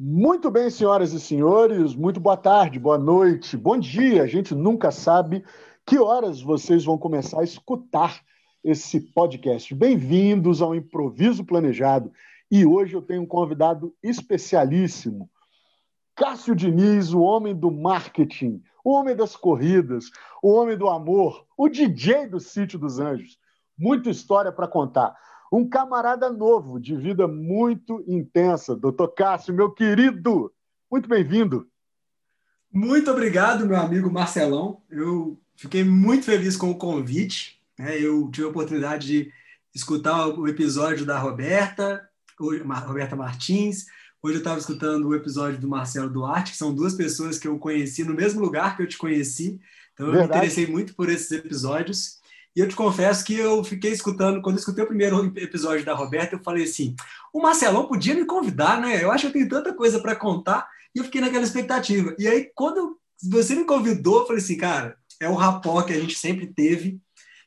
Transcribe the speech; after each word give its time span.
Muito 0.00 0.48
bem, 0.48 0.70
senhoras 0.70 1.12
e 1.12 1.18
senhores, 1.18 1.92
muito 1.92 2.20
boa 2.20 2.36
tarde, 2.36 2.78
boa 2.78 2.96
noite, 2.96 3.56
bom 3.56 3.76
dia. 3.76 4.22
A 4.22 4.26
gente 4.28 4.54
nunca 4.54 4.92
sabe 4.92 5.44
que 5.84 5.98
horas 5.98 6.40
vocês 6.40 6.84
vão 6.84 6.96
começar 6.96 7.40
a 7.40 7.44
escutar 7.44 8.22
esse 8.62 9.00
podcast. 9.00 9.74
Bem-vindos 9.74 10.62
ao 10.62 10.72
Improviso 10.72 11.44
Planejado. 11.44 12.12
E 12.48 12.64
hoje 12.64 12.94
eu 12.94 13.02
tenho 13.02 13.22
um 13.22 13.26
convidado 13.26 13.92
especialíssimo, 14.00 15.28
Cássio 16.14 16.54
Diniz, 16.54 17.12
o 17.12 17.20
homem 17.20 17.52
do 17.52 17.68
marketing, 17.68 18.62
o 18.84 18.92
homem 18.92 19.16
das 19.16 19.34
corridas, 19.34 20.12
o 20.40 20.52
homem 20.52 20.78
do 20.78 20.88
amor, 20.88 21.44
o 21.56 21.68
DJ 21.68 22.28
do 22.28 22.38
Sítio 22.38 22.78
dos 22.78 23.00
Anjos. 23.00 23.36
Muita 23.76 24.10
história 24.10 24.52
para 24.52 24.68
contar 24.68 25.16
um 25.52 25.68
camarada 25.68 26.30
novo, 26.30 26.78
de 26.78 26.96
vida 26.96 27.26
muito 27.26 28.04
intensa. 28.06 28.76
Doutor 28.76 29.08
Cássio, 29.08 29.54
meu 29.54 29.70
querido, 29.70 30.52
muito 30.90 31.08
bem-vindo. 31.08 31.66
Muito 32.72 33.10
obrigado, 33.10 33.66
meu 33.66 33.76
amigo 33.76 34.10
Marcelão. 34.10 34.82
Eu 34.90 35.40
fiquei 35.56 35.82
muito 35.82 36.26
feliz 36.26 36.56
com 36.56 36.70
o 36.70 36.76
convite. 36.76 37.60
Né? 37.78 37.98
Eu 37.98 38.30
tive 38.30 38.46
a 38.46 38.50
oportunidade 38.50 39.06
de 39.06 39.32
escutar 39.74 40.28
o 40.28 40.46
episódio 40.46 41.06
da 41.06 41.18
Roberta, 41.18 42.06
Roberta 42.38 43.16
Martins. 43.16 43.86
Hoje 44.22 44.34
eu 44.34 44.38
estava 44.38 44.58
escutando 44.58 45.08
o 45.08 45.14
episódio 45.14 45.60
do 45.60 45.68
Marcelo 45.68 46.10
Duarte, 46.10 46.52
que 46.52 46.58
são 46.58 46.74
duas 46.74 46.94
pessoas 46.94 47.38
que 47.38 47.48
eu 47.48 47.58
conheci 47.58 48.04
no 48.04 48.14
mesmo 48.14 48.40
lugar 48.40 48.76
que 48.76 48.82
eu 48.82 48.88
te 48.88 48.98
conheci. 48.98 49.60
Então 49.94 50.06
eu 50.06 50.12
Verdade. 50.12 50.30
me 50.30 50.36
interessei 50.36 50.66
muito 50.66 50.94
por 50.94 51.08
esses 51.08 51.30
episódios. 51.30 52.18
E 52.56 52.60
eu 52.60 52.68
te 52.68 52.74
confesso 52.74 53.24
que 53.24 53.34
eu 53.34 53.62
fiquei 53.62 53.92
escutando, 53.92 54.42
quando 54.42 54.56
eu 54.56 54.60
escutei 54.60 54.82
o 54.82 54.88
primeiro 54.88 55.24
episódio 55.36 55.84
da 55.84 55.94
Roberta, 55.94 56.34
eu 56.34 56.42
falei 56.42 56.64
assim: 56.64 56.94
o 57.32 57.40
Marcelão 57.40 57.86
podia 57.86 58.14
me 58.14 58.24
convidar, 58.24 58.80
né? 58.80 59.02
Eu 59.02 59.12
acho 59.12 59.22
que 59.22 59.28
eu 59.28 59.32
tenho 59.32 59.48
tanta 59.48 59.74
coisa 59.74 60.00
para 60.00 60.16
contar. 60.16 60.68
E 60.94 60.98
eu 60.98 61.04
fiquei 61.04 61.20
naquela 61.20 61.44
expectativa. 61.44 62.14
E 62.18 62.26
aí, 62.26 62.50
quando 62.54 62.98
você 63.22 63.54
me 63.54 63.64
convidou, 63.64 64.20
eu 64.20 64.26
falei 64.26 64.42
assim, 64.42 64.56
cara, 64.56 64.96
é 65.20 65.28
o 65.28 65.34
rapó 65.34 65.82
que 65.82 65.92
a 65.92 66.00
gente 66.00 66.18
sempre 66.18 66.46
teve, 66.46 66.98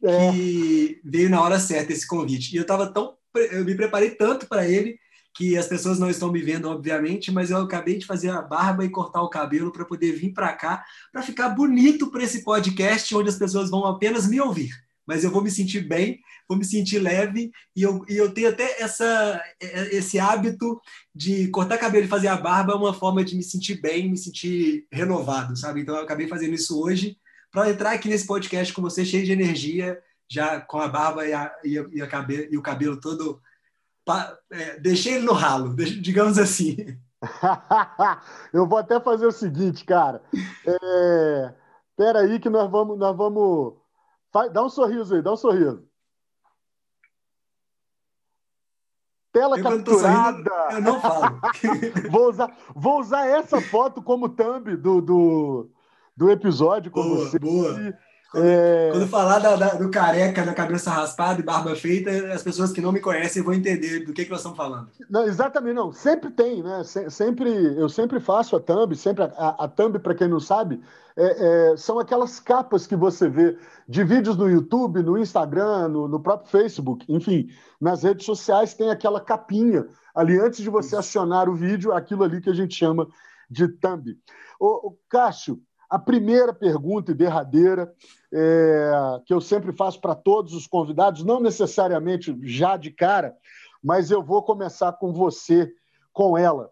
é. 0.04 0.32
que 0.32 1.02
veio 1.04 1.30
na 1.30 1.42
hora 1.42 1.60
certa 1.60 1.92
esse 1.92 2.08
convite. 2.08 2.54
E 2.54 2.58
eu 2.58 2.62
estava 2.62 2.92
tão. 2.92 3.16
Eu 3.34 3.66
me 3.66 3.76
preparei 3.76 4.12
tanto 4.12 4.48
para 4.48 4.68
ele 4.68 4.98
que 5.34 5.58
as 5.58 5.68
pessoas 5.68 5.98
não 5.98 6.10
estão 6.10 6.32
me 6.32 6.42
vendo, 6.42 6.70
obviamente, 6.70 7.32
mas 7.32 7.50
eu 7.50 7.58
acabei 7.58 7.98
de 7.98 8.06
fazer 8.06 8.30
a 8.30 8.42
barba 8.42 8.84
e 8.84 8.90
cortar 8.90 9.22
o 9.22 9.30
cabelo 9.30 9.72
para 9.72 9.86
poder 9.86 10.12
vir 10.12 10.34
para 10.34 10.54
cá, 10.54 10.84
para 11.12 11.22
ficar 11.22 11.50
bonito 11.50 12.12
para 12.12 12.24
esse 12.24 12.44
podcast 12.44 13.16
onde 13.16 13.30
as 13.30 13.38
pessoas 13.38 13.70
vão 13.70 13.86
apenas 13.86 14.28
me 14.28 14.40
ouvir 14.42 14.72
mas 15.12 15.26
eu 15.26 15.30
vou 15.30 15.44
me 15.44 15.52
sentir 15.52 15.82
bem, 15.82 16.22
vou 16.48 16.58
me 16.58 16.64
sentir 16.64 16.98
leve 16.98 17.52
e 17.76 17.84
eu, 17.84 18.02
e 18.08 18.16
eu 18.16 18.34
tenho 18.34 18.48
até 18.48 18.82
essa, 18.82 19.44
esse 19.60 20.18
hábito 20.18 20.80
de 21.14 21.50
cortar 21.50 21.78
cabelo 21.78 22.06
e 22.06 22.08
fazer 22.08 22.30
a 22.30 22.38
barba 22.38 22.72
é 22.72 22.76
uma 22.78 22.94
forma 22.94 23.22
de 23.22 23.36
me 23.36 23.44
sentir 23.44 23.82
bem, 23.82 24.10
me 24.10 24.18
sentir 24.18 24.88
renovado, 24.90 25.54
sabe? 25.58 25.82
Então 25.82 25.98
eu 25.98 26.04
acabei 26.04 26.30
fazendo 26.30 26.54
isso 26.54 26.82
hoje 26.82 27.18
para 27.52 27.70
entrar 27.70 27.92
aqui 27.92 28.08
nesse 28.08 28.26
podcast 28.26 28.74
com 28.74 28.82
você 28.82 29.04
cheio 29.04 29.26
de 29.26 29.34
energia, 29.34 30.02
já 30.30 30.62
com 30.62 30.80
a 30.80 30.88
barba 30.88 31.28
e, 31.28 31.34
a, 31.34 31.54
e, 31.62 31.78
a, 31.78 31.86
e, 31.92 32.02
a 32.02 32.26
e 32.50 32.58
o 32.58 32.62
cabelo 32.62 32.98
todo. 32.98 33.42
Pa, 34.06 34.34
é, 34.50 34.80
deixei 34.80 35.16
ele 35.16 35.26
no 35.26 35.34
ralo, 35.34 35.76
digamos 35.76 36.38
assim. 36.38 36.78
eu 38.54 38.66
vou 38.66 38.78
até 38.78 38.98
fazer 39.02 39.26
o 39.26 39.32
seguinte, 39.32 39.84
cara. 39.84 40.22
É, 40.66 41.54
espera 41.90 42.22
aí 42.22 42.40
que 42.40 42.50
nós 42.50 42.72
vamos, 42.72 42.98
nós 42.98 43.18
vamos 43.18 43.81
Dá 44.54 44.64
um 44.64 44.70
sorriso 44.70 45.16
aí, 45.16 45.22
dá 45.22 45.34
um 45.34 45.38
sorriso. 45.38 45.86
Tela 49.32 49.58
eu 49.58 49.64
capturada. 49.64 50.52
eu 50.72 50.82
não 50.82 51.00
falo. 51.00 51.40
vou, 52.12 52.30
usar, 52.30 52.58
vou 52.76 53.00
usar 53.00 53.26
essa 53.28 53.62
foto 53.62 54.02
como 54.02 54.28
thumb 54.28 54.76
do, 54.76 55.02
do, 55.02 55.70
do 56.16 56.30
episódio 56.30 56.92
com 56.92 57.02
boa, 57.02 57.16
você. 57.16 57.40
Boa. 57.40 57.98
Quando, 58.32 58.46
é... 58.46 58.92
quando 58.92 59.08
falar 59.08 59.40
da, 59.40 59.58
da, 59.58 59.74
do 59.74 59.92
careca, 59.92 60.46
da 60.46 60.54
cabeça 60.54 60.90
raspada 60.90 61.42
e 61.42 61.44
barba 61.44 61.76
feita, 61.76 62.10
as 62.34 62.42
pessoas 62.42 62.72
que 62.72 62.80
não 62.80 62.94
me 62.94 63.02
conhecem 63.02 63.44
vão 63.44 63.54
entender 63.54 64.06
do 64.06 64.14
que, 64.14 64.24
que 64.24 64.32
nós 64.32 64.40
estamos 64.40 64.58
falando. 64.58 64.88
Não, 65.10 65.26
exatamente, 65.26 65.76
não. 65.76 65.92
Sempre 65.92 66.32
tem, 66.32 66.64
né? 66.64 66.82
Sempre, 67.10 67.52
eu 67.78 67.90
sempre 67.90 68.22
faço 68.22 68.56
a 68.56 68.60
thumb, 68.62 68.96
sempre 68.96 69.26
a, 69.26 69.66
a 69.66 69.68
thumb, 69.68 70.00
para 70.00 70.16
quem 70.16 70.30
não 70.30 70.40
sabe, 70.40 70.82
é, 71.18 71.72
é, 71.74 71.78
são 71.78 72.00
aquelas 72.00 72.40
capas 72.40 72.88
que 72.88 72.96
você 72.96 73.28
vê 73.28 73.58
de 73.86 74.02
vídeos 74.02 74.38
no 74.38 74.50
YouTube, 74.50 75.04
no 75.04 75.18
Instagram, 75.18 75.90
no, 75.90 76.08
no, 76.08 76.20
próprio 76.22 76.50
Facebook, 76.50 77.06
enfim, 77.10 77.50
nas 77.82 78.04
redes 78.04 78.26
sociais 78.26 78.74
tem 78.74 78.90
aquela 78.90 79.20
capinha 79.20 79.86
ali 80.16 80.40
antes 80.40 80.62
de 80.62 80.70
você 80.70 80.96
acionar 80.96 81.50
o 81.50 81.56
vídeo, 81.56 81.92
aquilo 81.92 82.24
ali 82.24 82.40
que 82.40 82.50
a 82.50 82.54
gente 82.54 82.76
chama 82.76 83.10
de 83.50 83.68
thumb. 83.68 84.18
O, 84.58 84.88
o 84.88 84.98
Cássio, 85.10 85.60
a 85.90 86.00
primeira 86.00 86.54
pergunta 86.54 87.12
e 87.12 87.16
derradeira, 87.16 87.94
é, 88.34 88.92
que 89.26 89.34
eu 89.34 89.42
sempre 89.42 89.74
faço 89.74 90.00
para 90.00 90.16
todos 90.16 90.54
os 90.54 90.66
convidados, 90.66 91.24
não 91.24 91.40
necessariamente 91.40 92.38
já 92.44 92.78
de 92.78 92.92
cara, 92.92 93.36
mas 93.84 94.12
eu 94.12 94.24
vou 94.24 94.44
começar 94.44 94.94
com 94.94 95.12
você, 95.12 95.72
com 96.14 96.38
ela. 96.38 96.70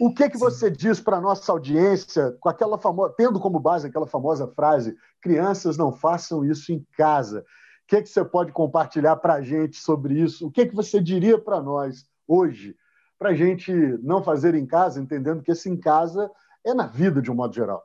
O 0.00 0.14
que 0.14 0.30
que 0.30 0.38
você 0.38 0.70
diz 0.70 0.98
para 0.98 1.18
a 1.18 1.20
nossa 1.20 1.52
audiência, 1.52 2.34
com 2.40 2.48
aquela 2.48 2.78
famosa, 2.78 3.12
tendo 3.16 3.38
como 3.38 3.60
base 3.60 3.86
aquela 3.86 4.06
famosa 4.06 4.48
frase: 4.48 4.96
crianças 5.20 5.76
não 5.76 5.92
façam 5.92 6.42
isso 6.42 6.72
em 6.72 6.84
casa? 6.96 7.40
O 7.40 7.44
que, 7.86 8.02
que 8.02 8.08
você 8.08 8.24
pode 8.24 8.50
compartilhar 8.52 9.16
para 9.16 9.34
a 9.34 9.42
gente 9.42 9.76
sobre 9.76 10.14
isso? 10.14 10.46
O 10.46 10.50
que, 10.50 10.64
que 10.64 10.74
você 10.74 11.00
diria 11.00 11.38
para 11.38 11.60
nós 11.60 12.06
hoje, 12.26 12.74
para 13.18 13.30
a 13.30 13.34
gente 13.34 13.72
não 14.02 14.22
fazer 14.22 14.54
em 14.54 14.64
casa, 14.64 15.02
entendendo 15.02 15.42
que 15.42 15.50
esse 15.50 15.68
em 15.68 15.76
casa 15.76 16.30
é 16.64 16.72
na 16.72 16.86
vida 16.86 17.20
de 17.20 17.30
um 17.30 17.34
modo 17.34 17.54
geral? 17.54 17.84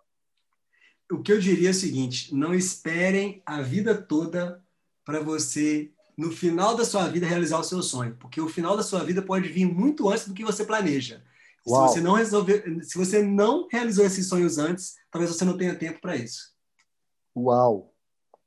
O 1.12 1.22
que 1.22 1.32
eu 1.32 1.40
diria 1.40 1.70
é 1.70 1.72
o 1.72 1.74
seguinte: 1.74 2.34
não 2.34 2.54
esperem 2.54 3.42
a 3.46 3.62
vida 3.62 3.96
toda 3.96 4.62
para 5.04 5.20
você, 5.20 5.92
no 6.18 6.32
final 6.32 6.76
da 6.76 6.86
sua 6.86 7.08
vida, 7.08 7.28
realizar 7.28 7.60
o 7.60 7.64
seu 7.64 7.82
sonho, 7.82 8.16
porque 8.20 8.42
o 8.42 8.50
final 8.50 8.76
da 8.76 8.84
sua 8.84 9.04
vida 9.04 9.22
pode 9.22 9.50
vir 9.50 9.66
muito 9.66 10.10
antes 10.10 10.28
do 10.28 10.34
que 10.34 10.44
você 10.44 10.66
planeja. 10.66 11.22
Uau. 11.68 11.88
Se 11.88 11.96
você 11.96 12.02
não 12.02 12.14
resolver, 12.14 12.84
se 12.84 12.98
você 12.98 13.22
não 13.22 13.68
realizou 13.72 14.06
esses 14.06 14.28
sonhos 14.28 14.58
antes, 14.58 14.96
talvez 15.12 15.34
você 15.34 15.44
não 15.44 15.58
tenha 15.58 15.76
tempo 15.76 16.00
para 16.00 16.16
isso. 16.16 16.54
Uau, 17.36 17.94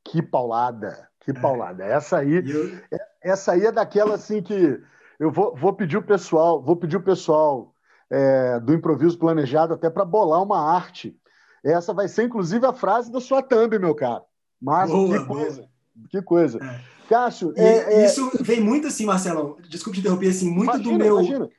que 0.05 0.23
paulada, 0.23 1.09
que 1.21 1.33
é. 1.33 1.35
paulada. 1.35 1.85
É. 1.85 1.93
Essa 1.93 2.19
aí, 2.19 2.35
eu... 2.49 2.77
É, 2.93 2.99
essa 3.23 3.53
aí 3.53 3.67
é 3.67 3.73
daquela 3.73 4.15
assim 4.15 4.43
que 4.43 4.81
eu 5.19 5.31
vou, 5.33 5.55
vou 5.55 5.73
pedir 5.73 5.97
o 5.97 6.03
pessoal, 6.03 6.63
vou 6.63 6.77
pedir 6.77 6.97
o 6.97 7.03
pessoal 7.03 7.75
é, 8.09 8.61
do 8.61 8.73
improviso 8.73 9.19
planejado 9.19 9.75
até 9.75 9.91
para 9.91 10.05
bolar 10.05 10.43
uma 10.43 10.61
arte 10.73 11.19
essa 11.65 11.93
vai 11.93 12.09
ser, 12.09 12.25
inclusive, 12.25 12.65
a 12.67 12.73
frase 12.73 13.11
da 13.11 13.21
sua 13.21 13.43
thumb, 13.43 13.79
meu 13.79 13.95
caro. 13.95 14.25
Mas 14.61 14.91
boa, 14.91 15.19
que 15.19 15.27
coisa. 15.27 15.57
Boa. 15.57 16.09
Que 16.11 16.23
coisa. 16.23 16.59
É. 16.63 16.99
Cássio. 17.09 17.53
É, 17.57 18.03
é, 18.03 18.07
isso 18.07 18.31
vem 18.43 18.61
muito 18.61 18.87
assim, 18.87 19.07
Marcelo. 19.07 19.59
Desculpe 19.69 19.97
te 19.97 20.01
interromper, 20.01 20.29
assim, 20.29 20.51
muito 20.51 20.75
imagina, 20.75 20.99
do 20.99 20.99
meu. 20.99 21.21
Imagina. 21.21 21.51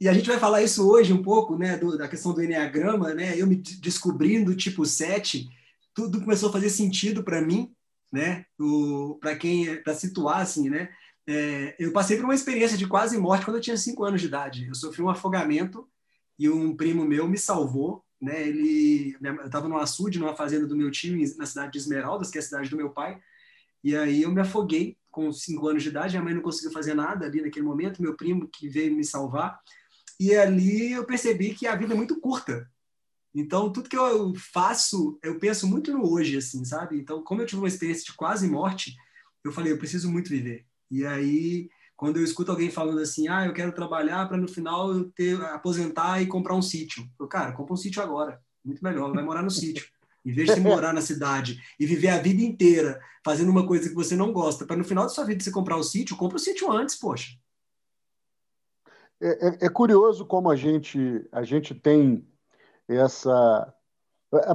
E 0.00 0.08
a 0.08 0.12
gente 0.12 0.28
vai 0.28 0.38
falar 0.38 0.62
isso 0.62 0.88
hoje 0.88 1.12
um 1.12 1.22
pouco, 1.22 1.56
né, 1.56 1.76
do, 1.76 1.96
da 1.96 2.08
questão 2.08 2.34
do 2.34 2.42
Enneagrama, 2.42 3.14
né? 3.14 3.40
Eu 3.40 3.46
me 3.46 3.56
descobrindo 3.56 4.54
tipo 4.54 4.84
7, 4.84 5.48
tudo 5.94 6.20
começou 6.20 6.48
a 6.48 6.52
fazer 6.52 6.70
sentido 6.70 7.22
para 7.22 7.40
mim, 7.40 7.72
né? 8.12 8.44
Para 9.20 9.36
quem, 9.36 9.80
para 9.82 9.94
situar, 9.94 10.40
assim, 10.40 10.68
né? 10.68 10.88
É, 11.26 11.76
eu 11.78 11.92
passei 11.92 12.16
por 12.16 12.24
uma 12.24 12.34
experiência 12.34 12.76
de 12.76 12.86
quase 12.86 13.16
morte 13.16 13.44
quando 13.44 13.58
eu 13.58 13.62
tinha 13.62 13.76
5 13.76 14.04
anos 14.04 14.20
de 14.20 14.26
idade. 14.26 14.66
Eu 14.66 14.74
sofri 14.74 15.02
um 15.02 15.08
afogamento 15.08 15.88
e 16.38 16.50
um 16.50 16.76
primo 16.76 17.04
meu 17.04 17.28
me 17.28 17.38
salvou 17.38 18.04
né? 18.22 18.48
Ele, 18.48 19.16
eu 19.20 19.46
estava 19.46 19.68
no 19.68 19.76
açude, 19.76 20.20
numa 20.20 20.36
fazenda 20.36 20.64
do 20.64 20.76
meu 20.76 20.90
time, 20.92 21.28
na 21.36 21.44
cidade 21.44 21.72
de 21.72 21.78
Esmeraldas, 21.78 22.30
que 22.30 22.38
é 22.38 22.40
a 22.40 22.44
cidade 22.44 22.70
do 22.70 22.76
meu 22.76 22.90
pai, 22.90 23.20
e 23.82 23.96
aí 23.96 24.22
eu 24.22 24.30
me 24.30 24.40
afoguei 24.40 24.96
com 25.10 25.32
cinco 25.32 25.66
anos 25.66 25.82
de 25.82 25.88
idade, 25.88 26.12
minha 26.12 26.22
mãe 26.22 26.34
não 26.34 26.40
conseguiu 26.40 26.70
fazer 26.70 26.94
nada 26.94 27.26
ali 27.26 27.42
naquele 27.42 27.66
momento, 27.66 28.00
meu 28.00 28.16
primo 28.16 28.48
que 28.48 28.68
veio 28.68 28.94
me 28.94 29.04
salvar, 29.04 29.60
e 30.20 30.34
ali 30.36 30.92
eu 30.92 31.04
percebi 31.04 31.52
que 31.52 31.66
a 31.66 31.74
vida 31.74 31.92
é 31.92 31.96
muito 31.96 32.20
curta. 32.20 32.70
Então, 33.34 33.72
tudo 33.72 33.88
que 33.88 33.96
eu 33.96 34.34
faço, 34.34 35.18
eu 35.22 35.38
penso 35.38 35.66
muito 35.66 35.92
no 35.92 36.08
hoje, 36.08 36.36
assim, 36.36 36.64
sabe? 36.64 36.98
Então, 36.98 37.22
como 37.24 37.42
eu 37.42 37.46
tive 37.46 37.60
uma 37.60 37.68
experiência 37.68 38.04
de 38.04 38.12
quase 38.14 38.48
morte, 38.48 38.94
eu 39.42 39.50
falei, 39.50 39.72
eu 39.72 39.78
preciso 39.78 40.10
muito 40.10 40.28
viver. 40.28 40.64
E 40.90 41.04
aí, 41.04 41.68
quando 42.02 42.16
eu 42.16 42.24
escuto 42.24 42.50
alguém 42.50 42.68
falando 42.68 42.98
assim, 42.98 43.28
ah, 43.28 43.46
eu 43.46 43.52
quero 43.52 43.70
trabalhar 43.70 44.26
para 44.26 44.36
no 44.36 44.48
final 44.48 44.92
eu 44.92 45.08
ter 45.12 45.40
aposentar 45.40 46.20
e 46.20 46.26
comprar 46.26 46.56
um 46.56 46.60
sítio. 46.60 47.08
Eu, 47.16 47.28
cara, 47.28 47.52
compra 47.52 47.74
um 47.74 47.76
sítio 47.76 48.02
agora, 48.02 48.40
muito 48.64 48.82
melhor, 48.82 49.12
vai 49.12 49.22
morar 49.22 49.40
no 49.40 49.52
sítio. 49.52 49.86
Em 50.24 50.32
vez 50.32 50.52
de 50.52 50.58
morar 50.60 50.92
na 50.92 51.00
cidade 51.00 51.60
e 51.78 51.86
viver 51.86 52.08
a 52.08 52.18
vida 52.18 52.42
inteira 52.42 53.00
fazendo 53.24 53.52
uma 53.52 53.64
coisa 53.64 53.88
que 53.88 53.94
você 53.94 54.16
não 54.16 54.32
gosta, 54.32 54.66
para 54.66 54.74
no 54.74 54.82
final 54.82 55.04
da 55.04 55.10
sua 55.10 55.24
vida 55.24 55.44
você 55.44 55.52
comprar 55.52 55.76
o 55.76 55.78
um 55.78 55.84
sítio, 55.84 56.16
compra 56.16 56.38
o 56.38 56.40
um 56.40 56.42
sítio 56.42 56.72
antes, 56.72 56.96
poxa. 56.96 57.36
É, 59.20 59.46
é, 59.46 59.58
é, 59.66 59.68
curioso 59.68 60.26
como 60.26 60.50
a 60.50 60.56
gente, 60.56 61.24
a 61.30 61.44
gente 61.44 61.72
tem 61.72 62.26
essa. 62.88 63.72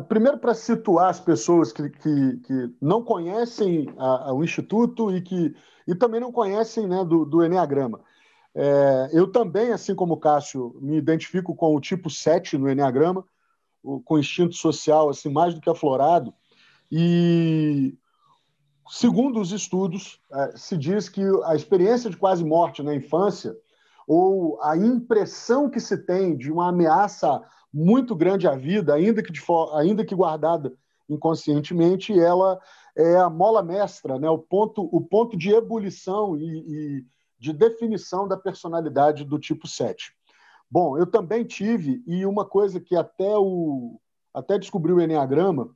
Primeiro, 0.09 0.37
para 0.37 0.53
situar 0.53 1.11
as 1.11 1.21
pessoas 1.21 1.71
que, 1.71 1.89
que, 1.91 2.37
que 2.39 2.75
não 2.81 3.01
conhecem 3.01 3.87
a, 3.97 4.31
a, 4.31 4.33
o 4.33 4.43
Instituto 4.43 5.15
e 5.15 5.21
que 5.21 5.55
e 5.87 5.95
também 5.95 6.19
não 6.19 6.31
conhecem 6.31 6.87
né, 6.87 7.03
do, 7.05 7.25
do 7.25 7.43
Enneagrama. 7.43 8.01
É, 8.53 9.09
eu 9.13 9.31
também, 9.31 9.71
assim 9.71 9.93
como 9.95 10.15
o 10.15 10.19
Cássio, 10.19 10.75
me 10.81 10.97
identifico 10.97 11.55
com 11.55 11.75
o 11.75 11.79
tipo 11.79 12.09
7 12.09 12.57
no 12.57 12.69
Enneagrama, 12.69 13.23
com 14.03 14.19
instinto 14.19 14.55
social 14.55 15.09
assim 15.09 15.29
mais 15.29 15.53
do 15.53 15.61
que 15.61 15.69
aflorado. 15.69 16.33
E, 16.91 17.95
segundo 18.89 19.39
os 19.39 19.51
estudos, 19.51 20.19
é, 20.31 20.57
se 20.57 20.75
diz 20.75 21.07
que 21.07 21.21
a 21.45 21.55
experiência 21.55 22.09
de 22.09 22.17
quase 22.17 22.43
morte 22.43 22.81
na 22.81 22.95
infância, 22.95 23.55
ou 24.07 24.61
a 24.63 24.75
impressão 24.75 25.69
que 25.69 25.79
se 25.79 25.97
tem 25.97 26.35
de 26.35 26.51
uma 26.51 26.69
ameaça 26.69 27.41
muito 27.73 28.15
grande 28.15 28.47
à 28.47 28.55
vida, 28.55 28.93
ainda 28.93 29.21
que, 29.21 29.31
de, 29.31 29.41
ainda 29.73 30.05
que 30.05 30.15
guardada 30.15 30.73
inconscientemente, 31.09 32.17
ela 32.17 32.59
é 32.97 33.15
a 33.17 33.29
mola 33.29 33.61
mestra, 33.61 34.19
né? 34.19 34.27
o, 34.29 34.39
ponto, 34.39 34.89
o 34.91 34.99
ponto 34.99 35.37
de 35.37 35.51
ebulição 35.51 36.35
e, 36.35 36.43
e 36.43 37.05
de 37.39 37.53
definição 37.53 38.27
da 38.27 38.35
personalidade 38.35 39.23
do 39.23 39.37
tipo 39.37 39.67
7. 39.67 40.11
Bom, 40.69 40.97
eu 40.97 41.05
também 41.05 41.43
tive, 41.45 42.03
e 42.07 42.25
uma 42.25 42.43
coisa 42.43 42.79
que 42.79 42.95
até 42.95 43.37
o 43.37 43.99
até 44.33 44.59
descobri 44.59 44.93
o 44.93 45.01
Enneagrama, 45.01 45.71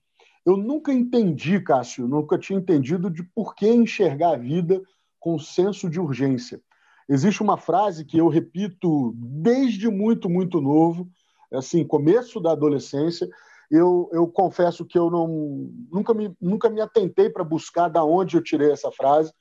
eu 0.45 0.55
nunca 0.55 0.93
entendi, 0.93 1.59
Cássio, 1.59 2.07
nunca 2.07 2.37
tinha 2.37 2.59
entendido 2.59 3.09
de 3.09 3.23
por 3.23 3.55
que 3.55 3.67
enxergar 3.67 4.33
a 4.33 4.37
vida 4.37 4.81
com 5.19 5.39
senso 5.39 5.89
de 5.89 5.99
urgência. 5.99 6.61
Existe 7.09 7.41
uma 7.41 7.57
frase 7.57 8.05
que 8.05 8.17
eu 8.17 8.27
repito 8.27 9.13
desde 9.15 9.89
muito, 9.89 10.29
muito 10.29 10.61
novo, 10.61 11.09
assim, 11.51 11.85
começo 11.85 12.39
da 12.39 12.51
adolescência. 12.51 13.29
Eu, 13.71 14.09
eu 14.11 14.27
confesso 14.27 14.85
que 14.85 14.99
eu 14.99 15.09
não, 15.09 15.71
nunca, 15.89 16.13
me, 16.13 16.35
nunca 16.41 16.69
me 16.69 16.81
atentei 16.81 17.29
para 17.29 17.41
buscar 17.41 17.87
da 17.87 18.03
onde 18.03 18.35
eu 18.35 18.43
tirei 18.43 18.69
essa 18.69 18.91
frase, 18.91 19.33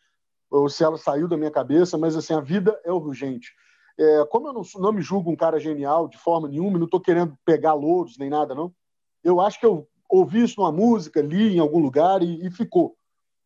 ou 0.48 0.68
se 0.68 0.84
ela 0.84 0.96
saiu 0.96 1.26
da 1.26 1.36
minha 1.36 1.50
cabeça, 1.50 1.98
mas 1.98 2.14
assim, 2.14 2.32
a 2.32 2.40
vida 2.40 2.80
é 2.84 2.92
urgente. 2.92 3.52
É, 3.98 4.24
como 4.30 4.46
eu 4.46 4.52
não, 4.52 4.62
não 4.76 4.92
me 4.92 5.02
julgo 5.02 5.32
um 5.32 5.36
cara 5.36 5.58
genial 5.58 6.06
de 6.06 6.16
forma 6.16 6.48
nenhuma, 6.48 6.78
não 6.78 6.84
estou 6.84 7.00
querendo 7.00 7.36
pegar 7.44 7.74
louros 7.74 8.16
nem 8.18 8.30
nada, 8.30 8.54
não. 8.54 8.72
Eu 9.22 9.40
acho 9.40 9.58
que 9.58 9.66
eu 9.66 9.88
ouvi 10.08 10.44
isso 10.44 10.60
numa 10.60 10.70
música, 10.70 11.20
li 11.20 11.56
em 11.56 11.58
algum 11.58 11.80
lugar 11.80 12.22
e, 12.22 12.46
e 12.46 12.50
ficou. 12.52 12.96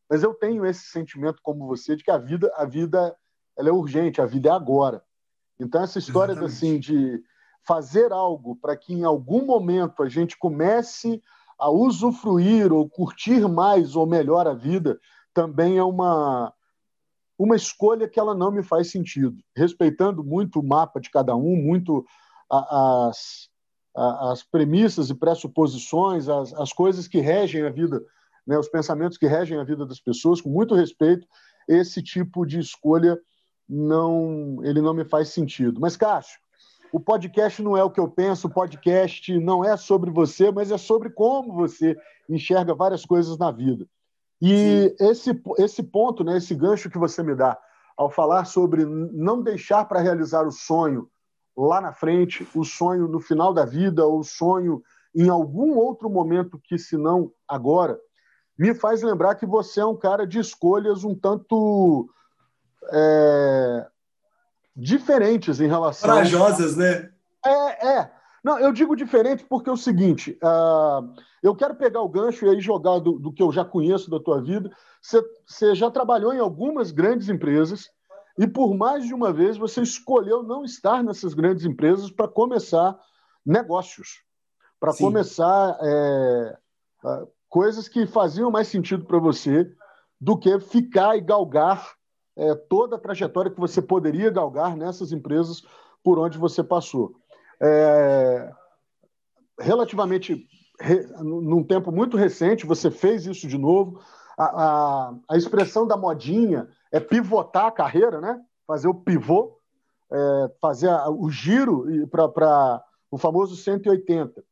Mas 0.09 0.23
eu 0.23 0.35
tenho 0.35 0.67
esse 0.67 0.85
sentimento 0.85 1.41
como 1.43 1.67
você 1.67 1.97
de 1.97 2.05
que 2.05 2.11
a 2.11 2.19
vida, 2.19 2.53
a 2.57 2.67
vida, 2.67 3.17
ela 3.57 3.71
é 3.71 3.73
urgente, 3.73 4.21
a 4.21 4.27
vida 4.27 4.51
é 4.51 4.53
agora. 4.53 5.03
Então 5.59 5.83
essa 5.83 5.99
história 5.99 6.39
assim 6.45 6.79
de 6.79 7.23
fazer 7.67 8.13
algo 8.13 8.57
para 8.57 8.77
que 8.77 8.93
em 8.93 9.05
algum 9.05 9.45
momento 9.45 10.03
a 10.03 10.09
gente 10.09 10.37
comece 10.37 11.23
a 11.59 11.71
usufruir 11.71 12.73
ou 12.73 12.89
curtir 12.89 13.49
mais 13.49 13.97
ou 13.97 14.07
melhor 14.07 14.47
a 14.47 14.55
vida 14.55 14.99
também 15.33 15.79
é 15.79 15.85
uma 15.85 16.53
uma 17.37 17.57
escolha 17.57 18.09
que 18.09 18.21
ela 18.21 18.35
não 18.35 18.53
me 18.53 18.63
faz 18.63 18.91
sentido, 18.91 19.37
respeitando 19.57 20.23
muito 20.23 20.61
o 20.61 20.63
mapa 20.63 21.01
de 21.01 21.11
cada 21.11 21.35
um, 21.35 21.57
muito 21.57 22.07
as, 22.49 23.49
as 23.95 24.43
premissas 24.45 25.11
e 25.11 25.15
pressuposições, 25.15 26.29
as, 26.29 26.55
as 26.55 26.73
coisas 26.73 27.09
que 27.09 27.21
regem 27.21 27.67
a 27.67 27.71
vida, 27.71 28.01
né, 28.47 28.57
os 28.59 28.69
pensamentos 28.69 29.19
que 29.19 29.27
regem 29.27 29.59
a 29.59 29.65
vida 29.65 29.85
das 29.85 30.01
pessoas, 30.01 30.41
com 30.41 30.49
muito 30.49 30.77
respeito, 30.77 31.27
esse 31.69 32.03
tipo 32.03 32.47
de 32.47 32.61
escolha 32.61 33.19
não, 33.69 34.61
ele 34.63 34.81
não 34.81 34.95
me 34.95 35.05
faz 35.05 35.31
sentido. 35.31 35.81
Mas, 35.81 35.97
Cássio, 35.97 36.39
o 36.95 37.01
podcast 37.01 37.61
não 37.61 37.77
é 37.77 37.83
o 37.83 37.91
que 37.91 37.99
eu 37.99 38.07
penso, 38.07 38.47
o 38.47 38.51
podcast 38.51 39.37
não 39.41 39.65
é 39.65 39.77
sobre 39.77 40.13
você, 40.13 40.53
mas 40.53 40.71
é 40.71 40.79
sobre 40.79 41.11
como 41.11 41.53
você 41.53 41.99
enxerga 42.31 42.73
várias 42.73 43.05
coisas 43.05 43.37
na 43.37 43.51
vida. 43.51 43.85
E 44.41 44.95
esse, 45.01 45.37
esse 45.59 45.83
ponto, 45.83 46.23
né, 46.23 46.37
esse 46.37 46.55
gancho 46.55 46.89
que 46.89 46.97
você 46.97 47.21
me 47.21 47.35
dá, 47.35 47.59
ao 47.97 48.09
falar 48.09 48.45
sobre 48.45 48.85
não 48.85 49.43
deixar 49.43 49.85
para 49.87 49.99
realizar 49.99 50.47
o 50.47 50.53
sonho 50.53 51.11
lá 51.57 51.81
na 51.81 51.93
frente, 51.93 52.47
o 52.55 52.63
sonho 52.63 53.09
no 53.09 53.19
final 53.19 53.53
da 53.53 53.65
vida, 53.65 54.07
ou 54.07 54.21
o 54.21 54.25
sonho 54.25 54.81
em 55.13 55.29
algum 55.29 55.77
outro 55.77 56.09
momento 56.09 56.61
que 56.63 56.79
se 56.79 56.97
não 56.97 57.33
agora, 57.49 57.99
me 58.57 58.73
faz 58.73 59.03
lembrar 59.03 59.35
que 59.35 59.47
você 59.47 59.81
é 59.81 59.85
um 59.85 59.97
cara 59.97 60.25
de 60.25 60.39
escolhas 60.39 61.03
um 61.03 61.13
tanto 61.13 62.09
é, 62.93 63.87
diferentes 64.77 65.61
em 65.61 65.67
relação. 65.67 66.11
Corajosas, 66.11 66.77
né? 66.77 67.11
É, 67.45 67.89
é. 67.89 68.11
Não, 68.43 68.59
eu 68.59 68.73
digo 68.73 68.95
diferente 68.95 69.45
porque 69.45 69.71
é 69.71 69.73
o 69.73 69.77
seguinte: 69.77 70.39
uh, 70.43 71.15
eu 71.43 71.55
quero 71.55 71.75
pegar 71.75 72.03
o 72.03 72.09
gancho 72.09 72.45
e 72.45 72.51
aí 72.51 72.61
jogar 72.61 72.99
do, 72.99 73.19
do 73.19 73.33
que 73.33 73.43
eu 73.43 73.51
já 73.51 73.65
conheço 73.65 74.11
da 74.11 74.21
tua 74.21 74.43
vida. 74.43 74.71
Você 75.47 75.75
já 75.75 75.91
trabalhou 75.91 76.33
em 76.35 76.41
algumas 76.41 76.91
grandes 76.91 77.29
empresas 77.29 77.91
e 78.39 78.47
por 78.47 78.75
mais 78.75 79.07
de 79.07 79.15
uma 79.15 79.33
vez 79.33 79.57
você 79.57 79.81
escolheu 79.83 80.43
não 80.43 80.65
estar 80.65 81.03
nessas 81.03 81.35
grandes 81.35 81.65
empresas 81.65 82.11
para 82.11 82.27
começar 82.27 82.99
negócios, 83.45 84.23
para 84.81 84.95
começar 84.95 85.79
é, 85.81 86.59
uh, 87.05 87.29
coisas 87.49 87.89
que 87.89 88.07
faziam 88.07 88.51
mais 88.51 88.69
sentido 88.69 89.05
para 89.05 89.19
você 89.19 89.71
do 90.21 90.37
que 90.37 90.59
ficar 90.59 91.17
e 91.17 91.21
galgar 91.21 91.95
é, 92.37 92.55
toda 92.55 92.97
a 92.97 93.01
trajetória 93.01 93.51
que 93.51 93.61
você 93.61 93.81
poderia 93.81 94.31
galgar 94.31 94.77
nessas 94.77 95.13
empresas 95.13 95.63
por 96.03 96.19
onde 96.19 96.37
você 96.37 96.63
passou 96.63 97.15
é, 97.61 98.53
relativamente 99.59 100.47
re, 100.81 101.07
num 101.23 101.63
tempo 101.63 101.93
muito 101.93 102.17
recente, 102.17 102.67
você 102.67 102.91
fez 102.91 103.27
isso 103.27 103.47
de 103.47 103.59
novo. 103.59 104.01
A, 104.37 104.45
a, 104.45 105.15
a, 105.31 105.37
expressão 105.37 105.87
da 105.87 105.97
modinha 105.97 106.69
é 106.93 106.99
pivotar 106.99 107.67
a 107.67 107.73
carreira, 107.73 108.21
né? 108.21 108.41
fazer 108.67 108.89
o 108.89 108.95
pivô, 108.95 109.59
é, 110.13 110.51
fazer 110.61 110.89
a, 110.89 111.09
o 111.09 111.31
giro 111.31 111.87
para 112.09 112.83
o 113.11 113.19
famoso 113.19 113.57
180. 113.57 114.45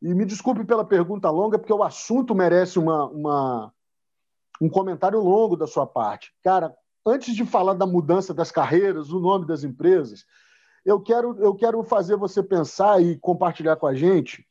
E 0.00 0.14
me 0.14 0.24
desculpe 0.24 0.64
pela 0.64 0.84
pergunta 0.84 1.28
longa, 1.30 1.58
porque 1.58 1.72
o 1.72 1.82
assunto 1.82 2.34
merece 2.34 2.78
uma, 2.78 3.06
uma, 3.06 3.74
um 4.60 4.68
comentário 4.68 5.18
longo 5.20 5.56
da 5.56 5.66
sua 5.66 5.86
parte. 5.86 6.32
Cara, 6.42 6.72
antes 7.08 7.34
de 7.34 7.44
falar 7.44 7.74
da 7.74 7.86
mudança 7.86 8.34
das 8.34 8.50
carreiras, 8.50 9.10
o 9.10 9.18
nome 9.18 9.46
das 9.46 9.64
empresas, 9.64 10.24
eu 10.84 11.00
quero, 11.00 11.36
eu 11.40 11.54
quero 11.54 11.82
fazer 11.82 12.16
você 12.16 12.42
pensar 12.42 13.02
e 13.02 13.18
compartilhar 13.18 13.76
com 13.76 13.86
a 13.86 13.94
gente 13.94 14.46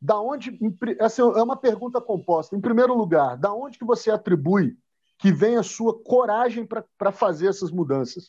da 0.00 0.18
onde 0.18 0.58
essa 0.98 1.20
é 1.20 1.42
uma 1.42 1.56
pergunta 1.56 2.00
composta. 2.00 2.56
Em 2.56 2.60
primeiro 2.60 2.94
lugar, 2.94 3.36
da 3.36 3.52
onde 3.52 3.78
que 3.78 3.84
você 3.84 4.10
atribui 4.10 4.76
que 5.18 5.30
vem 5.30 5.56
a 5.56 5.62
sua 5.62 6.02
coragem 6.02 6.66
para 6.66 7.12
fazer 7.12 7.48
essas 7.48 7.70
mudanças? 7.70 8.28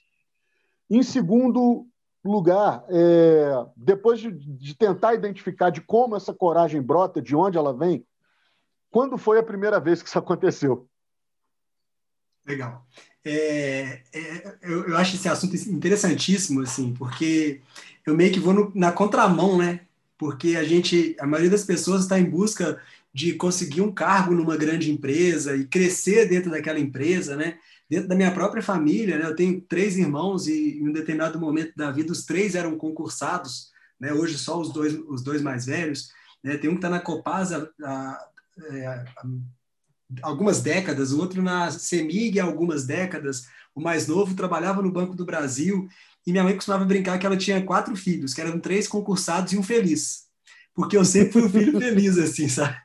Em 0.89 1.01
segundo 1.01 1.87
lugar, 2.23 2.83
é, 2.89 3.65
depois 3.77 4.19
de, 4.19 4.31
de 4.31 4.75
tentar 4.75 5.13
identificar 5.13 5.69
de 5.69 5.79
como 5.79 6.17
essa 6.17 6.33
coragem 6.33 6.81
brota, 6.81 7.21
de 7.21 7.35
onde 7.35 7.57
ela 7.57 7.73
vem, 7.73 8.05
quando 8.91 9.17
foi 9.17 9.39
a 9.39 9.43
primeira 9.43 9.79
vez 9.79 10.03
que 10.03 10.09
isso 10.09 10.19
aconteceu? 10.19 10.89
Legal. 12.45 12.85
É, 13.23 14.01
é, 14.13 14.57
eu, 14.63 14.87
eu, 14.89 14.97
acho 14.97 15.15
esse 15.15 15.29
assunto 15.29 15.55
interessantíssimo, 15.55 16.61
assim, 16.61 16.93
porque 16.93 17.61
eu 18.05 18.15
meio 18.15 18.31
que 18.31 18.39
vou 18.39 18.53
no, 18.53 18.71
na 18.73 18.91
contramão, 18.91 19.57
né? 19.57 19.81
Porque 20.17 20.55
a 20.55 20.63
gente, 20.63 21.15
a 21.19 21.27
maioria 21.27 21.51
das 21.51 21.63
pessoas 21.63 22.01
está 22.01 22.19
em 22.19 22.29
busca 22.29 22.79
de 23.13 23.33
conseguir 23.33 23.81
um 23.81 23.91
cargo 23.91 24.33
numa 24.33 24.57
grande 24.57 24.91
empresa 24.91 25.55
e 25.55 25.65
crescer 25.65 26.27
dentro 26.27 26.49
daquela 26.49 26.79
empresa, 26.79 27.35
né? 27.35 27.57
Dentro 27.89 28.07
da 28.07 28.15
minha 28.15 28.31
própria 28.31 28.63
família, 28.63 29.17
né? 29.19 29.25
Eu 29.25 29.35
tenho 29.35 29.61
três 29.61 29.97
irmãos 29.97 30.47
e 30.47 30.79
em 30.79 30.87
um 30.87 30.93
determinado 30.93 31.39
momento 31.39 31.73
da 31.75 31.91
vida 31.91 32.11
os 32.11 32.25
três 32.25 32.55
eram 32.55 32.77
concursados, 32.77 33.71
né? 33.99 34.13
Hoje 34.13 34.37
só 34.37 34.59
os 34.59 34.71
dois, 34.73 34.93
os 35.07 35.21
dois 35.21 35.41
mais 35.41 35.65
velhos, 35.65 36.11
né? 36.43 36.57
Tem 36.57 36.69
um 36.69 36.73
que 36.73 36.79
está 36.79 36.89
na 36.89 36.99
Copasa 36.99 37.69
a, 37.83 37.89
a, 37.89 39.05
a 39.17 39.25
algumas 40.21 40.61
décadas, 40.61 41.11
o 41.11 41.19
outro 41.19 41.41
na 41.41 41.71
CEMIG 41.71 42.39
algumas 42.39 42.85
décadas, 42.85 43.45
o 43.73 43.81
mais 43.81 44.07
novo 44.07 44.35
trabalhava 44.35 44.81
no 44.81 44.91
Banco 44.91 45.15
do 45.15 45.25
Brasil, 45.25 45.87
e 46.25 46.31
minha 46.31 46.43
mãe 46.43 46.55
costumava 46.55 46.85
brincar 46.85 47.17
que 47.17 47.25
ela 47.25 47.37
tinha 47.37 47.63
quatro 47.63 47.95
filhos, 47.95 48.33
que 48.33 48.41
eram 48.41 48.59
três 48.59 48.87
concursados 48.87 49.53
e 49.53 49.57
um 49.57 49.63
feliz. 49.63 50.23
Porque 50.73 50.95
eu 50.95 51.05
sempre 51.05 51.33
fui 51.33 51.43
o 51.43 51.49
filho 51.49 51.79
feliz, 51.79 52.17
assim, 52.17 52.47
sabe? 52.47 52.75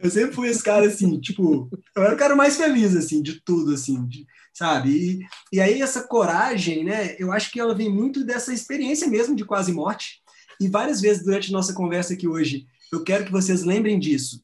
Eu 0.00 0.10
sempre 0.10 0.34
fui 0.34 0.48
esse 0.48 0.62
cara, 0.62 0.86
assim, 0.86 1.18
tipo, 1.18 1.68
eu 1.96 2.02
era 2.02 2.14
o 2.14 2.18
cara 2.18 2.36
mais 2.36 2.56
feliz, 2.56 2.94
assim, 2.94 3.20
de 3.20 3.40
tudo, 3.40 3.74
assim, 3.74 4.06
de, 4.06 4.24
sabe? 4.54 4.90
E, 4.90 5.56
e 5.56 5.60
aí 5.60 5.82
essa 5.82 6.02
coragem, 6.02 6.84
né, 6.84 7.16
eu 7.18 7.32
acho 7.32 7.50
que 7.50 7.58
ela 7.58 7.74
vem 7.74 7.92
muito 7.92 8.24
dessa 8.24 8.52
experiência 8.52 9.08
mesmo 9.08 9.34
de 9.34 9.44
quase 9.44 9.72
morte. 9.72 10.22
E 10.60 10.68
várias 10.68 11.00
vezes 11.00 11.24
durante 11.24 11.52
nossa 11.52 11.72
conversa 11.72 12.14
aqui 12.14 12.28
hoje, 12.28 12.66
eu 12.92 13.02
quero 13.02 13.24
que 13.24 13.32
vocês 13.32 13.64
lembrem 13.64 13.98
disso 13.98 14.42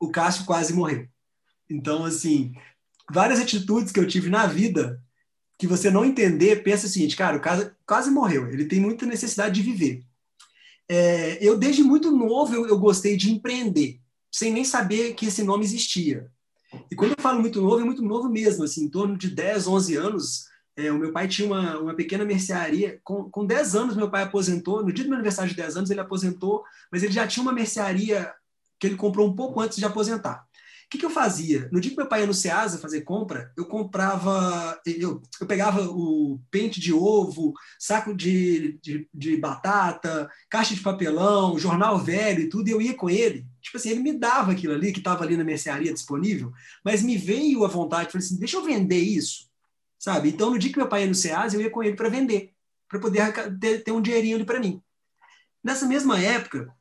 o 0.00 0.10
Cássio 0.10 0.44
quase 0.44 0.72
morreu. 0.72 1.06
Então, 1.68 2.04
assim, 2.04 2.52
várias 3.10 3.40
atitudes 3.40 3.92
que 3.92 4.00
eu 4.00 4.06
tive 4.06 4.28
na 4.28 4.46
vida 4.46 5.00
que 5.58 5.66
você 5.66 5.90
não 5.90 6.04
entender, 6.04 6.62
pensa 6.62 6.86
o 6.86 6.90
seguinte, 6.90 7.16
cara, 7.16 7.36
o 7.36 7.40
Cássio 7.40 7.74
quase 7.86 8.10
morreu, 8.10 8.48
ele 8.48 8.66
tem 8.66 8.78
muita 8.80 9.06
necessidade 9.06 9.54
de 9.54 9.62
viver. 9.62 10.04
É, 10.88 11.38
eu, 11.40 11.58
desde 11.58 11.82
muito 11.82 12.10
novo, 12.10 12.54
eu, 12.54 12.66
eu 12.68 12.78
gostei 12.78 13.16
de 13.16 13.32
empreender, 13.32 14.00
sem 14.30 14.52
nem 14.52 14.64
saber 14.64 15.14
que 15.14 15.26
esse 15.26 15.42
nome 15.42 15.64
existia. 15.64 16.30
E 16.90 16.94
quando 16.94 17.12
eu 17.12 17.22
falo 17.22 17.40
muito 17.40 17.60
novo, 17.60 17.80
é 17.80 17.84
muito 17.84 18.02
novo 18.02 18.28
mesmo, 18.28 18.64
assim, 18.64 18.84
em 18.84 18.90
torno 18.90 19.16
de 19.16 19.30
10, 19.30 19.66
11 19.66 19.96
anos, 19.96 20.46
é, 20.76 20.92
o 20.92 20.98
meu 20.98 21.10
pai 21.10 21.26
tinha 21.26 21.46
uma, 21.46 21.78
uma 21.78 21.94
pequena 21.94 22.24
mercearia. 22.24 23.00
Com, 23.02 23.30
com 23.30 23.46
10 23.46 23.74
anos, 23.74 23.96
meu 23.96 24.10
pai 24.10 24.22
aposentou. 24.22 24.84
No 24.84 24.92
dia 24.92 25.04
do 25.04 25.08
meu 25.08 25.16
aniversário 25.16 25.50
de 25.50 25.56
10 25.56 25.78
anos, 25.78 25.90
ele 25.90 26.00
aposentou, 26.00 26.62
mas 26.92 27.02
ele 27.02 27.12
já 27.12 27.26
tinha 27.26 27.42
uma 27.42 27.52
mercearia 27.52 28.30
que 28.78 28.86
ele 28.86 28.96
comprou 28.96 29.28
um 29.28 29.34
pouco 29.34 29.60
antes 29.60 29.78
de 29.78 29.84
aposentar. 29.84 30.46
O 30.86 30.88
que, 30.88 30.98
que, 30.98 31.04
eu 31.04 31.10
fazia? 31.10 31.68
No 31.72 31.80
dia 31.80 31.90
que 31.90 31.96
meu 31.96 32.06
pai 32.06 32.20
ia 32.20 32.28
no 32.28 32.34
Ceasa 32.34 32.78
fazer 32.78 33.00
compra, 33.00 33.52
eu 33.56 33.64
comprava, 33.64 34.80
eu, 34.86 35.20
eu 35.40 35.46
pegava 35.46 35.82
o 35.82 36.40
pente 36.48 36.78
de 36.78 36.92
ovo, 36.92 37.52
saco 37.76 38.14
de, 38.14 38.78
de, 38.80 39.08
de, 39.12 39.36
batata, 39.36 40.30
caixa 40.48 40.76
de 40.76 40.80
papelão, 40.80 41.58
jornal 41.58 41.98
velho 41.98 42.42
e 42.42 42.48
tudo, 42.48 42.68
e 42.68 42.70
eu 42.70 42.80
ia 42.80 42.94
com 42.94 43.10
ele. 43.10 43.44
Tipo 43.60 43.78
assim, 43.78 43.90
ele 43.90 44.00
me 44.00 44.12
dava 44.12 44.52
aquilo 44.52 44.74
ali, 44.74 44.92
que 44.92 45.00
estava 45.00 45.24
ali 45.24 45.36
na 45.36 45.42
mercearia 45.42 45.92
disponível, 45.92 46.52
mas 46.84 47.02
me 47.02 47.16
veio 47.18 47.64
a 47.64 47.68
vontade, 47.68 48.12
falei 48.12 48.24
assim, 48.24 48.38
deixa 48.38 48.56
eu 48.56 48.62
vender 48.64 49.00
isso, 49.00 49.48
sabe? 49.98 50.28
Então, 50.28 50.50
no 50.50 50.58
dia 50.58 50.70
que 50.70 50.78
meu 50.78 50.88
pai 50.88 51.02
ia 51.02 51.08
no 51.08 51.16
Ceasa, 51.16 51.56
eu 51.56 51.60
ia 51.60 51.70
com 51.70 51.82
ele 51.82 51.96
para 51.96 52.08
vender, 52.08 52.52
para 52.88 53.00
poder 53.00 53.32
ter, 53.58 53.82
ter 53.82 53.90
um 53.90 54.00
dinheirinho 54.00 54.36
ali 54.36 54.44
para 54.44 54.60
mim. 54.60 54.80
Nessa 55.64 55.84
mesma 55.84 56.16
época, 56.20 56.72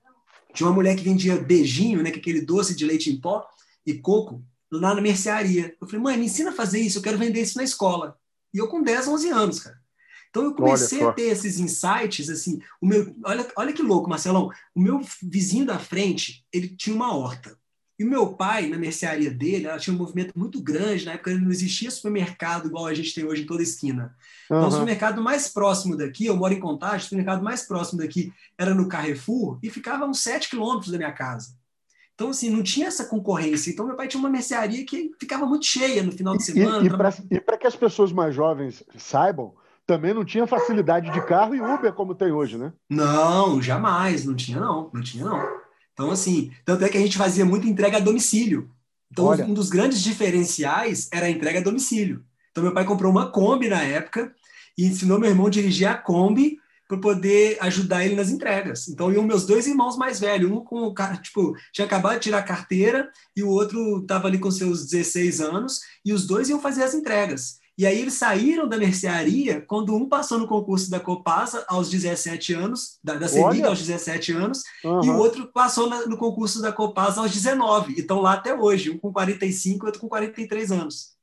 tinha 0.55 0.67
uma 0.67 0.75
mulher 0.75 0.95
que 0.95 1.03
vendia 1.03 1.37
beijinho, 1.37 2.01
né, 2.01 2.09
que 2.09 2.17
é 2.17 2.21
aquele 2.21 2.41
doce 2.41 2.75
de 2.75 2.85
leite 2.85 3.11
em 3.11 3.19
pó, 3.19 3.45
e 3.85 3.93
coco 3.99 4.43
lá 4.71 4.95
na 4.95 5.01
mercearia. 5.01 5.75
Eu 5.79 5.87
falei, 5.87 6.01
mãe, 6.01 6.17
me 6.17 6.25
ensina 6.25 6.49
a 6.49 6.53
fazer 6.53 6.79
isso, 6.79 6.97
eu 6.97 7.01
quero 7.03 7.17
vender 7.17 7.41
isso 7.41 7.57
na 7.57 7.63
escola. 7.63 8.17
E 8.53 8.57
eu 8.57 8.67
com 8.67 8.81
10, 8.81 9.07
11 9.07 9.29
anos, 9.29 9.59
cara. 9.59 9.77
Então 10.29 10.43
eu 10.43 10.53
comecei 10.53 11.01
a 11.01 11.13
ter 11.13 11.27
esses 11.27 11.59
insights, 11.59 12.29
assim, 12.29 12.59
o 12.81 12.85
meu, 12.85 13.15
olha, 13.23 13.47
olha 13.55 13.71
que 13.71 13.81
louco, 13.81 14.09
Marcelão, 14.09 14.49
o 14.73 14.81
meu 14.81 14.99
vizinho 15.21 15.65
da 15.65 15.79
frente, 15.79 16.45
ele 16.51 16.67
tinha 16.67 16.95
uma 16.95 17.15
horta. 17.15 17.57
E 17.97 18.03
meu 18.03 18.33
pai, 18.33 18.67
na 18.67 18.77
mercearia 18.77 19.31
dele, 19.31 19.67
ela 19.67 19.79
tinha 19.79 19.95
um 19.95 19.99
movimento 19.99 20.37
muito 20.37 20.61
grande, 20.61 21.05
na 21.05 21.13
época 21.13 21.33
não 21.33 21.49
existia 21.49 21.89
supermercado 21.89 22.67
igual 22.67 22.85
a 22.85 22.93
gente 22.93 23.13
tem 23.13 23.25
hoje 23.25 23.43
em 23.43 23.45
toda 23.45 23.63
esquina. 23.63 24.15
Uhum. 24.49 24.57
Então, 24.57 24.67
o 24.67 24.71
supermercado 24.71 25.21
mais 25.21 25.47
próximo 25.47 25.95
daqui, 25.95 26.25
eu 26.25 26.35
moro 26.35 26.53
em 26.53 26.59
Contagem, 26.59 26.99
o 26.99 27.03
supermercado 27.03 27.41
mais 27.41 27.63
próximo 27.63 27.99
daqui 27.99 28.33
era 28.57 28.75
no 28.75 28.89
Carrefour 28.89 29.59
e 29.63 29.69
ficava 29.69 30.05
uns 30.05 30.19
7 30.19 30.49
quilômetros 30.49 30.91
da 30.91 30.97
minha 30.97 31.13
casa. 31.13 31.55
Então, 32.15 32.29
assim, 32.29 32.49
não 32.49 32.63
tinha 32.63 32.87
essa 32.87 33.05
concorrência. 33.05 33.71
Então, 33.71 33.85
meu 33.85 33.95
pai 33.95 34.07
tinha 34.07 34.19
uma 34.19 34.29
mercearia 34.29 34.85
que 34.85 35.11
ficava 35.19 35.45
muito 35.45 35.65
cheia 35.65 36.01
no 36.01 36.11
final 36.11 36.35
de 36.35 36.43
semana. 36.43 36.83
E, 36.83 37.35
e 37.35 37.39
para 37.41 37.57
que 37.57 37.67
as 37.67 37.75
pessoas 37.75 38.11
mais 38.11 38.33
jovens 38.33 38.83
saibam, 38.97 39.53
também 39.85 40.13
não 40.13 40.25
tinha 40.25 40.47
facilidade 40.47 41.11
de 41.11 41.25
carro 41.25 41.53
e 41.53 41.61
Uber 41.61 41.93
como 41.93 42.15
tem 42.15 42.31
hoje, 42.31 42.57
né? 42.57 42.73
Não, 42.89 43.61
jamais. 43.61 44.25
Não 44.25 44.33
tinha, 44.33 44.59
não. 44.59 44.89
Não 44.93 45.01
tinha, 45.01 45.25
não. 45.25 45.64
Então, 45.95 46.11
assim, 46.11 46.51
tanto 46.65 46.83
é 46.83 46.89
que 46.89 46.97
a 46.97 47.01
gente 47.01 47.17
fazia 47.17 47.45
muita 47.45 47.67
entrega 47.67 47.97
a 47.97 48.01
domicílio. 48.01 48.69
Então, 49.09 49.25
Olha. 49.25 49.45
um 49.45 49.53
dos 49.53 49.69
grandes 49.69 50.03
diferenciais 50.03 51.07
era 51.09 51.27
a 51.27 51.29
entrega 51.29 51.59
a 51.59 51.63
domicílio. 51.63 52.21
Então, 52.51 52.61
meu 52.61 52.73
pai 52.73 52.83
comprou 52.83 53.09
uma 53.09 53.31
Kombi 53.31 53.69
na 53.69 53.81
época 53.81 54.33
e 54.77 54.85
ensinou 54.85 55.17
meu 55.17 55.29
irmão 55.29 55.47
a 55.47 55.49
dirigir 55.49 55.87
a 55.87 55.95
Kombi 55.95 56.59
para 56.85 56.97
poder 56.97 57.57
ajudar 57.61 58.05
ele 58.05 58.15
nas 58.15 58.29
entregas. 58.29 58.89
Então, 58.89 59.11
iam 59.11 59.23
meus 59.23 59.45
dois 59.45 59.67
irmãos 59.67 59.97
mais 59.97 60.19
velhos, 60.19 60.51
um 60.51 60.59
com 60.59 60.83
o 60.83 60.93
cara, 60.93 61.15
tipo, 61.15 61.55
tinha 61.71 61.85
acabado 61.85 62.15
de 62.15 62.23
tirar 62.23 62.39
a 62.39 62.43
carteira 62.43 63.09
e 63.35 63.41
o 63.41 63.49
outro 63.49 64.01
estava 64.01 64.27
ali 64.27 64.37
com 64.37 64.51
seus 64.51 64.85
16 64.85 65.39
anos, 65.39 65.79
e 66.03 66.11
os 66.11 66.27
dois 66.27 66.49
iam 66.49 66.59
fazer 66.59 66.83
as 66.83 66.93
entregas. 66.93 67.59
E 67.77 67.85
aí 67.85 67.99
eles 67.99 68.13
saíram 68.13 68.69
da 68.69 68.77
mercearia 68.77 69.59
quando 69.59 69.93
um 69.93 70.07
passou 70.07 70.39
no 70.39 70.47
concurso 70.47 70.89
da 70.89 70.99
Copasa 70.99 71.65
aos 71.67 71.89
17 71.89 72.53
anos, 72.53 72.99
da, 73.03 73.15
da 73.15 73.25
aos 73.67 73.79
17 73.79 74.31
anos, 74.31 74.63
uhum. 74.83 75.03
e 75.03 75.09
o 75.09 75.17
outro 75.17 75.47
passou 75.47 75.89
na, 75.89 76.05
no 76.05 76.17
concurso 76.17 76.61
da 76.61 76.71
Copasa 76.71 77.19
aos 77.19 77.33
19. 77.33 77.93
E 77.93 77.99
estão 77.99 78.21
lá 78.21 78.33
até 78.33 78.55
hoje, 78.55 78.91
um 78.91 78.97
com 78.97 79.11
45 79.11 79.85
e 79.85 79.87
outro 79.87 80.01
com 80.01 80.07
43 80.07 80.71
anos. 80.71 81.15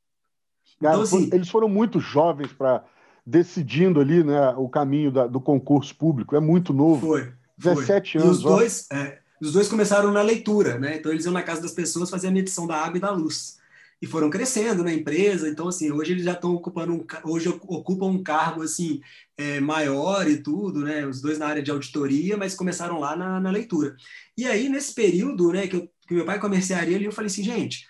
Cara, 0.78 0.94
então, 0.94 1.02
assim, 1.02 1.30
eles 1.32 1.48
foram 1.48 1.68
muito 1.68 2.00
jovens 2.00 2.52
para 2.52 2.84
decidindo 3.24 4.00
ali 4.00 4.22
né, 4.22 4.50
o 4.56 4.68
caminho 4.68 5.10
da, 5.10 5.26
do 5.26 5.40
concurso 5.40 5.94
público. 5.96 6.36
É 6.36 6.40
muito 6.40 6.74
novo. 6.74 7.06
Foi. 7.06 7.32
17 7.56 8.12
foi. 8.12 8.20
anos. 8.20 8.36
E 8.36 8.38
os 8.38 8.42
dois, 8.42 8.86
é, 8.92 9.18
os 9.40 9.52
dois 9.52 9.68
começaram 9.68 10.10
na 10.10 10.20
leitura, 10.20 10.78
né? 10.78 10.96
Então 10.96 11.10
eles 11.10 11.24
iam 11.24 11.32
na 11.32 11.42
casa 11.42 11.62
das 11.62 11.72
pessoas 11.72 12.10
fazer 12.10 12.28
a 12.28 12.32
medição 12.32 12.66
da 12.66 12.76
água 12.76 12.98
e 12.98 13.00
da 13.00 13.10
luz. 13.10 13.58
E 14.02 14.06
foram 14.06 14.28
crescendo 14.28 14.82
na 14.82 14.92
empresa. 14.92 15.48
Então, 15.48 15.68
assim, 15.68 15.92
hoje 15.92 16.12
eles 16.12 16.24
já 16.24 16.32
estão 16.32 16.52
ocupando 16.54 16.92
um, 16.92 17.06
hoje 17.24 17.48
ocupam 17.48 18.06
um 18.06 18.22
cargo 18.22 18.62
assim 18.62 19.00
é, 19.36 19.60
maior 19.60 20.28
e 20.28 20.42
tudo, 20.42 20.80
né? 20.80 21.06
Os 21.06 21.20
dois 21.20 21.38
na 21.38 21.46
área 21.46 21.62
de 21.62 21.70
auditoria, 21.70 22.36
mas 22.36 22.56
começaram 22.56 22.98
lá 22.98 23.14
na, 23.14 23.38
na 23.38 23.50
leitura. 23.50 23.94
E 24.36 24.44
aí, 24.44 24.68
nesse 24.68 24.92
período, 24.92 25.52
né, 25.52 25.68
que, 25.68 25.76
eu, 25.76 25.88
que 26.08 26.14
meu 26.14 26.24
pai 26.24 26.40
comerciaria 26.40 26.96
ali, 26.96 27.04
eu 27.04 27.12
falei 27.12 27.28
assim, 27.28 27.44
gente, 27.44 27.86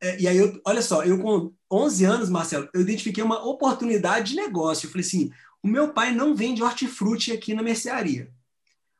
é, 0.00 0.20
e 0.20 0.28
aí, 0.28 0.36
eu, 0.36 0.60
olha 0.64 0.82
só, 0.82 1.02
eu 1.04 1.18
com 1.18 1.52
11 1.72 2.04
anos, 2.04 2.28
Marcelo, 2.28 2.68
eu 2.74 2.82
identifiquei 2.82 3.24
uma 3.24 3.42
oportunidade 3.44 4.30
de 4.30 4.36
negócio. 4.36 4.86
Eu 4.86 4.90
falei 4.90 5.06
assim: 5.06 5.30
o 5.62 5.68
meu 5.68 5.92
pai 5.92 6.12
não 6.14 6.34
vende 6.34 6.62
hortifruti 6.62 7.32
aqui 7.32 7.54
na 7.54 7.62
mercearia. 7.62 8.30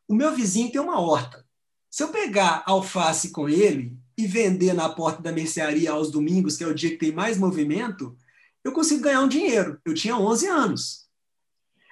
O 0.09 0.15
meu 0.15 0.35
vizinho 0.35 0.71
tem 0.73 0.81
uma 0.81 1.01
horta. 1.01 1.45
Se 1.91 2.03
eu 2.03 2.09
pegar 2.09 2.63
alface 2.67 3.31
com 3.31 3.49
ele 3.49 3.97
e 4.17 4.27
vender 4.27 4.73
na 4.73 4.89
porta 4.89 5.23
da 5.23 5.33
mercearia 5.33 5.91
aos 5.91 6.11
domingos, 6.11 6.57
que 6.57 6.65
é 6.65 6.67
o 6.67 6.75
dia 6.75 6.91
que 6.91 6.97
tem 6.97 7.13
mais 7.13 7.39
movimento, 7.39 8.17
eu 8.65 8.73
consigo 8.73 9.03
ganhar 9.03 9.21
um 9.21 9.29
dinheiro. 9.29 9.79
Eu 9.85 9.95
tinha 9.95 10.17
11 10.17 10.47
anos. 10.47 11.07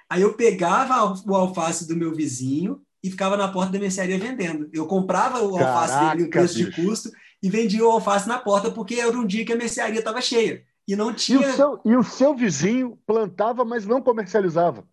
Aí 0.09 0.21
eu 0.21 0.33
pegava 0.33 1.13
o 1.25 1.35
alface 1.35 1.87
do 1.87 1.95
meu 1.95 2.13
vizinho 2.13 2.81
e 3.03 3.09
ficava 3.09 3.37
na 3.37 3.47
porta 3.47 3.71
da 3.71 3.79
mercearia 3.79 4.17
vendendo. 4.17 4.69
Eu 4.73 4.87
comprava 4.87 5.41
o 5.41 5.57
alface 5.57 5.93
Caraca, 5.93 6.15
dele 6.15 6.27
em 6.27 6.29
preço 6.29 6.55
bicho. 6.55 6.71
de 6.71 6.75
custo 6.85 7.11
e 7.41 7.49
vendia 7.49 7.85
o 7.85 7.91
alface 7.91 8.27
na 8.27 8.39
porta, 8.39 8.71
porque 8.71 8.95
era 8.95 9.17
um 9.17 9.25
dia 9.25 9.45
que 9.45 9.53
a 9.53 9.57
mercearia 9.57 9.99
estava 9.99 10.21
cheia. 10.21 10.63
E 10.87 10.95
não 10.95 11.13
tinha. 11.13 11.47
E 11.47 11.49
o, 11.49 11.55
seu, 11.55 11.81
e 11.85 11.95
o 11.95 12.03
seu 12.03 12.35
vizinho 12.35 12.99
plantava, 13.05 13.63
mas 13.63 13.85
não 13.85 14.01
comercializava? 14.01 14.87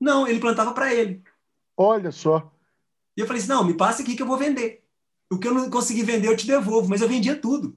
Não, 0.00 0.26
ele 0.26 0.40
plantava 0.40 0.72
para 0.72 0.94
ele. 0.94 1.22
Olha 1.76 2.10
só. 2.10 2.52
E 3.16 3.20
eu 3.20 3.26
falei 3.26 3.40
assim: 3.40 3.50
não, 3.50 3.64
me 3.64 3.74
passa 3.74 4.02
aqui 4.02 4.14
que 4.16 4.22
eu 4.22 4.26
vou 4.26 4.36
vender. 4.36 4.84
O 5.30 5.38
que 5.38 5.46
eu 5.46 5.54
não 5.54 5.70
consegui 5.70 6.02
vender, 6.02 6.28
eu 6.28 6.36
te 6.36 6.46
devolvo, 6.46 6.88
mas 6.88 7.00
eu 7.00 7.08
vendia 7.08 7.36
tudo. 7.36 7.76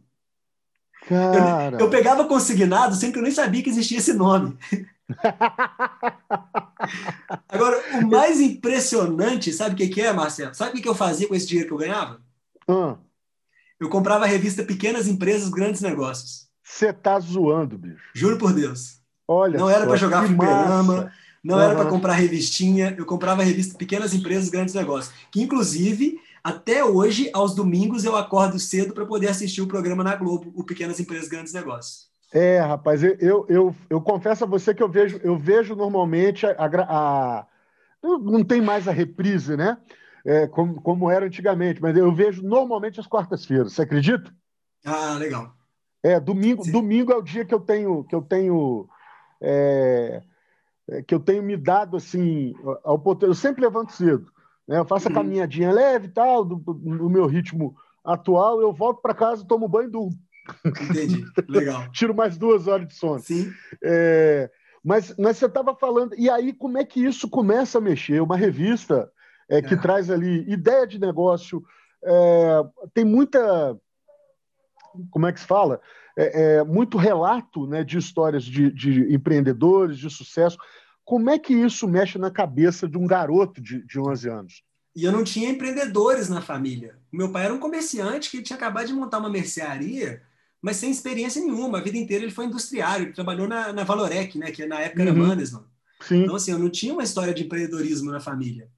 Cara. 1.08 1.78
Eu, 1.78 1.82
eu 1.82 1.90
pegava 1.90 2.26
consignado 2.26 2.96
sem 2.96 3.12
que 3.12 3.18
eu 3.18 3.24
nem 3.24 3.32
sabia 3.32 3.64
que 3.64 3.70
existia 3.70 3.98
esse 3.98 4.14
nome. 4.14 4.58
Agora, 7.50 8.00
o 8.00 8.08
mais 8.08 8.40
impressionante, 8.40 9.52
sabe 9.52 9.74
o 9.74 9.78
que, 9.78 9.88
que 9.88 10.02
é, 10.02 10.14
Marcelo? 10.14 10.56
Sabe 10.56 10.80
o 10.80 10.82
que 10.82 10.88
eu 10.88 10.96
fazia 10.96 11.28
com 11.28 11.36
esse 11.36 11.48
dinheiro 11.48 11.68
que 11.68 11.74
eu 11.74 11.80
ganhava? 11.80 12.22
Hum. 12.68 12.96
Eu 13.80 13.90
comprava 13.90 14.26
a 14.26 14.28
revista 14.28 14.64
Pequenas 14.64 15.08
Empresas, 15.08 15.50
Grandes 15.50 15.82
Negócios. 15.82 16.48
Você 16.64 16.94
tá 16.94 17.20
zoando, 17.20 17.78
bicho. 17.78 18.02
Juro 18.14 18.38
por 18.38 18.54
Deus. 18.54 19.02
Olha 19.28 19.58
Não 19.58 19.70
era 19.70 19.86
para 19.86 19.96
jogar 19.96 20.26
fliperama, 20.26 21.12
não 21.44 21.56
uhum. 21.56 21.62
era 21.62 21.76
para 21.76 21.90
comprar 21.90 22.14
revistinha. 22.14 22.96
Eu 22.98 23.06
comprava 23.06 23.42
a 23.42 23.46
revista 23.46 23.78
Pequenas 23.78 24.14
Empresas, 24.14 24.50
Grandes 24.50 24.76
Negócios. 24.76 25.14
Que, 25.32 25.42
inclusive, 25.42 26.20
até 26.44 26.84
hoje, 26.84 27.30
aos 27.34 27.56
domingos, 27.56 28.04
eu 28.04 28.16
acordo 28.16 28.60
cedo 28.60 28.94
para 28.94 29.06
poder 29.06 29.28
assistir 29.28 29.62
o 29.62 29.68
programa 29.68 30.04
na 30.04 30.16
Globo, 30.16 30.52
o 30.56 30.64
Pequenas 30.64 31.00
Empresas, 31.00 31.30
Grandes 31.30 31.54
Negócios. 31.54 32.10
É, 32.34 32.60
rapaz, 32.60 33.04
eu, 33.04 33.16
eu, 33.20 33.46
eu, 33.50 33.76
eu 33.90 34.02
confesso 34.02 34.44
a 34.44 34.48
você 34.48 34.74
que 34.74 34.82
eu 34.82 34.90
vejo, 34.90 35.20
eu 35.24 35.38
vejo 35.38 35.76
normalmente 35.76 36.46
a, 36.46 36.56
a, 36.58 37.46
não 38.02 38.44
tem 38.44 38.62
mais 38.62 38.88
a 38.88 38.92
reprise, 38.92 39.58
né? 39.58 39.78
é, 40.26 40.48
como, 40.48 40.82
como 40.82 41.10
era 41.10 41.26
antigamente, 41.26 41.82
mas 41.82 41.96
eu 41.98 42.14
vejo 42.14 42.44
normalmente 42.44 43.00
as 43.00 43.08
quartas-feiras. 43.08 43.74
Você 43.74 43.82
acredita? 43.82 44.34
Ah, 44.86 45.16
legal. 45.18 45.56
É, 46.04 46.20
domingo, 46.20 46.64
domingo 46.72 47.12
é 47.12 47.16
o 47.16 47.22
dia 47.22 47.46
que 47.46 47.54
eu 47.54 47.60
tenho 47.60 48.04
que 48.06 48.16
eu 48.16 48.24
tenho 48.24 48.90
é, 49.40 50.24
é 50.90 51.04
que 51.04 51.14
eu 51.14 51.20
tenho 51.20 51.44
me 51.44 51.56
dado 51.56 51.96
assim 51.96 52.56
ao 52.84 53.02
Eu 53.22 53.36
sempre 53.36 53.62
levanto 53.62 53.94
cedo, 53.94 54.32
né? 54.72 54.80
Eu 54.80 54.86
faço 54.86 55.10
a 55.10 55.14
caminhadinha 55.14 55.70
leve 55.70 56.08
e 56.08 56.12
tal, 56.12 56.46
do, 56.46 56.56
do 56.56 57.10
meu 57.10 57.26
ritmo 57.26 57.76
atual. 58.02 58.62
Eu 58.62 58.72
volto 58.72 59.02
para 59.02 59.14
casa, 59.14 59.46
tomo 59.46 59.68
banho 59.68 59.90
e 59.90 59.92
durmo. 59.92 60.20
Entendi. 60.66 61.26
Legal. 61.50 61.88
Tiro 61.92 62.16
mais 62.16 62.38
duas 62.38 62.68
horas 62.68 62.88
de 62.88 62.96
sono. 62.96 63.20
Sim. 63.20 63.52
É, 63.84 64.50
mas, 64.82 65.14
mas 65.18 65.36
você 65.36 65.48
estava 65.48 65.76
falando, 65.76 66.16
e 66.18 66.30
aí 66.30 66.54
como 66.54 66.78
é 66.78 66.86
que 66.86 67.04
isso 67.04 67.30
começa 67.30 67.80
a 67.80 67.82
mexer? 67.82 68.22
Uma 68.22 68.38
revista 68.38 69.12
é, 69.50 69.62
que 69.62 69.74
é. 69.74 69.78
traz 69.78 70.10
ali 70.10 70.50
ideia 70.50 70.88
de 70.88 70.98
negócio, 70.98 71.62
é, 72.02 72.64
tem 72.94 73.04
muita. 73.04 73.78
Como 75.10 75.28
é 75.28 75.34
que 75.34 75.40
se 75.42 75.46
fala? 75.46 75.82
É, 76.18 76.60
é, 76.60 76.64
muito 76.64 76.98
relato 76.98 77.68
né, 77.68 77.84
de 77.84 77.98
histórias 77.98 78.44
de, 78.46 78.72
de, 78.72 79.14
empreendedores, 79.14 79.98
de 79.98 80.10
sucesso. 80.10 80.58
Como 81.12 81.30
é 81.30 81.38
que 81.38 81.54
isso 81.54 81.90
mexe 81.90 82.18
na 82.18 82.32
cabeça 82.32 82.88
de 82.88 82.98
um 82.98 83.06
garoto 83.06 83.60
de, 83.60 83.86
de 83.86 84.00
11 84.00 84.30
anos? 84.30 84.64
E 84.96 85.04
eu 85.04 85.12
não 85.12 85.26
tinha 85.26 85.50
empreendedores 85.50 86.30
na 86.30 86.40
família. 86.40 86.96
O 87.12 87.18
meu 87.18 87.30
pai 87.30 87.44
era 87.44 87.54
um 87.54 87.60
comerciante 87.60 88.32
que 88.32 88.42
tinha 88.42 88.56
acabado 88.56 88.88
de 88.88 88.94
montar 88.94 89.18
uma 89.18 89.30
mercearia, 89.30 90.22
mas 90.62 90.78
sem 90.78 90.90
experiência 90.90 91.42
nenhuma. 91.42 91.80
A 91.80 91.82
vida 91.82 91.98
inteira 91.98 92.24
ele 92.24 92.32
foi 92.32 92.46
industriário, 92.46 93.08
ele 93.08 93.12
trabalhou 93.12 93.46
na, 93.46 93.74
na 93.74 93.84
Valorec, 93.84 94.38
né, 94.38 94.52
que 94.52 94.66
na 94.66 94.80
época 94.80 95.02
era 95.02 95.12
uhum. 95.12 95.18
Mannesman. 95.18 95.66
Então, 96.10 96.34
assim, 96.34 96.52
eu 96.52 96.60
não 96.60 96.70
tinha 96.70 96.94
uma 96.94 97.04
história 97.04 97.34
de 97.34 97.44
empreendedorismo 97.44 98.10
na 98.10 98.22
família. 98.22 98.70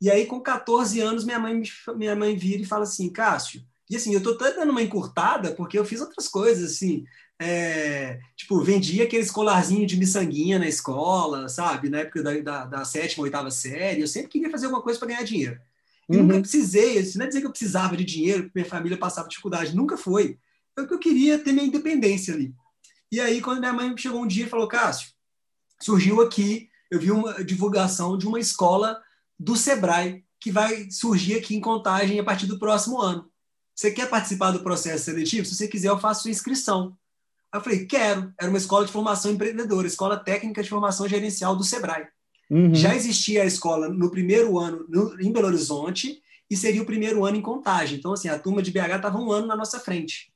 E 0.00 0.10
aí, 0.10 0.24
com 0.24 0.40
14 0.40 0.98
anos, 0.98 1.26
minha 1.26 1.38
mãe, 1.38 1.62
minha 1.94 2.16
mãe 2.16 2.34
vira 2.34 2.62
e 2.62 2.64
fala 2.64 2.84
assim, 2.84 3.10
Cássio, 3.10 3.62
e 3.90 3.96
assim, 3.96 4.14
eu 4.14 4.22
tô 4.22 4.30
até 4.30 4.54
dando 4.54 4.70
uma 4.70 4.82
encurtada, 4.82 5.52
porque 5.52 5.78
eu 5.78 5.84
fiz 5.84 6.00
outras 6.00 6.26
coisas, 6.26 6.72
assim, 6.72 7.04
é, 7.42 8.20
tipo, 8.36 8.60
vendia 8.62 9.04
aquele 9.04 9.26
colarzinho 9.28 9.86
de 9.86 9.96
miçanguinha 9.96 10.58
na 10.58 10.68
escola, 10.68 11.48
sabe? 11.48 11.88
Na 11.88 12.00
época 12.00 12.22
da, 12.22 12.40
da, 12.40 12.64
da 12.64 12.84
sétima, 12.84 13.24
oitava 13.24 13.50
série. 13.50 14.00
Eu 14.00 14.06
sempre 14.06 14.28
queria 14.30 14.50
fazer 14.50 14.66
alguma 14.66 14.82
coisa 14.82 14.98
para 14.98 15.08
ganhar 15.08 15.24
dinheiro. 15.24 15.60
E 16.08 16.16
uhum. 16.16 16.22
nunca 16.22 16.40
precisei, 16.40 16.98
isso 16.98 17.18
não 17.18 17.24
é 17.24 17.28
dizer 17.28 17.40
que 17.40 17.46
eu 17.46 17.50
precisava 17.50 17.96
de 17.96 18.04
dinheiro, 18.04 18.44
que 18.44 18.50
minha 18.54 18.68
família 18.68 18.98
passava 18.98 19.28
dificuldade, 19.28 19.74
nunca 19.74 19.96
foi. 19.96 20.38
Eu 20.76 20.86
que 20.86 20.94
eu 20.94 20.98
queria 20.98 21.38
ter 21.38 21.52
minha 21.52 21.66
independência 21.66 22.34
ali. 22.34 22.54
E 23.10 23.20
aí, 23.20 23.40
quando 23.40 23.58
minha 23.58 23.72
mãe 23.72 23.94
chegou 23.96 24.22
um 24.22 24.26
dia 24.26 24.46
e 24.46 24.48
falou, 24.48 24.68
Cássio, 24.68 25.10
surgiu 25.80 26.20
aqui, 26.22 26.68
eu 26.90 26.98
vi 26.98 27.10
uma 27.10 27.44
divulgação 27.44 28.16
de 28.16 28.26
uma 28.26 28.38
escola 28.38 29.00
do 29.38 29.56
Sebrae 29.56 30.24
que 30.40 30.50
vai 30.50 30.90
surgir 30.90 31.34
aqui 31.34 31.54
em 31.54 31.60
Contagem 31.60 32.18
a 32.18 32.24
partir 32.24 32.46
do 32.46 32.58
próximo 32.58 33.00
ano. 33.00 33.30
Você 33.74 33.90
quer 33.90 34.08
participar 34.08 34.50
do 34.50 34.62
processo 34.62 35.04
seletivo? 35.04 35.46
Se 35.46 35.54
você 35.54 35.68
quiser, 35.68 35.88
eu 35.88 35.98
faço 35.98 36.22
sua 36.22 36.30
inscrição. 36.30 36.96
Aí 37.52 37.58
eu 37.58 37.62
falei, 37.62 37.86
quero. 37.86 38.32
Era 38.40 38.48
uma 38.48 38.58
escola 38.58 38.86
de 38.86 38.92
formação 38.92 39.30
empreendedora, 39.30 39.86
escola 39.86 40.16
técnica 40.16 40.62
de 40.62 40.70
formação 40.70 41.06
gerencial 41.06 41.54
do 41.54 41.62
Sebrae. 41.62 42.06
Uhum. 42.50 42.74
Já 42.74 42.94
existia 42.94 43.42
a 43.42 43.46
escola 43.46 43.88
no 43.88 44.10
primeiro 44.10 44.58
ano 44.58 44.84
no, 44.88 45.20
em 45.20 45.32
Belo 45.32 45.48
Horizonte 45.48 46.20
e 46.50 46.56
seria 46.56 46.82
o 46.82 46.86
primeiro 46.86 47.24
ano 47.24 47.36
em 47.36 47.42
Contagem. 47.42 47.98
Então, 47.98 48.12
assim, 48.12 48.28
a 48.28 48.38
turma 48.38 48.62
de 48.62 48.70
BH 48.70 48.96
estava 48.96 49.18
um 49.18 49.30
ano 49.30 49.46
na 49.46 49.56
nossa 49.56 49.78
frente. 49.78 50.32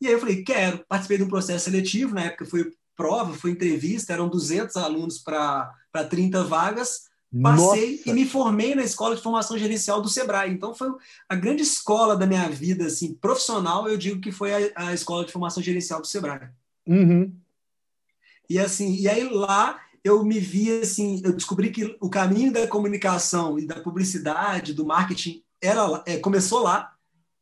E 0.00 0.06
aí 0.06 0.12
eu 0.12 0.20
falei, 0.20 0.42
quero. 0.42 0.84
Participei 0.88 1.18
de 1.18 1.24
um 1.24 1.28
processo 1.28 1.64
seletivo, 1.66 2.14
na 2.14 2.24
época 2.24 2.46
foi 2.46 2.70
prova, 2.96 3.34
foi 3.34 3.50
entrevista, 3.50 4.12
eram 4.12 4.28
200 4.28 4.76
alunos 4.76 5.18
para 5.18 5.72
30 6.08 6.44
vagas. 6.44 7.09
Passei 7.42 7.96
Nossa. 7.96 8.10
e 8.10 8.12
me 8.12 8.26
formei 8.26 8.74
na 8.74 8.82
escola 8.82 9.14
de 9.14 9.22
formação 9.22 9.56
gerencial 9.56 10.02
do 10.02 10.08
Sebrae. 10.08 10.52
Então 10.52 10.74
foi 10.74 10.88
a 11.28 11.36
grande 11.36 11.62
escola 11.62 12.16
da 12.16 12.26
minha 12.26 12.48
vida, 12.48 12.86
assim, 12.86 13.14
profissional. 13.14 13.88
Eu 13.88 13.96
digo 13.96 14.20
que 14.20 14.32
foi 14.32 14.52
a, 14.52 14.72
a 14.74 14.94
escola 14.94 15.24
de 15.24 15.30
formação 15.30 15.62
gerencial 15.62 16.00
do 16.00 16.08
Sebrae. 16.08 16.48
Uhum. 16.86 17.32
E 18.48 18.58
assim, 18.58 18.96
e 18.96 19.08
aí 19.08 19.28
lá 19.28 19.80
eu 20.02 20.24
me 20.24 20.40
vi 20.40 20.80
assim, 20.80 21.22
eu 21.24 21.32
descobri 21.32 21.70
que 21.70 21.96
o 22.00 22.10
caminho 22.10 22.52
da 22.52 22.66
comunicação 22.66 23.58
e 23.58 23.66
da 23.66 23.76
publicidade, 23.76 24.74
do 24.74 24.84
marketing 24.84 25.42
era 25.62 26.02
é, 26.06 26.16
começou 26.16 26.60
lá 26.60 26.92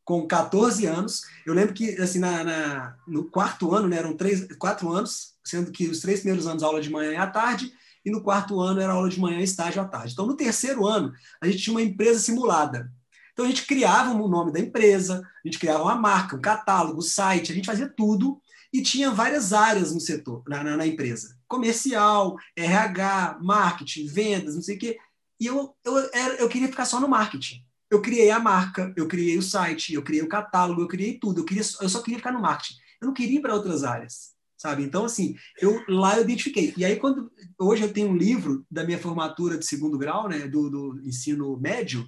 com 0.05 0.27
14 0.27 0.85
anos. 0.85 1.23
Eu 1.47 1.55
lembro 1.55 1.73
que 1.73 1.91
assim 2.01 2.19
na, 2.19 2.45
na, 2.45 2.97
no 3.07 3.25
quarto 3.25 3.75
ano, 3.75 3.89
né, 3.89 3.97
eram 3.97 4.15
três, 4.15 4.47
quatro 4.59 4.93
anos, 4.93 5.35
sendo 5.43 5.71
que 5.71 5.87
os 5.89 6.01
três 6.01 6.21
primeiros 6.21 6.47
anos 6.47 6.63
aula 6.63 6.81
de 6.81 6.91
manhã 6.91 7.13
e 7.13 7.17
à 7.17 7.27
tarde, 7.27 7.73
e 8.05 8.11
no 8.11 8.23
quarto 8.23 8.61
ano 8.61 8.81
era 8.81 8.93
aula 8.93 9.09
de 9.09 9.21
manhã 9.21 9.41
estágio 9.41 9.81
à 9.83 9.85
tarde. 9.85 10.13
Então, 10.13 10.27
no 10.27 10.37
terceiro 10.37 10.87
ano, 10.87 11.13
a 11.41 11.47
gente 11.47 11.59
tinha 11.59 11.75
uma 11.75 11.83
empresa 11.83 12.21
simulada. 12.21 12.91
Então, 13.33 13.45
a 13.45 13.49
gente 13.49 13.67
criava 13.67 14.11
o 14.11 14.29
nome 14.29 14.53
da 14.53 14.59
empresa, 14.59 15.23
a 15.23 15.49
gente 15.49 15.59
criava 15.59 15.85
uma 15.85 15.95
marca, 15.95 16.37
um 16.37 16.41
catálogo, 16.41 16.99
um 16.99 17.03
site, 17.03 17.53
a 17.53 17.55
gente 17.55 17.67
fazia 17.67 17.89
tudo 17.89 18.41
e 18.73 18.83
tinha 18.83 19.11
várias 19.11 19.53
áreas 19.53 19.93
no 19.95 20.01
setor, 20.01 20.43
na, 20.49 20.63
na, 20.65 20.77
na 20.77 20.87
empresa. 20.87 21.37
Comercial, 21.47 22.37
RH, 22.57 23.39
marketing, 23.41 24.07
vendas, 24.07 24.55
não 24.55 24.63
sei 24.63 24.77
o 24.77 24.79
quê. 24.79 24.99
E 25.41 25.47
eu, 25.47 25.75
eu, 25.85 25.97
eu 26.39 26.49
queria 26.49 26.69
ficar 26.69 26.85
só 26.85 27.01
no 27.01 27.09
marketing. 27.09 27.65
Eu 27.91 28.03
criei 28.03 28.31
a 28.31 28.39
marca, 28.39 28.93
eu 28.97 29.07
criei 29.09 29.39
o 29.39 29.43
site, 29.43 29.95
eu 29.95 30.03
criei 30.03 30.23
o 30.23 30.29
catálogo, 30.29 30.83
eu 30.83 30.89
criei 30.89 31.19
tudo. 31.19 31.41
Eu, 31.41 31.45
queria, 31.45 31.63
eu 31.81 31.89
só 31.89 32.03
queria 32.03 32.19
ficar 32.19 32.33
no 32.33 32.43
marketing. 32.43 32.75
Eu 33.01 33.07
não 33.07 33.15
queria 33.15 33.39
ir 33.39 33.41
para 33.41 33.55
outras 33.55 33.85
áreas 33.85 34.38
sabe? 34.59 34.83
Então, 34.83 35.05
assim, 35.05 35.37
eu 35.61 35.81
lá 35.89 36.17
eu 36.17 36.25
identifiquei. 36.25 36.75
E 36.77 36.85
aí, 36.85 36.97
quando 36.97 37.31
hoje 37.59 37.85
eu 37.85 37.93
tenho 37.93 38.11
um 38.11 38.17
livro 38.17 38.67
da 38.69 38.85
minha 38.85 38.99
formatura 38.99 39.57
de 39.57 39.65
segundo 39.65 39.97
grau, 39.97 40.29
né, 40.29 40.49
do, 40.49 40.69
do 40.69 41.01
ensino 41.07 41.57
médio, 41.59 42.07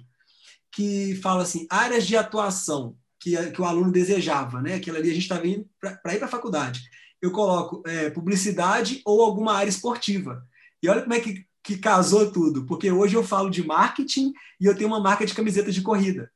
que 0.71 1.15
fala 1.15 1.43
assim, 1.43 1.65
áreas 1.69 2.05
de 2.05 2.15
atuação 2.15 2.95
que, 3.19 3.51
que 3.51 3.61
o 3.61 3.65
aluno 3.65 3.91
desejava, 3.91 4.61
né? 4.61 4.75
Aquilo 4.75 4.97
ali 4.97 5.09
a 5.09 5.13
gente 5.13 5.23
estava 5.23 5.47
indo 5.47 5.65
para 5.79 6.13
ir 6.13 6.17
para 6.17 6.25
a 6.25 6.31
faculdade. 6.31 6.81
Eu 7.21 7.31
coloco 7.31 7.83
é, 7.85 8.09
publicidade 8.09 9.01
ou 9.05 9.21
alguma 9.21 9.53
área 9.53 9.69
esportiva. 9.69 10.43
E 10.81 10.89
olha 10.89 11.03
como 11.03 11.13
é 11.13 11.19
que, 11.19 11.45
que 11.63 11.77
casou 11.77 12.31
tudo, 12.31 12.65
porque 12.65 12.91
hoje 12.91 13.15
eu 13.15 13.23
falo 13.23 13.49
de 13.49 13.65
marketing 13.65 14.33
e 14.59 14.65
eu 14.65 14.75
tenho 14.75 14.87
uma 14.87 14.99
marca 14.99 15.25
de 15.25 15.33
camiseta 15.33 15.71
de 15.71 15.81
corrida. 15.81 16.31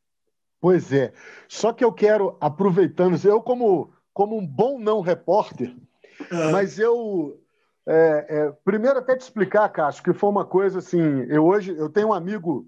Pois 0.62 0.91
é. 0.93 1.13
Só 1.48 1.74
que 1.74 1.84
eu 1.84 1.91
quero, 1.91 2.38
aproveitando, 2.39 3.19
eu 3.25 3.41
como, 3.41 3.91
como 4.13 4.38
um 4.38 4.45
bom 4.45 4.80
não 4.80 5.01
repórter, 5.01 5.75
Uhum. 6.32 6.51
Mas 6.51 6.80
eu. 6.80 7.39
É, 7.88 8.25
é, 8.30 8.54
primeiro, 8.63 8.97
até 8.97 9.15
te 9.15 9.21
explicar, 9.21 9.69
Cássio, 9.69 10.04
que 10.04 10.13
foi 10.13 10.30
uma 10.30 10.45
coisa 10.45 10.80
assim. 10.80 11.25
Eu 11.30 11.45
hoje 11.45 11.75
eu 11.78 11.89
tenho 11.89 12.08
um 12.08 12.13
amigo, 12.13 12.67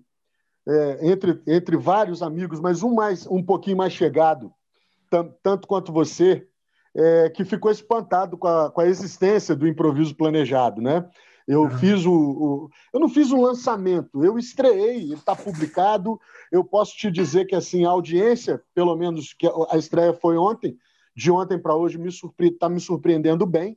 é, 0.68 1.10
entre, 1.10 1.42
entre 1.48 1.76
vários 1.76 2.22
amigos, 2.22 2.60
mas 2.60 2.84
um, 2.84 2.94
mais, 2.94 3.26
um 3.26 3.44
pouquinho 3.44 3.78
mais 3.78 3.94
chegado, 3.94 4.54
tanto 5.42 5.68
quanto 5.68 5.92
você, 5.92 6.48
é, 6.96 7.30
que 7.30 7.44
ficou 7.46 7.72
espantado 7.72 8.38
com 8.38 8.48
a, 8.48 8.72
com 8.72 8.82
a 8.82 8.88
existência 8.88 9.56
do 9.56 9.68
improviso 9.68 10.16
planejado, 10.16 10.82
né? 10.82 11.08
Eu 11.48 11.62
uhum. 11.62 11.78
fiz 11.78 12.06
o, 12.06 12.12
o, 12.12 12.70
Eu 12.94 13.00
não 13.00 13.08
fiz 13.08 13.32
um 13.32 13.42
lançamento, 13.42 14.24
eu 14.24 14.38
estreiei, 14.38 14.98
ele 14.98 15.14
está 15.14 15.34
publicado. 15.34 16.20
Eu 16.52 16.64
posso 16.64 16.96
te 16.98 17.10
dizer 17.10 17.46
que 17.46 17.56
assim, 17.56 17.86
a 17.86 17.90
audiência, 17.90 18.62
pelo 18.76 18.96
menos 18.98 19.34
que 19.34 19.48
a 19.70 19.78
estreia 19.78 20.14
foi 20.14 20.38
ontem, 20.38 20.78
de 21.18 21.32
ontem 21.32 21.58
para 21.58 21.76
hoje 21.76 21.98
me 21.98 22.12
surpre... 22.12 22.52
tá 22.52 22.70
me 22.70 22.80
surpreendendo 22.80 23.44
bem. 23.44 23.76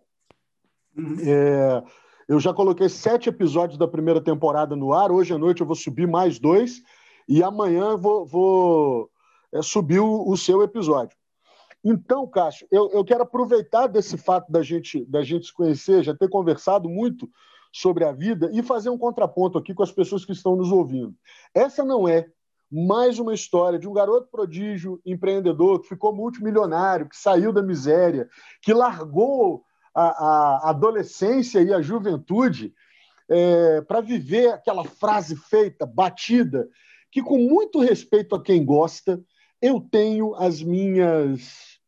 É... 1.26 1.82
Eu 2.28 2.38
já 2.38 2.52
coloquei 2.52 2.88
sete 2.90 3.30
episódios 3.30 3.78
da 3.78 3.88
primeira 3.88 4.20
temporada 4.20 4.76
no 4.76 4.92
ar. 4.92 5.10
Hoje 5.10 5.32
à 5.32 5.38
noite 5.38 5.62
eu 5.62 5.66
vou 5.66 5.74
subir 5.74 6.06
mais 6.06 6.38
dois. 6.38 6.82
E 7.26 7.42
amanhã 7.42 7.96
vou, 7.96 8.26
vou 8.26 9.10
é, 9.52 9.62
subir 9.62 10.00
o, 10.00 10.28
o, 10.28 10.36
seu 10.36 10.62
episódio. 10.62 11.16
Então, 11.82 12.26
Cássio, 12.28 12.68
eu, 12.70 12.90
eu 12.92 13.02
quero 13.04 13.22
aproveitar 13.22 13.86
desse 13.86 14.18
fato 14.18 14.52
da 14.52 14.62
gente, 14.62 15.04
da 15.06 15.22
gente 15.22 15.46
se 15.46 15.52
conhecer, 15.52 16.04
já 16.04 16.14
ter 16.14 16.28
conversado 16.28 16.88
muito 16.88 17.28
sobre 17.72 18.04
a 18.04 18.12
vida 18.12 18.50
e 18.52 18.62
fazer 18.62 18.90
um 18.90 18.98
contraponto 18.98 19.56
aqui 19.56 19.72
com 19.72 19.82
as 19.82 19.90
pessoas 19.90 20.24
que 20.24 20.32
estão 20.32 20.54
nos 20.56 20.70
ouvindo. 20.70 21.14
Essa 21.54 21.84
não 21.84 22.06
é 22.06 22.28
mais 22.70 23.18
uma 23.18 23.34
história 23.34 23.78
de 23.78 23.88
um 23.88 23.92
garoto 23.92 24.28
prodígio, 24.30 25.00
empreendedor, 25.04 25.80
que 25.80 25.88
ficou 25.88 26.14
multimilionário, 26.14 27.08
que 27.08 27.16
saiu 27.16 27.52
da 27.52 27.62
miséria, 27.62 28.28
que 28.62 28.72
largou 28.72 29.64
a, 29.94 30.02
a 30.66 30.70
adolescência 30.70 31.60
e 31.60 31.74
a 31.74 31.82
juventude 31.82 32.72
é, 33.28 33.80
para 33.82 34.00
viver 34.00 34.52
aquela 34.52 34.84
frase 34.84 35.36
feita, 35.36 35.84
batida, 35.84 36.68
que, 37.10 37.22
com 37.22 37.38
muito 37.38 37.80
respeito 37.80 38.34
a 38.34 38.42
quem 38.42 38.64
gosta, 38.64 39.20
eu 39.60 39.80
tenho 39.80 40.34
as 40.36 40.62
minhas 40.62 41.78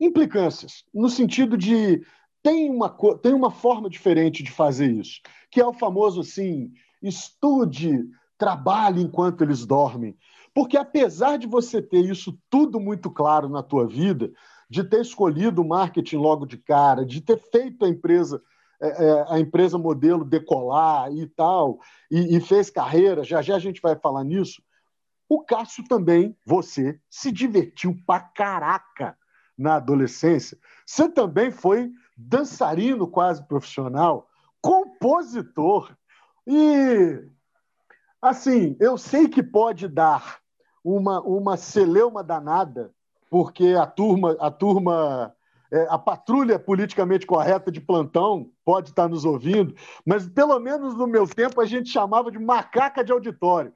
implicâncias, 0.00 0.84
no 0.92 1.08
sentido 1.08 1.56
de 1.56 2.02
tem 2.42 2.70
uma, 2.70 2.94
tem 3.22 3.32
uma 3.32 3.50
forma 3.50 3.90
diferente 3.90 4.42
de 4.42 4.50
fazer 4.50 4.90
isso, 4.90 5.20
que 5.50 5.60
é 5.60 5.66
o 5.66 5.72
famoso 5.72 6.20
assim, 6.20 6.70
estude 7.02 8.04
trabalhe 8.38 9.02
enquanto 9.02 9.42
eles 9.42 9.64
dormem. 9.64 10.16
Porque 10.54 10.76
apesar 10.76 11.36
de 11.36 11.46
você 11.46 11.82
ter 11.82 12.04
isso 12.04 12.38
tudo 12.48 12.80
muito 12.80 13.10
claro 13.10 13.48
na 13.48 13.62
tua 13.62 13.86
vida, 13.86 14.32
de 14.68 14.82
ter 14.82 15.00
escolhido 15.00 15.62
o 15.62 15.68
marketing 15.68 16.16
logo 16.16 16.46
de 16.46 16.56
cara, 16.56 17.04
de 17.04 17.20
ter 17.20 17.38
feito 17.50 17.84
a 17.84 17.88
empresa 17.88 18.42
é, 18.80 18.88
é, 18.88 19.24
a 19.28 19.40
empresa 19.40 19.78
modelo 19.78 20.22
decolar 20.22 21.10
e 21.10 21.26
tal, 21.26 21.78
e, 22.10 22.36
e, 22.36 22.40
fez 22.40 22.68
carreira, 22.68 23.24
já 23.24 23.40
já 23.40 23.56
a 23.56 23.58
gente 23.58 23.80
vai 23.80 23.96
falar 23.96 24.22
nisso. 24.22 24.62
O 25.28 25.42
Cássio 25.42 25.82
também, 25.88 26.36
você, 26.44 27.00
se 27.08 27.32
divertiu 27.32 27.96
pra 28.06 28.20
caraca 28.20 29.16
na 29.56 29.76
adolescência. 29.76 30.58
Você 30.84 31.08
também 31.08 31.50
foi 31.50 31.90
dançarino 32.16 33.08
quase 33.08 33.42
profissional, 33.48 34.28
compositor 34.60 35.96
e 36.46 37.24
Assim, 38.26 38.76
eu 38.80 38.98
sei 38.98 39.28
que 39.28 39.40
pode 39.40 39.86
dar 39.86 40.38
uma, 40.82 41.20
uma 41.20 41.56
celeuma 41.56 42.24
danada, 42.24 42.90
porque 43.30 43.76
a 43.80 43.86
turma, 43.86 44.36
a 44.40 44.50
turma, 44.50 45.32
é, 45.70 45.86
a 45.88 45.96
patrulha 45.96 46.58
politicamente 46.58 47.24
correta 47.24 47.70
de 47.70 47.80
plantão 47.80 48.50
pode 48.64 48.88
estar 48.88 49.08
nos 49.08 49.24
ouvindo, 49.24 49.76
mas 50.04 50.28
pelo 50.28 50.58
menos 50.58 50.96
no 50.96 51.06
meu 51.06 51.24
tempo 51.28 51.60
a 51.60 51.66
gente 51.66 51.88
chamava 51.88 52.32
de 52.32 52.38
macaca 52.40 53.04
de 53.04 53.12
auditório. 53.12 53.72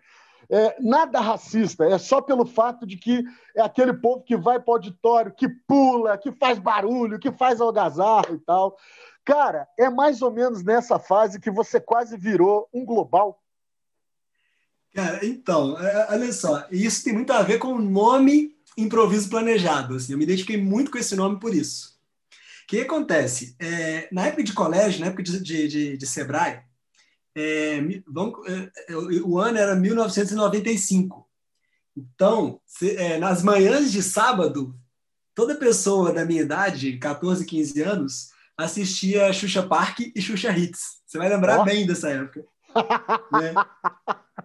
É, 0.51 0.75
nada 0.81 1.21
racista, 1.21 1.85
é 1.85 1.97
só 1.97 2.21
pelo 2.21 2.45
fato 2.45 2.85
de 2.85 2.97
que 2.97 3.23
é 3.57 3.63
aquele 3.63 3.93
povo 3.93 4.25
que 4.25 4.37
vai 4.37 4.59
para 4.59 4.73
o 4.73 4.75
auditório, 4.75 5.33
que 5.33 5.49
pula, 5.49 6.19
que 6.19 6.33
faz 6.33 6.59
barulho, 6.59 7.21
que 7.21 7.31
faz 7.31 7.61
algazarra 7.61 8.33
e 8.33 8.39
tal. 8.39 8.77
Cara, 9.25 9.69
é 9.79 9.89
mais 9.89 10.23
ou 10.23 10.33
menos 10.33 10.65
nessa 10.65 10.99
fase 10.99 11.39
que 11.39 11.53
você 11.53 11.79
quase 11.79 12.17
virou 12.17 12.69
um 12.75 12.85
global. 12.85 13.40
Cara, 14.95 15.25
então, 15.25 15.79
é, 15.79 16.09
olha 16.11 16.33
só, 16.33 16.67
isso 16.71 17.05
tem 17.05 17.13
muito 17.13 17.33
a 17.33 17.43
ver 17.43 17.59
com 17.59 17.75
o 17.75 17.81
nome 17.81 18.57
improviso 18.77 19.29
planejado. 19.29 19.97
Assim, 19.97 20.13
eu 20.13 20.19
me 20.19 20.25
identifiquei 20.25 20.57
muito 20.57 20.91
com 20.91 20.99
esse 20.99 21.15
nome 21.15 21.39
por 21.39 21.55
isso. 21.55 21.99
O 22.65 22.67
que 22.67 22.81
acontece? 22.81 23.55
É, 23.59 24.09
na 24.13 24.27
época 24.27 24.43
de 24.43 24.53
colégio, 24.53 25.01
na 25.01 25.07
época 25.07 25.23
de, 25.23 25.41
de, 25.41 25.69
de, 25.69 25.97
de 25.97 26.07
Sebrae, 26.07 26.63
é, 27.37 27.81
vamos, 28.07 28.47
é, 28.49 28.71
é 28.89 28.97
o 28.97 29.39
ano 29.39 29.59
era 29.59 29.77
1995. 29.77 31.29
Então, 31.97 32.61
se, 32.67 32.97
é, 32.97 33.19
nas 33.19 33.43
manhãs 33.43 33.91
de 33.93 34.03
sábado, 34.03 34.75
toda 35.35 35.57
pessoa 35.57 36.13
da 36.13 36.25
minha 36.25 36.43
idade, 36.43 36.99
14, 36.99 37.45
15 37.45 37.83
anos, 37.83 38.31
assistia 38.57 39.33
Xuxa 39.33 39.63
Park 39.63 40.01
e 40.15 40.21
Xuxa 40.21 40.57
Hits. 40.57 41.01
Você 41.07 41.19
vai 41.19 41.29
lembrar 41.29 41.61
oh. 41.61 41.65
bem 41.65 41.87
dessa 41.87 42.11
época. 42.11 42.45
né? 43.33 43.55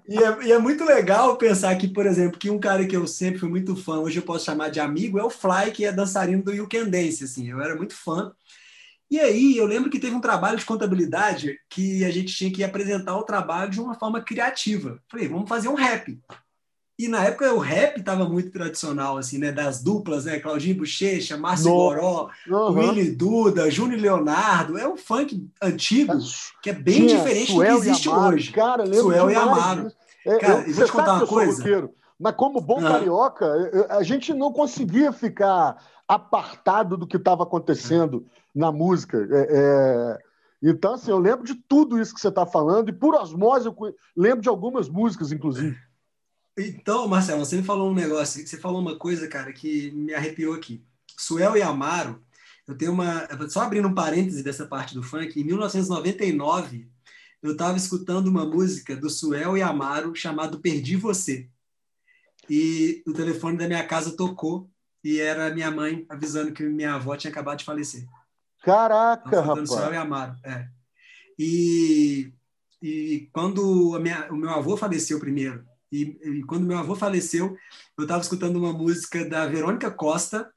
E, 0.07 0.17
é, 0.17 0.43
e, 0.45 0.51
é, 0.51 0.59
muito 0.59 0.83
legal 0.83 1.37
pensar 1.37 1.75
que, 1.77 1.87
por 1.87 2.05
exemplo, 2.05 2.39
que 2.39 2.49
um 2.49 2.59
cara 2.59 2.85
que 2.85 2.95
eu 2.95 3.07
sempre 3.07 3.39
fui 3.39 3.49
muito 3.49 3.75
fã, 3.75 3.99
hoje 3.99 4.19
eu 4.19 4.23
posso 4.23 4.45
chamar 4.45 4.69
de 4.69 4.79
amigo, 4.79 5.19
é 5.19 5.23
o 5.23 5.29
Fly, 5.29 5.71
que 5.73 5.85
é 5.85 5.91
dançarino 5.91 6.43
do 6.43 6.53
You 6.53 6.67
Can 6.69 6.89
Dance. 6.89 7.23
Assim, 7.23 7.49
eu 7.49 7.61
era 7.61 7.75
muito 7.75 7.95
fã. 7.95 8.31
E 9.09 9.19
aí 9.19 9.55
eu 9.57 9.65
lembro 9.65 9.89
que 9.89 9.99
teve 9.99 10.15
um 10.15 10.21
trabalho 10.21 10.57
de 10.57 10.65
contabilidade 10.65 11.59
que 11.69 12.03
a 12.03 12.11
gente 12.11 12.33
tinha 12.33 12.51
que 12.51 12.63
apresentar 12.63 13.15
o 13.17 13.23
trabalho 13.23 13.71
de 13.71 13.79
uma 13.79 13.95
forma 13.95 14.21
criativa. 14.21 15.01
Falei, 15.07 15.27
vamos 15.27 15.47
fazer 15.47 15.69
um 15.69 15.75
rap. 15.75 16.19
E 16.97 17.09
na 17.09 17.25
época 17.25 17.53
o 17.53 17.59
rap 17.59 17.99
estava 17.99 18.27
muito 18.27 18.51
tradicional, 18.51 19.17
assim, 19.17 19.37
né? 19.37 19.51
Das 19.51 19.83
duplas, 19.83 20.23
né? 20.23 20.39
Claudinho 20.39 20.77
Bochecha, 20.77 21.35
Márcio 21.35 21.69
no. 21.69 21.75
Goró, 21.75 22.29
uhum. 22.47 22.69
Willy 22.69 23.11
Duda, 23.11 23.69
Júnior 23.69 23.99
Leonardo. 23.99 24.77
É 24.77 24.87
um 24.87 24.95
funk 24.95 25.45
antigo 25.61 26.13
que 26.61 26.69
é 26.69 26.73
bem 26.73 27.05
Tinha 27.05 27.17
diferente 27.17 27.51
Suel 27.51 27.75
do 27.75 27.81
que 27.81 27.89
existe 27.89 28.09
hoje. 28.09 28.51
Cara, 28.53 28.85
Suel 28.93 29.29
e 29.29 29.35
Amaro. 29.35 29.91
É, 30.25 30.37
cara, 30.37 30.63
eu, 30.65 30.73
vou 30.73 30.85
te 30.85 30.91
contar 30.91 31.13
uma 31.15 31.27
coisa. 31.27 31.89
Mas 32.17 32.35
como 32.35 32.61
bom 32.61 32.81
uhum. 32.81 32.87
carioca, 32.87 33.45
a 33.89 34.01
gente 34.01 34.33
não 34.33 34.53
conseguia 34.53 35.11
ficar 35.11 35.77
apartado 36.07 36.95
do 36.95 37.05
que 37.05 37.17
estava 37.17 37.43
acontecendo 37.43 38.25
na 38.53 38.71
música. 38.71 39.17
É, 39.29 39.47
é... 39.49 40.17
Então, 40.63 40.93
assim, 40.93 41.11
eu 41.11 41.19
lembro 41.19 41.45
de 41.45 41.55
tudo 41.55 41.99
isso 41.99 42.13
que 42.13 42.21
você 42.21 42.29
está 42.29 42.45
falando, 42.45 42.89
e 42.89 42.93
por 42.93 43.13
osmose 43.13 43.67
eu 43.67 43.75
lembro 44.15 44.41
de 44.41 44.47
algumas 44.47 44.87
músicas, 44.87 45.31
inclusive. 45.33 45.77
Então, 46.57 47.07
Marcelo, 47.07 47.45
você 47.45 47.57
me 47.57 47.63
falou 47.63 47.91
um 47.91 47.93
negócio, 47.93 48.45
você 48.45 48.57
falou 48.57 48.79
uma 48.79 48.97
coisa, 48.97 49.27
cara, 49.27 49.51
que 49.51 49.91
me 49.91 50.13
arrepiou 50.13 50.53
aqui. 50.53 50.83
Suel 51.17 51.57
e 51.57 51.61
Amaro, 51.61 52.23
eu 52.67 52.77
tenho 52.77 52.93
uma. 52.93 53.27
Só 53.49 53.61
abrindo 53.61 53.87
um 53.87 53.93
parêntese 53.93 54.41
dessa 54.41 54.65
parte 54.65 54.93
do 54.93 55.03
funk, 55.03 55.39
em 55.39 55.43
1999, 55.43 56.89
eu 57.43 57.51
estava 57.51 57.77
escutando 57.77 58.27
uma 58.27 58.45
música 58.45 58.95
do 58.95 59.09
Suel 59.09 59.57
e 59.57 59.61
Amaro 59.61 60.15
chamado 60.15 60.59
Perdi 60.59 60.95
Você. 60.95 61.49
E 62.49 63.03
o 63.05 63.13
telefone 63.13 63.57
da 63.57 63.67
minha 63.67 63.85
casa 63.85 64.15
tocou 64.15 64.69
e 65.03 65.19
era 65.19 65.53
minha 65.53 65.69
mãe 65.69 66.05
avisando 66.09 66.51
que 66.53 66.63
minha 66.63 66.95
avó 66.95 67.15
tinha 67.15 67.31
acabado 67.31 67.59
de 67.59 67.65
falecer. 67.65 68.05
Caraca, 68.63 69.41
rapaz! 69.41 69.69
Suel 69.69 69.93
e 69.93 69.97
Amaro, 69.97 70.35
é. 70.43 70.67
E, 71.37 72.33
e 72.81 73.29
quando 73.31 73.99
minha, 73.99 74.31
o 74.31 74.35
meu 74.35 74.49
avô 74.49 74.77
faleceu 74.77 75.19
primeiro, 75.19 75.65
e, 76.01 76.39
e 76.39 76.43
quando 76.43 76.65
meu 76.65 76.77
avô 76.77 76.95
faleceu, 76.95 77.55
eu 77.97 78.03
estava 78.03 78.21
escutando 78.21 78.57
uma 78.57 78.73
música 78.73 79.23
da 79.27 79.45
Verônica 79.47 79.89
Costa, 79.91 80.49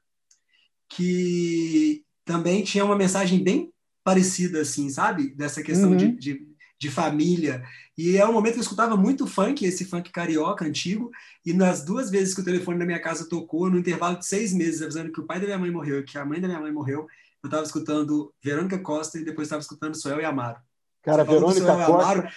que 0.89 2.03
também 2.25 2.63
tinha 2.63 2.83
uma 2.83 2.95
mensagem 2.95 3.43
bem 3.43 3.71
parecida, 4.03 4.61
assim, 4.61 4.89
sabe? 4.89 5.33
Dessa 5.35 5.61
questão 5.61 5.91
uhum. 5.91 5.97
de, 5.97 6.11
de, 6.17 6.47
de, 6.79 6.89
família. 6.89 7.63
E 7.97 8.17
é 8.17 8.25
um 8.25 8.33
momento 8.33 8.53
que 8.53 8.59
eu 8.59 8.63
escutava 8.63 8.97
muito 8.97 9.27
funk, 9.27 9.65
esse 9.65 9.85
funk 9.85 10.11
carioca 10.11 10.65
antigo, 10.65 11.11
e 11.45 11.53
nas 11.53 11.83
duas 11.83 12.09
vezes 12.09 12.33
que 12.33 12.41
o 12.41 12.45
telefone 12.45 12.79
da 12.79 12.85
minha 12.85 13.01
casa 13.01 13.27
tocou, 13.29 13.69
no 13.69 13.77
intervalo 13.77 14.17
de 14.17 14.25
seis 14.25 14.53
meses, 14.53 14.81
avisando 14.81 15.11
que 15.11 15.19
o 15.19 15.25
pai 15.25 15.39
da 15.39 15.45
minha 15.45 15.59
mãe 15.59 15.71
morreu 15.71 15.99
e 15.99 16.03
que 16.03 16.17
a 16.17 16.25
mãe 16.25 16.41
da 16.41 16.47
minha 16.47 16.59
mãe 16.59 16.71
morreu, 16.71 17.07
eu 17.43 17.47
estava 17.47 17.63
escutando 17.63 18.33
Verônica 18.43 18.79
Costa 18.79 19.17
e 19.17 19.23
depois 19.23 19.45
estava 19.45 19.61
escutando 19.61 19.95
Suel 19.95 20.19
e 20.19 20.25
Amaro. 20.25 20.57
Cara, 21.01 21.23
Verônica 21.23 21.65
Costa... 21.65 21.85
Amaro, 21.85 22.27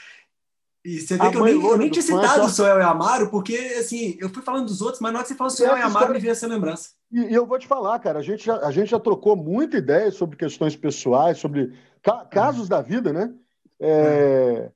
e 0.84 1.00
você 1.00 1.16
vê 1.16 1.26
a 1.26 1.30
que 1.30 1.36
eu 1.36 1.44
nem, 1.44 1.64
eu 1.64 1.78
nem 1.78 1.90
tinha 1.90 2.02
citado 2.02 2.44
o 2.44 2.48
Soel 2.48 2.78
e 2.78 2.82
Amaro, 2.82 3.30
porque 3.30 3.56
assim, 3.78 4.16
eu 4.18 4.28
fui 4.28 4.42
falando 4.42 4.66
dos 4.66 4.82
outros, 4.82 5.00
mas 5.00 5.12
na 5.12 5.18
hora 5.20 5.24
que 5.24 5.32
você 5.32 5.38
falou 5.38 5.50
Soel 5.50 5.76
e 5.76 5.80
Amaro, 5.80 5.88
história... 5.88 6.14
me 6.14 6.18
veio 6.18 6.32
essa 6.32 6.46
lembrança. 6.46 6.90
E, 7.10 7.20
e, 7.20 7.34
eu 7.34 7.46
vou 7.46 7.58
te 7.58 7.68
falar, 7.68 7.98
cara, 8.00 8.18
a 8.18 8.22
gente 8.22 8.44
já, 8.44 8.56
a 8.56 8.70
gente 8.72 8.90
já 8.90 8.98
trocou 8.98 9.36
muita 9.36 9.76
ideia 9.76 10.10
sobre 10.10 10.36
questões 10.36 10.74
pessoais, 10.74 11.38
sobre 11.38 11.72
ca 12.02 12.24
casos 12.24 12.68
da 12.68 12.82
vida, 12.82 13.12
né? 13.12 13.32
É... 13.80 14.70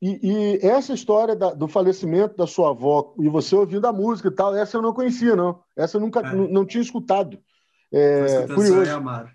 E, 0.00 0.18
e, 0.22 0.66
essa 0.66 0.92
história 0.92 1.34
da, 1.34 1.54
do 1.54 1.68
falecimento 1.68 2.36
da 2.36 2.46
sua 2.46 2.70
avó, 2.70 3.14
e 3.18 3.28
você 3.28 3.54
ouvindo 3.54 3.86
a 3.86 3.92
música 3.92 4.28
e 4.28 4.32
tal, 4.32 4.54
essa 4.54 4.76
eu 4.76 4.82
não 4.82 4.92
conhecia, 4.92 5.36
não. 5.36 5.60
Essa 5.76 5.96
eu 5.96 6.00
nunca 6.00 6.20
é. 6.20 6.34
não 6.34 6.64
tinha 6.64 6.82
escutado. 6.82 7.38
É, 7.92 8.46
curioso. 8.46 8.84
E 8.84 8.90
Amaro. 8.90 9.28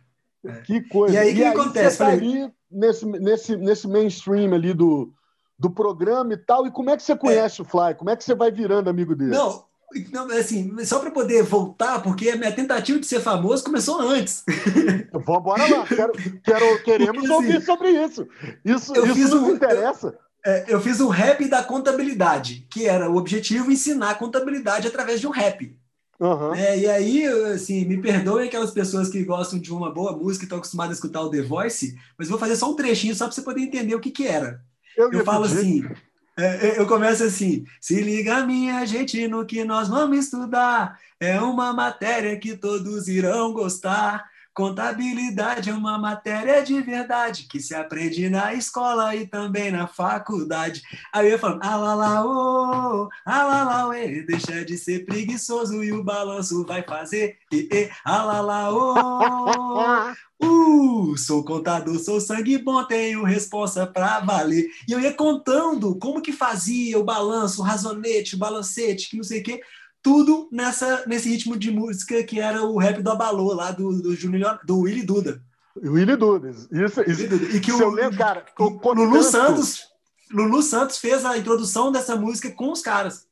É. 0.45 0.51
Que 0.61 0.81
coisa. 0.81 1.15
E 1.15 1.17
aí 1.17 1.31
o 1.31 1.35
que 1.35 1.43
acontece? 1.45 1.97
Você 1.97 2.03
tá 2.03 2.09
ali 2.09 2.53
nesse, 2.69 3.05
nesse, 3.05 3.55
nesse 3.55 3.87
mainstream 3.87 4.53
ali 4.53 4.73
do, 4.73 5.13
do 5.57 5.69
programa 5.69 6.33
e 6.33 6.37
tal. 6.37 6.67
E 6.67 6.71
como 6.71 6.89
é 6.89 6.97
que 6.97 7.03
você 7.03 7.15
conhece 7.15 7.61
é. 7.61 7.63
o 7.63 7.65
Fly? 7.65 7.95
Como 7.95 8.09
é 8.09 8.15
que 8.15 8.23
você 8.23 8.35
vai 8.35 8.51
virando 8.51 8.89
amigo 8.89 9.15
dele? 9.15 9.31
Não, 9.31 9.63
não 10.11 10.31
assim, 10.37 10.73
só 10.85 10.99
para 10.99 11.11
poder 11.11 11.43
voltar, 11.43 12.01
porque 12.01 12.29
a 12.29 12.35
minha 12.35 12.51
tentativa 12.51 12.99
de 12.99 13.07
ser 13.07 13.21
famoso 13.21 13.63
começou 13.63 13.99
antes. 14.01 14.43
Vamos 15.11 15.39
embora 15.39 15.67
lá. 15.67 15.85
Quero, 15.87 16.13
quero, 16.43 16.83
queremos 16.83 17.21
porque, 17.21 17.33
ouvir 17.33 17.57
assim, 17.57 17.65
sobre 17.65 17.89
isso. 17.89 18.27
Isso, 18.63 18.95
eu 18.95 19.05
isso 19.05 19.15
fiz 19.15 19.29
nos 19.31 19.43
um, 19.43 19.51
interessa. 19.55 20.07
Eu, 20.45 20.51
é, 20.51 20.65
eu 20.67 20.81
fiz 20.81 20.99
o 20.99 21.07
rap 21.07 21.47
da 21.47 21.63
contabilidade, 21.63 22.67
que 22.69 22.85
era 22.85 23.09
o 23.09 23.17
objetivo 23.17 23.71
ensinar 23.71 24.19
contabilidade 24.19 24.87
através 24.87 25.19
de 25.19 25.27
um 25.27 25.31
rap. 25.31 25.75
Uhum. 26.19 26.53
É, 26.55 26.79
e 26.79 26.87
aí, 26.89 27.27
assim, 27.53 27.85
me 27.85 28.01
perdoem 28.01 28.47
aquelas 28.47 28.71
pessoas 28.71 29.07
que 29.07 29.23
gostam 29.23 29.59
de 29.59 29.71
uma 29.71 29.91
boa 29.91 30.13
música 30.13 30.43
e 30.43 30.45
estão 30.45 30.57
acostumadas 30.57 30.93
a 30.93 30.95
escutar 30.95 31.21
o 31.21 31.29
The 31.29 31.43
Voice, 31.43 31.95
mas 32.17 32.27
vou 32.27 32.39
fazer 32.39 32.55
só 32.55 32.71
um 32.71 32.75
trechinho 32.75 33.15
só 33.15 33.25
para 33.25 33.35
você 33.35 33.41
poder 33.41 33.61
entender 33.61 33.93
o 33.93 33.99
que, 33.99 34.09
que 34.09 34.27
era. 34.27 34.61
Eu, 34.97 35.11
eu 35.11 35.23
falo 35.23 35.45
assim, 35.45 35.87
é, 36.35 36.69
é, 36.69 36.79
eu 36.79 36.87
começo 36.87 37.23
assim, 37.23 37.65
se 37.79 38.01
liga 38.01 38.45
minha 38.45 38.85
gente 38.85 39.27
no 39.27 39.45
que 39.45 39.63
nós 39.63 39.87
vamos 39.87 40.17
estudar, 40.17 40.99
é 41.19 41.39
uma 41.39 41.71
matéria 41.71 42.37
que 42.37 42.57
todos 42.57 43.07
irão 43.07 43.53
gostar. 43.53 44.25
Contabilidade 44.57 45.69
é 45.69 45.73
uma 45.73 45.99
matéria 45.99 46.63
de 46.63 46.81
verdade 46.81 47.43
que 47.43 47.59
se 47.59 47.75
aprende 47.75 48.27
na 48.27 48.55
escola 48.55 49.15
e 49.15 49.27
também 49.27 49.69
na 49.69 49.85
faculdade. 49.85 50.81
Aí 51.13 51.29
eu 51.29 51.37
falo, 51.37 51.59
alala, 51.61 52.25
oh, 52.25 53.07
alala, 53.23 53.89
ué, 53.89 54.23
deixa 54.23 54.65
de 54.65 54.75
ser 54.75 55.05
preguiçoso 55.05 55.83
e 55.83 55.93
o 55.93 56.03
balanço 56.03 56.65
vai 56.65 56.81
fazer, 56.81 57.37
e, 57.53 57.69
e, 57.71 57.91
alala, 58.03 58.73
oh, 58.73 60.27
Uh, 60.39 61.17
sou 61.17 61.43
contador, 61.43 61.97
sou 61.97 62.21
sangue 62.21 62.59
bom, 62.59 62.83
tenho 62.83 63.23
resposta 63.23 63.87
para 63.87 64.19
valer. 64.19 64.67
E 64.87 64.91
eu 64.91 64.99
ia 64.99 65.11
contando 65.11 65.95
como 65.95 66.21
que 66.21 66.31
fazia 66.31 66.99
o 66.99 67.03
balanço, 67.03 67.61
o 67.61 67.63
razonete, 67.63 68.35
o 68.35 68.37
balancete, 68.37 69.09
que 69.09 69.17
não 69.17 69.23
sei 69.23 69.41
o 69.41 69.43
quê, 69.43 69.61
tudo 70.07 70.47
nessa, 70.49 71.05
nesse 71.05 71.27
ritmo 71.27 71.57
de 71.57 71.69
música 71.69 72.23
que 72.23 72.39
era 72.39 72.63
o 72.63 72.77
rap 72.77 73.01
do 73.01 73.11
Abalô, 73.11 73.53
lá 73.53 73.71
do, 73.71 74.01
do, 74.01 74.15
Junior, 74.15 74.57
do 74.63 74.79
Willy 74.79 75.03
Duda. 75.03 75.43
Willy 75.75 76.15
Duda, 76.15 76.49
isso, 76.49 77.01
isso. 77.01 77.23
E 77.53 77.59
que 77.59 77.73
o, 77.73 77.89
lembro, 77.89 78.17
cara, 78.17 78.45
o, 78.57 78.93
Lulu 78.93 79.21
Santos, 79.21 79.89
Lulu 80.31 80.63
Santos 80.63 80.97
fez 80.97 81.25
a 81.25 81.37
introdução 81.37 81.91
dessa 81.91 82.15
música 82.15 82.49
com 82.51 82.71
os 82.71 82.81
caras. 82.81 83.27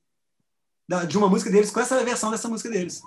Da, 0.85 1.05
de 1.05 1.17
uma 1.17 1.29
música 1.29 1.49
deles, 1.49 1.71
com 1.71 1.79
essa 1.79 2.03
versão 2.03 2.29
dessa 2.29 2.49
música 2.49 2.69
deles. 2.69 3.01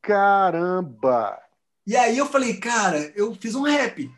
Caramba! 0.00 1.38
E 1.86 1.94
aí 1.94 2.16
eu 2.16 2.24
falei, 2.24 2.56
cara, 2.56 3.12
eu 3.14 3.34
fiz 3.34 3.54
um 3.54 3.62
rap. 3.62 4.10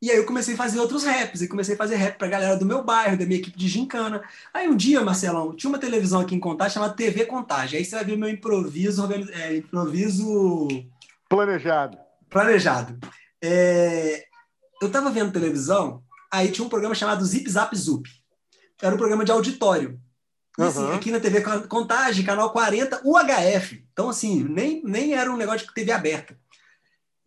E 0.00 0.10
aí 0.10 0.16
eu 0.16 0.26
comecei 0.26 0.54
a 0.54 0.56
fazer 0.56 0.78
outros 0.78 1.02
raps, 1.02 1.42
e 1.42 1.48
comecei 1.48 1.74
a 1.74 1.78
fazer 1.78 1.96
rap 1.96 2.18
pra 2.18 2.28
galera 2.28 2.56
do 2.56 2.64
meu 2.64 2.84
bairro, 2.84 3.18
da 3.18 3.26
minha 3.26 3.40
equipe 3.40 3.58
de 3.58 3.66
gincana. 3.66 4.22
Aí 4.54 4.68
um 4.68 4.76
dia, 4.76 5.00
Marcelão, 5.00 5.54
tinha 5.54 5.68
uma 5.68 5.78
televisão 5.78 6.20
aqui 6.20 6.36
em 6.36 6.40
Contagem 6.40 6.74
chamada 6.74 6.94
TV 6.94 7.26
Contagem. 7.26 7.78
Aí 7.78 7.84
você 7.84 7.96
vai 7.96 8.04
ver 8.04 8.16
meu 8.16 8.28
improviso, 8.28 9.08
é, 9.32 9.56
improviso... 9.56 10.68
Planejado. 11.28 11.98
Planejado. 12.30 12.98
É... 13.42 14.24
Eu 14.80 14.88
tava 14.90 15.10
vendo 15.10 15.32
televisão, 15.32 16.00
aí 16.30 16.52
tinha 16.52 16.64
um 16.64 16.70
programa 16.70 16.94
chamado 16.94 17.24
Zip 17.24 17.50
Zap 17.50 17.76
Zup. 17.76 18.08
Era 18.80 18.94
um 18.94 18.98
programa 18.98 19.24
de 19.24 19.32
auditório. 19.32 19.98
E, 20.56 20.62
assim, 20.62 20.80
uhum. 20.80 20.92
aqui 20.92 21.10
na 21.10 21.18
TV 21.18 21.40
Contagem, 21.68 22.24
canal 22.24 22.50
40, 22.52 23.02
UHF. 23.04 23.84
Então, 23.92 24.08
assim, 24.08 24.44
nem, 24.44 24.80
nem 24.84 25.14
era 25.14 25.30
um 25.30 25.36
negócio 25.36 25.66
de 25.66 25.74
TV 25.74 25.90
aberta. 25.90 26.36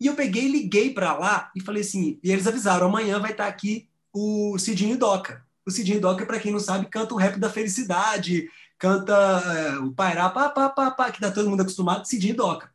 E 0.02 0.06
eu 0.06 0.16
peguei, 0.16 0.48
liguei 0.48 0.92
para 0.92 1.16
lá 1.16 1.52
e 1.54 1.60
falei 1.60 1.80
assim, 1.80 2.18
e 2.24 2.32
eles 2.32 2.48
avisaram, 2.48 2.88
amanhã 2.88 3.20
vai 3.20 3.30
estar 3.30 3.44
tá 3.44 3.48
aqui 3.48 3.88
o 4.12 4.58
Cidinho 4.58 4.98
Doca. 4.98 5.46
O 5.64 5.70
Cidinho 5.70 6.00
Doca, 6.00 6.26
para 6.26 6.40
quem 6.40 6.50
não 6.50 6.58
sabe, 6.58 6.86
canta 6.86 7.14
o 7.14 7.16
rap 7.16 7.38
da 7.38 7.48
felicidade, 7.48 8.48
canta 8.76 9.12
é, 9.14 9.78
o 9.78 9.92
Pairá, 9.92 10.28
pá, 10.28 10.48
pá, 10.48 10.68
pá, 10.68 10.90
pá, 10.90 11.12
que 11.12 11.20
tá 11.20 11.30
todo 11.30 11.48
mundo 11.48 11.60
acostumado, 11.60 12.04
Cidinho 12.04 12.34
Doca. 12.34 12.68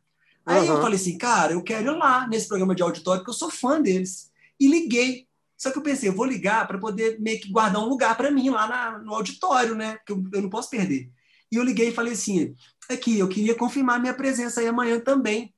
Aí 0.46 0.66
uhum. 0.66 0.76
eu 0.76 0.80
falei 0.80 0.96
assim, 0.98 1.18
cara, 1.18 1.52
eu 1.52 1.62
quero 1.62 1.92
ir 1.92 1.98
lá 1.98 2.26
nesse 2.26 2.48
programa 2.48 2.74
de 2.74 2.82
auditório, 2.82 3.20
porque 3.20 3.30
eu 3.30 3.38
sou 3.38 3.50
fã 3.50 3.78
deles. 3.78 4.30
E 4.58 4.66
liguei. 4.66 5.26
Só 5.54 5.70
que 5.70 5.76
eu 5.76 5.82
pensei, 5.82 6.08
eu 6.08 6.14
vou 6.14 6.24
ligar 6.24 6.66
para 6.66 6.78
poder 6.78 7.20
meio 7.20 7.38
que 7.38 7.52
guardar 7.52 7.82
um 7.82 7.90
lugar 7.90 8.16
para 8.16 8.30
mim 8.30 8.48
lá 8.48 8.66
na, 8.66 8.98
no 9.00 9.12
auditório, 9.12 9.74
né? 9.74 9.98
Porque 9.98 10.12
eu, 10.12 10.24
eu 10.32 10.40
não 10.40 10.48
posso 10.48 10.70
perder. 10.70 11.10
E 11.52 11.56
eu 11.56 11.62
liguei 11.62 11.90
e 11.90 11.94
falei 11.94 12.14
assim, 12.14 12.54
aqui, 12.88 13.18
eu 13.18 13.28
queria 13.28 13.54
confirmar 13.54 14.00
minha 14.00 14.14
presença 14.14 14.62
aí 14.62 14.66
amanhã 14.66 14.98
também 14.98 15.52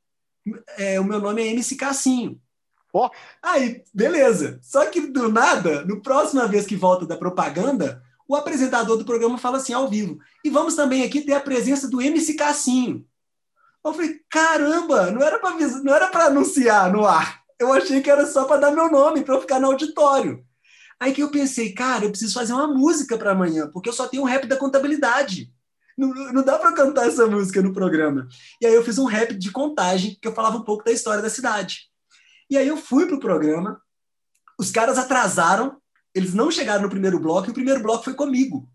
é, 0.76 1.00
o 1.00 1.04
meu 1.04 1.20
nome 1.20 1.42
é 1.42 1.48
MC 1.48 1.76
Cassinho. 1.76 2.40
Oh. 2.92 3.08
Aí, 3.42 3.82
beleza. 3.94 4.58
Só 4.62 4.86
que 4.86 5.00
do 5.00 5.28
nada, 5.28 5.84
no 5.84 6.02
próxima 6.02 6.46
vez 6.46 6.66
que 6.66 6.76
volta 6.76 7.06
da 7.06 7.16
propaganda, 7.16 8.02
o 8.26 8.34
apresentador 8.34 8.96
do 8.96 9.04
programa 9.04 9.38
fala 9.38 9.58
assim 9.58 9.72
ao 9.72 9.88
vivo. 9.88 10.18
E 10.44 10.50
vamos 10.50 10.74
também 10.74 11.02
aqui 11.02 11.20
ter 11.20 11.34
a 11.34 11.40
presença 11.40 11.88
do 11.88 12.00
MC 12.00 12.34
Cassinho. 12.34 13.04
Eu 13.84 13.94
falei, 13.94 14.20
caramba, 14.28 15.10
não 15.10 15.22
era 15.22 15.38
para 15.38 15.56
não 15.82 15.94
era 15.94 16.08
para 16.08 16.26
anunciar 16.26 16.92
no 16.92 17.06
ar. 17.06 17.40
Eu 17.58 17.72
achei 17.72 18.00
que 18.00 18.10
era 18.10 18.26
só 18.26 18.44
para 18.44 18.60
dar 18.60 18.70
meu 18.70 18.90
nome, 18.90 19.22
para 19.22 19.34
eu 19.34 19.40
ficar 19.40 19.60
no 19.60 19.68
auditório. 19.68 20.44
Aí 20.98 21.12
que 21.12 21.22
eu 21.22 21.30
pensei, 21.30 21.72
cara, 21.72 22.04
eu 22.04 22.10
preciso 22.10 22.34
fazer 22.34 22.52
uma 22.52 22.68
música 22.68 23.16
para 23.16 23.32
amanhã, 23.32 23.70
porque 23.72 23.88
eu 23.88 23.92
só 23.92 24.06
tenho 24.06 24.22
um 24.22 24.26
rap 24.26 24.46
da 24.46 24.56
contabilidade. 24.56 25.50
Não, 26.00 26.32
não 26.32 26.42
dá 26.42 26.58
para 26.58 26.72
cantar 26.72 27.06
essa 27.06 27.26
música 27.26 27.60
no 27.60 27.74
programa. 27.74 28.26
E 28.60 28.66
aí 28.66 28.74
eu 28.74 28.82
fiz 28.82 28.98
um 28.98 29.04
rap 29.04 29.34
de 29.34 29.50
contagem, 29.50 30.16
que 30.20 30.26
eu 30.26 30.34
falava 30.34 30.56
um 30.56 30.64
pouco 30.64 30.82
da 30.82 30.90
história 30.90 31.22
da 31.22 31.28
cidade. 31.28 31.90
E 32.48 32.56
aí 32.56 32.66
eu 32.66 32.76
fui 32.78 33.06
pro 33.06 33.20
programa, 33.20 33.80
os 34.58 34.70
caras 34.70 34.96
atrasaram, 34.96 35.76
eles 36.14 36.32
não 36.32 36.50
chegaram 36.50 36.82
no 36.82 36.90
primeiro 36.90 37.20
bloco, 37.20 37.48
e 37.48 37.50
o 37.50 37.54
primeiro 37.54 37.82
bloco 37.82 38.04
foi 38.04 38.14
comigo. 38.14 38.66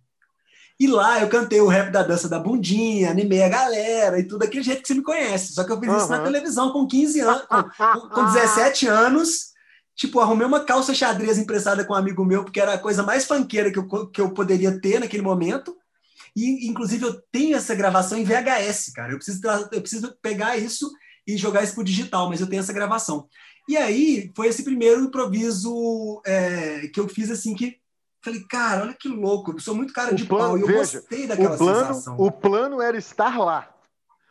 E 0.79 0.88
lá 0.88 1.21
eu 1.21 1.29
cantei 1.29 1.59
o 1.61 1.67
rap 1.67 1.89
da 1.89 2.03
dança 2.03 2.29
da 2.29 2.38
bundinha, 2.38 3.09
animei 3.09 3.41
a 3.41 3.49
galera 3.49 4.19
e 4.19 4.23
tudo 4.23 4.39
daquele 4.39 4.63
jeito 4.63 4.81
que 4.81 4.88
você 4.88 4.93
me 4.93 5.01
conhece. 5.01 5.53
Só 5.53 5.63
que 5.63 5.71
eu 5.71 5.79
fiz 5.79 5.89
uhum. 5.89 5.97
isso 5.97 6.09
na 6.09 6.21
televisão 6.21 6.71
com 6.71 6.85
15 6.85 7.19
anos, 7.21 7.45
com, 7.47 8.09
com 8.09 8.25
17 8.25 8.88
anos. 8.88 9.55
Tipo, 9.95 10.19
arrumei 10.19 10.45
uma 10.45 10.59
calça 10.59 10.93
xadrez 10.93 11.38
emprestada 11.38 11.85
com 11.85 11.93
um 11.93 11.97
amigo 11.97 12.25
meu, 12.25 12.43
porque 12.43 12.59
era 12.59 12.73
a 12.73 12.77
coisa 12.77 13.01
mais 13.01 13.25
fanqueira 13.25 13.71
que 13.71 13.79
eu, 13.79 14.07
que 14.07 14.19
eu 14.19 14.31
poderia 14.31 14.79
ter 14.79 14.99
naquele 14.99 15.23
momento. 15.23 15.75
E, 16.36 16.67
inclusive, 16.67 17.06
eu 17.06 17.21
tenho 17.32 17.56
essa 17.56 17.74
gravação 17.74 18.17
em 18.17 18.24
VHS, 18.24 18.91
cara. 18.93 19.13
Eu 19.13 19.17
preciso, 19.17 19.41
eu 19.71 19.82
preciso 19.82 20.17
pegar 20.21 20.58
isso 20.58 20.91
e 21.26 21.38
jogar 21.38 21.63
isso 21.63 21.74
pro 21.74 21.84
digital, 21.84 22.30
mas 22.30 22.41
eu 22.41 22.48
tenho 22.48 22.60
essa 22.60 22.74
gravação. 22.74 23.28
E 23.67 23.78
aí, 23.78 24.32
foi 24.36 24.48
esse 24.48 24.63
primeiro 24.63 25.06
improviso 25.06 26.21
é, 26.26 26.88
que 26.93 27.00
eu 27.00 27.08
fiz, 27.08 27.32
assim, 27.32 27.56
que 27.56 27.80
Falei, 28.26 28.43
cara, 28.50 28.82
olha 28.82 28.93
que 28.95 29.08
louco, 29.08 29.52
eu 29.52 29.60
sou 29.60 29.76
muito 29.76 29.93
cara 29.93 30.12
o 30.12 30.15
de 30.15 30.26
plano, 30.26 30.48
pau. 30.48 30.58
E 30.58 30.62
eu 30.62 30.67
veja, 30.67 31.00
gostei 31.00 31.28
daquela 31.28 31.54
o 31.54 31.58
plano, 31.60 31.93
sensação. 31.93 32.15
O 32.17 32.32
plano 32.32 32.82
era 32.82 32.98
estar 32.98 33.38
lá. 33.38 33.71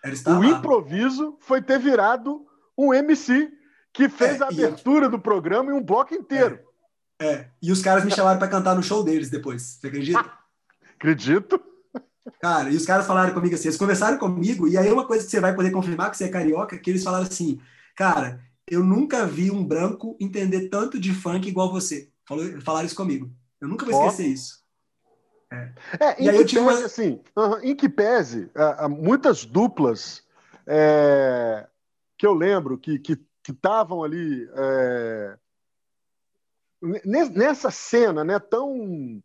Era 0.02 0.12
estar 0.12 0.36
o 0.36 0.40
lá. 0.40 0.46
improviso 0.48 1.38
foi 1.38 1.62
ter 1.62 1.78
virado 1.78 2.44
um 2.76 2.92
MC 2.92 3.52
que 3.92 4.08
fez 4.08 4.40
é, 4.40 4.44
a 4.44 4.48
abertura 4.48 5.08
do 5.08 5.20
programa 5.20 5.70
em 5.70 5.74
um 5.76 5.80
bloco 5.80 6.12
inteiro. 6.12 6.58
É, 7.20 7.26
é. 7.26 7.50
e 7.62 7.70
os 7.70 7.80
caras 7.80 8.04
me 8.04 8.10
chamaram 8.10 8.36
para 8.36 8.48
cantar 8.48 8.74
no 8.74 8.82
show 8.82 9.04
deles 9.04 9.30
depois. 9.30 9.62
Você 9.62 9.86
acredita? 9.86 10.32
Acredito. 10.96 11.62
Cara, 12.40 12.70
e 12.70 12.76
os 12.76 12.86
caras 12.86 13.06
falaram 13.06 13.34
comigo 13.34 13.54
assim, 13.54 13.68
eles 13.68 13.78
conversaram 13.78 14.18
comigo, 14.18 14.66
e 14.66 14.78
aí 14.78 14.90
uma 14.90 15.06
coisa 15.06 15.24
que 15.24 15.30
você 15.30 15.40
vai 15.40 15.54
poder 15.54 15.70
confirmar 15.70 16.10
que 16.10 16.16
você 16.16 16.24
é 16.24 16.28
carioca, 16.28 16.78
que 16.78 16.90
eles 16.90 17.04
falaram 17.04 17.24
assim, 17.24 17.60
cara, 17.94 18.40
eu 18.66 18.82
nunca 18.82 19.26
vi 19.26 19.50
um 19.50 19.64
branco 19.64 20.16
entender 20.18 20.68
tanto 20.68 20.98
de 20.98 21.12
funk 21.12 21.48
igual 21.48 21.70
você. 21.70 22.10
Falou, 22.26 22.60
falaram 22.62 22.86
isso 22.86 22.96
comigo. 22.96 23.30
Eu 23.60 23.68
nunca 23.68 23.84
vou 23.84 24.06
esquecer 24.06 24.26
isso. 24.26 24.64
É, 25.52 25.72
é 26.00 26.40
em, 26.40 26.44
que 26.44 26.54
pese, 26.54 26.58
uma... 26.58 26.72
assim, 26.72 27.20
uh, 27.36 27.58
em 27.62 27.76
que 27.76 27.88
pese, 27.88 28.50
uh, 28.56 28.88
muitas 28.88 29.44
duplas 29.44 30.24
é, 30.66 31.66
que 32.18 32.26
eu 32.26 32.32
lembro 32.32 32.78
que 32.78 33.00
estavam 33.48 34.08
que, 34.08 34.10
que 34.10 34.16
ali 34.16 34.48
é, 34.54 35.38
nessa 37.04 37.70
cena 37.70 38.24
né, 38.24 38.38
tão, 38.38 39.22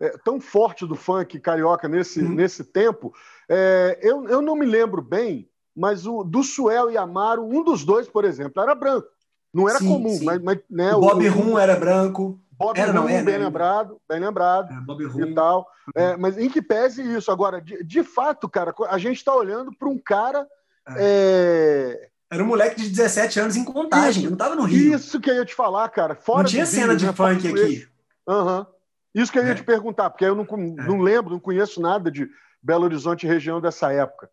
é, 0.00 0.16
tão 0.24 0.40
forte 0.40 0.86
do 0.86 0.96
funk 0.96 1.38
carioca 1.38 1.86
nesse, 1.86 2.20
uhum. 2.20 2.34
nesse 2.34 2.64
tempo, 2.64 3.12
é, 3.48 3.98
eu, 4.02 4.28
eu 4.28 4.40
não 4.40 4.56
me 4.56 4.64
lembro 4.64 5.02
bem, 5.02 5.48
mas 5.76 6.06
o 6.06 6.24
do 6.24 6.42
Suel 6.42 6.90
e 6.90 6.96
Amaro, 6.96 7.44
um 7.44 7.62
dos 7.62 7.84
dois, 7.84 8.08
por 8.08 8.24
exemplo, 8.24 8.62
era 8.62 8.74
branco. 8.74 9.08
Não 9.52 9.68
era 9.68 9.78
sim, 9.78 9.88
comum, 9.88 10.10
sim. 10.10 10.24
mas, 10.24 10.40
mas 10.40 10.58
né, 10.70 10.94
o 10.94 11.00
Bob 11.00 11.26
Rum 11.28 11.58
era 11.58 11.76
branco. 11.76 12.40
Bob 12.52 12.78
era, 12.78 12.92
não, 12.92 13.08
é, 13.08 13.22
bem 13.22 13.38
né? 13.38 13.44
lembrado, 13.46 13.96
bem 14.08 14.20
lembrado 14.20 14.72
é, 14.72 14.80
Bob 14.80 15.02
e 15.02 15.34
tal. 15.34 15.66
É, 15.96 16.16
mas 16.16 16.36
em 16.36 16.48
que 16.48 16.60
pese 16.60 17.02
isso? 17.02 17.30
Agora, 17.32 17.60
de, 17.60 17.82
de 17.82 18.04
fato, 18.04 18.48
cara, 18.48 18.74
a 18.88 18.98
gente 18.98 19.16
está 19.16 19.34
olhando 19.34 19.72
para 19.76 19.88
um 19.88 19.98
cara. 19.98 20.46
É. 20.88 20.94
É, 20.98 22.08
era 22.30 22.44
um 22.44 22.46
moleque 22.46 22.80
de 22.80 22.88
17 22.90 23.40
anos 23.40 23.56
em 23.56 23.64
contagem, 23.64 24.22
isso, 24.22 24.30
não 24.30 24.34
estava 24.34 24.54
no 24.54 24.64
Rio. 24.64 24.94
Isso 24.94 25.18
que 25.18 25.30
eu 25.30 25.36
ia 25.36 25.44
te 25.44 25.54
falar, 25.54 25.88
cara. 25.88 26.14
Fora 26.14 26.42
não 26.42 26.50
tinha 26.50 26.66
cena 26.66 26.94
de 26.94 27.06
né, 27.06 27.12
funk 27.12 27.48
aqui. 27.48 27.88
Uhum. 28.28 28.66
Isso 29.14 29.32
que 29.32 29.38
eu 29.38 29.46
ia 29.46 29.54
te 29.54 29.64
perguntar, 29.64 30.10
porque 30.10 30.24
eu 30.24 30.34
não, 30.34 30.44
não 30.44 31.00
lembro, 31.00 31.32
não 31.32 31.40
conheço 31.40 31.80
nada 31.80 32.10
de 32.10 32.28
Belo 32.62 32.84
Horizonte 32.84 33.26
região 33.26 33.60
dessa 33.60 33.92
época. 33.92 34.30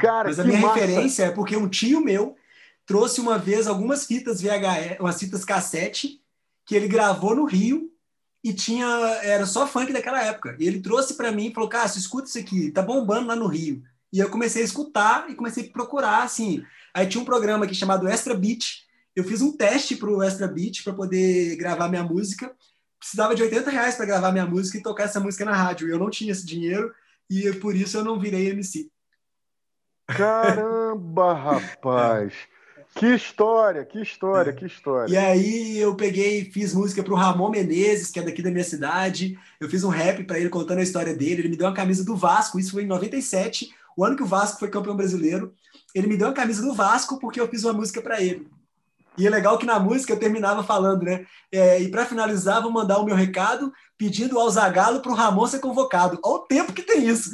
Cara, 0.00 0.28
Mas 0.28 0.38
a 0.38 0.44
minha 0.44 0.60
massa. 0.60 0.74
referência 0.74 1.24
é 1.24 1.30
porque 1.30 1.56
um 1.56 1.68
tio 1.68 2.00
meu 2.00 2.36
trouxe 2.86 3.20
uma 3.20 3.38
vez 3.38 3.66
algumas 3.66 4.06
fitas 4.06 4.40
VHS, 4.40 5.00
umas 5.00 5.18
fitas 5.18 5.44
cassete 5.44 6.20
que 6.66 6.74
ele 6.74 6.88
gravou 6.88 7.34
no 7.34 7.44
Rio 7.44 7.90
e 8.42 8.52
tinha 8.52 8.86
era 9.22 9.46
só 9.46 9.66
funk 9.66 9.92
daquela 9.92 10.22
época. 10.22 10.56
E 10.58 10.66
ele 10.66 10.80
trouxe 10.80 11.14
para 11.14 11.32
mim 11.32 11.48
e 11.48 11.54
falou: 11.54 11.68
"Cássio, 11.68 11.98
escuta 11.98 12.28
isso 12.28 12.38
aqui, 12.38 12.70
tá 12.70 12.82
bombando 12.82 13.26
lá 13.26 13.36
no 13.36 13.46
Rio". 13.46 13.82
E 14.12 14.20
eu 14.20 14.30
comecei 14.30 14.62
a 14.62 14.64
escutar 14.64 15.28
e 15.28 15.34
comecei 15.34 15.66
a 15.66 15.72
procurar 15.72 16.22
assim. 16.22 16.62
Aí 16.94 17.06
tinha 17.06 17.20
um 17.20 17.24
programa 17.26 17.64
aqui 17.64 17.74
chamado 17.74 18.08
Extra 18.08 18.34
Beat. 18.34 18.84
Eu 19.16 19.24
fiz 19.24 19.40
um 19.40 19.56
teste 19.56 19.96
para 19.96 20.08
o 20.08 20.22
Extra 20.22 20.46
Beat 20.46 20.84
para 20.84 20.92
poder 20.92 21.56
gravar 21.56 21.88
minha 21.88 22.04
música. 22.04 22.54
Precisava 22.98 23.34
de 23.34 23.42
80 23.42 23.70
reais 23.70 23.94
para 23.96 24.06
gravar 24.06 24.32
minha 24.32 24.46
música 24.46 24.78
e 24.78 24.82
tocar 24.82 25.04
essa 25.04 25.20
música 25.20 25.44
na 25.44 25.52
rádio. 25.52 25.88
Eu 25.88 25.98
não 25.98 26.10
tinha 26.10 26.32
esse 26.32 26.46
dinheiro 26.46 26.92
e 27.28 27.52
por 27.54 27.74
isso 27.74 27.96
eu 27.96 28.04
não 28.04 28.18
virei 28.18 28.50
MC. 28.50 28.88
Caramba, 30.06 31.34
rapaz! 31.34 32.34
Que 32.94 33.12
história, 33.12 33.84
que 33.84 34.00
história, 34.00 34.52
que 34.52 34.66
história. 34.66 35.12
E 35.12 35.16
aí 35.16 35.78
eu 35.78 35.96
peguei, 35.96 36.44
fiz 36.44 36.72
música 36.72 37.02
para 37.02 37.12
o 37.12 37.16
Ramon 37.16 37.50
Menezes, 37.50 38.10
que 38.10 38.20
é 38.20 38.22
daqui 38.22 38.40
da 38.40 38.52
minha 38.52 38.62
cidade. 38.62 39.36
Eu 39.58 39.68
fiz 39.68 39.82
um 39.82 39.88
rap 39.88 40.22
para 40.22 40.38
ele 40.38 40.48
contando 40.48 40.78
a 40.78 40.82
história 40.82 41.12
dele. 41.12 41.42
Ele 41.42 41.48
me 41.48 41.56
deu 41.56 41.66
uma 41.66 41.74
camisa 41.74 42.04
do 42.04 42.14
Vasco, 42.14 42.58
isso 42.58 42.70
foi 42.70 42.84
em 42.84 42.86
97, 42.86 43.74
o 43.96 44.04
ano 44.04 44.16
que 44.16 44.22
o 44.22 44.26
Vasco 44.26 44.60
foi 44.60 44.70
campeão 44.70 44.96
brasileiro. 44.96 45.52
Ele 45.92 46.06
me 46.06 46.16
deu 46.16 46.28
uma 46.28 46.34
camisa 46.34 46.62
do 46.62 46.72
Vasco 46.72 47.18
porque 47.18 47.40
eu 47.40 47.48
fiz 47.48 47.64
uma 47.64 47.72
música 47.72 48.00
para 48.00 48.20
ele. 48.22 48.46
E 49.16 49.26
é 49.26 49.30
legal 49.30 49.58
que 49.58 49.66
na 49.66 49.78
música 49.78 50.12
eu 50.12 50.18
terminava 50.18 50.62
falando, 50.64 51.02
né? 51.02 51.24
É, 51.52 51.80
e 51.80 51.90
para 51.90 52.06
finalizar, 52.06 52.60
vou 52.62 52.70
mandar 52.70 52.98
o 52.98 53.04
meu 53.04 53.14
recado 53.14 53.72
pedindo 53.96 54.38
ao 54.38 54.50
Zagalo 54.50 55.00
para 55.00 55.12
o 55.12 55.14
Ramon 55.14 55.46
ser 55.46 55.60
convocado. 55.60 56.18
Olha 56.22 56.34
o 56.34 56.46
tempo 56.46 56.72
que 56.72 56.82
tem 56.82 57.06
isso. 57.06 57.30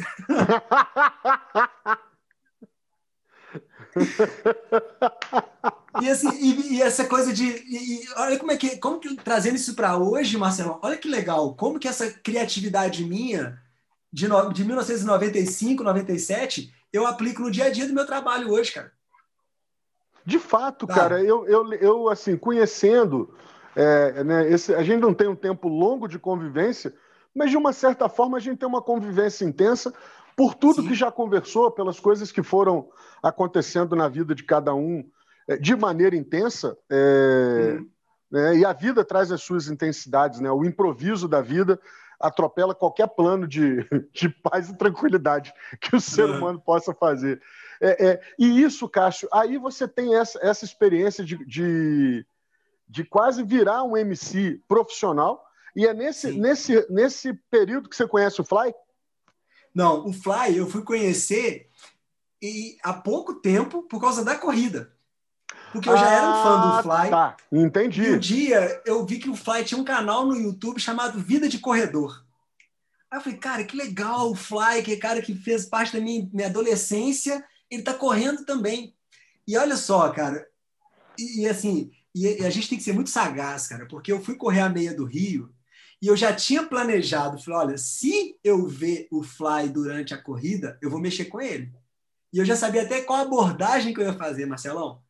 e, 6.02 6.08
assim, 6.08 6.30
e, 6.38 6.74
e, 6.74 6.82
essa 6.82 7.06
coisa 7.06 7.32
de. 7.32 7.44
E, 7.44 8.06
olha 8.16 8.38
como 8.38 8.52
é 8.52 8.56
que. 8.56 8.76
Como 8.76 9.00
que 9.00 9.16
trazendo 9.16 9.56
isso 9.56 9.74
para 9.74 9.96
hoje, 9.96 10.36
Marcelo, 10.36 10.78
olha 10.82 10.98
que 10.98 11.08
legal. 11.08 11.54
Como 11.54 11.78
que 11.78 11.88
essa 11.88 12.10
criatividade 12.10 13.04
minha, 13.04 13.58
de, 14.12 14.28
no, 14.28 14.52
de 14.52 14.64
1995, 14.64 15.82
97, 15.82 16.72
eu 16.92 17.06
aplico 17.06 17.42
no 17.42 17.50
dia 17.50 17.64
a 17.64 17.70
dia 17.70 17.86
do 17.86 17.94
meu 17.94 18.06
trabalho 18.06 18.50
hoje, 18.50 18.72
cara. 18.72 18.92
De 20.24 20.38
fato, 20.38 20.86
tá. 20.86 20.94
cara, 20.94 21.22
eu, 21.22 21.46
eu, 21.46 21.72
eu, 21.74 22.08
assim, 22.08 22.36
conhecendo. 22.36 23.34
É, 23.74 24.24
né, 24.24 24.50
esse, 24.50 24.74
a 24.74 24.82
gente 24.82 25.00
não 25.00 25.14
tem 25.14 25.28
um 25.28 25.36
tempo 25.36 25.68
longo 25.68 26.08
de 26.08 26.18
convivência, 26.18 26.92
mas 27.34 27.50
de 27.50 27.56
uma 27.56 27.72
certa 27.72 28.08
forma 28.08 28.36
a 28.36 28.40
gente 28.40 28.58
tem 28.58 28.68
uma 28.68 28.82
convivência 28.82 29.44
intensa 29.44 29.94
por 30.36 30.54
tudo 30.54 30.82
Sim. 30.82 30.88
que 30.88 30.94
já 30.94 31.10
conversou, 31.10 31.70
pelas 31.70 32.00
coisas 32.00 32.32
que 32.32 32.42
foram 32.42 32.88
acontecendo 33.22 33.94
na 33.94 34.08
vida 34.08 34.34
de 34.34 34.42
cada 34.42 34.74
um 34.74 35.04
é, 35.48 35.56
de 35.56 35.76
maneira 35.76 36.16
intensa. 36.16 36.76
É, 36.90 37.76
uhum. 37.78 37.88
né, 38.30 38.56
e 38.56 38.64
a 38.64 38.72
vida 38.72 39.04
traz 39.04 39.30
as 39.30 39.42
suas 39.42 39.68
intensidades, 39.68 40.40
né? 40.40 40.50
O 40.50 40.64
improviso 40.64 41.28
da 41.28 41.40
vida 41.40 41.78
atropela 42.20 42.74
qualquer 42.74 43.08
plano 43.08 43.48
de, 43.48 43.86
de 44.12 44.28
paz 44.28 44.68
e 44.68 44.76
tranquilidade 44.76 45.52
que 45.80 45.96
o 45.96 46.00
ser 46.00 46.28
uhum. 46.28 46.36
humano 46.36 46.60
possa 46.60 46.94
fazer. 46.94 47.40
É, 47.80 48.08
é, 48.08 48.20
e 48.38 48.62
isso, 48.62 48.88
Cássio, 48.88 49.28
aí 49.32 49.56
você 49.56 49.88
tem 49.88 50.14
essa, 50.14 50.38
essa 50.42 50.64
experiência 50.64 51.24
de, 51.24 51.42
de, 51.46 52.26
de 52.86 53.04
quase 53.04 53.42
virar 53.42 53.82
um 53.84 53.96
MC 53.96 54.60
profissional, 54.68 55.42
e 55.74 55.86
é 55.86 55.94
nesse, 55.94 56.32
nesse, 56.32 56.86
nesse 56.90 57.32
período 57.50 57.88
que 57.88 57.96
você 57.96 58.06
conhece 58.06 58.40
o 58.40 58.44
Fly? 58.44 58.74
Não, 59.74 60.06
o 60.06 60.12
Fly 60.12 60.56
eu 60.56 60.68
fui 60.68 60.82
conhecer 60.82 61.70
e, 62.42 62.76
há 62.82 62.92
pouco 62.92 63.34
tempo 63.34 63.82
por 63.82 64.00
causa 64.00 64.24
da 64.24 64.36
corrida. 64.36 64.92
Porque 65.72 65.88
eu 65.88 65.96
já 65.96 66.10
era 66.10 66.28
um 66.28 66.42
fã 66.42 66.60
do 66.60 66.66
ah, 66.66 66.82
Fly. 66.82 67.10
Tá, 67.10 67.36
entendi. 67.52 68.02
E 68.02 68.12
um 68.12 68.18
dia 68.18 68.82
eu 68.84 69.06
vi 69.06 69.18
que 69.18 69.30
o 69.30 69.36
Fly 69.36 69.64
tinha 69.64 69.80
um 69.80 69.84
canal 69.84 70.26
no 70.26 70.34
YouTube 70.34 70.80
chamado 70.80 71.20
Vida 71.20 71.48
de 71.48 71.60
Corredor. 71.60 72.24
Aí 73.10 73.18
eu 73.18 73.22
falei, 73.22 73.38
cara, 73.38 73.64
que 73.64 73.76
legal 73.76 74.30
o 74.30 74.34
Fly, 74.34 74.82
que 74.84 74.92
é 74.92 74.96
cara 74.96 75.22
que 75.22 75.34
fez 75.34 75.66
parte 75.66 75.92
da 75.92 76.00
minha, 76.00 76.28
minha 76.32 76.48
adolescência, 76.48 77.44
ele 77.70 77.82
tá 77.82 77.94
correndo 77.94 78.44
também. 78.44 78.94
E 79.46 79.56
olha 79.56 79.76
só, 79.76 80.10
cara, 80.10 80.46
e, 81.18 81.42
e 81.42 81.48
assim, 81.48 81.90
e 82.14 82.44
a 82.44 82.50
gente 82.50 82.68
tem 82.68 82.78
que 82.78 82.84
ser 82.84 82.92
muito 82.92 83.10
sagaz, 83.10 83.66
cara, 83.66 83.86
porque 83.86 84.10
eu 84.10 84.20
fui 84.20 84.34
correr 84.34 84.60
a 84.60 84.68
meia 84.68 84.94
do 84.94 85.04
Rio 85.04 85.52
e 86.02 86.06
eu 86.06 86.16
já 86.16 86.34
tinha 86.34 86.62
planejado, 86.62 87.38
falei, 87.38 87.60
olha, 87.60 87.78
se 87.78 88.38
eu 88.42 88.66
ver 88.66 89.06
o 89.10 89.22
Fly 89.22 89.68
durante 89.68 90.14
a 90.14 90.22
corrida, 90.22 90.78
eu 90.80 90.88
vou 90.88 90.98
mexer 90.98 91.26
com 91.26 91.40
ele. 91.40 91.70
E 92.32 92.38
eu 92.38 92.44
já 92.44 92.56
sabia 92.56 92.82
até 92.82 93.02
qual 93.02 93.20
abordagem 93.20 93.92
que 93.92 94.00
eu 94.00 94.04
ia 94.04 94.14
fazer, 94.14 94.46
Marcelão. 94.46 95.02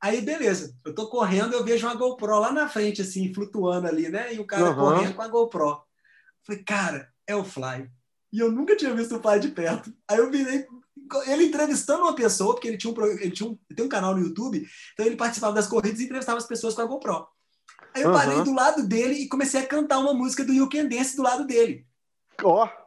Aí, 0.00 0.20
beleza, 0.20 0.76
eu 0.84 0.94
tô 0.94 1.08
correndo, 1.08 1.54
eu 1.54 1.64
vejo 1.64 1.86
uma 1.86 1.94
GoPro 1.94 2.38
lá 2.38 2.52
na 2.52 2.68
frente, 2.68 3.00
assim, 3.00 3.32
flutuando 3.32 3.86
ali, 3.86 4.10
né? 4.10 4.34
E 4.34 4.38
o 4.38 4.46
cara 4.46 4.70
uhum. 4.70 4.74
correndo 4.74 5.14
com 5.14 5.22
a 5.22 5.28
GoPro. 5.28 5.82
Falei, 6.42 6.62
cara, 6.62 7.08
é 7.26 7.34
o 7.34 7.42
Fly. 7.42 7.90
E 8.30 8.38
eu 8.38 8.52
nunca 8.52 8.76
tinha 8.76 8.94
visto 8.94 9.16
o 9.16 9.22
Fly 9.22 9.40
de 9.40 9.48
perto. 9.48 9.94
Aí 10.06 10.18
eu 10.18 10.30
virei, 10.30 10.66
ele 11.26 11.44
entrevistando 11.44 12.02
uma 12.02 12.14
pessoa, 12.14 12.54
porque 12.54 12.68
ele 12.68 12.76
tinha 12.76 12.92
um, 12.92 13.06
ele 13.06 13.30
tinha 13.30 13.48
um, 13.48 13.58
tem 13.74 13.84
um 13.84 13.88
canal 13.88 14.14
no 14.14 14.22
YouTube, 14.22 14.66
então 14.92 15.06
ele 15.06 15.16
participava 15.16 15.54
das 15.54 15.66
corridas 15.66 16.00
e 16.00 16.04
entrevistava 16.04 16.38
as 16.38 16.46
pessoas 16.46 16.74
com 16.74 16.82
a 16.82 16.86
GoPro. 16.86 17.26
Aí 17.94 18.02
eu 18.02 18.12
parei 18.12 18.42
do 18.42 18.52
lado 18.52 18.86
dele 18.86 19.14
e 19.14 19.28
comecei 19.28 19.60
a 19.60 19.66
cantar 19.66 19.98
uma 19.98 20.12
música 20.12 20.44
do 20.44 20.52
You 20.52 20.68
Can 20.68 20.86
Dance 20.86 21.16
do 21.16 21.22
lado 21.22 21.46
dele. 21.46 21.86
Ó. 22.42 22.64
Oh. 22.64 22.83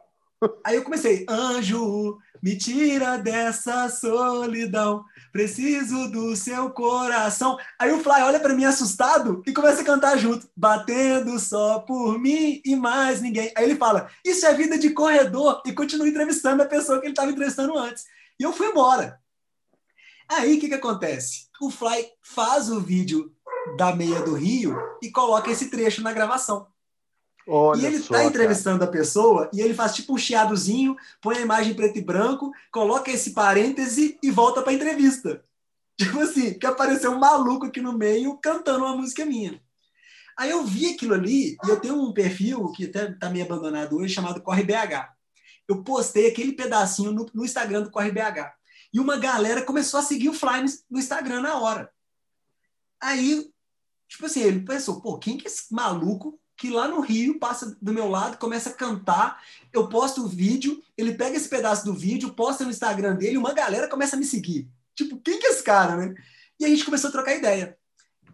Aí 0.64 0.76
eu 0.76 0.84
comecei, 0.84 1.26
anjo, 1.28 2.18
me 2.42 2.56
tira 2.56 3.16
dessa 3.18 3.88
solidão, 3.88 5.04
preciso 5.32 6.08
do 6.10 6.36
seu 6.36 6.70
coração. 6.70 7.58
Aí 7.78 7.90
o 7.92 7.98
Fly 7.98 8.22
olha 8.22 8.38
para 8.38 8.54
mim 8.54 8.64
assustado 8.64 9.42
e 9.46 9.52
começa 9.52 9.82
a 9.82 9.84
cantar 9.84 10.16
junto, 10.16 10.48
batendo 10.56 11.38
só 11.40 11.80
por 11.80 12.18
mim 12.18 12.60
e 12.64 12.76
mais 12.76 13.20
ninguém. 13.20 13.52
Aí 13.56 13.64
ele 13.64 13.76
fala, 13.76 14.08
isso 14.24 14.46
é 14.46 14.54
vida 14.54 14.78
de 14.78 14.90
corredor, 14.90 15.60
e 15.66 15.72
continua 15.72 16.08
entrevistando 16.08 16.62
a 16.62 16.66
pessoa 16.66 17.00
que 17.00 17.06
ele 17.06 17.12
estava 17.12 17.30
entrevistando 17.30 17.76
antes. 17.76 18.04
E 18.38 18.44
eu 18.44 18.52
fui 18.52 18.68
embora. 18.68 19.20
Aí 20.28 20.56
o 20.56 20.60
que, 20.60 20.68
que 20.68 20.74
acontece? 20.74 21.48
O 21.60 21.70
Fly 21.70 22.06
faz 22.22 22.70
o 22.70 22.80
vídeo 22.80 23.34
da 23.76 23.94
meia 23.94 24.22
do 24.22 24.34
Rio 24.34 24.76
e 25.02 25.10
coloca 25.10 25.50
esse 25.50 25.68
trecho 25.68 26.02
na 26.02 26.12
gravação. 26.12 26.66
Olha 27.50 27.80
e 27.80 27.86
ele 27.86 27.96
está 27.96 28.22
entrevistando 28.24 28.80
cara. 28.80 28.90
a 28.90 28.92
pessoa 28.92 29.48
e 29.54 29.62
ele 29.62 29.72
faz 29.72 29.94
tipo 29.94 30.12
um 30.12 30.18
chiadozinho, 30.18 30.94
põe 31.18 31.38
a 31.38 31.40
imagem 31.40 31.72
preto 31.72 31.98
e 31.98 32.02
branco, 32.02 32.52
coloca 32.70 33.10
esse 33.10 33.30
parêntese 33.30 34.18
e 34.22 34.30
volta 34.30 34.60
para 34.60 34.70
a 34.70 34.74
entrevista. 34.74 35.42
Tipo 35.98 36.20
assim, 36.20 36.56
que 36.56 36.64
apareceu 36.64 37.10
um 37.10 37.18
maluco 37.18 37.66
aqui 37.66 37.80
no 37.80 37.92
meio 37.92 38.36
cantando 38.36 38.84
uma 38.84 38.94
música 38.94 39.24
minha. 39.24 39.60
Aí 40.36 40.50
eu 40.50 40.62
vi 40.64 40.94
aquilo 40.94 41.14
ali 41.14 41.56
e 41.64 41.68
eu 41.68 41.80
tenho 41.80 42.00
um 42.00 42.12
perfil 42.12 42.70
que 42.70 42.84
até 42.84 43.10
está 43.10 43.28
meio 43.28 43.44
abandonado 43.44 43.96
hoje 43.96 44.14
chamado 44.14 44.40
Corre 44.40 44.62
BH. 44.62 45.08
Eu 45.66 45.82
postei 45.82 46.28
aquele 46.28 46.52
pedacinho 46.52 47.10
no, 47.10 47.28
no 47.34 47.44
Instagram 47.44 47.82
do 47.82 47.90
Corre 47.90 48.12
BH. 48.12 48.52
E 48.92 49.00
uma 49.00 49.16
galera 49.16 49.62
começou 49.62 49.98
a 49.98 50.02
seguir 50.02 50.28
o 50.28 50.34
Fly 50.34 50.64
no 50.88 51.00
Instagram 51.00 51.40
na 51.40 51.58
hora. 51.58 51.90
Aí, 53.00 53.50
tipo 54.06 54.26
assim, 54.26 54.42
ele 54.42 54.60
pensou, 54.60 55.00
pô, 55.00 55.18
quem 55.18 55.36
que 55.36 55.48
é 55.48 55.50
esse 55.50 55.74
maluco 55.74 56.38
que 56.58 56.68
lá 56.70 56.88
no 56.88 57.00
Rio 57.00 57.38
passa 57.38 57.78
do 57.80 57.92
meu 57.92 58.08
lado, 58.10 58.36
começa 58.36 58.70
a 58.70 58.74
cantar, 58.74 59.40
eu 59.72 59.88
posto 59.88 60.24
o 60.24 60.28
vídeo, 60.28 60.82
ele 60.96 61.14
pega 61.14 61.36
esse 61.36 61.48
pedaço 61.48 61.84
do 61.84 61.94
vídeo, 61.94 62.34
posta 62.34 62.64
no 62.64 62.70
Instagram 62.70 63.14
dele, 63.14 63.38
uma 63.38 63.54
galera 63.54 63.86
começa 63.86 64.16
a 64.16 64.18
me 64.18 64.24
seguir. 64.24 64.68
Tipo, 64.92 65.18
quem 65.20 65.38
que 65.38 65.46
é 65.46 65.50
esse 65.50 65.62
cara, 65.62 65.96
né? 65.96 66.14
E 66.58 66.64
a 66.64 66.68
gente 66.68 66.84
começou 66.84 67.08
a 67.08 67.12
trocar 67.12 67.36
ideia. 67.36 67.78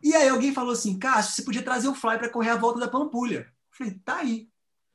E 0.02 0.14
aí 0.14 0.26
alguém 0.26 0.54
falou 0.54 0.72
assim, 0.72 0.98
Cássio, 0.98 1.34
você 1.34 1.42
podia 1.42 1.62
trazer 1.62 1.86
o 1.86 1.94
Fly 1.94 2.16
para 2.16 2.30
correr 2.30 2.48
a 2.48 2.56
volta 2.56 2.80
da 2.80 2.88
Pampulha. 2.88 3.40
Eu 3.40 3.76
falei, 3.76 4.00
tá 4.02 4.16
aí. 4.16 4.48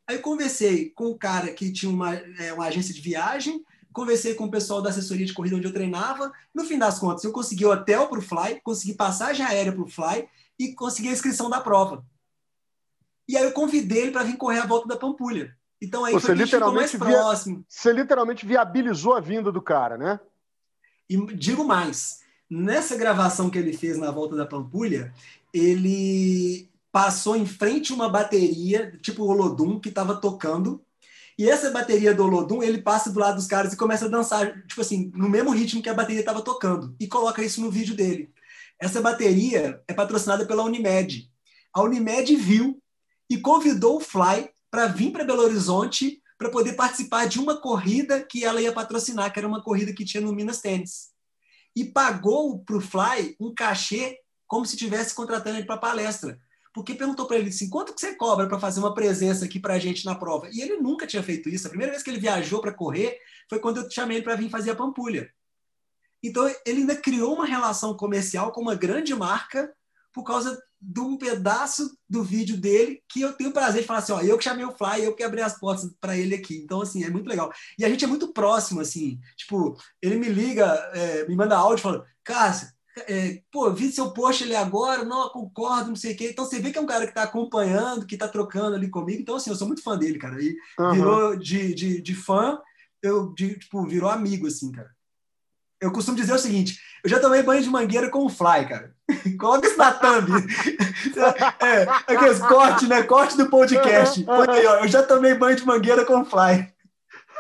Aí 0.08 0.16
eu 0.16 0.22
conversei 0.24 0.90
com 0.90 1.06
o 1.06 1.18
cara 1.18 1.54
que 1.54 1.72
tinha 1.72 1.92
uma, 1.92 2.16
é, 2.16 2.52
uma 2.52 2.66
agência 2.66 2.96
de 2.96 3.00
viagem, 3.00 3.64
conversei 3.94 4.34
com 4.34 4.46
o 4.46 4.52
pessoal 4.52 4.82
da 4.82 4.90
assessoria 4.90 5.26
de 5.26 5.34
corrida 5.34 5.56
onde 5.56 5.68
eu 5.68 5.74
treinava. 5.74 6.32
No 6.52 6.66
fim 6.66 6.80
das 6.80 6.98
contas, 6.98 7.24
eu 7.24 7.32
consegui 7.32 7.64
hotel 7.64 8.08
para 8.08 8.18
o 8.18 8.24
Fly, 8.24 8.60
consegui 8.64 8.96
passagem 8.96 9.46
aérea 9.46 9.72
para 9.72 9.84
o 9.84 9.88
Fly 9.88 10.28
e 10.58 10.74
consegui 10.74 11.10
a 11.10 11.14
inscrição 11.14 11.48
da 11.48 11.62
prova. 11.62 12.04
E 13.30 13.38
aí 13.38 13.44
eu 13.44 13.52
convidei 13.52 14.02
ele 14.02 14.12
para 14.12 14.24
vir 14.24 14.38
correr 14.38 14.58
a 14.58 14.66
volta 14.66 14.88
da 14.88 14.98
Pampulha. 14.98 15.56
Então 15.80 16.04
aí 16.04 16.14
você 16.14 16.26
foi 16.26 16.36
literalmente 16.36 16.98
mais 16.98 17.14
próximo. 17.14 17.58
Via... 17.58 17.66
Você 17.70 17.94
literalmente 17.94 18.44
viabilizou 18.44 19.14
a 19.14 19.20
vinda 19.20 19.52
do 19.52 19.62
cara, 19.62 20.00
né? 20.00 20.20
E 21.08 21.16
digo 21.36 21.64
mais, 21.64 22.22
nessa 22.50 22.98
gravação 22.98 23.48
que 23.48 23.60
ele 23.60 23.72
fez 23.72 24.00
na 24.00 24.10
volta 24.10 24.36
da 24.36 24.48
Pampulha, 24.48 25.14
ele 25.54 26.72
passou 26.92 27.36
em 27.36 27.46
frente 27.46 27.94
uma 27.94 28.10
bateria, 28.10 28.98
tipo 29.00 29.24
o 29.24 29.28
Olodum, 29.28 29.80
que 29.80 29.90
estava 29.90 30.16
tocando. 30.20 30.82
E 31.38 31.48
essa 31.48 31.70
bateria 31.70 32.16
do 32.16 32.24
Olodum, 32.24 32.64
ele 32.64 32.82
passa 32.82 33.12
do 33.12 33.20
lado 33.20 33.36
dos 33.36 33.46
caras 33.46 33.72
e 33.72 33.78
começa 33.78 34.06
a 34.06 34.10
dançar, 34.10 34.66
tipo 34.66 34.82
assim, 34.82 35.12
no 35.14 35.30
mesmo 35.30 35.52
ritmo 35.52 35.84
que 35.84 35.90
a 35.90 35.94
bateria 35.94 36.22
estava 36.22 36.42
tocando. 36.42 36.96
E 37.00 37.08
coloca 37.08 37.44
isso 37.44 37.62
no 37.62 37.70
vídeo 37.70 37.96
dele. 37.96 38.34
Essa 38.80 39.00
bateria 39.02 39.82
é 39.88 39.94
patrocinada 39.94 40.48
pela 40.48 40.64
Unimed. 40.64 41.30
A 41.72 41.84
Unimed 41.84 42.36
viu 42.36 42.82
e 43.30 43.38
convidou 43.38 43.98
o 43.98 44.02
Fly 44.02 44.50
para 44.72 44.88
vir 44.88 45.12
para 45.12 45.24
Belo 45.24 45.44
Horizonte 45.44 46.22
para 46.38 46.50
poder 46.50 46.74
participar 46.74 47.28
de 47.28 47.40
uma 47.40 47.60
corrida 47.60 48.24
que 48.24 48.46
ela 48.46 48.62
ia 48.62 48.72
patrocinar, 48.72 49.32
que 49.32 49.40
era 49.40 49.48
uma 49.48 49.62
corrida 49.62 49.94
que 49.94 50.06
tinha 50.06 50.22
no 50.22 50.34
Minas 50.34 50.62
Tênis. 50.62 51.10
E 51.76 51.84
pagou 51.84 52.60
para 52.60 52.78
o 52.78 52.82
Fly 52.82 53.36
um 53.40 53.54
cachê 53.54 54.18
como 54.48 54.66
se 54.66 54.76
estivesse 54.76 55.14
contratando 55.14 55.58
ele 55.58 55.68
para 55.68 55.78
palestra. 55.78 56.40
Porque 56.74 56.96
perguntou 56.96 57.26
para 57.26 57.38
ele 57.38 57.50
assim: 57.50 57.70
quanto 57.70 57.94
que 57.94 58.00
você 58.00 58.16
cobra 58.16 58.48
para 58.48 58.60
fazer 58.60 58.80
uma 58.80 58.94
presença 58.94 59.46
aqui 59.46 59.60
para 59.60 59.74
a 59.74 59.80
gente 59.80 60.06
na 60.06 60.16
prova? 60.16 60.50
E 60.52 60.62
ele 60.62 60.78
nunca 60.78 61.06
tinha 61.06 61.22
feito 61.22 61.50
isso. 61.50 61.68
A 61.68 61.70
primeira 61.70 61.92
vez 61.92 62.04
que 62.04 62.10
ele 62.10 62.20
viajou 62.20 62.62
para 62.62 62.74
correr 62.74 63.20
foi 63.50 63.60
quando 63.60 63.82
eu 63.82 63.92
chamei 63.92 64.18
ele 64.18 64.24
para 64.24 64.36
vir 64.36 64.50
fazer 64.50 64.72
a 64.72 64.76
Pampulha. 64.76 65.32
Então 66.24 66.48
ele 66.66 66.82
ainda 66.82 66.96
criou 66.96 67.36
uma 67.36 67.46
relação 67.46 67.96
comercial 67.96 68.52
com 68.52 68.62
uma 68.62 68.76
grande 68.76 69.14
marca 69.16 69.74
por 70.14 70.24
causa 70.24 70.62
de 70.82 71.00
um 71.00 71.18
pedaço 71.18 71.98
do 72.10 72.24
vídeo 72.24 72.58
dele 72.58 73.02
que 73.10 73.22
eu 73.22 73.34
tenho 73.34 73.50
o 73.50 73.54
prazer 73.54 73.82
de 73.82 73.88
falar 73.88 74.00
assim, 74.00 74.14
ó, 74.14 74.22
eu 74.22 74.38
que 74.38 74.44
chamei 74.44 74.66
o 74.66 74.72
Fly, 74.72 75.04
eu 75.04 75.16
que 75.16 75.24
abri 75.24 75.42
as 75.42 75.60
portas 75.60 75.90
para 76.00 76.18
ele 76.18 76.36
aqui. 76.36 76.58
Então, 76.58 76.82
assim, 76.82 77.04
é 77.04 77.10
muito 77.10 77.28
legal. 77.28 77.52
E 77.78 77.84
a 77.84 77.90
gente 77.90 78.06
é 78.06 78.08
muito 78.08 78.32
próximo, 78.32 78.80
assim, 78.80 79.20
tipo, 79.36 79.78
ele 80.02 80.16
me 80.16 80.30
liga, 80.30 80.66
é, 80.94 81.28
me 81.28 81.36
manda 81.36 81.58
áudio 81.58 81.84
falando, 81.84 82.06
Cássio, 82.24 82.70
é, 83.08 83.42
pô, 83.52 83.72
vi 83.72 83.92
seu 83.92 84.12
post 84.12 84.44
ali 84.44 84.56
agora, 84.56 85.04
não 85.04 85.30
concordo, 85.30 85.90
não 85.90 85.96
sei 85.96 86.14
o 86.14 86.18
quê. 86.18 86.30
Então 86.32 86.46
você 86.46 86.60
vê 86.60 86.72
que 86.72 86.78
é 86.78 86.82
um 86.82 86.88
cara 86.88 87.06
que 87.06 87.12
está 87.12 87.24
acompanhando, 87.24 88.06
que 88.06 88.16
está 88.16 88.28
trocando 88.28 88.76
ali 88.76 88.90
comigo. 88.90 89.22
Então, 89.22 89.36
assim, 89.36 89.50
eu 89.50 89.56
sou 89.56 89.68
muito 89.68 89.84
fã 89.84 89.98
dele, 89.98 90.18
cara. 90.18 90.42
E 90.42 90.56
uhum. 90.80 90.92
virou 90.94 91.36
de, 91.36 91.74
de, 91.74 92.02
de 92.02 92.16
fã, 92.16 92.60
eu, 93.02 93.34
de, 93.34 93.58
tipo, 93.60 93.86
virou 93.86 94.10
amigo, 94.10 94.48
assim, 94.48 94.72
cara. 94.72 94.90
Eu 95.82 95.92
costumo 95.92 96.18
dizer 96.18 96.34
o 96.34 96.40
seguinte: 96.40 96.80
eu 97.04 97.10
já 97.10 97.20
tomei 97.20 97.42
banho 97.44 97.62
de 97.62 97.70
mangueira 97.70 98.10
com 98.10 98.26
o 98.26 98.30
Fly, 98.30 98.68
cara. 98.68 98.94
Coloca 99.40 99.68
isso 99.68 99.78
na 99.78 99.92
thumb. 99.92 100.30
é, 101.62 101.84
aqueles 102.14 102.40
corte, 102.40 102.88
né? 102.88 103.04
Corte 103.04 103.38
do 103.38 103.50
podcast. 103.50 104.26
Aí, 104.50 104.66
ó, 104.66 104.76
eu 104.78 104.88
já 104.88 105.04
tomei 105.04 105.34
banho 105.34 105.56
de 105.56 105.66
mangueira 105.66 106.06
com 106.06 106.22
o 106.22 106.26
Fly. 106.26 106.72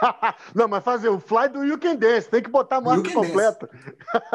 Não, 0.55 0.67
mas 0.67 0.83
fazer 0.83 1.09
o 1.09 1.19
fly 1.19 1.49
do 1.49 1.63
You 1.63 1.77
Can 1.77 1.95
Dance, 1.95 2.29
tem 2.29 2.41
que 2.41 2.49
botar 2.49 2.77
a 2.77 2.81
marca 2.81 3.11
completa. 3.11 3.69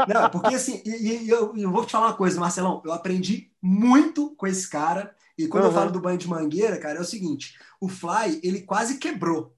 Não, 0.06 0.30
porque 0.30 0.54
assim, 0.54 0.82
e, 0.84 1.24
e 1.24 1.28
eu, 1.28 1.56
eu, 1.56 1.70
vou 1.70 1.84
te 1.84 1.92
falar 1.92 2.08
uma 2.08 2.14
coisa, 2.14 2.38
Marcelão, 2.38 2.82
eu 2.84 2.92
aprendi 2.92 3.50
muito 3.62 4.34
com 4.36 4.46
esse 4.46 4.68
cara, 4.68 5.14
e 5.36 5.46
quando 5.46 5.64
uhum. 5.64 5.70
eu 5.70 5.74
falo 5.74 5.90
do 5.90 6.00
banho 6.00 6.18
de 6.18 6.28
mangueira, 6.28 6.78
cara, 6.78 6.98
é 6.98 7.00
o 7.00 7.04
seguinte, 7.04 7.58
o 7.80 7.88
Fly, 7.88 8.40
ele 8.42 8.60
quase 8.62 8.98
quebrou. 8.98 9.53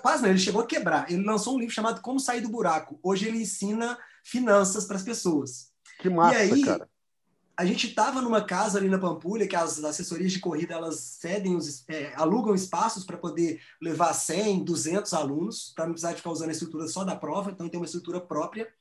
Quase 0.00 0.22
não, 0.22 0.30
ele 0.30 0.38
chegou 0.38 0.62
a 0.62 0.66
quebrar. 0.66 1.10
Ele 1.10 1.24
lançou 1.24 1.54
um 1.54 1.58
livro 1.58 1.74
chamado 1.74 2.00
Como 2.00 2.18
Sair 2.18 2.40
do 2.40 2.48
Buraco. 2.48 2.98
Hoje 3.02 3.28
ele 3.28 3.42
ensina 3.42 3.98
finanças 4.24 4.84
para 4.84 4.96
as 4.96 5.02
pessoas. 5.02 5.70
Que 5.98 6.08
massa, 6.08 6.44
e 6.44 6.52
aí, 6.52 6.62
cara. 6.62 6.88
A 7.54 7.66
gente 7.66 7.86
estava 7.86 8.22
numa 8.22 8.42
casa 8.42 8.78
ali 8.78 8.88
na 8.88 8.98
Pampulha, 8.98 9.46
que 9.46 9.54
as 9.54 9.84
assessorias 9.84 10.32
de 10.32 10.40
corrida 10.40 10.74
elas 10.74 10.98
cedem, 10.98 11.54
os, 11.54 11.86
é, 11.88 12.12
alugam 12.16 12.54
espaços 12.54 13.04
para 13.04 13.18
poder 13.18 13.60
levar 13.80 14.14
100, 14.14 14.64
200 14.64 15.12
alunos, 15.12 15.72
para 15.74 15.84
não 15.84 15.92
precisar 15.92 16.14
ficar 16.14 16.30
usando 16.30 16.48
a 16.48 16.52
estrutura 16.52 16.88
só 16.88 17.04
da 17.04 17.14
prova, 17.14 17.50
então 17.50 17.68
tem 17.68 17.78
uma 17.78 17.84
estrutura 17.84 18.20
própria. 18.20 18.72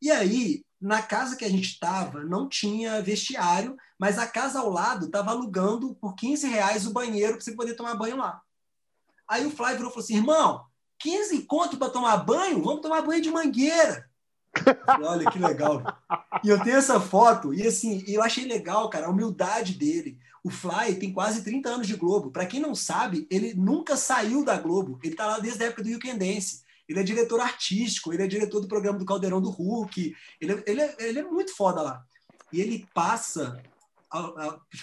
E 0.00 0.10
aí, 0.10 0.64
na 0.80 1.00
casa 1.00 1.36
que 1.36 1.44
a 1.44 1.48
gente 1.48 1.68
estava, 1.68 2.24
não 2.24 2.48
tinha 2.48 3.00
vestiário, 3.00 3.76
mas 3.96 4.18
a 4.18 4.26
casa 4.26 4.58
ao 4.58 4.68
lado 4.68 5.06
estava 5.06 5.30
alugando 5.30 5.94
por 5.94 6.16
15 6.16 6.48
reais 6.48 6.84
o 6.84 6.92
banheiro 6.92 7.34
para 7.34 7.40
você 7.40 7.52
poder 7.52 7.74
tomar 7.74 7.94
banho 7.94 8.16
lá. 8.16 8.42
Aí 9.32 9.46
o 9.46 9.50
Flávio 9.50 9.76
virou 9.76 9.90
e 9.90 9.94
falou 9.94 10.04
assim: 10.04 10.16
irmão, 10.16 10.66
15 10.98 11.42
conto 11.44 11.78
para 11.78 11.90
tomar 11.90 12.18
banho? 12.18 12.62
Vamos 12.62 12.82
tomar 12.82 13.00
banho 13.00 13.22
de 13.22 13.30
mangueira. 13.30 14.06
Falei, 14.84 15.08
Olha 15.08 15.30
que 15.30 15.38
legal. 15.38 15.82
E 16.44 16.50
eu 16.50 16.62
tenho 16.62 16.76
essa 16.76 17.00
foto, 17.00 17.54
e 17.54 17.66
assim, 17.66 18.04
eu 18.06 18.22
achei 18.22 18.44
legal, 18.44 18.90
cara, 18.90 19.06
a 19.06 19.10
humildade 19.10 19.74
dele. 19.74 20.18
O 20.44 20.50
Fly 20.50 20.96
tem 20.96 21.12
quase 21.12 21.42
30 21.42 21.68
anos 21.70 21.86
de 21.86 21.96
Globo. 21.96 22.30
Para 22.30 22.44
quem 22.44 22.60
não 22.60 22.74
sabe, 22.74 23.26
ele 23.30 23.54
nunca 23.54 23.96
saiu 23.96 24.44
da 24.44 24.58
Globo. 24.58 24.98
Ele 25.02 25.14
tá 25.14 25.26
lá 25.26 25.38
desde 25.38 25.62
a 25.62 25.68
época 25.68 25.82
do 25.82 25.98
Can 25.98 26.18
Dance. 26.18 26.62
Ele 26.86 27.00
é 27.00 27.02
diretor 27.02 27.40
artístico, 27.40 28.12
ele 28.12 28.24
é 28.24 28.26
diretor 28.26 28.60
do 28.60 28.68
programa 28.68 28.98
do 28.98 29.06
Caldeirão 29.06 29.40
do 29.40 29.48
Hulk. 29.48 30.14
Ele, 30.40 30.52
é, 30.52 30.64
ele, 30.66 30.80
é, 30.82 30.96
ele 30.98 31.18
é 31.20 31.22
muito 31.22 31.56
foda 31.56 31.80
lá. 31.80 32.04
E 32.52 32.60
ele 32.60 32.86
passa 32.92 33.62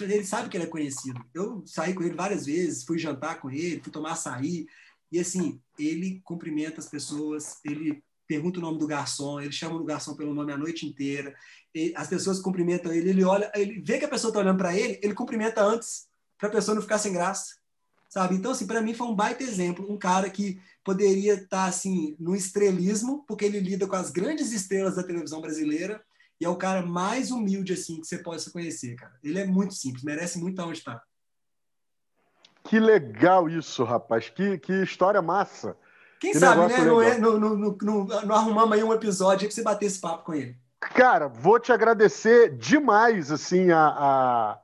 ele 0.00 0.24
sabe 0.24 0.48
que 0.48 0.56
ele 0.56 0.64
é 0.64 0.68
conhecido. 0.68 1.24
Eu 1.32 1.62
saí 1.66 1.94
com 1.94 2.02
ele 2.02 2.14
várias 2.14 2.46
vezes, 2.46 2.84
fui 2.84 2.98
jantar 2.98 3.40
com 3.40 3.50
ele, 3.50 3.80
fui 3.80 3.92
tomar 3.92 4.12
açaí, 4.12 4.66
e 5.12 5.18
assim, 5.18 5.60
ele 5.78 6.20
cumprimenta 6.24 6.80
as 6.80 6.88
pessoas, 6.88 7.58
ele 7.64 8.02
pergunta 8.26 8.60
o 8.60 8.62
nome 8.62 8.78
do 8.78 8.86
garçom, 8.86 9.40
ele 9.40 9.50
chama 9.50 9.76
o 9.76 9.84
garçom 9.84 10.14
pelo 10.14 10.32
nome 10.32 10.52
a 10.52 10.58
noite 10.58 10.86
inteira, 10.86 11.34
as 11.96 12.06
pessoas 12.06 12.40
cumprimentam 12.40 12.92
ele, 12.92 13.10
ele 13.10 13.24
olha, 13.24 13.50
ele 13.54 13.80
vê 13.80 13.98
que 13.98 14.04
a 14.04 14.08
pessoa 14.08 14.30
está 14.30 14.38
olhando 14.38 14.58
para 14.58 14.76
ele, 14.76 15.00
ele 15.02 15.14
cumprimenta 15.14 15.62
antes, 15.62 16.06
para 16.38 16.48
a 16.48 16.52
pessoa 16.52 16.76
não 16.76 16.82
ficar 16.82 16.98
sem 16.98 17.12
graça, 17.12 17.56
sabe? 18.08 18.36
Então, 18.36 18.52
assim, 18.52 18.66
para 18.66 18.80
mim 18.80 18.94
foi 18.94 19.06
um 19.08 19.14
baita 19.14 19.42
exemplo, 19.42 19.90
um 19.90 19.98
cara 19.98 20.30
que 20.30 20.60
poderia 20.84 21.34
estar, 21.34 21.48
tá, 21.48 21.64
assim, 21.66 22.16
no 22.18 22.34
estrelismo, 22.34 23.24
porque 23.26 23.44
ele 23.44 23.60
lida 23.60 23.86
com 23.86 23.96
as 23.96 24.10
grandes 24.10 24.52
estrelas 24.52 24.96
da 24.96 25.02
televisão 25.02 25.40
brasileira, 25.40 26.02
e 26.40 26.44
é 26.44 26.48
o 26.48 26.56
cara 26.56 26.84
mais 26.84 27.30
humilde 27.30 27.74
assim 27.74 28.00
que 28.00 28.06
você 28.06 28.18
possa 28.18 28.50
conhecer, 28.50 28.96
cara. 28.96 29.12
Ele 29.22 29.38
é 29.38 29.46
muito 29.46 29.74
simples, 29.74 30.02
merece 30.02 30.38
muito 30.38 30.60
onde 30.62 30.78
está. 30.78 31.02
Que 32.64 32.80
legal 32.80 33.48
isso, 33.48 33.84
rapaz. 33.84 34.28
Que, 34.30 34.58
que 34.58 34.72
história 34.82 35.20
massa. 35.20 35.76
Quem 36.18 36.32
que 36.32 36.38
sabe, 36.38 36.72
né? 36.72 36.84
Não, 36.84 37.02
é, 37.02 37.18
não, 37.18 37.38
não, 37.38 37.56
não, 37.56 38.04
não, 38.04 38.34
arrumamos 38.34 38.72
aí 38.72 38.82
um 38.82 38.92
episódio 38.92 39.48
para 39.48 39.54
você 39.54 39.62
bater 39.62 39.86
esse 39.86 40.00
papo 40.00 40.24
com 40.24 40.34
ele. 40.34 40.56
Cara, 40.78 41.28
vou 41.28 41.58
te 41.58 41.72
agradecer 41.72 42.56
demais, 42.56 43.30
assim, 43.30 43.70
a, 43.70 43.86
a, 43.88 44.58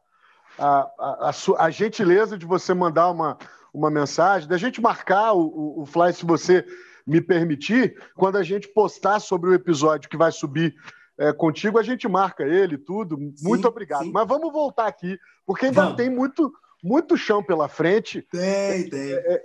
a, 0.58 1.30
a, 1.30 1.32
a 1.58 1.70
gentileza 1.70 2.38
de 2.38 2.46
você 2.46 2.72
mandar 2.72 3.10
uma, 3.10 3.36
uma 3.72 3.90
mensagem, 3.90 4.48
da 4.48 4.56
gente 4.56 4.80
marcar 4.80 5.32
o, 5.32 5.40
o, 5.40 5.82
o 5.82 5.86
Fly, 5.86 6.12
se 6.14 6.24
você 6.24 6.64
me 7.06 7.20
permitir, 7.20 7.96
quando 8.14 8.36
a 8.36 8.42
gente 8.42 8.68
postar 8.68 9.20
sobre 9.20 9.50
o 9.50 9.54
episódio 9.54 10.08
que 10.08 10.16
vai 10.16 10.32
subir 10.32 10.74
é, 11.18 11.32
contigo, 11.32 11.78
a 11.78 11.82
gente 11.82 12.06
marca 12.08 12.44
ele, 12.44 12.76
tudo. 12.76 13.16
Sim, 13.16 13.34
muito 13.42 13.66
obrigado. 13.66 14.04
Sim. 14.04 14.12
Mas 14.12 14.26
vamos 14.26 14.52
voltar 14.52 14.86
aqui, 14.86 15.18
porque 15.46 15.66
ainda 15.66 15.82
vamos. 15.82 15.96
tem 15.96 16.10
muito, 16.10 16.52
muito 16.82 17.16
chão 17.16 17.42
pela 17.42 17.68
frente. 17.68 18.22
Tem, 18.30 18.88
tem. 18.88 19.12
É, 19.12 19.34
é 19.34 19.42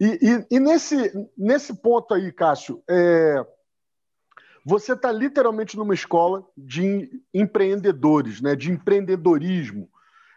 e, 0.00 0.18
e, 0.22 0.56
e, 0.56 0.60
nesse, 0.60 1.12
nesse 1.36 1.74
ponto 1.74 2.12
aí, 2.14 2.32
Cássio, 2.32 2.82
é, 2.88 3.46
você 4.64 4.92
está 4.92 5.12
literalmente 5.12 5.76
numa 5.76 5.94
escola 5.94 6.44
de 6.56 7.22
empreendedores, 7.32 8.40
né, 8.40 8.56
de 8.56 8.70
empreendedorismo. 8.70 9.88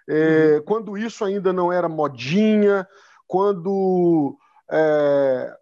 É, 0.07 0.55
uhum. 0.55 0.63
Quando 0.63 0.97
isso 0.97 1.25
ainda 1.25 1.51
não 1.51 1.71
era 1.71 1.89
modinha, 1.89 2.87
quando 3.27 4.37
é, 4.71 5.57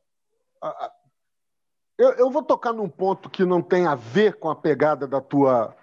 eu, 1.98 2.12
eu, 2.12 2.30
vou 2.30 2.44
tocar 2.44 2.74
num 2.74 2.90
ponto 2.90 3.30
que 3.30 3.46
não 3.46 3.62
tem 3.62 3.86
a 3.86 3.96
ver 3.96 4.36
com 4.36 4.50
a 4.50 4.56
pegada 4.56 5.08
da 5.08 5.22
tua, 5.22 5.76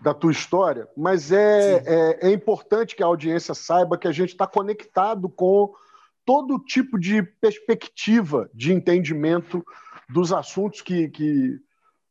da 0.00 0.14
tua 0.14 0.32
história, 0.32 0.88
mas 0.96 1.30
é, 1.30 1.82
é, 1.86 2.28
é, 2.28 2.30
importante 2.32 2.96
que 2.96 3.02
a 3.02 3.06
audiência 3.06 3.54
saiba 3.54 3.98
que 3.98 4.08
a 4.08 4.12
gente 4.12 4.30
está 4.30 4.46
conectado 4.46 5.28
com 5.28 5.72
todo 6.24 6.58
tipo 6.58 6.98
de 6.98 7.22
perspectiva 7.22 8.48
de 8.54 8.72
entendimento 8.72 9.64
dos 10.08 10.32
assuntos 10.32 10.80
que 10.80 11.10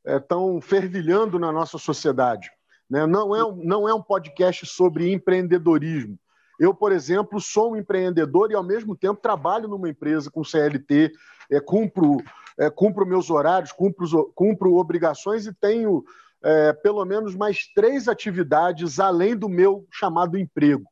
estão 0.06 0.58
é, 0.58 0.62
fervilhando 0.62 1.40
na 1.40 1.52
nossa 1.52 1.78
sociedade. 1.78 2.52
Né? 2.90 3.06
Não, 3.06 3.36
é, 3.36 3.40
não 3.64 3.88
é 3.88 3.94
um 3.94 4.02
podcast 4.02 4.66
sobre 4.66 5.12
empreendedorismo. 5.12 6.18
Eu, 6.60 6.74
por 6.74 6.92
exemplo, 6.92 7.40
sou 7.40 7.72
um 7.72 7.78
empreendedor 7.78 8.52
e, 8.52 8.56
ao 8.56 8.64
mesmo 8.64 8.96
tempo, 8.96 9.22
trabalho 9.22 9.68
numa 9.68 9.90
empresa 9.90 10.30
com 10.30 10.44
CLT, 10.44 11.14
é, 11.50 11.60
cumpro 11.60 12.18
é, 12.60 12.70
cumpro 12.70 13.06
meus 13.06 13.30
horários, 13.30 13.72
cumpro, 13.72 14.32
cumpro 14.36 14.76
obrigações 14.76 15.46
e 15.46 15.54
tenho 15.54 16.04
é, 16.44 16.74
pelo 16.74 17.04
menos 17.06 17.36
mais 17.36 17.68
três 17.74 18.08
atividades 18.08 19.00
além 19.00 19.36
do 19.36 19.48
meu 19.48 19.88
chamado 19.92 20.38
emprego. 20.38 20.86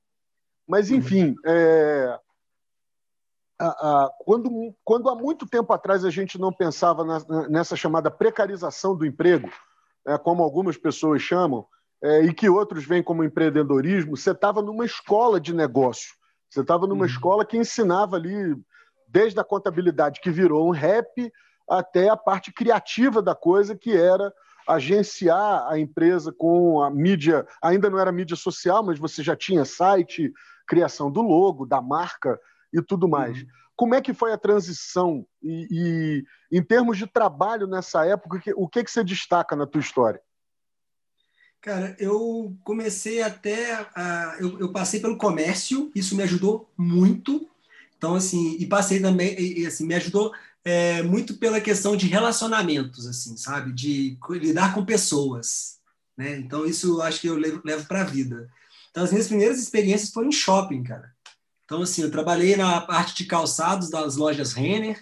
Mas, 0.67 0.89
uhum. 0.89 0.97
enfim, 0.97 1.35
é, 1.45 2.19
a, 3.59 3.67
a, 3.67 4.11
quando, 4.19 4.49
quando 4.83 5.09
há 5.09 5.15
muito 5.15 5.47
tempo 5.47 5.71
atrás 5.73 6.05
a 6.05 6.09
gente 6.09 6.39
não 6.39 6.51
pensava 6.51 7.03
na, 7.03 7.47
nessa 7.49 7.75
chamada 7.75 8.11
precarização 8.11 8.95
do 8.95 9.05
emprego, 9.05 9.49
é, 10.05 10.17
como 10.17 10.43
algumas 10.43 10.77
pessoas 10.77 11.21
chamam, 11.21 11.65
é, 12.01 12.21
e 12.21 12.33
que 12.33 12.49
outros 12.49 12.85
veem 12.85 13.03
como 13.03 13.23
empreendedorismo, 13.23 14.15
você 14.15 14.31
estava 14.31 14.61
numa 14.61 14.85
escola 14.85 15.39
de 15.39 15.53
negócio. 15.53 16.15
Você 16.49 16.61
estava 16.61 16.87
numa 16.87 17.01
uhum. 17.01 17.05
escola 17.05 17.45
que 17.45 17.57
ensinava 17.57 18.15
ali, 18.15 18.55
desde 19.07 19.39
a 19.39 19.43
contabilidade, 19.43 20.21
que 20.21 20.29
virou 20.29 20.67
um 20.67 20.71
rap, 20.71 21.31
até 21.69 22.09
a 22.09 22.17
parte 22.17 22.51
criativa 22.51 23.21
da 23.21 23.35
coisa, 23.35 23.75
que 23.75 23.91
era 23.91 24.33
agenciar 24.67 25.67
a 25.69 25.79
empresa 25.79 26.31
com 26.31 26.81
a 26.81 26.89
mídia, 26.89 27.47
ainda 27.61 27.89
não 27.89 27.97
era 27.97 28.11
mídia 28.11 28.35
social, 28.35 28.83
mas 28.83 28.99
você 28.99 29.23
já 29.23 29.35
tinha 29.35 29.63
site, 29.63 30.31
criação 30.67 31.09
do 31.09 31.21
logo, 31.21 31.65
da 31.65 31.81
marca 31.81 32.39
e 32.73 32.81
tudo 32.81 33.07
mais. 33.07 33.37
Uhum. 33.37 33.47
Como 33.75 33.95
é 33.95 34.01
que 34.01 34.13
foi 34.13 34.33
a 34.33 34.37
transição? 34.37 35.25
E, 35.41 35.67
e, 36.51 36.57
em 36.57 36.61
termos 36.61 36.97
de 36.97 37.07
trabalho 37.07 37.67
nessa 37.67 38.05
época, 38.05 38.41
o 38.55 38.67
que, 38.67 38.83
que 38.83 38.91
você 38.91 39.03
destaca 39.03 39.55
na 39.55 39.65
tua 39.65 39.79
história? 39.79 40.21
Cara, 41.61 41.95
eu 41.99 42.55
comecei 42.63 43.21
até. 43.21 43.73
A, 43.95 44.37
eu, 44.39 44.59
eu, 44.59 44.71
passei 44.71 44.99
pelo 44.99 45.17
comércio, 45.17 45.91
isso 45.93 46.15
me 46.15 46.23
ajudou 46.23 46.69
muito. 46.77 47.47
Então, 47.97 48.15
assim, 48.15 48.57
e 48.59 48.65
passei 48.65 48.99
também, 48.99 49.39
e, 49.39 49.65
assim, 49.65 49.85
me 49.85 49.95
ajudou 49.95 50.31
é, 50.67 51.01
muito 51.01 51.35
pela 51.35 51.61
questão 51.61 51.95
de 51.95 52.07
relacionamentos, 52.07 53.07
assim, 53.07 53.37
sabe? 53.37 53.71
De 53.71 54.17
lidar 54.31 54.73
com 54.73 54.83
pessoas, 54.83 55.77
né? 56.17 56.37
Então, 56.37 56.65
isso 56.65 57.01
acho 57.01 57.21
que 57.21 57.27
eu 57.27 57.37
levo, 57.37 57.61
levo 57.63 57.85
para 57.85 58.01
a 58.01 58.03
vida. 58.03 58.49
Então, 58.91 59.01
as 59.01 59.11
minhas 59.11 59.27
primeiras 59.27 59.59
experiências 59.59 60.11
foram 60.11 60.27
em 60.27 60.33
shopping, 60.33 60.83
cara. 60.83 61.09
Então, 61.63 61.81
assim, 61.81 62.01
eu 62.01 62.11
trabalhei 62.11 62.57
na 62.57 62.81
parte 62.81 63.15
de 63.15 63.25
calçados 63.25 63.89
das 63.89 64.17
lojas 64.17 64.51
Renner, 64.51 64.99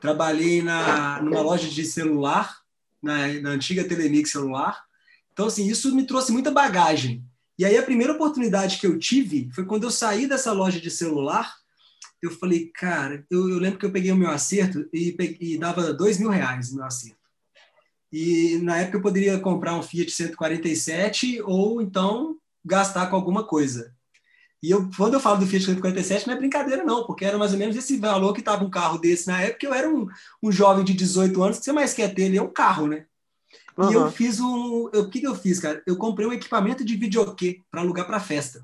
trabalhei 0.00 0.62
na, 0.62 1.20
numa 1.20 1.40
loja 1.40 1.68
de 1.68 1.84
celular, 1.84 2.60
na, 3.02 3.26
na 3.40 3.50
antiga 3.50 3.82
Telemix 3.82 4.30
celular. 4.30 4.80
Então, 5.32 5.48
assim, 5.48 5.66
isso 5.66 5.92
me 5.92 6.06
trouxe 6.06 6.30
muita 6.30 6.52
bagagem. 6.52 7.24
E 7.58 7.64
aí, 7.64 7.76
a 7.76 7.82
primeira 7.82 8.12
oportunidade 8.12 8.78
que 8.78 8.86
eu 8.86 8.96
tive 8.96 9.50
foi 9.52 9.64
quando 9.64 9.84
eu 9.84 9.90
saí 9.90 10.28
dessa 10.28 10.52
loja 10.52 10.80
de 10.80 10.90
celular 10.90 11.59
eu 12.22 12.30
falei, 12.30 12.70
cara, 12.74 13.24
eu, 13.30 13.48
eu, 13.48 13.58
lembro 13.58 13.78
que 13.78 13.86
eu 13.86 13.92
peguei 13.92 14.12
o 14.12 14.16
meu 14.16 14.30
acerto 14.30 14.88
e, 14.92 15.12
peguei, 15.12 15.54
e 15.54 15.58
dava 15.58 15.92
dois 15.92 16.18
mil 16.18 16.30
reais 16.30 16.70
o 16.70 16.76
meu 16.76 16.84
acerto. 16.84 17.18
E 18.12 18.58
na 18.62 18.78
época 18.78 18.98
eu 18.98 19.02
poderia 19.02 19.38
comprar 19.38 19.74
um 19.74 19.82
Fiat 19.82 20.10
147 20.10 21.40
ou 21.42 21.80
então 21.80 22.36
gastar 22.64 23.06
com 23.06 23.16
alguma 23.16 23.44
coisa. 23.44 23.94
E 24.62 24.70
eu, 24.70 24.90
quando 24.94 25.14
eu 25.14 25.20
falo 25.20 25.38
do 25.38 25.46
Fiat 25.46 25.64
147, 25.64 26.26
não 26.26 26.34
é 26.34 26.36
brincadeira, 26.36 26.84
não, 26.84 27.06
porque 27.06 27.24
era 27.24 27.38
mais 27.38 27.52
ou 27.52 27.58
menos 27.58 27.76
esse 27.76 27.96
valor 27.96 28.34
que 28.34 28.40
estava 28.40 28.62
um 28.62 28.70
carro 28.70 28.98
desse 28.98 29.26
na 29.26 29.40
época. 29.40 29.64
Eu 29.64 29.72
era 29.72 29.88
um, 29.88 30.06
um 30.42 30.52
jovem 30.52 30.84
de 30.84 30.92
18 30.92 31.42
anos, 31.42 31.58
que 31.58 31.64
você 31.64 31.72
mais 31.72 31.94
quer 31.94 32.12
ter 32.14 32.22
ele 32.22 32.36
é 32.36 32.42
um 32.42 32.52
carro, 32.52 32.86
né? 32.86 33.06
Uhum. 33.76 33.90
E 33.90 33.94
eu 33.94 34.10
fiz 34.10 34.38
um. 34.38 34.84
O 34.84 35.08
que, 35.08 35.20
que 35.20 35.26
eu 35.26 35.34
fiz, 35.34 35.58
cara? 35.58 35.82
Eu 35.86 35.96
comprei 35.96 36.26
um 36.26 36.32
equipamento 36.32 36.84
de 36.84 36.96
videokê 36.96 37.62
para 37.70 37.80
alugar 37.80 38.06
para 38.06 38.20
festa. 38.20 38.62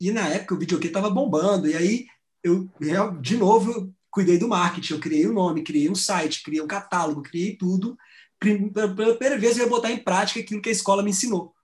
E 0.00 0.10
na 0.10 0.28
época 0.28 0.54
o 0.54 0.58
videokê 0.58 0.88
estava 0.88 1.10
bombando. 1.10 1.68
E 1.68 1.76
aí 1.76 2.06
eu, 2.42 2.68
de 3.20 3.36
novo, 3.36 3.92
cuidei 4.10 4.38
do 4.38 4.48
marketing, 4.48 4.92
eu 4.94 5.00
criei 5.00 5.26
o 5.26 5.30
um 5.30 5.34
nome, 5.34 5.64
criei 5.64 5.90
um 5.90 5.94
site, 5.94 6.42
criei 6.42 6.62
um 6.62 6.66
catálogo, 6.66 7.22
criei 7.22 7.56
tudo. 7.56 7.96
Pela 8.38 8.94
primeira 8.94 9.38
vez 9.38 9.56
eu 9.56 9.64
ia 9.64 9.70
botar 9.70 9.90
em 9.90 9.98
prática 9.98 10.40
aquilo 10.40 10.60
que 10.60 10.68
a 10.68 10.72
escola 10.72 11.02
me 11.02 11.10
ensinou. 11.10 11.54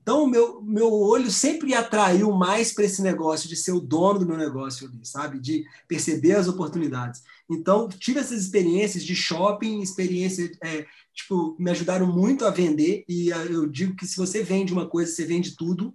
Então, 0.00 0.26
meu, 0.26 0.62
meu 0.62 0.90
olho 0.90 1.30
sempre 1.30 1.74
atraiu 1.74 2.32
mais 2.32 2.72
para 2.72 2.84
esse 2.84 3.02
negócio 3.02 3.46
de 3.46 3.54
ser 3.54 3.72
o 3.72 3.80
dono 3.80 4.20
do 4.20 4.26
meu 4.26 4.38
negócio 4.38 4.88
ali, 4.88 5.00
sabe? 5.02 5.38
De 5.38 5.66
perceber 5.86 6.32
as 6.32 6.48
oportunidades. 6.48 7.22
Então, 7.50 7.88
tive 7.90 8.18
essas 8.18 8.40
experiências 8.40 9.04
de 9.04 9.14
shopping, 9.14 9.82
experiências, 9.82 10.56
é, 10.62 10.86
tipo, 11.12 11.54
me 11.58 11.70
ajudaram 11.70 12.06
muito 12.06 12.46
a 12.46 12.50
vender. 12.50 13.04
E 13.06 13.28
eu 13.28 13.66
digo 13.66 13.94
que 13.96 14.06
se 14.06 14.16
você 14.16 14.42
vende 14.42 14.72
uma 14.72 14.86
coisa, 14.86 15.12
você 15.12 15.26
vende 15.26 15.54
tudo. 15.54 15.94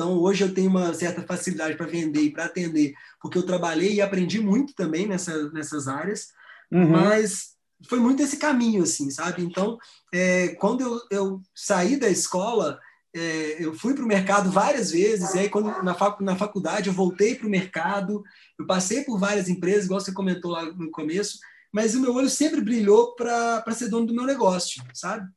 Então, 0.00 0.18
hoje 0.18 0.42
eu 0.42 0.54
tenho 0.54 0.70
uma 0.70 0.94
certa 0.94 1.20
facilidade 1.20 1.76
para 1.76 1.84
vender 1.84 2.22
e 2.22 2.32
para 2.32 2.46
atender, 2.46 2.94
porque 3.20 3.36
eu 3.36 3.44
trabalhei 3.44 3.92
e 3.92 4.00
aprendi 4.00 4.40
muito 4.40 4.74
também 4.74 5.06
nessa, 5.06 5.50
nessas 5.50 5.86
áreas, 5.86 6.28
uhum. 6.72 6.88
mas 6.88 7.50
foi 7.86 8.00
muito 8.00 8.22
esse 8.22 8.38
caminho, 8.38 8.82
assim, 8.82 9.10
sabe? 9.10 9.42
Então, 9.42 9.76
é, 10.10 10.54
quando 10.54 10.80
eu, 10.80 11.00
eu, 11.10 11.42
saí 11.54 11.98
da 11.98 12.08
escola, 12.08 12.80
é, 13.14 13.62
eu 13.62 13.74
fui 13.74 13.92
para 13.92 14.02
o 14.02 14.08
mercado 14.08 14.50
várias 14.50 14.90
vezes, 14.90 15.34
e 15.34 15.40
aí 15.40 15.50
quando 15.50 15.66
na, 15.82 15.92
fac, 15.92 16.18
na 16.22 16.34
faculdade 16.34 16.88
eu 16.88 16.94
voltei 16.94 17.34
para 17.34 17.46
o 17.46 17.50
mercado, 17.50 18.22
eu 18.58 18.66
passei 18.66 19.04
por 19.04 19.18
várias 19.18 19.50
empresas, 19.50 19.84
igual 19.84 20.00
você 20.00 20.14
comentou 20.14 20.52
lá 20.52 20.64
no 20.64 20.90
começo, 20.90 21.38
mas 21.70 21.94
o 21.94 22.00
meu 22.00 22.14
olho 22.14 22.30
sempre 22.30 22.62
brilhou 22.62 23.14
para 23.14 23.70
ser 23.72 23.90
dono 23.90 24.06
do 24.06 24.14
meu 24.14 24.24
negócio, 24.24 24.82
sabe? 24.94 25.28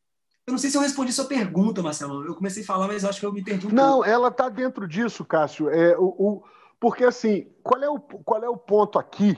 Eu 0.46 0.52
não 0.52 0.58
sei 0.58 0.70
se 0.70 0.78
eu 0.78 0.82
respondi 0.82 1.14
sua 1.14 1.26
pergunta, 1.26 1.82
Marcelo. 1.82 2.26
Eu 2.26 2.36
comecei 2.36 2.64
a 2.64 2.66
falar, 2.66 2.88
mas 2.88 3.06
acho 3.06 3.20
que 3.20 3.26
eu 3.26 3.32
me 3.32 3.44
perdi 3.44 3.68
um 3.68 3.70
Não, 3.72 3.96
pouco. 3.96 4.10
ela 4.10 4.28
está 4.28 4.50
dentro 4.50 4.88
disso, 4.88 5.24
Cássio. 5.24 5.70
É, 5.70 5.98
o, 5.98 6.04
o, 6.04 6.44
porque, 6.80 7.06
assim, 7.06 7.50
qual 7.64 7.82
é, 7.82 7.90
o, 7.90 8.00
qual 8.00 8.44
é 8.44 8.50
o 8.50 8.58
ponto 8.58 9.00
aqui 9.00 9.38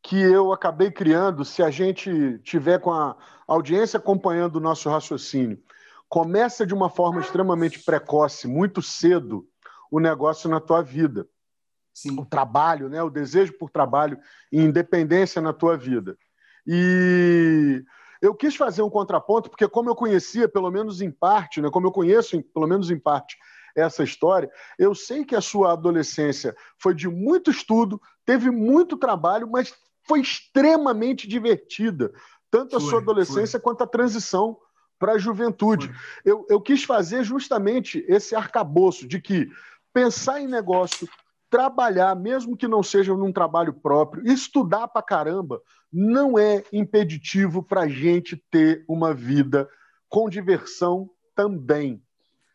que 0.00 0.20
eu 0.20 0.52
acabei 0.52 0.92
criando 0.92 1.44
se 1.44 1.62
a 1.62 1.70
gente 1.70 2.38
tiver 2.44 2.78
com 2.78 2.92
a 2.92 3.16
audiência 3.48 3.96
acompanhando 3.98 4.56
o 4.56 4.60
nosso 4.60 4.88
raciocínio? 4.88 5.60
Começa 6.08 6.64
de 6.64 6.72
uma 6.72 6.88
forma 6.88 7.20
extremamente 7.20 7.82
precoce, 7.82 8.46
muito 8.46 8.80
cedo, 8.80 9.48
o 9.90 9.98
negócio 9.98 10.48
na 10.48 10.60
tua 10.60 10.82
vida. 10.82 11.26
Sim. 11.92 12.18
O 12.18 12.24
trabalho, 12.24 12.88
né? 12.88 13.02
o 13.02 13.10
desejo 13.10 13.52
por 13.58 13.70
trabalho 13.70 14.18
e 14.52 14.60
independência 14.60 15.42
na 15.42 15.52
tua 15.52 15.76
vida. 15.76 16.16
E 16.66 17.84
eu 18.24 18.34
quis 18.34 18.56
fazer 18.56 18.80
um 18.80 18.88
contraponto, 18.88 19.50
porque 19.50 19.68
como 19.68 19.90
eu 19.90 19.94
conhecia, 19.94 20.48
pelo 20.48 20.70
menos 20.70 21.02
em 21.02 21.10
parte, 21.10 21.60
né, 21.60 21.68
como 21.70 21.86
eu 21.86 21.92
conheço, 21.92 22.42
pelo 22.54 22.66
menos 22.66 22.90
em 22.90 22.98
parte, 22.98 23.36
essa 23.76 24.02
história, 24.02 24.50
eu 24.78 24.94
sei 24.94 25.24
que 25.24 25.36
a 25.36 25.40
sua 25.40 25.72
adolescência 25.72 26.56
foi 26.78 26.94
de 26.94 27.06
muito 27.08 27.50
estudo, 27.50 28.00
teve 28.24 28.50
muito 28.50 28.96
trabalho, 28.96 29.46
mas 29.50 29.74
foi 30.06 30.20
extremamente 30.20 31.28
divertida, 31.28 32.12
tanto 32.50 32.76
a 32.76 32.80
foi, 32.80 32.88
sua 32.88 33.00
adolescência 33.00 33.58
foi. 33.58 33.60
quanto 33.60 33.82
a 33.82 33.86
transição 33.86 34.56
para 34.98 35.12
a 35.12 35.18
juventude. 35.18 35.92
Eu, 36.24 36.46
eu 36.48 36.60
quis 36.60 36.82
fazer 36.84 37.24
justamente 37.24 38.04
esse 38.08 38.34
arcabouço 38.34 39.06
de 39.06 39.20
que 39.20 39.50
pensar 39.92 40.40
em 40.40 40.46
negócio, 40.46 41.06
trabalhar, 41.54 42.16
mesmo 42.16 42.56
que 42.56 42.66
não 42.66 42.82
seja 42.82 43.14
num 43.14 43.32
trabalho 43.32 43.72
próprio, 43.72 44.26
estudar 44.26 44.88
pra 44.88 45.00
caramba, 45.00 45.62
não 45.92 46.36
é 46.36 46.64
impeditivo 46.72 47.62
para 47.62 47.82
a 47.82 47.88
gente 47.88 48.36
ter 48.50 48.84
uma 48.88 49.14
vida 49.14 49.68
com 50.08 50.28
diversão 50.28 51.08
também. 51.32 52.02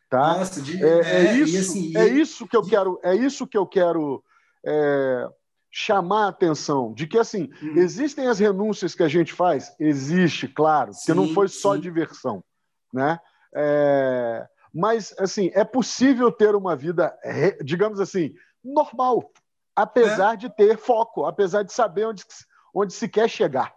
Tá? 0.10 0.40
Nossa, 0.40 0.62
de... 0.62 0.84
é, 0.84 1.00
é, 1.00 1.26
é, 1.28 1.34
isso, 1.38 1.58
assim, 1.58 1.96
é 1.96 2.08
isso 2.10 2.46
que 2.46 2.58
eu 2.58 2.62
de... 2.62 2.72
quero, 2.72 3.00
é 3.02 3.16
isso 3.16 3.48
que 3.48 3.58
eu 3.58 3.66
quero 3.66 4.22
é, 4.66 5.30
chamar 5.72 6.26
a 6.26 6.30
atenção 6.30 6.94
de 6.94 7.08
que 7.08 7.18
assim 7.18 7.50
uhum. 7.62 7.78
existem 7.78 8.28
as 8.28 8.38
renúncias 8.38 8.94
que 8.94 9.04
a 9.04 9.08
gente 9.08 9.32
faz, 9.32 9.74
existe, 9.80 10.46
claro, 10.46 10.94
sim, 10.94 11.06
que 11.06 11.14
não 11.14 11.30
foi 11.30 11.48
só 11.48 11.74
sim. 11.74 11.80
diversão, 11.80 12.44
né? 12.94 13.18
É, 13.56 14.46
mas 14.74 15.16
assim 15.18 15.52
é 15.54 15.64
possível 15.64 16.30
ter 16.34 16.54
uma 16.54 16.76
vida, 16.76 17.18
digamos 17.64 18.02
assim, 18.02 18.34
normal, 18.64 19.32
apesar 19.76 20.34
é. 20.34 20.38
de 20.38 20.50
ter 20.50 20.78
foco, 20.78 21.26
apesar 21.26 21.64
de 21.64 21.74
saber 21.74 22.06
onde, 22.06 22.24
onde 22.74 22.94
se 22.94 23.08
quer 23.08 23.30
chegar. 23.30 23.74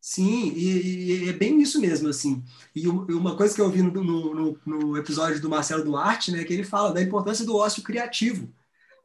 Sim, 0.00 0.52
e, 0.54 1.24
e, 1.24 1.28
é 1.28 1.32
bem 1.32 1.60
isso 1.60 1.80
mesmo, 1.80 2.08
assim. 2.08 2.44
E 2.74 2.86
uma 2.86 3.36
coisa 3.36 3.54
que 3.54 3.60
eu 3.60 3.64
ouvi 3.64 3.82
no, 3.82 3.90
no, 3.92 4.60
no, 4.64 4.96
episódio 4.96 5.40
do 5.40 5.48
Marcelo 5.48 5.82
Duarte, 5.82 6.30
né, 6.30 6.44
que 6.44 6.52
ele 6.52 6.62
fala 6.62 6.92
da 6.92 7.02
importância 7.02 7.44
do 7.44 7.56
ócio 7.56 7.82
criativo 7.82 8.52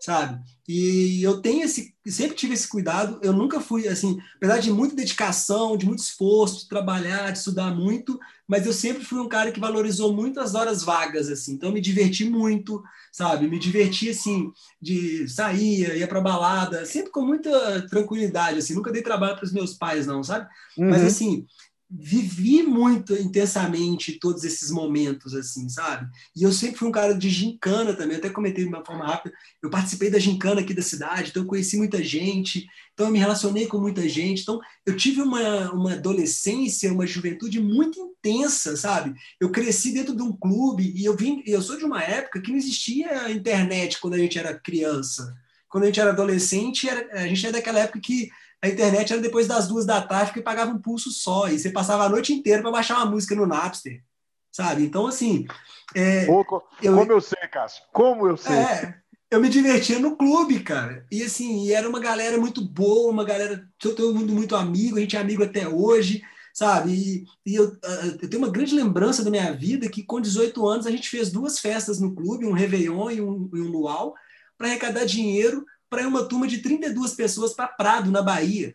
sabe? 0.01 0.43
E 0.67 1.21
eu 1.21 1.41
tenho 1.41 1.63
esse, 1.63 1.93
sempre 2.07 2.35
tive 2.35 2.55
esse 2.55 2.67
cuidado. 2.67 3.19
Eu 3.21 3.33
nunca 3.33 3.61
fui 3.61 3.87
assim, 3.87 4.19
apesar 4.37 4.57
de 4.57 4.71
muita 4.71 4.95
dedicação, 4.95 5.77
de 5.77 5.85
muito 5.85 5.99
esforço, 5.99 6.61
de 6.61 6.69
trabalhar, 6.69 7.31
de 7.31 7.37
estudar 7.37 7.73
muito, 7.75 8.19
mas 8.47 8.65
eu 8.65 8.73
sempre 8.73 9.05
fui 9.05 9.19
um 9.19 9.29
cara 9.29 9.51
que 9.51 9.59
valorizou 9.59 10.11
muito 10.11 10.39
as 10.39 10.55
horas 10.55 10.83
vagas, 10.83 11.29
assim. 11.29 11.53
Então, 11.53 11.71
me 11.71 11.79
diverti 11.79 12.25
muito, 12.25 12.81
sabe? 13.11 13.47
Me 13.47 13.59
diverti 13.59 14.09
assim, 14.09 14.51
de 14.81 15.27
sair, 15.27 15.97
ia 15.97 16.07
para 16.07 16.19
balada, 16.19 16.85
sempre 16.85 17.11
com 17.11 17.21
muita 17.21 17.87
tranquilidade, 17.87 18.57
assim. 18.57 18.73
Nunca 18.73 18.91
dei 18.91 19.03
trabalho 19.03 19.35
para 19.35 19.45
os 19.45 19.53
meus 19.53 19.73
pais, 19.75 20.07
não, 20.07 20.23
sabe? 20.23 20.47
Uhum. 20.77 20.89
Mas 20.89 21.03
assim, 21.03 21.45
vivi 21.93 22.63
muito 22.63 23.13
intensamente 23.13 24.13
todos 24.13 24.45
esses 24.45 24.71
momentos, 24.71 25.35
assim, 25.35 25.67
sabe? 25.67 26.09
E 26.33 26.43
eu 26.43 26.51
sempre 26.53 26.77
fui 26.77 26.87
um 26.87 26.91
cara 26.91 27.13
de 27.13 27.29
gincana 27.29 27.93
também, 27.93 28.15
até 28.15 28.29
comentei 28.29 28.63
de 28.63 28.69
uma 28.69 28.85
forma 28.85 29.05
rápida, 29.05 29.35
eu 29.61 29.69
participei 29.69 30.09
da 30.09 30.17
gincana 30.17 30.61
aqui 30.61 30.73
da 30.73 30.81
cidade, 30.81 31.29
então 31.29 31.43
eu 31.43 31.47
conheci 31.47 31.75
muita 31.75 32.01
gente, 32.01 32.65
então 32.93 33.07
eu 33.07 33.11
me 33.11 33.19
relacionei 33.19 33.67
com 33.67 33.77
muita 33.77 34.07
gente, 34.07 34.43
então 34.43 34.61
eu 34.85 34.95
tive 34.95 35.21
uma, 35.21 35.71
uma 35.73 35.93
adolescência, 35.93 36.93
uma 36.93 37.05
juventude 37.05 37.59
muito 37.59 37.99
intensa, 37.99 38.77
sabe? 38.77 39.13
Eu 39.39 39.51
cresci 39.51 39.93
dentro 39.93 40.15
de 40.15 40.23
um 40.23 40.31
clube 40.31 40.93
e 40.95 41.03
eu 41.03 41.15
vim, 41.15 41.43
eu 41.45 41.61
sou 41.61 41.77
de 41.77 41.83
uma 41.83 42.01
época 42.01 42.39
que 42.39 42.51
não 42.51 42.57
existia 42.57 43.29
internet 43.29 43.99
quando 43.99 44.13
a 44.13 44.19
gente 44.19 44.39
era 44.39 44.57
criança. 44.57 45.35
Quando 45.67 45.85
a 45.85 45.87
gente 45.87 46.01
era 46.01 46.09
adolescente, 46.11 46.89
a 46.89 47.27
gente 47.27 47.47
é 47.47 47.51
daquela 47.51 47.79
época 47.79 48.01
que 48.01 48.29
a 48.61 48.67
internet 48.67 49.11
era 49.11 49.21
depois 49.21 49.47
das 49.47 49.67
duas 49.67 49.85
da 49.85 50.01
tarde, 50.01 50.33
que 50.33 50.41
pagava 50.41 50.71
um 50.71 50.79
pulso 50.79 51.09
só, 51.09 51.47
e 51.47 51.57
você 51.57 51.71
passava 51.71 52.03
a 52.05 52.09
noite 52.09 52.31
inteira 52.31 52.61
para 52.61 52.71
baixar 52.71 52.97
uma 52.97 53.07
música 53.07 53.33
no 53.33 53.47
Napster, 53.47 54.03
sabe? 54.51 54.83
Então, 54.83 55.07
assim. 55.07 55.47
É, 55.95 56.25
Pouco, 56.25 56.63
eu, 56.81 56.95
como 56.95 57.11
eu 57.11 57.19
sei, 57.19 57.47
Cássio, 57.51 57.83
como 57.91 58.27
eu 58.27 58.37
sei. 58.37 58.55
É, 58.55 59.01
eu 59.31 59.41
me 59.41 59.49
divertia 59.49 59.97
no 59.97 60.15
clube, 60.15 60.59
cara. 60.59 61.05
E 61.11 61.23
assim, 61.23 61.65
e 61.65 61.73
era 61.73 61.89
uma 61.89 61.99
galera 61.99 62.37
muito 62.37 62.63
boa, 62.63 63.11
uma 63.11 63.25
galera, 63.25 63.67
todo 63.79 64.13
mundo 64.13 64.31
muito 64.31 64.55
amigo, 64.55 64.97
a 64.97 65.01
gente 65.01 65.17
é 65.17 65.19
amigo 65.19 65.43
até 65.43 65.67
hoje, 65.67 66.21
sabe? 66.53 66.91
E, 66.91 67.25
e 67.45 67.55
eu, 67.55 67.75
eu, 68.21 68.29
tenho 68.29 68.43
uma 68.43 68.51
grande 68.51 68.75
lembrança 68.75 69.23
da 69.23 69.31
minha 69.31 69.51
vida 69.53 69.89
que 69.89 70.03
com 70.03 70.21
18 70.21 70.67
anos 70.67 70.85
a 70.85 70.91
gente 70.91 71.09
fez 71.09 71.31
duas 71.31 71.57
festas 71.57 71.99
no 71.99 72.13
clube, 72.13 72.45
um 72.45 72.53
Réveillon 72.53 73.09
e 73.09 73.21
um, 73.21 73.49
e 73.53 73.59
um 73.59 73.71
Luau, 73.71 74.13
para 74.55 74.67
arrecadar 74.67 75.05
dinheiro 75.05 75.65
para 75.91 76.07
uma 76.07 76.23
turma 76.23 76.47
de 76.47 76.59
32 76.59 77.13
pessoas 77.13 77.53
para 77.53 77.67
Prado, 77.67 78.09
na 78.09 78.21
Bahia. 78.21 78.73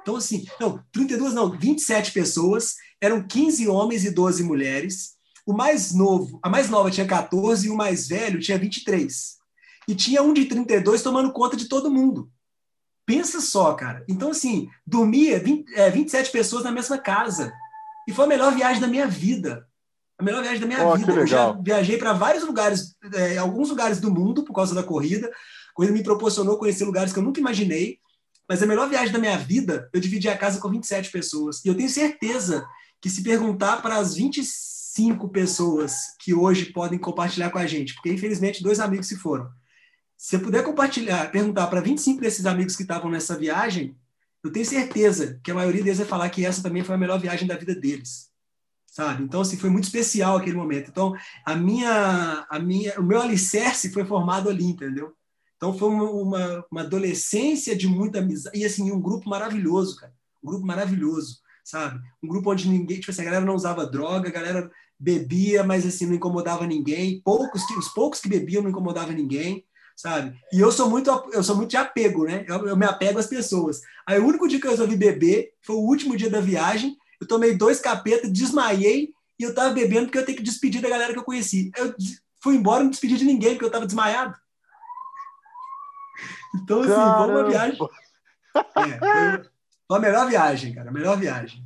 Então, 0.00 0.16
assim, 0.16 0.46
não, 0.58 0.82
32 0.90 1.34
não, 1.34 1.50
27 1.50 2.10
pessoas, 2.10 2.74
eram 2.98 3.22
15 3.22 3.68
homens 3.68 4.06
e 4.06 4.10
12 4.10 4.42
mulheres. 4.42 5.12
O 5.44 5.52
mais 5.52 5.92
novo, 5.92 6.40
a 6.42 6.48
mais 6.48 6.70
nova 6.70 6.90
tinha 6.90 7.06
14 7.06 7.66
e 7.66 7.70
o 7.70 7.76
mais 7.76 8.08
velho 8.08 8.40
tinha 8.40 8.56
23. 8.56 9.36
E 9.86 9.94
tinha 9.94 10.22
um 10.22 10.32
de 10.32 10.46
32 10.46 11.02
tomando 11.02 11.32
conta 11.32 11.54
de 11.54 11.66
todo 11.66 11.90
mundo. 11.90 12.30
Pensa 13.04 13.42
só, 13.42 13.74
cara. 13.74 14.02
Então, 14.08 14.30
assim, 14.30 14.70
dormia 14.86 15.38
20, 15.38 15.74
é, 15.74 15.90
27 15.90 16.30
pessoas 16.30 16.64
na 16.64 16.72
mesma 16.72 16.96
casa. 16.96 17.52
E 18.08 18.12
foi 18.12 18.24
a 18.24 18.28
melhor 18.28 18.54
viagem 18.54 18.80
da 18.80 18.88
minha 18.88 19.06
vida. 19.06 19.68
A 20.18 20.22
melhor 20.22 20.42
viagem 20.42 20.60
da 20.60 20.66
minha 20.66 20.86
oh, 20.86 20.96
vida. 20.96 21.12
Eu 21.12 21.26
já 21.26 21.52
viajei 21.52 21.98
para 21.98 22.14
vários 22.14 22.44
lugares, 22.44 22.96
é, 23.12 23.36
alguns 23.36 23.68
lugares 23.68 24.00
do 24.00 24.10
mundo 24.10 24.44
por 24.44 24.54
causa 24.54 24.74
da 24.74 24.82
corrida. 24.82 25.30
A 25.72 25.74
corrida 25.74 25.94
me 25.94 26.02
proporcionou 26.02 26.58
conhecer 26.58 26.84
lugares 26.84 27.12
que 27.12 27.18
eu 27.18 27.22
nunca 27.22 27.40
imaginei. 27.40 27.98
Mas 28.48 28.62
a 28.62 28.66
melhor 28.66 28.88
viagem 28.88 29.12
da 29.12 29.18
minha 29.18 29.38
vida, 29.38 29.88
eu 29.92 30.00
dividi 30.00 30.28
a 30.28 30.36
casa 30.36 30.60
com 30.60 30.68
27 30.68 31.10
pessoas. 31.10 31.64
E 31.64 31.68
eu 31.68 31.74
tenho 31.74 31.88
certeza 31.88 32.66
que 33.00 33.08
se 33.08 33.22
perguntar 33.22 33.80
para 33.80 33.96
as 33.96 34.14
25 34.14 35.28
pessoas 35.30 35.94
que 36.20 36.34
hoje 36.34 36.66
podem 36.66 36.98
compartilhar 36.98 37.50
com 37.50 37.58
a 37.58 37.66
gente, 37.66 37.94
porque 37.94 38.12
infelizmente 38.12 38.62
dois 38.62 38.78
amigos 38.78 39.08
se 39.08 39.16
foram. 39.16 39.50
Se 40.16 40.36
eu 40.36 40.40
puder 40.40 40.62
compartilhar, 40.62 41.32
perguntar 41.32 41.66
para 41.66 41.80
25 41.80 42.20
desses 42.20 42.46
amigos 42.46 42.76
que 42.76 42.82
estavam 42.82 43.10
nessa 43.10 43.36
viagem, 43.36 43.96
eu 44.44 44.52
tenho 44.52 44.66
certeza 44.66 45.40
que 45.42 45.50
a 45.50 45.54
maioria 45.54 45.82
deles 45.82 45.98
vai 45.98 46.06
falar 46.06 46.28
que 46.28 46.44
essa 46.44 46.62
também 46.62 46.84
foi 46.84 46.94
a 46.94 46.98
melhor 46.98 47.18
viagem 47.18 47.48
da 47.48 47.56
vida 47.56 47.74
deles. 47.74 48.30
Sabe? 48.86 49.22
Então, 49.22 49.40
assim, 49.40 49.56
foi 49.56 49.70
muito 49.70 49.84
especial 49.84 50.36
aquele 50.36 50.56
momento. 50.56 50.90
Então, 50.90 51.16
a 51.46 51.56
minha, 51.56 52.46
a 52.50 52.58
minha, 52.58 53.00
o 53.00 53.02
meu 53.02 53.20
alicerce 53.20 53.90
foi 53.90 54.04
formado 54.04 54.50
ali, 54.50 54.64
entendeu? 54.64 55.16
Então 55.62 55.78
foi 55.78 55.90
uma, 55.90 56.10
uma, 56.10 56.66
uma, 56.72 56.80
adolescência 56.80 57.76
de 57.76 57.86
muita 57.86 58.18
amizade. 58.18 58.58
E 58.58 58.64
assim, 58.64 58.90
um 58.90 59.00
grupo 59.00 59.30
maravilhoso, 59.30 59.94
cara. 59.94 60.12
Um 60.42 60.48
grupo 60.48 60.66
maravilhoso, 60.66 61.38
sabe? 61.64 62.00
Um 62.20 62.26
grupo 62.26 62.50
onde 62.50 62.68
ninguém, 62.68 62.98
tipo 62.98 63.12
assim, 63.12 63.22
a 63.22 63.26
galera 63.26 63.44
não 63.44 63.54
usava 63.54 63.86
droga, 63.86 64.28
a 64.28 64.32
galera 64.32 64.68
bebia, 64.98 65.62
mas 65.62 65.86
assim, 65.86 66.04
não 66.04 66.14
incomodava 66.14 66.66
ninguém. 66.66 67.22
Poucos 67.24 67.64
que, 67.64 67.78
os 67.78 67.86
poucos 67.86 68.18
que 68.18 68.28
bebiam 68.28 68.60
não 68.60 68.70
incomodavam 68.70 69.14
ninguém, 69.14 69.64
sabe? 69.96 70.36
E 70.52 70.58
eu 70.58 70.72
sou 70.72 70.90
muito, 70.90 71.08
eu 71.32 71.44
sou 71.44 71.54
muito 71.54 71.70
de 71.70 71.76
apego, 71.76 72.24
né? 72.24 72.44
Eu, 72.48 72.66
eu 72.66 72.76
me 72.76 72.84
apego 72.84 73.20
às 73.20 73.28
pessoas. 73.28 73.82
Aí 74.04 74.18
o 74.18 74.26
único 74.26 74.48
dia 74.48 74.60
que 74.60 74.66
eu 74.66 74.72
resolvi 74.72 74.96
beber 74.96 75.52
foi 75.62 75.76
o 75.76 75.86
último 75.86 76.16
dia 76.16 76.28
da 76.28 76.40
viagem. 76.40 76.96
Eu 77.20 77.28
tomei 77.28 77.56
dois 77.56 77.78
capetas, 77.78 78.32
desmaiei 78.32 79.10
e 79.38 79.44
eu 79.44 79.54
tava 79.54 79.72
bebendo 79.72 80.06
porque 80.06 80.18
eu 80.18 80.26
tenho 80.26 80.38
que 80.38 80.44
despedir 80.44 80.82
da 80.82 80.90
galera 80.90 81.12
que 81.12 81.20
eu 81.20 81.24
conheci. 81.24 81.70
Eu 81.76 81.94
fui 82.42 82.56
embora, 82.56 82.82
não 82.82 82.90
despedi 82.90 83.16
de 83.16 83.24
ninguém 83.24 83.52
porque 83.52 83.66
eu 83.66 83.70
tava 83.70 83.86
desmaiado. 83.86 84.41
Então, 86.54 86.80
assim, 86.80 86.90
Caramba. 86.90 87.24
foi 87.24 87.34
uma 87.34 87.50
viagem. 87.50 87.78
É, 88.54 89.42
foi 89.88 89.96
a 89.96 90.00
melhor 90.00 90.28
viagem, 90.28 90.74
cara, 90.74 90.90
a 90.90 90.92
melhor 90.92 91.18
viagem. 91.18 91.64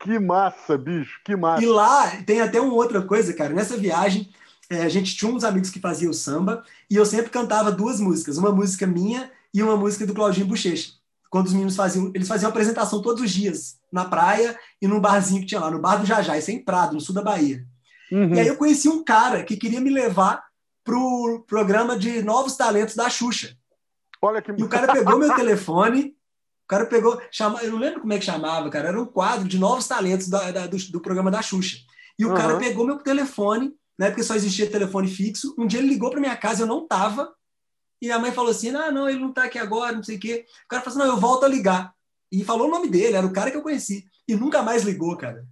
Que 0.00 0.18
massa, 0.18 0.76
bicho, 0.76 1.20
que 1.24 1.34
massa. 1.34 1.62
E 1.62 1.66
lá 1.66 2.10
tem 2.22 2.40
até 2.40 2.60
uma 2.60 2.74
outra 2.74 3.02
coisa, 3.02 3.32
cara. 3.32 3.54
Nessa 3.54 3.76
viagem, 3.76 4.30
é, 4.68 4.82
a 4.82 4.88
gente 4.88 5.16
tinha 5.16 5.30
uns 5.30 5.44
amigos 5.44 5.70
que 5.70 5.80
faziam 5.80 6.12
samba 6.12 6.62
e 6.90 6.96
eu 6.96 7.06
sempre 7.06 7.30
cantava 7.30 7.72
duas 7.72 8.00
músicas, 8.00 8.36
uma 8.36 8.52
música 8.52 8.86
minha 8.86 9.30
e 9.52 9.62
uma 9.62 9.76
música 9.76 10.06
do 10.06 10.14
Claudinho 10.14 10.46
Bochecha. 10.46 10.92
Quando 11.30 11.46
os 11.46 11.52
meninos 11.52 11.76
faziam, 11.76 12.10
eles 12.14 12.28
faziam 12.28 12.48
apresentação 12.48 13.02
todos 13.02 13.22
os 13.22 13.30
dias, 13.30 13.76
na 13.90 14.04
praia 14.04 14.58
e 14.80 14.86
num 14.86 15.00
barzinho 15.00 15.40
que 15.40 15.46
tinha 15.46 15.60
lá, 15.60 15.70
no 15.70 15.80
bar 15.80 15.96
do 15.96 16.06
Jajá, 16.06 16.38
isso 16.38 16.50
é 16.50 16.54
em 16.54 16.64
Prado, 16.64 16.94
no 16.94 17.00
sul 17.00 17.14
da 17.14 17.22
Bahia. 17.22 17.64
Uhum. 18.12 18.34
E 18.34 18.40
aí 18.40 18.46
eu 18.46 18.56
conheci 18.56 18.88
um 18.88 19.02
cara 19.02 19.42
que 19.42 19.56
queria 19.56 19.80
me 19.80 19.90
levar 19.90 20.44
pro 20.84 21.44
programa 21.48 21.98
de 21.98 22.22
novos 22.22 22.56
talentos 22.56 22.94
da 22.94 23.08
Xuxa. 23.08 23.56
Olha 24.20 24.40
que... 24.40 24.52
E 24.52 24.62
o 24.62 24.68
cara 24.68 24.92
pegou 24.92 25.18
meu 25.18 25.34
telefone, 25.34 26.14
o 26.64 26.68
cara 26.68 26.86
pegou, 26.86 27.20
chama, 27.30 27.62
eu 27.62 27.72
não 27.72 27.78
lembro 27.78 28.00
como 28.00 28.12
é 28.12 28.18
que 28.18 28.24
chamava, 28.24 28.70
cara, 28.70 28.88
era 28.88 29.00
um 29.00 29.06
quadro 29.06 29.48
de 29.48 29.58
novos 29.58 29.88
talentos 29.88 30.28
da, 30.28 30.50
da, 30.50 30.66
do, 30.66 30.76
do, 30.76 31.00
programa 31.00 31.30
da 31.30 31.42
Xuxa. 31.42 31.78
E 32.18 32.24
o 32.24 32.28
uhum. 32.28 32.34
cara 32.34 32.58
pegou 32.58 32.86
meu 32.86 32.98
telefone, 32.98 33.74
né, 33.98 34.10
porque 34.10 34.22
só 34.22 34.34
existia 34.34 34.70
telefone 34.70 35.08
fixo. 35.08 35.54
Um 35.58 35.66
dia 35.66 35.80
ele 35.80 35.88
ligou 35.88 36.10
para 36.10 36.20
minha 36.20 36.36
casa, 36.36 36.62
eu 36.62 36.66
não 36.66 36.86
tava. 36.86 37.34
E 38.00 38.10
a 38.10 38.18
mãe 38.18 38.32
falou 38.32 38.50
assim: 38.50 38.74
ah, 38.74 38.90
não, 38.90 39.08
ele 39.08 39.18
não 39.18 39.30
está 39.30 39.44
aqui 39.44 39.58
agora, 39.58 39.96
não 39.96 40.02
sei 40.02 40.16
o 40.16 40.20
quê. 40.20 40.44
O 40.64 40.68
cara 40.68 40.82
falou 40.82 40.98
assim: 40.98 41.08
não, 41.08 41.14
eu 41.14 41.20
volto 41.20 41.44
a 41.44 41.48
ligar. 41.48 41.92
E 42.30 42.44
falou 42.44 42.68
o 42.68 42.70
nome 42.70 42.88
dele, 42.88 43.16
era 43.16 43.26
o 43.26 43.32
cara 43.32 43.50
que 43.50 43.56
eu 43.56 43.62
conheci. 43.62 44.06
E 44.26 44.34
nunca 44.34 44.62
mais 44.62 44.82
ligou, 44.82 45.16
cara. 45.16 45.44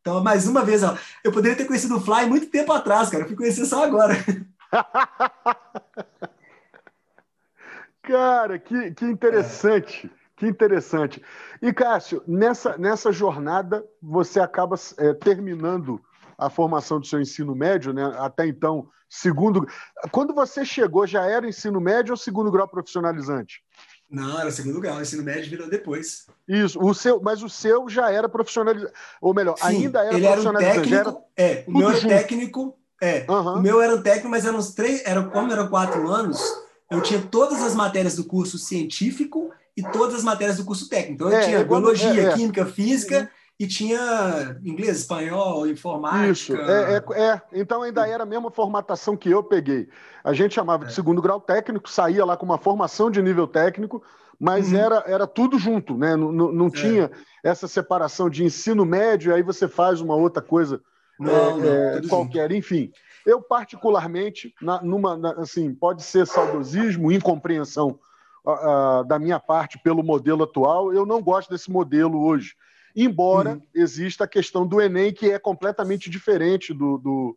Então, 0.00 0.22
mais 0.22 0.46
uma 0.46 0.64
vez, 0.64 0.82
ó, 0.82 0.96
eu 1.22 1.30
poderia 1.30 1.56
ter 1.56 1.64
conhecido 1.64 1.96
o 1.96 2.00
Fly 2.00 2.26
muito 2.26 2.46
tempo 2.46 2.72
atrás, 2.72 3.08
cara. 3.08 3.24
Eu 3.24 3.28
fui 3.28 3.36
conhecer 3.36 3.64
só 3.66 3.84
agora. 3.84 4.14
Cara, 8.02 8.58
que, 8.58 8.90
que 8.92 9.04
interessante. 9.04 10.10
É. 10.18 10.22
Que 10.42 10.46
interessante. 10.48 11.22
E, 11.60 11.72
Cássio, 11.72 12.20
nessa, 12.26 12.76
nessa 12.76 13.12
jornada, 13.12 13.84
você 14.02 14.40
acaba 14.40 14.74
é, 14.98 15.14
terminando 15.14 16.02
a 16.36 16.50
formação 16.50 16.98
do 16.98 17.06
seu 17.06 17.20
ensino 17.20 17.54
médio, 17.54 17.92
né? 17.92 18.12
Até 18.18 18.48
então, 18.48 18.88
segundo. 19.08 19.64
Quando 20.10 20.34
você 20.34 20.64
chegou, 20.64 21.06
já 21.06 21.24
era 21.24 21.48
ensino 21.48 21.80
médio 21.80 22.12
ou 22.12 22.16
segundo 22.16 22.50
grau 22.50 22.66
profissionalizante? 22.66 23.62
Não, 24.10 24.40
era 24.40 24.50
segundo 24.50 24.80
grau, 24.80 25.00
ensino 25.00 25.22
médio 25.22 25.48
virou 25.48 25.70
depois. 25.70 26.26
Isso, 26.48 26.78
o 26.82 26.92
seu, 26.92 27.20
mas 27.22 27.40
o 27.42 27.48
seu 27.48 27.88
já 27.88 28.10
era 28.10 28.28
profissionalizante. 28.28 28.92
Ou 29.20 29.32
melhor, 29.32 29.56
Sim, 29.58 29.64
ainda 29.64 30.00
era 30.04 30.16
ele 30.16 30.26
profissionalizante. 30.26 30.94
Era 30.94 31.08
um 31.08 31.12
técnico, 31.12 31.28
era 31.36 31.52
é, 31.52 31.64
o 31.68 31.78
meu 31.78 31.90
era 31.90 32.00
técnico, 32.00 32.78
é. 33.02 33.26
Uhum. 33.28 33.54
O 33.54 33.60
meu 33.60 33.82
era 33.82 33.94
um 33.96 34.00
técnico, 34.00 34.28
mas 34.28 34.44
eram 34.44 34.58
uns 34.58 34.72
três, 34.72 35.02
era, 35.04 35.20
como 35.24 35.50
eram 35.50 35.66
quatro 35.66 36.08
anos, 36.08 36.40
eu 36.88 37.00
tinha 37.00 37.20
todas 37.20 37.60
as 37.60 37.74
matérias 37.74 38.14
do 38.14 38.24
curso 38.24 38.56
científico 38.58 39.50
e 39.76 39.82
todas 39.82 40.14
as 40.14 40.22
matérias 40.22 40.58
do 40.58 40.64
curso 40.64 40.88
técnico. 40.88 41.14
Então, 41.14 41.30
eu 41.30 41.36
é, 41.36 41.40
tinha 41.40 41.58
é 41.58 41.64
biologia, 41.64 42.22
é, 42.22 42.24
é. 42.26 42.32
química, 42.34 42.64
física 42.64 43.28
e 43.58 43.66
tinha 43.66 44.56
inglês, 44.64 44.98
espanhol, 44.98 45.66
informática. 45.66 46.30
Isso, 46.30 46.56
é, 46.56 46.94
é, 46.94 47.22
é, 47.22 47.42
então 47.52 47.82
ainda 47.82 48.06
era 48.06 48.22
a 48.22 48.26
mesma 48.26 48.52
formatação 48.52 49.16
que 49.16 49.28
eu 49.28 49.42
peguei. 49.42 49.88
A 50.22 50.32
gente 50.32 50.54
chamava 50.54 50.84
de 50.84 50.94
segundo 50.94 51.20
grau 51.20 51.40
técnico, 51.40 51.90
saía 51.90 52.24
lá 52.24 52.36
com 52.36 52.46
uma 52.46 52.58
formação 52.58 53.10
de 53.10 53.20
nível 53.20 53.48
técnico, 53.48 54.00
mas 54.38 54.70
uhum. 54.70 54.78
era, 54.78 55.04
era 55.08 55.26
tudo 55.26 55.58
junto, 55.58 55.96
né? 55.96 56.14
Não, 56.14 56.30
não, 56.30 56.52
não 56.52 56.70
tinha 56.70 57.10
essa 57.42 57.66
separação 57.66 58.30
de 58.30 58.44
ensino 58.44 58.84
médio, 58.84 59.34
aí 59.34 59.42
você 59.42 59.66
faz 59.66 60.00
uma 60.00 60.14
outra 60.14 60.40
coisa 60.40 60.80
não, 61.22 61.58
não, 61.58 62.08
qualquer, 62.08 62.42
junto. 62.42 62.54
enfim. 62.54 62.92
Eu, 63.24 63.40
particularmente, 63.40 64.54
na, 64.60 64.82
numa, 64.82 65.16
na, 65.16 65.32
assim, 65.32 65.72
pode 65.74 66.02
ser 66.02 66.26
saudosismo, 66.26 67.12
incompreensão 67.12 67.98
uh, 68.44 68.50
uh, 69.00 69.04
da 69.04 69.18
minha 69.18 69.38
parte 69.38 69.78
pelo 69.78 70.02
modelo 70.02 70.42
atual, 70.42 70.92
eu 70.92 71.06
não 71.06 71.22
gosto 71.22 71.50
desse 71.50 71.70
modelo 71.70 72.20
hoje. 72.20 72.54
Embora 72.94 73.54
uhum. 73.54 73.62
exista 73.74 74.24
a 74.24 74.28
questão 74.28 74.66
do 74.66 74.80
Enem, 74.80 75.12
que 75.12 75.30
é 75.30 75.38
completamente 75.38 76.10
diferente 76.10 76.74
do, 76.74 76.98
do, 76.98 77.36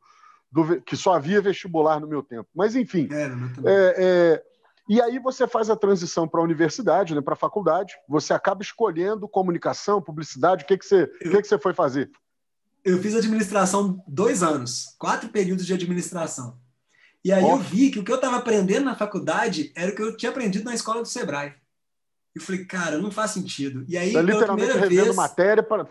do 0.52 0.82
que 0.82 0.98
só 0.98 1.14
havia 1.14 1.40
vestibular 1.40 2.00
no 2.00 2.08
meu 2.08 2.22
tempo. 2.22 2.50
Mas, 2.54 2.76
enfim. 2.76 3.08
É, 3.12 3.24
é, 3.24 3.96
é, 3.98 4.44
e 4.90 5.02
aí 5.02 5.18
você 5.18 5.48
faz 5.48 5.70
a 5.70 5.76
transição 5.76 6.28
para 6.28 6.42
a 6.42 6.44
universidade, 6.44 7.16
né, 7.16 7.22
para 7.22 7.34
a 7.34 7.38
faculdade, 7.38 7.96
você 8.08 8.34
acaba 8.34 8.62
escolhendo 8.62 9.28
comunicação, 9.28 10.02
publicidade, 10.02 10.64
o 10.64 10.68
que, 10.68 10.78
que, 10.78 10.86
você, 10.86 11.04
eu... 11.22 11.32
que, 11.32 11.42
que 11.42 11.48
você 11.48 11.58
foi 11.58 11.74
fazer? 11.74 12.12
Eu 12.86 13.02
fiz 13.02 13.16
administração 13.16 14.04
dois 14.08 14.44
anos, 14.44 14.96
quatro 15.00 15.30
períodos 15.30 15.66
de 15.66 15.74
administração. 15.74 16.58
E 17.24 17.32
aí 17.32 17.44
oh. 17.44 17.54
eu 17.54 17.58
vi 17.58 17.90
que 17.90 17.98
o 17.98 18.04
que 18.04 18.12
eu 18.12 18.18
estava 18.18 18.38
aprendendo 18.38 18.86
na 18.86 18.96
faculdade 18.96 19.72
era 19.76 19.92
o 19.92 19.96
que 19.96 20.02
eu 20.04 20.16
tinha 20.16 20.30
aprendido 20.30 20.66
na 20.66 20.76
escola 20.76 21.02
do 21.02 21.08
Sebrae. 21.08 21.56
Eu 22.36 22.42
falei, 22.42 22.64
cara, 22.66 23.00
não 23.00 23.10
faz 23.10 23.32
sentido. 23.32 23.84
E 23.88 23.98
aí, 23.98 24.14
tá 24.14 24.24
pela 24.24 24.46
primeira 24.46 24.88
vez, 24.88 25.16
matéria 25.16 25.64
para. 25.64 25.88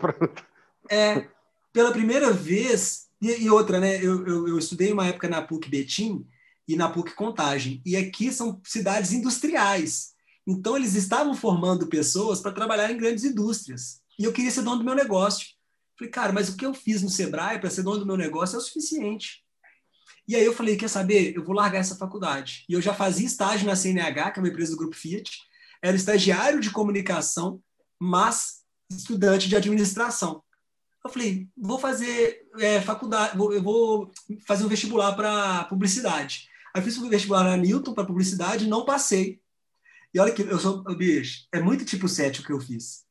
É, 0.89 1.27
pela 1.73 1.91
primeira 1.91 2.31
vez. 2.31 3.07
E, 3.19 3.43
e 3.43 3.49
outra, 3.49 3.79
né? 3.79 3.97
Eu, 3.97 4.25
eu, 4.25 4.47
eu, 4.47 4.57
estudei 4.59 4.93
uma 4.93 5.07
época 5.07 5.27
na 5.27 5.41
PUC 5.41 5.67
Betim 5.67 6.25
e 6.67 6.75
na 6.75 6.87
PUC 6.87 7.15
Contagem. 7.15 7.81
E 7.83 7.97
aqui 7.97 8.31
são 8.31 8.61
cidades 8.63 9.11
industriais. 9.11 10.13
Então, 10.45 10.77
eles 10.77 10.93
estavam 10.93 11.33
formando 11.33 11.87
pessoas 11.87 12.39
para 12.39 12.51
trabalhar 12.51 12.91
em 12.91 12.97
grandes 12.97 13.23
indústrias. 13.23 13.99
E 14.17 14.23
eu 14.23 14.31
queria 14.31 14.51
ser 14.51 14.61
dono 14.61 14.77
do 14.77 14.83
meu 14.85 14.93
negócio. 14.93 15.54
Falei, 15.97 16.11
cara, 16.11 16.33
mas 16.33 16.49
o 16.49 16.57
que 16.57 16.65
eu 16.65 16.73
fiz 16.73 17.01
no 17.01 17.09
Sebrae 17.09 17.59
para 17.59 17.69
ser 17.69 17.83
dono 17.83 17.99
do 17.99 18.05
meu 18.05 18.17
negócio 18.17 18.55
é 18.55 18.59
o 18.59 18.61
suficiente. 18.61 19.43
E 20.27 20.35
aí 20.35 20.43
eu 20.43 20.53
falei, 20.53 20.75
quer 20.75 20.89
saber? 20.89 21.35
Eu 21.35 21.43
vou 21.43 21.55
largar 21.55 21.79
essa 21.79 21.95
faculdade. 21.95 22.65
E 22.67 22.73
eu 22.73 22.81
já 22.81 22.93
fazia 22.93 23.25
estágio 23.25 23.65
na 23.65 23.75
CNH, 23.75 24.31
que 24.31 24.39
é 24.39 24.41
uma 24.43 24.49
empresa 24.49 24.71
do 24.71 24.77
Grupo 24.77 24.95
Fiat. 24.95 25.31
Era 25.81 25.95
estagiário 25.95 26.59
de 26.59 26.71
comunicação, 26.71 27.61
mas 27.99 28.63
estudante 28.89 29.47
de 29.47 29.55
administração. 29.55 30.43
Eu 31.03 31.11
falei, 31.11 31.47
vou 31.55 31.77
fazer 31.77 32.41
é, 32.57 32.81
faculdade, 32.81 33.37
vou, 33.37 33.53
eu 33.53 33.61
vou 33.61 34.11
fazer 34.47 34.65
um 34.65 34.67
vestibular 34.67 35.13
para 35.15 35.65
publicidade. 35.65 36.49
Aí 36.73 36.81
fiz 36.81 36.97
o 36.97 37.07
vestibular 37.07 37.43
na 37.43 37.55
Newton 37.55 37.93
para 37.93 38.05
publicidade, 38.05 38.67
não 38.67 38.83
passei. 38.83 39.39
E 40.13 40.19
olha 40.19 40.33
que 40.33 40.41
eu 40.41 40.59
sou, 40.59 40.83
bicho, 40.95 41.45
é 41.53 41.59
muito 41.59 41.85
tipo 41.85 42.07
7 42.07 42.41
o 42.41 42.43
que 42.43 42.51
eu 42.51 42.59
fiz 42.59 43.04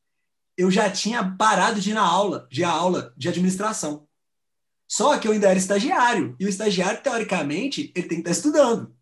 eu 0.57 0.71
já 0.71 0.91
tinha 0.91 1.35
parado 1.37 1.81
de 1.81 1.91
ir 1.91 1.95
na 1.95 2.03
aula, 2.03 2.47
de 2.51 2.65
aula 2.65 3.13
de 3.17 3.29
administração. 3.29 4.07
Só 4.89 5.19
que 5.19 5.27
eu 5.27 5.33
ainda 5.33 5.49
era 5.49 5.59
estagiário. 5.59 6.37
E 6.39 6.47
o 6.47 6.49
estagiário, 6.49 7.03
teoricamente, 7.03 7.93
ele 7.95 8.09
tem 8.09 8.23
que 8.23 8.29
estar 8.29 8.31
estudando. 8.31 8.95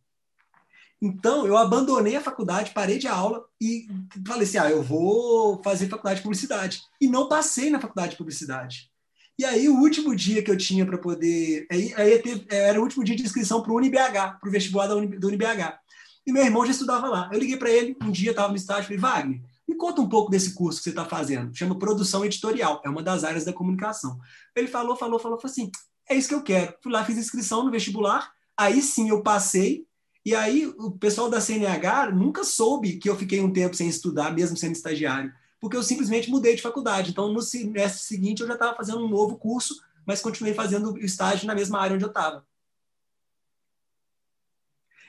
Então, 1.00 1.46
eu 1.46 1.56
abandonei 1.56 2.14
a 2.14 2.20
faculdade, 2.20 2.70
parei 2.70 2.96
de 2.96 3.08
aula 3.08 3.44
e 3.60 3.88
falei 4.26 4.44
assim: 4.44 4.58
ah, 4.58 4.70
eu 4.70 4.82
vou 4.82 5.60
fazer 5.62 5.88
faculdade 5.88 6.18
de 6.18 6.22
publicidade. 6.22 6.80
E 7.00 7.08
não 7.08 7.28
passei 7.28 7.70
na 7.70 7.80
faculdade 7.80 8.12
de 8.12 8.16
publicidade. 8.16 8.90
E 9.38 9.44
aí, 9.44 9.68
o 9.68 9.80
último 9.80 10.14
dia 10.14 10.42
que 10.42 10.50
eu 10.50 10.56
tinha 10.56 10.86
para 10.86 10.96
poder. 10.96 11.66
Aí, 11.70 11.92
aí 11.96 12.18
teve, 12.20 12.46
era 12.48 12.78
o 12.78 12.82
último 12.84 13.02
dia 13.02 13.16
de 13.16 13.22
inscrição 13.22 13.60
para 13.60 13.72
o 13.72 13.76
UniBH, 13.76 14.38
para 14.40 14.48
o 14.48 14.52
vestibular 14.52 14.86
do 14.86 14.96
UniBH. 14.96 15.78
E 16.24 16.32
meu 16.32 16.44
irmão 16.44 16.64
já 16.64 16.70
estudava 16.70 17.08
lá. 17.08 17.28
Eu 17.32 17.40
liguei 17.40 17.56
para 17.56 17.70
ele, 17.70 17.96
um 18.00 18.12
dia 18.12 18.30
estava 18.30 18.50
no 18.50 18.56
estágio, 18.56 18.84
falei: 18.84 18.98
Wagner, 18.98 19.42
me 19.72 19.78
conta 19.78 20.00
um 20.00 20.08
pouco 20.08 20.30
desse 20.30 20.54
curso 20.54 20.78
que 20.78 20.84
você 20.84 20.90
está 20.90 21.04
fazendo. 21.04 21.54
Chama 21.56 21.78
produção 21.78 22.24
editorial, 22.24 22.80
é 22.84 22.88
uma 22.88 23.02
das 23.02 23.24
áreas 23.24 23.44
da 23.44 23.52
comunicação. 23.52 24.18
Ele 24.54 24.68
falou, 24.68 24.94
falou, 24.94 25.18
falou, 25.18 25.38
falou 25.38 25.50
assim: 25.50 25.70
é 26.08 26.14
isso 26.14 26.28
que 26.28 26.34
eu 26.34 26.42
quero. 26.42 26.74
Fui 26.82 26.92
lá, 26.92 27.04
fiz 27.04 27.16
inscrição 27.16 27.64
no 27.64 27.70
vestibular, 27.70 28.32
aí 28.56 28.82
sim 28.82 29.08
eu 29.08 29.22
passei. 29.22 29.86
E 30.24 30.34
aí 30.34 30.66
o 30.66 30.92
pessoal 30.92 31.28
da 31.28 31.40
CNH 31.40 32.12
nunca 32.12 32.44
soube 32.44 32.98
que 32.98 33.08
eu 33.08 33.16
fiquei 33.16 33.40
um 33.40 33.52
tempo 33.52 33.74
sem 33.74 33.88
estudar, 33.88 34.32
mesmo 34.32 34.56
sendo 34.56 34.76
estagiário, 34.76 35.32
porque 35.58 35.76
eu 35.76 35.82
simplesmente 35.82 36.30
mudei 36.30 36.54
de 36.54 36.62
faculdade. 36.62 37.10
Então, 37.10 37.32
no 37.32 37.42
semestre 37.42 38.02
seguinte, 38.02 38.40
eu 38.40 38.46
já 38.46 38.54
estava 38.54 38.76
fazendo 38.76 39.04
um 39.04 39.08
novo 39.08 39.36
curso, 39.36 39.82
mas 40.06 40.20
continuei 40.20 40.54
fazendo 40.54 40.96
estágio 40.98 41.46
na 41.46 41.54
mesma 41.54 41.80
área 41.80 41.94
onde 41.94 42.04
eu 42.04 42.08
estava. 42.08 42.46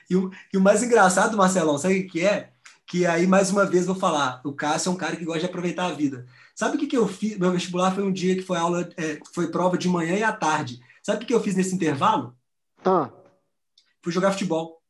E 0.08 0.16
o, 0.16 0.30
e 0.52 0.56
o 0.56 0.60
mais 0.60 0.82
engraçado, 0.82 1.36
Marcelão, 1.36 1.78
sabe 1.78 2.00
o 2.00 2.08
que 2.08 2.24
é? 2.24 2.53
Que 2.86 3.06
aí, 3.06 3.26
mais 3.26 3.50
uma 3.50 3.64
vez, 3.64 3.86
vou 3.86 3.94
falar, 3.94 4.42
o 4.44 4.52
Cássio 4.52 4.90
é 4.90 4.92
um 4.92 4.96
cara 4.96 5.16
que 5.16 5.24
gosta 5.24 5.40
de 5.40 5.46
aproveitar 5.46 5.86
a 5.86 5.92
vida. 5.92 6.26
Sabe 6.54 6.76
o 6.76 6.78
que, 6.78 6.86
que 6.86 6.96
eu 6.96 7.08
fiz? 7.08 7.38
Meu 7.38 7.50
vestibular 7.50 7.94
foi 7.94 8.04
um 8.04 8.12
dia 8.12 8.36
que 8.36 8.42
foi 8.42 8.58
aula, 8.58 8.88
é, 8.96 9.18
foi 9.32 9.50
prova 9.50 9.78
de 9.78 9.88
manhã 9.88 10.16
e 10.16 10.22
à 10.22 10.32
tarde. 10.32 10.80
Sabe 11.02 11.16
o 11.16 11.20
que, 11.20 11.26
que 11.26 11.34
eu 11.34 11.42
fiz 11.42 11.56
nesse 11.56 11.74
intervalo? 11.74 12.36
Ah. 12.84 13.10
Fui 14.02 14.12
jogar 14.12 14.32
futebol. 14.32 14.82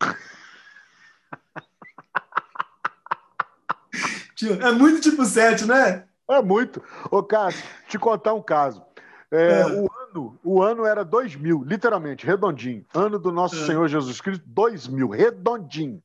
é 4.60 4.72
muito 4.72 5.00
tipo 5.00 5.24
7, 5.24 5.64
né? 5.64 6.04
É 6.28 6.42
muito. 6.42 6.82
Ô, 7.10 7.22
Cássio, 7.22 7.64
te 7.88 7.98
contar 7.98 8.34
um 8.34 8.42
caso. 8.42 8.84
É, 9.30 9.60
é. 9.60 9.66
O, 9.66 9.88
ano, 10.02 10.38
o 10.42 10.62
ano 10.62 10.84
era 10.84 11.04
2000, 11.04 11.64
literalmente, 11.64 12.26
redondinho. 12.26 12.84
Ano 12.92 13.18
do 13.18 13.32
nosso 13.32 13.56
é. 13.56 13.66
Senhor 13.66 13.88
Jesus 13.88 14.20
Cristo, 14.20 14.44
2000, 14.46 15.08
redondinho. 15.08 16.02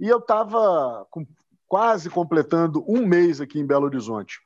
E 0.00 0.08
eu 0.08 0.18
estava 0.18 1.06
quase 1.66 2.08
completando 2.08 2.84
um 2.88 3.06
mês 3.06 3.40
aqui 3.40 3.58
em 3.58 3.66
Belo 3.66 3.86
Horizonte. 3.86 4.38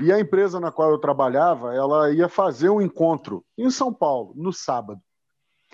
E 0.00 0.12
a 0.12 0.18
empresa 0.18 0.58
na 0.58 0.72
qual 0.72 0.90
eu 0.90 0.98
trabalhava, 0.98 1.74
ela 1.74 2.10
ia 2.10 2.28
fazer 2.28 2.68
um 2.70 2.80
encontro 2.80 3.44
em 3.56 3.70
São 3.70 3.92
Paulo, 3.92 4.32
no 4.34 4.52
sábado. 4.52 5.00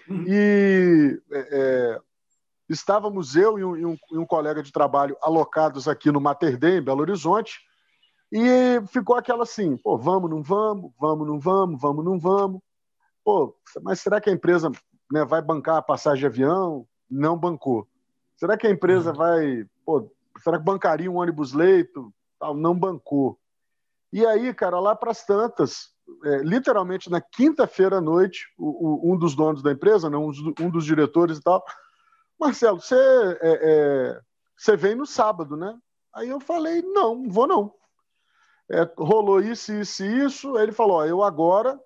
Uhum. 0.09 0.25
E 0.27 1.21
é, 1.31 1.49
é 1.53 2.01
estávamos 2.69 3.37
eu 3.37 3.59
e 3.59 3.65
um, 3.65 3.77
e, 3.77 3.87
um, 3.87 3.97
e 4.13 4.19
um, 4.19 4.27
colega 4.27 4.63
de 4.63 4.73
trabalho 4.73 5.17
alocados 5.21 5.87
aqui 5.87 6.11
no 6.11 6.21
Mater 6.21 6.57
Dei, 6.57 6.79
em 6.79 6.83
Belo 6.83 7.01
Horizonte, 7.01 7.61
e 8.31 8.81
ficou 8.89 9.15
aquela 9.15 9.43
assim, 9.43 9.77
pô, 9.77 9.99
vamos, 9.99 10.31
não 10.31 10.43
vamos, 10.43 10.91
vamos, 10.99 11.27
não 11.27 11.39
vamos, 11.39 11.81
vamos, 11.81 12.05
não 12.05 12.19
vamos. 12.19 12.61
Pô, 13.23 13.55
mas 13.83 14.01
será 14.01 14.21
que 14.21 14.31
a 14.31 14.33
empresa 14.33 14.71
né, 15.13 15.25
vai 15.25 15.43
bancar 15.43 15.77
a 15.77 15.83
passagem 15.83 16.21
de 16.21 16.27
avião? 16.27 16.87
Não 17.11 17.37
bancou. 17.37 17.87
Será 18.43 18.57
que 18.57 18.67
a 18.67 18.71
empresa 18.71 19.11
uhum. 19.11 19.17
vai. 19.17 19.65
Pô, 19.87 20.11
será 20.43 20.59
que 20.59 20.65
bancaria 20.65 21.09
um 21.09 21.19
ônibus 21.19 21.53
leito? 21.53 22.13
Tal, 22.41 22.57
não 22.57 22.77
bancou. 22.77 23.39
E 24.13 24.27
aí, 24.27 24.53
cara, 24.53 24.81
lá 24.81 24.97
para 24.97 25.13
as 25.13 25.25
tantas, 25.25 25.93
é, 26.25 26.39
literalmente 26.39 27.09
na 27.09 27.21
quinta-feira 27.21 27.99
à 27.99 28.01
noite, 28.01 28.53
o, 28.59 29.11
o, 29.11 29.15
um 29.15 29.17
dos 29.17 29.37
donos 29.37 29.63
da 29.63 29.71
empresa, 29.71 30.11
né, 30.11 30.17
um, 30.17 30.33
um, 30.59 30.71
dos 30.71 30.85
diretores 30.85 31.39
e 31.39 31.41
tal, 31.41 31.65
Marcelo, 32.37 32.81
você, 32.81 32.97
é, 32.97 34.21
é, 34.69 34.77
vem 34.77 34.97
no 34.97 35.07
sábado, 35.07 35.57
né? 35.57 35.79
Aí 36.13 36.29
eu 36.29 36.41
falei, 36.41 36.83
não, 36.83 37.29
vou 37.29 37.47
não. 37.47 37.73
É, 38.69 38.91
rolou 38.99 39.41
isso, 39.41 39.73
isso 39.73 40.03
e 40.03 40.25
isso. 40.25 40.57
Aí 40.57 40.65
ele 40.65 40.73
falou: 40.73 40.97
ó, 40.97 41.07
eu 41.07 41.23
agora, 41.23 41.81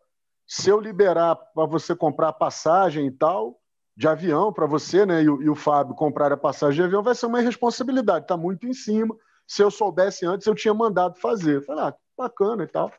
se 0.47 0.71
eu 0.71 0.81
liberar 0.81 1.37
para 1.37 1.67
você 1.67 1.95
comprar 1.95 2.33
passagem 2.33 3.07
e 3.07 3.11
tal, 3.11 3.61
de 3.97 4.07
avião 4.07 4.53
para 4.53 4.67
você, 4.67 5.07
né, 5.07 5.23
e 5.23 5.29
o, 5.29 5.43
e 5.43 5.49
o 5.49 5.55
Fábio 5.55 5.95
comprar 5.95 6.31
a 6.33 6.37
passagem 6.37 6.77
de 6.77 6.83
avião 6.83 7.03
vai 7.03 7.15
ser 7.15 7.27
uma 7.27 7.41
irresponsabilidade, 7.41 8.25
está 8.25 8.37
muito 8.37 8.67
em 8.67 8.75
cima. 8.75 9.17
Se 9.47 9.63
eu 9.63 9.71
soubesse 9.71 10.27
antes, 10.27 10.47
eu 10.47 10.55
tinha 10.55 10.75
mandado 10.75 11.19
fazer. 11.19 11.65
Falei, 11.65 11.85
ah, 11.85 11.95
bacana 12.17 12.65
e 12.65 12.67
tal. 12.67 12.93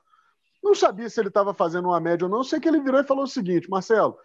Não 0.64 0.74
sabia 0.74 1.10
se 1.10 1.20
ele 1.20 1.28
estava 1.28 1.54
fazendo 1.54 1.90
uma 1.90 2.00
média 2.00 2.26
ou 2.26 2.32
não. 2.32 2.44
Sei 2.44 2.60
que 2.60 2.68
ele 2.68 2.80
virou 2.80 3.00
e 3.00 3.04
falou 3.04 3.26
o 3.26 3.28
seguinte: 3.28 3.70
Marcelo, 3.70 4.18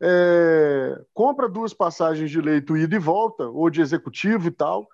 é, 0.00 1.00
compra 1.14 1.48
duas 1.48 1.72
passagens 1.72 2.30
de 2.30 2.40
leito 2.40 2.76
ida 2.76 2.96
e 2.96 2.98
volta, 2.98 3.48
ou 3.48 3.70
de 3.70 3.80
executivo 3.80 4.48
e 4.48 4.50
tal, 4.50 4.88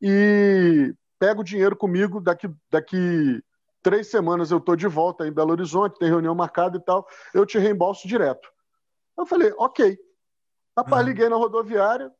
e 0.00 0.94
pega 1.18 1.40
o 1.40 1.44
dinheiro 1.44 1.76
comigo. 1.76 2.20
Daqui, 2.20 2.48
daqui 2.70 3.42
três 3.82 4.08
semanas 4.08 4.50
eu 4.50 4.58
estou 4.58 4.76
de 4.76 4.86
volta 4.86 5.26
em 5.26 5.32
Belo 5.32 5.50
Horizonte, 5.50 5.98
tem 5.98 6.08
reunião 6.08 6.34
marcada 6.34 6.76
e 6.76 6.80
tal, 6.80 7.06
eu 7.34 7.44
te 7.44 7.58
reembolso 7.58 8.06
direto. 8.06 8.48
Eu 9.18 9.26
falei, 9.26 9.52
ok. 9.58 9.98
Rapaz, 10.76 11.04
liguei 11.04 11.28
na 11.28 11.36
rodoviária. 11.36 12.12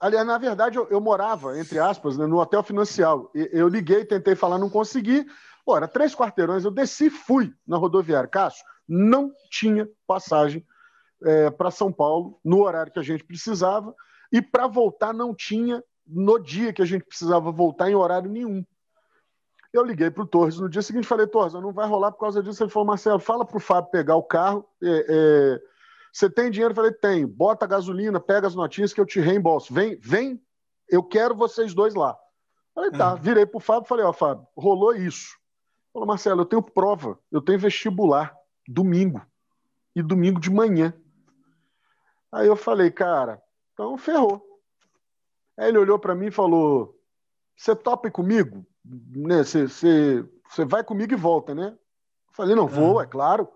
Aliás, 0.00 0.26
na 0.26 0.36
verdade, 0.36 0.76
eu, 0.76 0.88
eu 0.88 1.00
morava, 1.00 1.58
entre 1.58 1.78
aspas, 1.78 2.18
né, 2.18 2.26
no 2.26 2.40
hotel 2.40 2.62
financial. 2.62 3.30
Eu 3.34 3.68
liguei, 3.68 4.04
tentei 4.04 4.34
falar, 4.34 4.58
não 4.58 4.68
consegui. 4.68 5.24
Era 5.68 5.86
três 5.86 6.14
quarteirões, 6.14 6.64
eu 6.64 6.72
desci 6.72 7.08
fui 7.08 7.54
na 7.66 7.76
rodoviária. 7.76 8.28
Cássio, 8.28 8.64
não 8.88 9.32
tinha 9.48 9.88
passagem 10.06 10.66
é, 11.24 11.50
para 11.50 11.70
São 11.70 11.92
Paulo 11.92 12.40
no 12.44 12.62
horário 12.62 12.92
que 12.92 12.98
a 12.98 13.02
gente 13.02 13.24
precisava. 13.24 13.94
e 14.32 14.42
para 14.42 14.66
voltar 14.66 15.12
não 15.12 15.34
tinha 15.34 15.82
no 16.06 16.38
dia 16.38 16.72
que 16.72 16.82
a 16.82 16.84
gente 16.84 17.04
precisava 17.04 17.52
voltar 17.52 17.90
em 17.90 17.94
horário 17.94 18.30
nenhum. 18.30 18.64
Eu 19.72 19.84
liguei 19.84 20.10
para 20.10 20.22
o 20.22 20.26
Torres 20.26 20.58
no 20.58 20.68
dia 20.68 20.82
seguinte 20.82 21.06
falei, 21.06 21.26
Torres, 21.26 21.54
não 21.54 21.72
vai 21.72 21.86
rolar 21.86 22.12
por 22.12 22.18
causa 22.18 22.42
disso. 22.42 22.62
Ele 22.62 22.70
falou, 22.70 22.86
Marcelo, 22.86 23.18
fala 23.18 23.44
para 23.44 23.56
o 23.56 23.60
Fábio 23.60 23.90
pegar 23.90 24.16
o 24.16 24.22
carro. 24.22 24.68
É, 24.82 25.06
é, 25.08 25.60
você 26.12 26.28
tem 26.28 26.50
dinheiro? 26.50 26.72
Eu 26.72 26.76
falei, 26.76 26.92
tenho. 26.92 27.26
Bota 27.26 27.64
a 27.64 27.68
gasolina, 27.68 28.20
pega 28.20 28.46
as 28.46 28.54
notinhas 28.54 28.92
que 28.92 29.00
eu 29.00 29.06
te 29.06 29.18
reembolso. 29.18 29.72
Vem, 29.72 29.96
vem, 29.96 30.40
eu 30.88 31.02
quero 31.02 31.34
vocês 31.34 31.72
dois 31.72 31.94
lá. 31.94 32.16
Falei, 32.74 32.90
tá. 32.90 33.14
Uhum. 33.14 33.20
Virei 33.20 33.46
para 33.46 33.56
o 33.56 33.60
Fábio 33.60 33.88
falei, 33.88 34.04
ó, 34.04 34.12
Fábio, 34.12 34.46
rolou 34.56 34.94
isso. 34.94 35.36
Falou, 35.92 36.06
Marcelo, 36.06 36.42
eu 36.42 36.46
tenho 36.46 36.62
prova, 36.62 37.18
eu 37.30 37.40
tenho 37.40 37.58
vestibular, 37.58 38.34
domingo. 38.68 39.22
E 39.94 40.02
domingo 40.02 40.40
de 40.40 40.50
manhã. 40.50 40.94
Aí 42.30 42.46
eu 42.46 42.56
falei, 42.56 42.90
cara, 42.90 43.42
então 43.72 43.96
ferrou. 43.98 44.42
Aí 45.56 45.68
ele 45.68 45.78
olhou 45.78 45.98
para 45.98 46.14
mim 46.14 46.26
e 46.26 46.30
falou: 46.30 46.98
Você 47.56 47.76
topa 47.76 48.10
comigo? 48.10 48.66
Você 48.84 50.22
né, 50.22 50.64
vai 50.66 50.82
comigo 50.82 51.12
e 51.12 51.16
volta, 51.16 51.54
né? 51.54 51.68
Eu 51.68 52.34
falei: 52.34 52.54
Não, 52.54 52.66
vou, 52.66 53.00
é. 53.00 53.04
é 53.04 53.06
claro. 53.06 53.48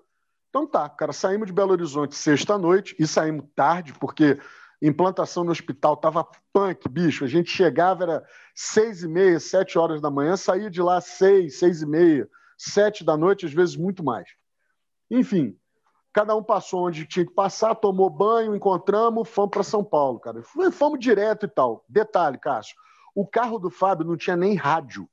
Então 0.48 0.66
tá, 0.66 0.88
cara, 0.88 1.12
saímos 1.12 1.46
de 1.46 1.52
Belo 1.52 1.72
Horizonte 1.72 2.14
sexta-noite 2.14 2.96
e 2.98 3.06
saímos 3.06 3.46
tarde, 3.54 3.92
porque 3.94 4.38
implantação 4.80 5.44
no 5.44 5.50
hospital 5.50 5.96
tava 5.96 6.26
punk, 6.52 6.88
bicho. 6.88 7.24
A 7.24 7.28
gente 7.28 7.50
chegava, 7.50 8.04
era 8.04 8.24
seis 8.54 9.02
e 9.02 9.08
meia, 9.08 9.38
sete 9.38 9.78
horas 9.78 10.00
da 10.00 10.10
manhã, 10.10 10.36
saía 10.36 10.70
de 10.70 10.80
lá 10.80 11.00
seis, 11.00 11.58
seis 11.58 11.82
e 11.82 11.86
meia, 11.86 12.28
sete 12.56 13.04
da 13.04 13.16
noite, 13.16 13.46
às 13.46 13.52
vezes 13.52 13.76
muito 13.76 14.02
mais. 14.02 14.28
Enfim, 15.10 15.56
Cada 16.16 16.34
um 16.34 16.42
passou 16.42 16.86
onde 16.86 17.04
tinha 17.04 17.26
que 17.26 17.34
passar, 17.34 17.74
tomou 17.74 18.08
banho, 18.08 18.56
encontramos, 18.56 19.28
fomos 19.28 19.50
para 19.50 19.62
São 19.62 19.84
Paulo, 19.84 20.18
cara. 20.18 20.42
Fomos 20.72 20.98
direto 20.98 21.44
e 21.44 21.48
tal. 21.48 21.84
Detalhe, 21.86 22.38
Cássio, 22.38 22.74
o 23.14 23.26
carro 23.26 23.58
do 23.58 23.68
Fábio 23.68 24.06
não 24.06 24.16
tinha 24.16 24.34
nem 24.34 24.54
rádio. 24.54 25.06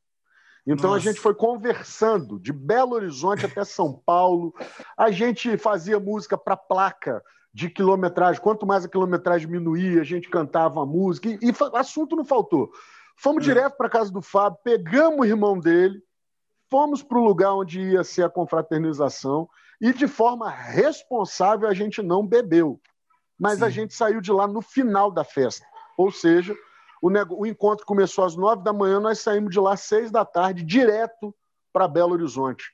Então 0.66 0.92
Nossa. 0.92 1.02
a 1.02 1.12
gente 1.12 1.20
foi 1.20 1.34
conversando 1.34 2.40
de 2.40 2.54
Belo 2.54 2.94
Horizonte 2.94 3.46
até 3.46 3.66
São 3.66 4.02
Paulo. 4.06 4.54
A 4.98 5.12
gente 5.12 5.58
fazia 5.58 6.00
música 6.00 6.38
para 6.38 6.56
placa 6.56 7.22
de 7.54 7.70
quilometragem. 7.70 8.42
Quanto 8.42 8.66
mais 8.66 8.86
a 8.86 8.90
quilometragem 8.90 9.48
diminuía, 9.48 10.02
a 10.02 10.06
gente 10.06 10.30
cantava 10.30 10.82
a 10.82 10.86
música. 10.86 11.28
E, 11.30 11.38
e 11.42 11.54
assunto 11.76 12.16
não 12.16 12.24
faltou. 12.24 12.72
Fomos 13.18 13.44
é. 13.44 13.48
direto 13.48 13.76
para 13.78 13.90
casa 13.90 14.12
do 14.12 14.22
Fábio, 14.22 14.60
pegamos 14.64 15.20
o 15.20 15.26
irmão 15.26 15.60
dele, 15.60 16.02
fomos 16.70 17.04
para 17.04 17.18
o 17.18 17.24
lugar 17.24 17.54
onde 17.54 17.80
ia 17.80 18.04
ser 18.04 18.24
a 18.24 18.30
confraternização 18.30 19.48
e 19.80 19.94
de 19.94 20.08
forma 20.08 20.50
responsável 20.50 21.68
a 21.68 21.74
gente 21.74 22.02
não 22.02 22.26
bebeu. 22.26 22.80
Mas 23.38 23.60
Sim. 23.60 23.66
a 23.66 23.70
gente 23.70 23.94
saiu 23.94 24.22
de 24.22 24.32
lá 24.32 24.48
no 24.48 24.62
final 24.62 25.12
da 25.12 25.24
festa. 25.24 25.66
Ou 25.98 26.12
seja, 26.12 26.56
o, 27.04 27.42
o 27.42 27.46
encontro 27.46 27.86
começou 27.86 28.24
às 28.24 28.38
nove 28.38 28.64
da 28.64 28.72
manhã, 28.72 28.98
nós 28.98 29.20
saímos 29.20 29.52
de 29.52 29.60
lá 29.60 29.74
às 29.74 29.82
seis 29.82 30.10
da 30.10 30.24
tarde, 30.24 30.64
direto 30.64 31.36
para 31.74 31.86
Belo 31.86 32.14
Horizonte. 32.14 32.74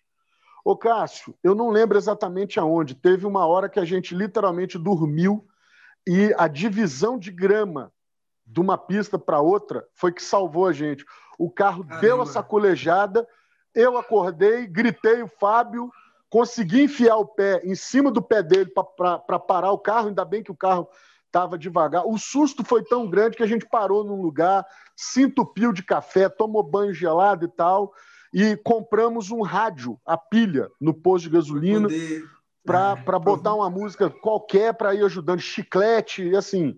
Ô 0.63 0.77
Cássio, 0.77 1.33
eu 1.43 1.55
não 1.55 1.71
lembro 1.71 1.97
exatamente 1.97 2.59
aonde. 2.59 2.93
Teve 2.93 3.25
uma 3.25 3.47
hora 3.47 3.67
que 3.67 3.79
a 3.79 3.85
gente 3.85 4.13
literalmente 4.13 4.77
dormiu 4.77 5.47
e 6.07 6.31
a 6.37 6.47
divisão 6.47 7.17
de 7.17 7.31
grama 7.31 7.91
de 8.45 8.59
uma 8.59 8.77
pista 8.77 9.17
para 9.17 9.41
outra 9.41 9.87
foi 9.95 10.11
que 10.11 10.21
salvou 10.21 10.67
a 10.67 10.73
gente. 10.73 11.03
O 11.39 11.49
carro 11.49 11.83
Caramba. 11.83 12.01
deu 12.01 12.21
a 12.21 12.25
sacolejada, 12.27 13.27
eu 13.73 13.97
acordei, 13.97 14.67
gritei 14.67 15.23
o 15.23 15.27
Fábio, 15.27 15.89
consegui 16.29 16.83
enfiar 16.83 17.17
o 17.17 17.25
pé 17.25 17.61
em 17.63 17.73
cima 17.73 18.11
do 18.11 18.21
pé 18.21 18.43
dele 18.43 18.71
para 18.95 19.39
parar 19.39 19.71
o 19.71 19.79
carro, 19.79 20.09
ainda 20.09 20.23
bem 20.23 20.43
que 20.43 20.51
o 20.51 20.55
carro 20.55 20.87
estava 21.29 21.57
devagar. 21.57 22.05
O 22.05 22.17
susto 22.17 22.63
foi 22.65 22.83
tão 22.83 23.09
grande 23.09 23.37
que 23.37 23.43
a 23.43 23.47
gente 23.47 23.65
parou 23.65 24.03
num 24.03 24.21
lugar, 24.21 24.65
se 24.95 25.23
entupiu 25.23 25.71
de 25.71 25.83
café, 25.83 26.27
tomou 26.27 26.63
banho 26.63 26.93
gelado 26.93 27.45
e 27.45 27.47
tal, 27.47 27.93
e 28.33 28.57
compramos 28.57 29.31
um 29.31 29.41
rádio, 29.41 29.99
a 30.05 30.17
pilha, 30.17 30.69
no 30.81 30.93
posto 30.93 31.25
de 31.25 31.35
gasolina, 31.35 31.87
para 32.65 32.97
é, 32.97 33.19
botar 33.19 33.53
uma 33.53 33.69
música 33.69 34.09
qualquer 34.09 34.73
para 34.73 34.93
ir 34.93 35.03
ajudando, 35.05 35.39
chiclete, 35.39 36.23
e 36.23 36.35
assim. 36.35 36.77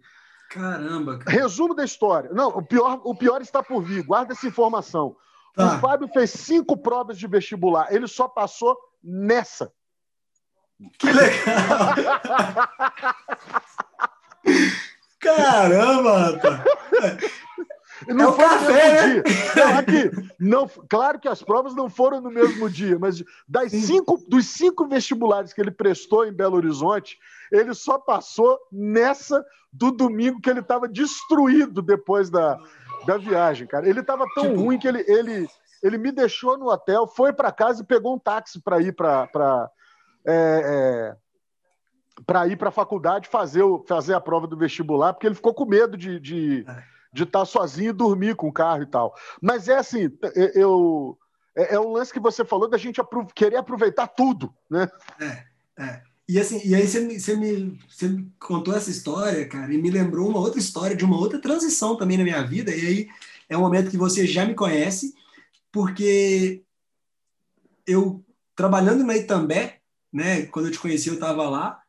Caramba! 0.50 1.18
Cara. 1.20 1.32
Resumo 1.32 1.74
da 1.74 1.84
história. 1.84 2.30
Não, 2.34 2.50
o 2.50 2.62
pior, 2.62 3.02
o 3.04 3.16
pior 3.16 3.42
está 3.42 3.64
por 3.64 3.82
vir, 3.82 4.04
guarda 4.04 4.34
essa 4.34 4.48
informação. 4.48 5.16
Tá. 5.56 5.76
O 5.76 5.80
Fábio 5.80 6.08
fez 6.10 6.30
cinco 6.30 6.78
provas 6.78 7.18
de 7.18 7.28
vestibular, 7.28 7.92
ele 7.92 8.08
só 8.08 8.28
passou 8.28 8.78
nessa. 9.04 9.72
Que 10.98 11.12
legal! 11.12 11.96
Caramba, 15.20 16.18
rapaz! 16.18 16.62
Não 18.08 18.30
é 18.30 18.34
foi 18.34 18.46
café, 18.46 18.64
no 18.64 19.04
mesmo 19.04 19.16
né? 19.16 19.22
dia. 19.22 19.56
Não, 19.56 19.78
aqui, 19.78 20.34
não, 20.40 20.68
claro 20.90 21.20
que 21.20 21.28
as 21.28 21.44
provas 21.44 21.76
não 21.76 21.90
foram 21.90 22.20
no 22.20 22.32
mesmo 22.32 22.70
dia, 22.70 22.98
mas 22.98 23.24
das 23.48 23.72
cinco, 23.72 24.18
dos 24.28 24.48
cinco 24.48 24.88
vestibulares 24.88 25.54
que 25.54 25.62
ele 25.62 25.72
prestou 25.72 26.26
em 26.26 26.34
Belo 26.34 26.58
Horizonte, 26.58 27.20
ele 27.52 27.74
só 27.74 28.00
passou 28.00 28.60
nessa 28.72 29.46
do 29.72 29.92
domingo 29.92 30.42
que 30.42 30.50
ele 30.50 30.60
estava 30.60 30.88
destruído 30.88 31.82
depois 31.82 32.30
da, 32.30 32.58
da 33.06 33.18
viagem, 33.18 33.68
cara. 33.68 33.88
Ele 33.88 34.00
estava 34.00 34.26
tão 34.34 34.50
tipo... 34.50 34.62
ruim 34.62 34.80
que 34.80 34.88
ele, 34.88 35.04
ele, 35.08 35.48
ele 35.84 35.98
me 35.98 36.12
deixou 36.12 36.58
no 36.58 36.70
hotel, 36.70 37.08
foi 37.08 37.32
para 37.32 37.52
casa 37.52 37.84
e 37.84 37.86
pegou 37.86 38.16
um 38.16 38.20
táxi 38.20 38.60
para 38.60 38.82
ir 38.82 38.94
para 38.94 39.70
é, 40.26 40.34
é, 40.34 41.16
para 42.26 42.48
ir 42.48 42.58
para 42.58 42.70
a 42.70 42.72
faculdade 42.72 43.28
fazer, 43.28 43.64
o, 43.64 43.84
fazer 43.88 44.14
a 44.14 44.22
prova 44.22 44.48
do 44.48 44.58
vestibular, 44.58 45.14
porque 45.14 45.28
ele 45.28 45.36
ficou 45.36 45.54
com 45.54 45.66
medo 45.66 45.98
de 45.98 46.16
estar 46.16 46.22
de, 46.22 46.66
é. 46.68 46.84
de 47.14 47.24
estar 47.24 47.46
sozinho 47.46 47.90
e 47.90 47.94
dormir 47.94 48.36
com 48.36 48.48
o 48.48 48.54
carro 48.54 48.84
e 48.84 48.88
tal. 48.88 49.16
Mas 49.42 49.68
é 49.68 49.78
assim, 49.78 50.10
eu 50.56 51.18
é, 51.56 51.76
é 51.76 51.80
um 51.80 51.92
lance 51.92 52.14
que 52.14 52.20
você 52.20 52.44
falou 52.46 52.70
da 52.70 52.78
gente 52.78 53.02
apro 53.02 53.26
querer 53.34 53.58
aproveitar 53.58 54.08
tudo, 54.08 54.54
né? 54.70 54.90
É, 55.20 55.84
é. 55.84 56.02
E, 56.28 56.40
assim, 56.40 56.62
e 56.64 56.74
aí 56.74 56.88
você 56.88 57.02
me, 57.02 57.20
você, 57.20 57.36
me, 57.36 57.80
você 57.90 58.08
me 58.08 58.32
contou 58.40 58.74
essa 58.74 58.90
história, 58.90 59.46
cara, 59.48 59.74
e 59.74 59.78
me 59.78 59.92
lembrou 59.92 60.30
uma 60.30 60.40
outra 60.40 60.60
história 60.60 60.96
de 60.96 61.04
uma 61.04 61.18
outra 61.18 61.42
transição 61.42 61.98
também 61.98 62.18
na 62.18 62.24
minha 62.24 62.42
vida. 62.42 62.74
E 62.74 62.88
aí 62.88 63.10
é 63.50 63.58
um 63.58 63.62
momento 63.62 63.92
que 63.92 63.98
você 63.98 64.26
já 64.26 64.46
me 64.46 64.56
conhece, 64.56 65.14
porque 65.72 66.64
eu, 67.86 68.24
trabalhando 68.56 69.04
na 69.04 69.18
Itambé, 69.18 69.80
né, 70.12 70.46
quando 70.46 70.68
eu 70.68 70.72
te 70.72 70.80
conheci, 70.80 71.10
eu 71.10 71.16
estava 71.16 71.50
lá, 71.50 71.81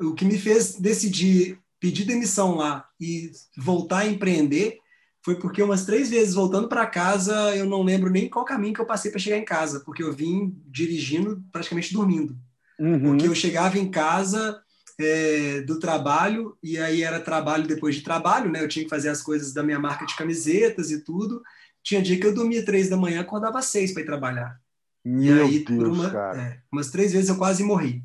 o 0.00 0.14
que 0.14 0.24
me 0.24 0.38
fez 0.38 0.74
decidir 0.78 1.58
pedir 1.80 2.06
demissão 2.06 2.54
lá 2.54 2.88
e 2.98 3.30
voltar 3.58 3.98
a 3.98 4.06
empreender 4.06 4.78
foi 5.22 5.36
porque 5.36 5.62
umas 5.62 5.84
três 5.84 6.08
vezes 6.08 6.34
voltando 6.34 6.68
para 6.68 6.86
casa, 6.86 7.54
eu 7.56 7.66
não 7.66 7.82
lembro 7.82 8.10
nem 8.10 8.28
qual 8.28 8.44
caminho 8.44 8.74
que 8.74 8.80
eu 8.80 8.86
passei 8.86 9.10
para 9.10 9.20
chegar 9.20 9.36
em 9.36 9.44
casa, 9.44 9.80
porque 9.80 10.02
eu 10.02 10.12
vim 10.12 10.54
dirigindo 10.66 11.42
praticamente 11.50 11.92
dormindo. 11.92 12.36
Uhum. 12.78 13.00
Porque 13.00 13.26
eu 13.26 13.34
chegava 13.34 13.78
em 13.78 13.90
casa 13.90 14.62
é, 14.98 15.60
do 15.62 15.78
trabalho, 15.78 16.56
e 16.62 16.78
aí 16.78 17.02
era 17.02 17.20
trabalho 17.20 17.66
depois 17.66 17.94
de 17.94 18.02
trabalho, 18.02 18.50
né? 18.50 18.62
Eu 18.62 18.68
tinha 18.68 18.84
que 18.84 18.90
fazer 18.90 19.08
as 19.08 19.22
coisas 19.22 19.52
da 19.52 19.62
minha 19.62 19.78
marca 19.78 20.04
de 20.06 20.16
camisetas 20.16 20.90
e 20.90 21.02
tudo. 21.02 21.42
Tinha 21.82 22.02
dia 22.02 22.18
que 22.18 22.26
eu 22.26 22.34
dormia 22.34 22.64
três 22.64 22.88
da 22.88 22.96
manhã, 22.96 23.20
acordava 23.20 23.60
seis 23.62 23.92
para 23.92 24.02
ir 24.02 24.06
trabalhar. 24.06 24.58
Meu 25.04 25.36
e 25.36 25.40
aí, 25.40 25.64
Deus, 25.64 25.98
uma, 25.98 26.36
é, 26.36 26.60
umas 26.72 26.90
três 26.90 27.12
vezes 27.12 27.28
eu 27.28 27.36
quase 27.36 27.62
morri. 27.62 28.02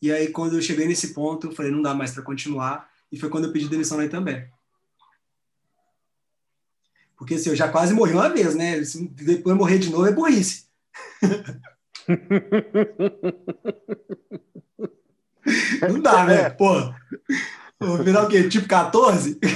E 0.00 0.12
aí, 0.12 0.28
quando 0.28 0.56
eu 0.56 0.62
cheguei 0.62 0.86
nesse 0.86 1.14
ponto, 1.14 1.48
eu 1.48 1.52
falei, 1.52 1.72
não 1.72 1.82
dá 1.82 1.94
mais 1.94 2.12
para 2.12 2.22
continuar. 2.22 2.88
E 3.10 3.18
foi 3.18 3.28
quando 3.28 3.44
eu 3.44 3.52
pedi 3.52 3.68
demissão 3.68 3.98
aí 3.98 4.08
também. 4.08 4.48
Porque 7.16 7.34
assim, 7.34 7.50
eu 7.50 7.56
já 7.56 7.68
quase 7.68 7.94
morri 7.94 8.12
uma 8.12 8.28
vez, 8.28 8.54
né? 8.54 8.84
Se 8.84 9.08
depois 9.08 9.56
morrer 9.56 9.78
de 9.78 9.90
novo 9.90 10.06
é 10.06 10.12
burrice. 10.12 10.66
Não 15.88 16.00
dá, 16.00 16.24
né? 16.24 16.42
É. 16.42 16.50
Pô, 16.50 16.92
vou 17.78 18.02
virar 18.02 18.24
o 18.24 18.28
quê? 18.28 18.48
Tipo 18.48 18.66
14? 18.68 19.38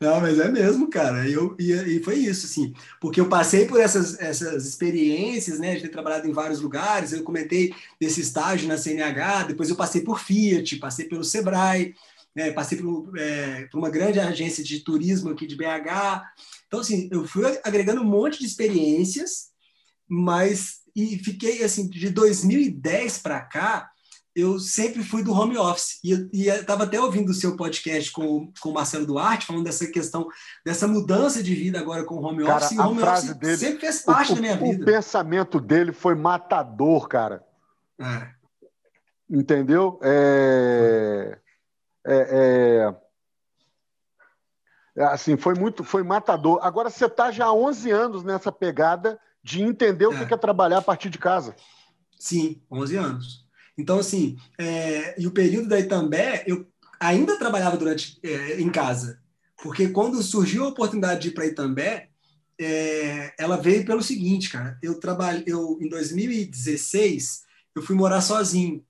Não, 0.00 0.18
mas 0.18 0.38
é 0.38 0.48
mesmo, 0.50 0.88
cara. 0.88 1.28
Eu, 1.28 1.54
e, 1.58 1.72
e, 1.72 2.02
foi 2.02 2.16
isso, 2.16 2.46
assim. 2.46 2.72
Porque 2.98 3.20
eu 3.20 3.28
passei 3.28 3.66
por 3.66 3.78
essas, 3.78 4.18
essas 4.18 4.64
experiências, 4.66 5.58
né? 5.58 5.74
De 5.74 5.82
ter 5.82 5.88
trabalhado 5.90 6.26
em 6.26 6.32
vários 6.32 6.60
lugares. 6.60 7.12
Eu 7.12 7.22
comentei 7.22 7.74
desse 8.00 8.22
estágio 8.22 8.66
na 8.66 8.78
CNH, 8.78 9.44
depois 9.44 9.68
eu 9.68 9.76
passei 9.76 10.00
por 10.00 10.18
Fiat, 10.18 10.76
passei 10.76 11.04
pelo 11.04 11.22
Sebrae, 11.22 11.94
né, 12.34 12.50
passei 12.52 12.78
por, 12.78 13.12
é, 13.18 13.66
por 13.66 13.78
uma 13.78 13.90
grande 13.90 14.20
agência 14.20 14.64
de 14.64 14.80
turismo 14.80 15.30
aqui 15.30 15.46
de 15.46 15.56
BH. 15.56 16.22
Então, 16.66 16.80
assim, 16.80 17.08
eu 17.12 17.26
fui 17.26 17.44
agregando 17.62 18.00
um 18.00 18.04
monte 18.04 18.38
de 18.38 18.46
experiências, 18.46 19.50
mas 20.08 20.80
e 20.94 21.18
fiquei 21.18 21.62
assim 21.62 21.88
de 21.88 22.10
2010 22.10 23.18
para 23.18 23.40
cá 23.40 23.89
eu 24.34 24.58
sempre 24.60 25.02
fui 25.02 25.22
do 25.24 25.32
home 25.32 25.56
office 25.56 25.98
e 26.04 26.48
estava 26.48 26.84
até 26.84 27.00
ouvindo 27.00 27.30
o 27.30 27.34
seu 27.34 27.56
podcast 27.56 28.12
com, 28.12 28.52
com 28.60 28.68
o 28.68 28.72
Marcelo 28.74 29.06
Duarte 29.06 29.46
falando 29.46 29.64
dessa 29.64 29.86
questão 29.88 30.28
dessa 30.64 30.86
mudança 30.86 31.42
de 31.42 31.54
vida 31.54 31.80
agora 31.80 32.04
com 32.04 32.14
o 32.16 32.24
home 32.24 32.44
cara, 32.44 32.56
office 32.58 32.72
e 32.72 32.78
o 32.78 32.82
home 32.82 33.02
office 33.02 33.34
dele, 33.36 33.56
sempre 33.56 33.80
fez 33.80 34.02
parte 34.02 34.32
o, 34.32 34.34
da 34.36 34.40
minha 34.40 34.56
vida. 34.56 34.82
O 34.82 34.86
pensamento 34.86 35.60
dele 35.60 35.92
foi 35.92 36.14
matador, 36.14 37.08
cara. 37.08 37.44
É. 37.98 38.28
Entendeu? 39.28 39.98
É, 40.02 41.38
é, 42.06 42.94
é, 44.96 45.04
assim, 45.04 45.36
foi 45.36 45.54
muito, 45.54 45.84
foi 45.84 46.02
matador. 46.02 46.58
Agora 46.62 46.90
você 46.90 47.06
está 47.06 47.30
já 47.30 47.46
há 47.46 47.52
11 47.52 47.90
anos 47.90 48.24
nessa 48.24 48.50
pegada 48.50 49.20
de 49.42 49.62
entender 49.62 50.06
o 50.06 50.12
é. 50.12 50.24
que 50.24 50.34
é 50.34 50.36
trabalhar 50.36 50.78
a 50.78 50.82
partir 50.82 51.10
de 51.10 51.18
casa. 51.18 51.54
Sim, 52.18 52.62
11 52.70 52.96
anos. 52.96 53.49
Então, 53.80 53.98
assim, 53.98 54.36
é, 54.58 55.20
e 55.20 55.26
o 55.26 55.30
período 55.30 55.68
da 55.68 55.80
Itambé, 55.80 56.44
eu 56.46 56.68
ainda 57.00 57.38
trabalhava 57.38 57.76
durante 57.78 58.18
é, 58.22 58.60
em 58.60 58.70
casa, 58.70 59.20
porque 59.62 59.88
quando 59.88 60.22
surgiu 60.22 60.64
a 60.64 60.68
oportunidade 60.68 61.22
de 61.22 61.28
ir 61.28 61.30
para 61.32 61.46
Itambé, 61.46 62.08
é, 62.60 63.32
ela 63.38 63.56
veio 63.56 63.86
pelo 63.86 64.02
seguinte, 64.02 64.50
cara. 64.50 64.78
Eu 64.82 65.00
trabalhei, 65.00 65.44
eu 65.46 65.78
em 65.80 65.88
2016 65.88 67.42
eu 67.74 67.82
fui 67.82 67.96
morar 67.96 68.20
sozinho. 68.20 68.84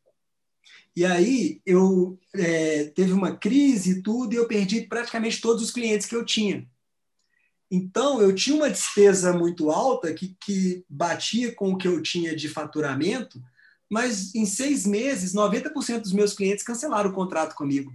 E 0.97 1.05
aí 1.05 1.61
eu 1.64 2.18
é, 2.34 2.84
teve 2.86 3.12
uma 3.12 3.36
crise 3.36 3.93
e 3.93 4.03
tudo, 4.03 4.34
e 4.34 4.36
eu 4.36 4.49
perdi 4.49 4.82
praticamente 4.82 5.41
todos 5.41 5.62
os 5.62 5.70
clientes 5.70 6.07
que 6.07 6.16
eu 6.16 6.24
tinha. 6.24 6.66
Então 7.70 8.20
eu 8.20 8.34
tinha 8.34 8.57
uma 8.57 8.68
despesa 8.68 9.32
muito 9.32 9.70
alta 9.70 10.12
que, 10.12 10.36
que 10.41 10.84
batia 10.88 11.55
com 11.55 11.72
o 11.72 11.78
que 11.78 11.86
eu 11.86 12.03
tinha 12.03 12.34
de 12.34 12.49
faturamento, 12.49 13.41
mas 13.91 14.34
em 14.34 14.47
seis 14.47 14.86
meses, 14.86 15.34
90% 15.34 16.01
dos 16.01 16.12
meus 16.12 16.32
clientes 16.32 16.64
cancelaram 16.64 17.11
o 17.11 17.12
contrato 17.12 17.57
comigo. 17.57 17.93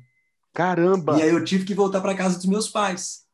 Caramba! 0.54 1.18
E 1.18 1.22
aí 1.22 1.30
eu 1.30 1.44
tive 1.44 1.64
que 1.64 1.74
voltar 1.74 2.02
para 2.02 2.16
casa 2.16 2.36
dos 2.36 2.46
meus 2.46 2.68
pais. 2.68 3.26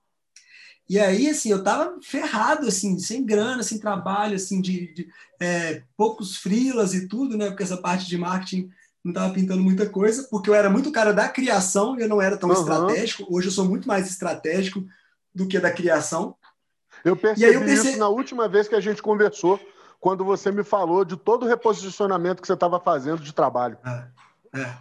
E 0.88 1.00
aí, 1.00 1.30
assim, 1.30 1.50
eu 1.50 1.64
tava 1.64 1.96
ferrado, 2.02 2.68
assim, 2.68 3.00
sem 3.00 3.26
grana, 3.26 3.64
sem 3.64 3.80
trabalho, 3.80 4.36
assim, 4.36 4.60
de, 4.60 4.94
de 4.94 5.08
é, 5.40 5.84
poucos 5.96 6.36
frilas 6.36 6.94
e 6.94 7.08
tudo, 7.08 7.38
né? 7.38 7.48
Porque 7.48 7.64
essa 7.64 7.78
parte 7.78 8.08
de 8.08 8.18
marketing 8.18 8.70
não 9.04 9.12
estava 9.12 9.34
pintando 9.34 9.64
muita 9.64 9.90
coisa, 9.90 10.28
porque 10.30 10.50
eu 10.50 10.54
era 10.54 10.70
muito 10.70 10.92
cara 10.92 11.14
da 11.14 11.30
criação 11.30 11.98
e 11.98 12.02
eu 12.02 12.10
não 12.10 12.22
era 12.22 12.38
tão 12.38 12.50
uhum. 12.50 12.56
estratégico. 12.56 13.26
Hoje 13.30 13.48
eu 13.48 13.52
sou 13.52 13.66
muito 13.66 13.88
mais 13.88 14.10
estratégico 14.10 14.84
do 15.34 15.48
que 15.48 15.60
da 15.60 15.72
criação. 15.72 16.36
Eu 17.04 17.16
percebi 17.16 17.54
eu 17.54 17.62
perce... 17.62 17.90
isso 17.90 17.98
na 17.98 18.10
última 18.10 18.48
vez 18.48 18.68
que 18.68 18.76
a 18.76 18.82
gente 18.82 19.02
conversou, 19.02 19.60
quando 20.02 20.26
você 20.26 20.52
me 20.52 20.64
falou 20.64 21.06
de 21.06 21.16
todo 21.16 21.44
o 21.44 21.48
reposicionamento 21.48 22.42
que 22.42 22.48
você 22.48 22.56
estava 22.56 22.80
fazendo 22.80 23.22
de 23.22 23.32
trabalho. 23.32 23.78
É, 23.86 24.60
é. 24.60 24.78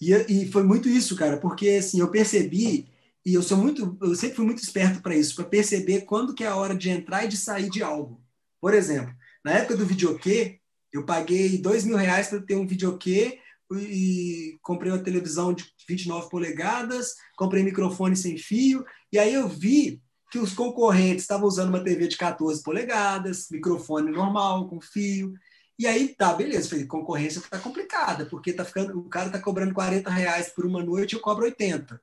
E, 0.00 0.12
e 0.12 0.52
foi 0.52 0.64
muito 0.64 0.88
isso, 0.88 1.14
cara, 1.14 1.36
porque 1.36 1.70
assim, 1.70 2.00
eu 2.00 2.10
percebi, 2.10 2.88
e 3.24 3.34
eu 3.34 3.42
sou 3.42 3.56
muito, 3.56 3.96
eu 4.02 4.16
sempre 4.16 4.34
fui 4.34 4.44
muito 4.44 4.62
esperto 4.62 5.00
para 5.00 5.14
isso, 5.14 5.36
para 5.36 5.44
perceber 5.44 6.02
quando 6.02 6.34
que 6.34 6.42
é 6.42 6.48
a 6.48 6.56
hora 6.56 6.74
de 6.74 6.90
entrar 6.90 7.24
e 7.24 7.28
de 7.28 7.36
sair 7.36 7.70
de 7.70 7.84
algo. 7.84 8.20
Por 8.60 8.74
exemplo, 8.74 9.14
na 9.44 9.52
época 9.52 9.76
do 9.76 9.86
videokê, 9.86 10.58
eu 10.92 11.06
paguei 11.06 11.58
dois 11.58 11.84
mil 11.84 11.96
reais 11.96 12.26
para 12.26 12.42
ter 12.42 12.56
um 12.56 12.66
videokê 12.66 13.38
e 13.72 14.58
comprei 14.60 14.90
uma 14.90 15.02
televisão 15.02 15.52
de 15.52 15.64
29 15.88 16.28
polegadas, 16.30 17.14
comprei 17.36 17.62
microfone 17.62 18.16
sem 18.16 18.36
fio, 18.36 18.84
e 19.12 19.18
aí 19.18 19.34
eu 19.34 19.46
vi 19.48 20.02
que 20.30 20.38
os 20.38 20.52
concorrentes 20.52 21.22
estavam 21.22 21.46
usando 21.46 21.70
uma 21.70 21.82
TV 21.82 22.06
de 22.06 22.16
14 22.16 22.62
polegadas, 22.62 23.48
microfone 23.50 24.10
normal, 24.10 24.68
com 24.68 24.80
fio. 24.80 25.34
E 25.78 25.86
aí, 25.86 26.08
tá, 26.08 26.34
beleza, 26.34 26.68
falei, 26.68 26.86
concorrência 26.86 27.40
tá 27.48 27.58
complicada, 27.58 28.26
porque 28.26 28.52
tá 28.52 28.64
ficando, 28.64 28.98
o 28.98 29.08
cara 29.08 29.30
tá 29.30 29.40
cobrando 29.40 29.72
40 29.72 30.10
reais 30.10 30.48
por 30.50 30.66
uma 30.66 30.82
noite 30.82 31.14
eu 31.14 31.20
cobro 31.20 31.44
80. 31.44 32.00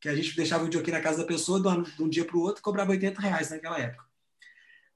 Que 0.00 0.08
a 0.08 0.16
gente 0.16 0.34
deixava 0.34 0.62
o 0.62 0.66
videokê 0.66 0.90
na 0.90 1.00
casa 1.00 1.18
da 1.18 1.24
pessoa, 1.24 1.60
de 1.60 2.02
um 2.02 2.08
dia 2.08 2.24
para 2.24 2.36
o 2.36 2.40
outro, 2.40 2.62
cobrava 2.62 2.90
80 2.90 3.20
reais 3.20 3.50
naquela 3.50 3.78
época. 3.78 4.04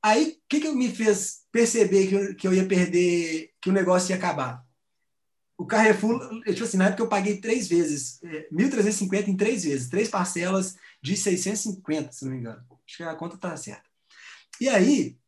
Aí, 0.02 0.38
o 0.38 0.48
que, 0.48 0.60
que 0.60 0.72
me 0.72 0.90
fez 0.90 1.44
perceber 1.52 2.06
que 2.08 2.14
eu, 2.14 2.34
que 2.36 2.46
eu 2.48 2.54
ia 2.54 2.66
perder, 2.66 3.52
que 3.60 3.70
o 3.70 3.72
negócio 3.72 4.10
ia 4.10 4.16
acabar? 4.16 4.64
o 5.56 5.64
Carrefour, 5.64 6.42
tipo 6.44 6.64
assim, 6.64 6.76
na 6.76 6.86
época 6.86 7.02
eu 7.02 7.08
paguei 7.08 7.40
três 7.40 7.68
vezes, 7.68 8.20
1.350 8.52 9.14
é, 9.14 9.30
em 9.30 9.36
três 9.36 9.64
vezes, 9.64 9.88
três 9.88 10.08
parcelas 10.08 10.76
de 11.04 11.18
650, 11.18 12.12
se 12.12 12.24
não 12.24 12.32
me 12.32 12.38
engano. 12.38 12.64
Acho 12.88 12.96
que 12.96 13.02
a 13.02 13.14
conta 13.14 13.34
está 13.34 13.54
certa. 13.58 13.84
E 14.58 14.70
aí, 14.70 15.18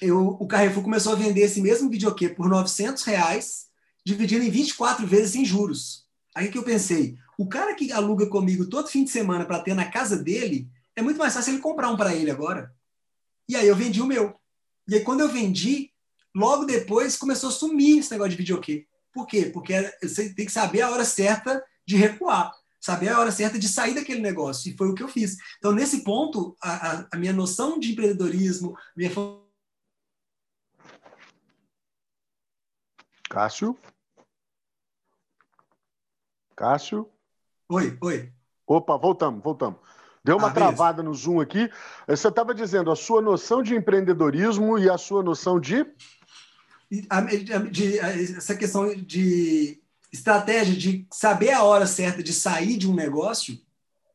eu, 0.00 0.26
o 0.26 0.46
Carrefour 0.46 0.82
começou 0.82 1.12
a 1.12 1.16
vender 1.16 1.42
esse 1.42 1.60
mesmo 1.60 1.90
videokê 1.90 2.30
por 2.30 2.48
900 2.48 3.04
reais, 3.04 3.66
dividido 4.06 4.42
em 4.42 4.48
24 4.48 5.06
vezes 5.06 5.32
sem 5.32 5.44
juros. 5.44 6.06
Aí 6.34 6.50
que 6.50 6.56
eu 6.56 6.62
pensei, 6.62 7.18
o 7.38 7.46
cara 7.46 7.74
que 7.74 7.92
aluga 7.92 8.26
comigo 8.26 8.70
todo 8.70 8.88
fim 8.88 9.04
de 9.04 9.10
semana 9.10 9.44
para 9.44 9.60
ter 9.60 9.74
na 9.74 9.90
casa 9.90 10.16
dele, 10.16 10.66
é 10.96 11.02
muito 11.02 11.18
mais 11.18 11.34
fácil 11.34 11.52
ele 11.52 11.62
comprar 11.62 11.90
um 11.90 11.96
para 11.96 12.14
ele 12.14 12.30
agora. 12.30 12.74
E 13.46 13.54
aí 13.54 13.68
eu 13.68 13.76
vendi 13.76 14.00
o 14.00 14.06
meu. 14.06 14.34
E 14.88 14.94
aí 14.94 15.04
quando 15.04 15.20
eu 15.20 15.28
vendi, 15.28 15.92
logo 16.34 16.64
depois 16.64 17.18
começou 17.18 17.50
a 17.50 17.52
sumir 17.52 17.98
esse 17.98 18.10
negócio 18.10 18.30
de 18.30 18.38
videokê. 18.38 18.86
Por 19.12 19.26
quê? 19.26 19.50
Porque 19.52 19.74
você 20.02 20.32
tem 20.32 20.46
que 20.46 20.52
saber 20.52 20.80
a 20.80 20.90
hora 20.90 21.04
certa 21.04 21.62
de 21.86 21.96
recuar, 21.96 22.50
saber 22.82 23.10
a 23.10 23.20
hora 23.20 23.30
certa 23.30 23.58
de 23.58 23.68
sair 23.68 23.94
daquele 23.94 24.20
negócio. 24.20 24.70
E 24.70 24.76
foi 24.76 24.88
o 24.88 24.94
que 24.94 25.02
eu 25.02 25.08
fiz. 25.08 25.36
Então, 25.58 25.70
nesse 25.72 26.02
ponto, 26.02 26.56
a, 26.60 26.90
a, 26.90 27.06
a 27.12 27.16
minha 27.16 27.32
noção 27.32 27.78
de 27.78 27.92
empreendedorismo, 27.92 28.76
minha 28.96 29.10
Cássio? 33.30 33.78
Cássio? 36.56 37.08
Oi, 37.68 37.96
oi. 38.02 38.32
Opa, 38.66 38.98
voltamos, 38.98 39.42
voltamos. 39.42 39.80
Deu 40.24 40.36
uma 40.36 40.48
ah, 40.48 40.52
travada 40.52 41.02
no 41.02 41.14
Zoom 41.14 41.40
aqui. 41.40 41.70
Você 42.06 42.28
estava 42.28 42.54
dizendo 42.54 42.90
a 42.90 42.96
sua 42.96 43.22
noção 43.22 43.62
de 43.62 43.74
empreendedorismo 43.74 44.78
e 44.78 44.90
a 44.90 44.98
sua 44.98 45.22
noção 45.22 45.58
de 45.58 45.86
de, 47.70 47.98
essa 47.98 48.54
questão 48.54 48.94
de 48.94 49.81
estratégia 50.12 50.76
de 50.76 51.06
saber 51.10 51.52
a 51.52 51.64
hora 51.64 51.86
certa 51.86 52.22
de 52.22 52.32
sair 52.32 52.76
de 52.76 52.88
um 52.88 52.94
negócio, 52.94 53.58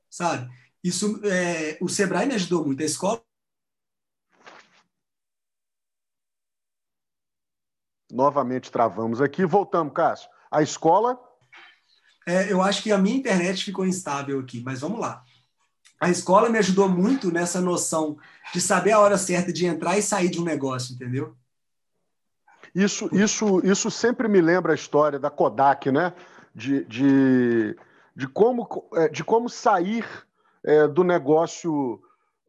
sabe? 0.10 0.50
Isso, 0.84 1.20
é, 1.26 1.78
o 1.82 1.90
Sebrae 1.90 2.28
me 2.28 2.36
ajudou 2.36 2.66
muito. 2.66 2.82
A 2.82 2.86
escola. 2.86 3.22
Novamente 8.10 8.72
travamos 8.72 9.20
aqui. 9.20 9.46
Voltamos, 9.46 9.94
Cássio. 9.94 10.30
A 10.50 10.62
escola. 10.62 11.20
É, 12.26 12.52
eu 12.52 12.62
acho 12.62 12.84
que 12.84 12.92
a 12.92 12.98
minha 12.98 13.18
internet 13.18 13.66
ficou 13.66 13.86
instável 13.86 14.40
aqui, 14.40 14.62
mas 14.62 14.82
vamos 14.82 15.00
lá. 15.00 15.26
A 16.00 16.10
escola 16.10 16.50
me 16.50 16.60
ajudou 16.60 16.88
muito 16.88 17.32
nessa 17.32 17.60
noção 17.60 18.18
de 18.54 18.62
saber 18.62 18.92
a 18.92 19.00
hora 19.00 19.18
certa 19.18 19.52
de 19.52 19.66
entrar 19.66 19.98
e 19.98 20.02
sair 20.02 20.30
de 20.30 20.40
um 20.40 20.44
negócio, 20.44 20.94
entendeu? 20.94 21.36
Isso, 22.78 23.10
isso, 23.12 23.60
isso 23.66 23.90
sempre 23.90 24.28
me 24.28 24.40
lembra 24.40 24.72
a 24.72 24.76
história 24.76 25.18
da 25.18 25.32
Kodak, 25.32 25.92
né? 25.92 26.14
De, 26.54 26.86
de, 26.86 27.76
de, 28.16 28.28
como, 28.28 28.68
é, 28.94 29.08
de 29.10 29.24
como 29.24 29.50
sair 29.50 30.06
é, 30.64 30.88
do 30.88 31.04
negócio 31.04 32.00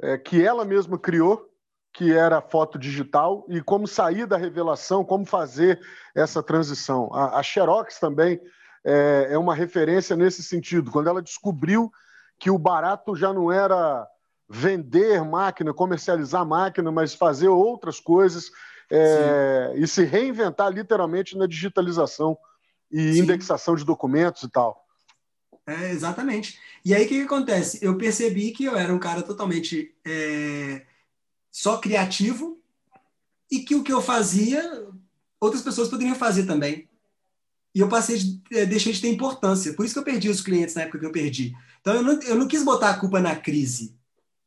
é, 0.02 0.18
que 0.18 0.44
ela 0.44 0.66
mesma 0.66 0.98
criou, 0.98 1.48
que 1.94 2.12
era 2.12 2.42
foto 2.42 2.78
digital, 2.78 3.46
e 3.48 3.62
como 3.62 3.86
sair 3.86 4.26
da 4.26 4.36
revelação, 4.36 5.02
como 5.02 5.24
fazer 5.24 5.80
essa 6.14 6.42
transição. 6.42 7.08
A, 7.14 7.38
a 7.38 7.42
Xerox 7.42 7.98
também 7.98 8.38
é, 8.84 9.28
é 9.30 9.38
uma 9.38 9.54
referência 9.54 10.14
nesse 10.14 10.42
sentido. 10.42 10.90
Quando 10.90 11.08
ela 11.08 11.22
descobriu 11.22 11.90
que 12.38 12.50
o 12.50 12.58
barato 12.58 13.16
já 13.16 13.32
não 13.32 13.50
era 13.50 14.06
vender 14.46 15.24
máquina, 15.24 15.72
comercializar 15.72 16.44
máquina, 16.44 16.92
mas 16.92 17.14
fazer 17.14 17.48
outras 17.48 17.98
coisas 17.98 18.50
é, 18.90 19.74
e 19.76 19.86
se 19.86 20.04
reinventar 20.04 20.70
literalmente 20.70 21.36
na 21.36 21.46
digitalização 21.46 22.36
e 22.90 23.14
Sim. 23.14 23.20
indexação 23.20 23.74
de 23.74 23.84
documentos 23.84 24.42
e 24.42 24.48
tal. 24.48 24.84
É, 25.66 25.90
exatamente. 25.90 26.58
E 26.84 26.94
aí 26.94 27.04
o 27.04 27.08
que, 27.08 27.16
que, 27.16 27.24
acontece? 27.24 27.78
Eu 27.82 27.98
percebi 27.98 28.52
que 28.52 28.64
eu 28.64 28.76
era 28.76 28.92
um 28.92 28.98
cara 28.98 29.22
totalmente 29.22 29.94
é, 30.06 30.86
só 31.50 31.76
criativo 31.76 32.58
e 33.50 33.60
que 33.60 33.74
o 33.74 33.82
que 33.82 33.92
eu 33.92 34.00
fazia, 34.00 34.86
outras 35.38 35.62
pessoas 35.62 35.88
poderiam 35.88 36.14
fazer 36.14 36.46
também. 36.46 36.88
E 37.74 37.80
eu 37.80 37.88
passei 37.88 38.16
de, 38.16 38.42
é, 38.52 38.64
deixei 38.64 38.92
de 38.92 39.00
ter 39.00 39.08
importância. 39.08 39.74
Por 39.74 39.84
isso 39.84 39.94
que 39.94 40.00
eu 40.00 40.04
perdi 40.04 40.30
os 40.30 40.40
clientes 40.40 40.74
na 40.74 40.82
época 40.82 41.00
que 41.00 41.06
eu 41.06 41.12
perdi. 41.12 41.54
Então 41.80 41.94
eu 41.94 42.02
não, 42.02 42.22
eu 42.22 42.34
não 42.34 42.48
quis 42.48 42.64
botar 42.64 42.90
a 42.90 42.98
culpa 42.98 43.20
na 43.20 43.36
crise. 43.36 43.94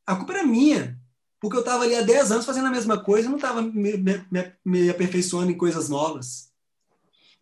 A 0.05 0.15
culpa 0.15 0.33
era 0.33 0.43
minha 0.43 0.99
porque 1.41 1.57
eu 1.57 1.61
estava 1.61 1.83
ali 1.83 1.95
há 1.95 2.01
10 2.01 2.31
anos 2.31 2.45
fazendo 2.45 2.67
a 2.67 2.71
mesma 2.71 3.03
coisa, 3.03 3.27
não 3.27 3.37
estava 3.37 3.63
me, 3.63 3.97
me, 3.97 4.25
me, 4.63 4.89
aperfeiçoando 4.91 5.51
em 5.51 5.57
coisas 5.57 5.89
novas. 5.89 6.51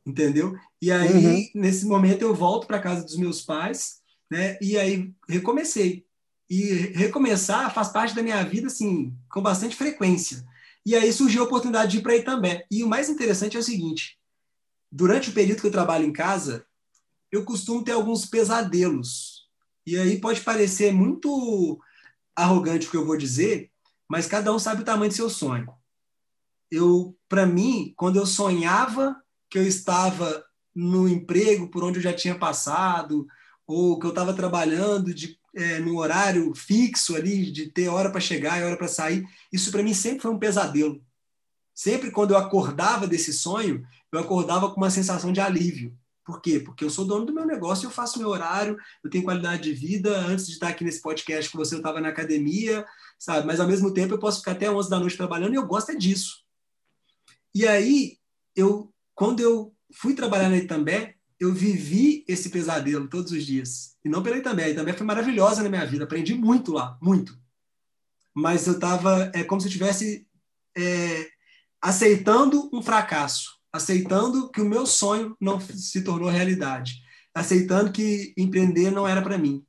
Entendeu? 0.06 0.58
E 0.82 0.90
aí, 0.90 1.12
uhum. 1.26 1.50
nesse 1.54 1.86
momento, 1.86 2.22
eu 2.22 2.34
volto 2.34 2.66
para 2.66 2.80
casa 2.80 3.04
dos 3.04 3.18
meus 3.18 3.42
pais, 3.42 4.00
né? 4.32 4.58
E 4.62 4.78
aí 4.78 5.14
recomecei. 5.28 6.06
E 6.50 6.64
recomeçar 6.96 7.74
faz 7.74 7.90
parte 7.90 8.16
da 8.16 8.24
minha 8.24 8.42
vida, 8.44 8.68
assim, 8.68 9.14
com 9.30 9.42
bastante 9.42 9.76
frequência. 9.76 10.48
E 10.86 10.96
aí 10.96 11.12
surgiu 11.12 11.44
a 11.44 11.46
oportunidade 11.46 11.92
de 11.92 11.98
ir 11.98 12.02
para 12.02 12.16
Itambé. 12.16 12.66
E 12.72 12.82
o 12.84 12.88
mais 12.88 13.10
interessante 13.10 13.58
é 13.58 13.60
o 13.60 13.64
seguinte: 13.64 14.18
durante 14.90 15.30
o 15.30 15.34
período 15.34 15.60
que 15.60 15.68
eu 15.68 15.72
trabalho 15.72 16.06
em 16.06 16.14
casa, 16.14 16.66
eu 17.30 17.44
costumo 17.44 17.84
ter 17.84 17.92
alguns 17.92 18.26
pesadelos. 18.26 19.50
E 19.86 19.98
aí 19.98 20.22
pode 20.22 20.40
parecer 20.40 20.94
muito 20.94 21.78
arrogante 22.34 22.88
o 22.88 22.92
que 22.92 22.98
eu 22.98 23.06
vou 23.06 23.18
dizer, 23.18 23.70
mas 24.10 24.26
cada 24.26 24.52
um 24.52 24.58
sabe 24.58 24.82
o 24.82 24.86
tamanho 24.86 25.12
do 25.12 25.16
seu 25.16 25.30
sonho. 25.30 25.72
Eu, 26.72 27.16
para 27.30 27.46
mim, 27.46 27.94
quando 27.96 28.18
eu 28.18 28.26
sonhava 28.26 29.16
que 29.50 29.58
eu 29.58 29.66
estava 29.66 30.44
no 30.76 31.08
emprego 31.08 31.70
por 31.70 31.84
onde 31.84 32.00
eu 32.00 32.04
já 32.04 32.14
tinha 32.14 32.38
passado, 32.38 33.28
ou 33.68 34.00
que 34.00 34.06
eu 34.08 34.10
estava 34.10 34.34
trabalhando 34.34 35.14
de, 35.14 35.38
é, 35.56 35.80
no 35.80 35.98
horário 35.98 36.54
fixo 36.56 37.16
ali, 37.16 37.52
de 37.52 37.68
ter 37.68 37.88
hora 37.88 38.10
para 38.10 38.20
chegar 38.20 38.60
e 38.60 38.64
hora 38.64 38.76
para 38.76 38.88
sair, 38.88 39.24
isso 39.54 39.72
para 39.72 39.84
mim 39.84 39.94
sempre 39.94 40.22
foi 40.22 40.32
um 40.32 40.40
pesadelo. 40.40 41.04
Sempre 41.74 42.12
quando 42.12 42.32
eu 42.32 42.38
acordava 42.38 43.08
desse 43.08 43.32
sonho, 43.32 43.86
eu 44.12 44.20
acordava 44.20 44.72
com 44.72 44.78
uma 44.78 44.90
sensação 44.90 45.32
de 45.32 45.40
alívio. 45.40 45.96
Por 46.30 46.42
quê? 46.42 46.60
Porque 46.60 46.86
eu 46.86 46.92
sou 46.92 47.06
dono 47.06 47.26
do 47.26 47.34
meu 47.34 47.44
negócio, 47.44 47.88
eu 47.88 47.90
faço 47.90 48.20
meu 48.20 48.30
horário, 48.30 48.78
eu 49.04 49.10
tenho 49.10 49.24
qualidade 49.24 49.64
de 49.64 49.74
vida. 49.74 50.16
Antes 50.16 50.46
de 50.46 50.52
estar 50.54 50.68
aqui 50.68 50.84
nesse 50.84 51.02
podcast 51.02 51.52
com 51.52 51.58
você, 51.58 51.74
eu 51.74 51.80
estava 51.80 52.00
na 52.00 52.10
academia, 52.10 52.86
sabe? 53.18 53.48
Mas 53.48 53.60
ao 53.60 53.68
mesmo 53.68 53.92
tempo 53.92 54.14
eu 54.14 54.20
posso 54.20 54.38
ficar 54.38 54.52
até 54.52 54.70
11 54.70 54.92
da 54.92 55.00
noite 55.00 55.18
trabalhando 55.18 55.54
e 55.54 55.56
eu 55.56 55.66
gosto 55.66 55.92
é 55.92 55.96
disso. 55.96 56.44
E 57.56 57.68
aí, 57.68 58.20
eu, 58.56 58.94
quando 59.16 59.40
eu 59.40 59.74
fui 59.92 60.14
trabalhar 60.14 60.50
na 60.50 60.58
Itambé, 60.58 61.16
eu 61.40 61.52
vivi 61.52 62.24
esse 62.28 62.52
pesadelo 62.52 63.08
todos 63.10 63.32
os 63.32 63.44
dias. 63.44 63.98
E 64.06 64.10
não 64.10 64.22
pela 64.22 64.38
Itambé. 64.38 64.66
A 64.66 64.70
Itambé 64.70 64.94
foi 64.94 65.08
maravilhosa 65.08 65.64
na 65.64 65.70
minha 65.70 65.86
vida. 65.88 66.04
Aprendi 66.04 66.36
muito 66.36 66.72
lá, 66.72 66.96
muito. 67.02 67.36
Mas 68.36 68.68
eu 68.68 68.74
estava, 68.74 69.32
é 69.34 69.44
como 69.44 69.60
se 69.60 69.66
eu 69.66 69.70
estivesse 69.70 70.28
é, 70.78 71.28
aceitando 71.82 72.70
um 72.72 72.84
fracasso, 72.84 73.59
aceitando 73.72 74.50
que 74.50 74.62
o 74.62 74.70
meu 74.70 74.86
sonho 74.86 75.36
não 75.40 75.60
se 75.60 76.02
tornou 76.02 76.30
realidade, 76.30 77.02
aceitando 77.34 77.92
que 77.92 78.34
empreender 78.38 78.92
não 78.92 79.08
era 79.08 79.22
para 79.22 79.38
mim. 79.38 79.66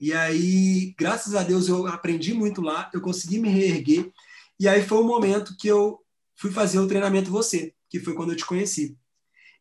E 0.00 0.12
aí, 0.12 0.94
graças 0.98 1.34
a 1.34 1.42
Deus, 1.42 1.68
eu 1.68 1.86
aprendi 1.86 2.34
muito 2.34 2.60
lá, 2.60 2.90
eu 2.92 3.00
consegui 3.00 3.38
me 3.38 3.48
reerguer. 3.48 4.12
E 4.58 4.68
aí 4.68 4.82
foi 4.82 4.98
o 4.98 5.04
momento 5.04 5.56
que 5.56 5.68
eu 5.68 6.00
fui 6.34 6.50
fazer 6.50 6.78
o 6.78 6.88
treinamento 6.88 7.30
você, 7.30 7.72
que 7.88 8.00
foi 8.00 8.14
quando 8.14 8.32
eu 8.32 8.36
te 8.36 8.44
conheci. 8.44 8.98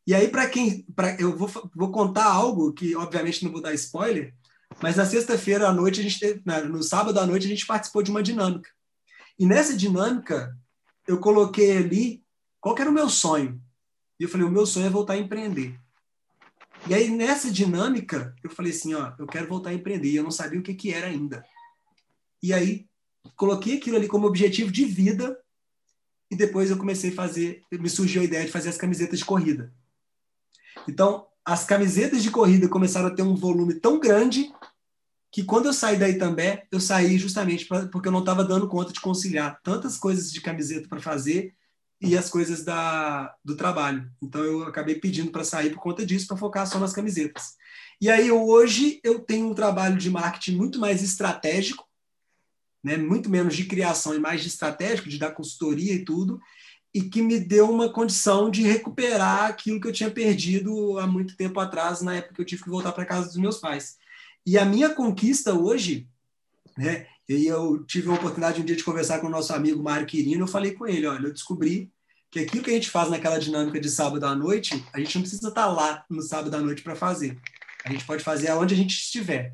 E 0.06 0.14
aí, 0.14 0.28
para 0.28 0.50
quem. 0.50 0.84
Pra, 0.96 1.16
eu 1.20 1.38
vou, 1.38 1.50
vou 1.74 1.92
contar 1.92 2.26
algo 2.26 2.74
que, 2.74 2.96
obviamente, 2.96 3.44
não 3.44 3.52
vou 3.52 3.62
dar 3.62 3.74
spoiler, 3.74 4.34
mas 4.82 4.96
na 4.96 5.06
sexta-feira 5.06 5.68
à 5.68 5.74
noite, 5.74 6.00
a 6.00 6.04
gente 6.04 6.42
no 6.68 6.84
sábado 6.84 7.20
à 7.20 7.26
noite, 7.26 7.46
a 7.46 7.50
gente 7.50 7.66
participou 7.66 8.04
de 8.04 8.12
uma 8.12 8.24
dinâmica. 8.24 8.70
E 9.38 9.46
nessa 9.46 9.76
dinâmica, 9.76 10.56
eu 11.08 11.20
coloquei 11.20 11.78
ali 11.78 12.23
qual 12.64 12.78
era 12.80 12.90
o 12.90 12.94
meu 12.94 13.10
sonho. 13.10 13.62
E 14.18 14.24
eu 14.24 14.30
falei: 14.30 14.48
o 14.48 14.50
meu 14.50 14.66
sonho 14.66 14.86
é 14.86 14.90
voltar 14.90 15.14
a 15.14 15.18
empreender. 15.18 15.78
E 16.88 16.94
aí, 16.94 17.10
nessa 17.10 17.52
dinâmica, 17.52 18.34
eu 18.42 18.50
falei 18.50 18.72
assim: 18.72 18.94
ó, 18.94 19.12
eu 19.20 19.28
quero 19.28 19.50
voltar 19.50 19.72
a 19.72 19.74
empreender. 19.74 20.10
E 20.10 20.16
eu 20.16 20.24
não 20.24 20.32
sabia 20.32 20.62
o 20.62 20.64
que, 20.64 20.74
que 20.74 20.94
era 20.94 21.08
ainda. 21.08 21.46
E 22.42 22.54
aí, 22.54 22.88
coloquei 23.36 23.76
aquilo 23.78 23.98
ali 23.98 24.08
como 24.08 24.26
objetivo 24.26 24.72
de 24.72 24.86
vida. 24.86 25.38
E 26.32 26.38
depois 26.38 26.72
eu 26.72 26.78
comecei 26.78 27.12
a 27.12 27.16
fazer, 27.16 27.62
me 27.70 27.90
surgiu 27.90 28.22
a 28.22 28.26
ideia 28.26 28.46
de 28.46 28.52
fazer 28.52 28.70
as 28.70 28.78
camisetas 28.78 29.20
de 29.20 29.26
corrida. 29.26 29.72
Então, 30.88 31.28
as 31.46 31.66
camisetas 31.66 32.24
de 32.24 32.32
corrida 32.32 32.70
começaram 32.70 33.08
a 33.08 33.14
ter 33.14 33.22
um 33.22 33.36
volume 33.36 33.76
tão 33.76 34.00
grande 34.00 34.52
que 35.30 35.44
quando 35.44 35.66
eu 35.66 35.74
saí 35.74 35.98
daí 35.98 36.18
também, 36.18 36.64
eu 36.72 36.80
saí 36.80 37.18
justamente 37.18 37.66
pra, 37.66 37.88
porque 37.88 38.08
eu 38.08 38.12
não 38.12 38.22
estava 38.22 38.44
dando 38.44 38.70
conta 38.70 38.94
de 38.94 39.02
conciliar 39.02 39.60
tantas 39.62 39.98
coisas 39.98 40.32
de 40.32 40.42
camiseta 40.42 40.88
para 40.88 41.02
fazer 41.02 41.54
e 42.04 42.18
as 42.18 42.30
coisas 42.30 42.66
da, 42.66 43.34
do 43.44 43.56
trabalho. 43.56 44.12
Então 44.22 44.44
eu 44.44 44.64
acabei 44.64 44.96
pedindo 44.96 45.32
para 45.32 45.46
sair 45.46 45.70
por 45.70 45.80
conta 45.80 46.06
disso, 46.06 46.28
para 46.28 46.36
focar 46.36 46.68
só 46.68 46.78
nas 46.78 46.92
camisetas. 46.92 47.56
E 48.02 48.10
aí 48.10 48.30
hoje 48.30 49.00
eu 49.04 49.20
tenho 49.20 49.50
um 49.50 49.54
trabalho 49.54 49.98
de 49.98 50.10
marketing 50.10 50.58
muito 50.58 50.80
mais 50.80 51.02
estratégico, 51.02 51.88
né, 52.84 52.98
muito 52.98 53.30
menos 53.30 53.56
de 53.56 53.64
criação 53.64 54.14
e 54.14 54.20
mais 54.20 54.42
de 54.42 54.50
estratégico, 54.50 55.08
de 55.08 55.18
dar 55.18 55.32
consultoria 55.32 55.94
e 55.94 56.04
tudo, 56.04 56.42
e 56.94 57.04
que 57.04 57.22
me 57.22 57.40
deu 57.40 57.72
uma 57.72 57.88
condição 57.88 58.52
de 58.52 58.64
recuperar 58.64 59.46
aquilo 59.46 59.80
que 59.80 59.88
eu 59.88 59.94
tinha 59.94 60.12
perdido 60.12 61.00
há 61.00 61.08
muito 61.08 61.38
tempo 61.38 61.58
atrás, 61.62 62.02
na 62.02 62.16
época 62.16 62.36
que 62.36 62.42
eu 62.42 62.46
tive 62.46 62.64
que 62.64 62.70
voltar 62.70 62.92
para 62.92 63.06
casa 63.06 63.28
dos 63.28 63.38
meus 63.38 63.60
pais. 63.60 63.96
E 64.46 64.58
a 64.58 64.66
minha 64.66 64.90
conquista 64.90 65.54
hoje, 65.54 66.06
né, 66.78 67.08
e 67.30 67.46
eu 67.46 67.86
tive 67.86 68.10
a 68.10 68.14
oportunidade 68.14 68.60
um 68.60 68.66
dia 68.66 68.76
de 68.76 68.84
conversar 68.84 69.22
com 69.22 69.28
o 69.28 69.32
nosso 69.32 69.54
amigo 69.54 69.82
Mário 69.82 70.06
Quirino, 70.06 70.44
eu 70.44 70.48
falei 70.48 70.74
com 70.74 70.86
ele, 70.86 71.08
olha, 71.08 71.28
eu 71.28 71.34
descobri 71.34 71.93
que 72.34 72.40
aquilo 72.40 72.64
que 72.64 72.72
a 72.72 72.74
gente 72.74 72.90
faz 72.90 73.12
naquela 73.12 73.38
dinâmica 73.38 73.80
de 73.80 73.88
sábado 73.88 74.26
à 74.26 74.34
noite, 74.34 74.84
a 74.92 74.98
gente 74.98 75.14
não 75.14 75.22
precisa 75.22 75.50
estar 75.50 75.68
lá 75.68 76.04
no 76.10 76.20
sábado 76.20 76.56
à 76.56 76.60
noite 76.60 76.82
para 76.82 76.96
fazer. 76.96 77.38
A 77.86 77.92
gente 77.92 78.04
pode 78.06 78.24
fazer 78.24 78.48
aonde 78.48 78.74
a 78.74 78.78
gente 78.78 78.96
estiver. 78.96 79.54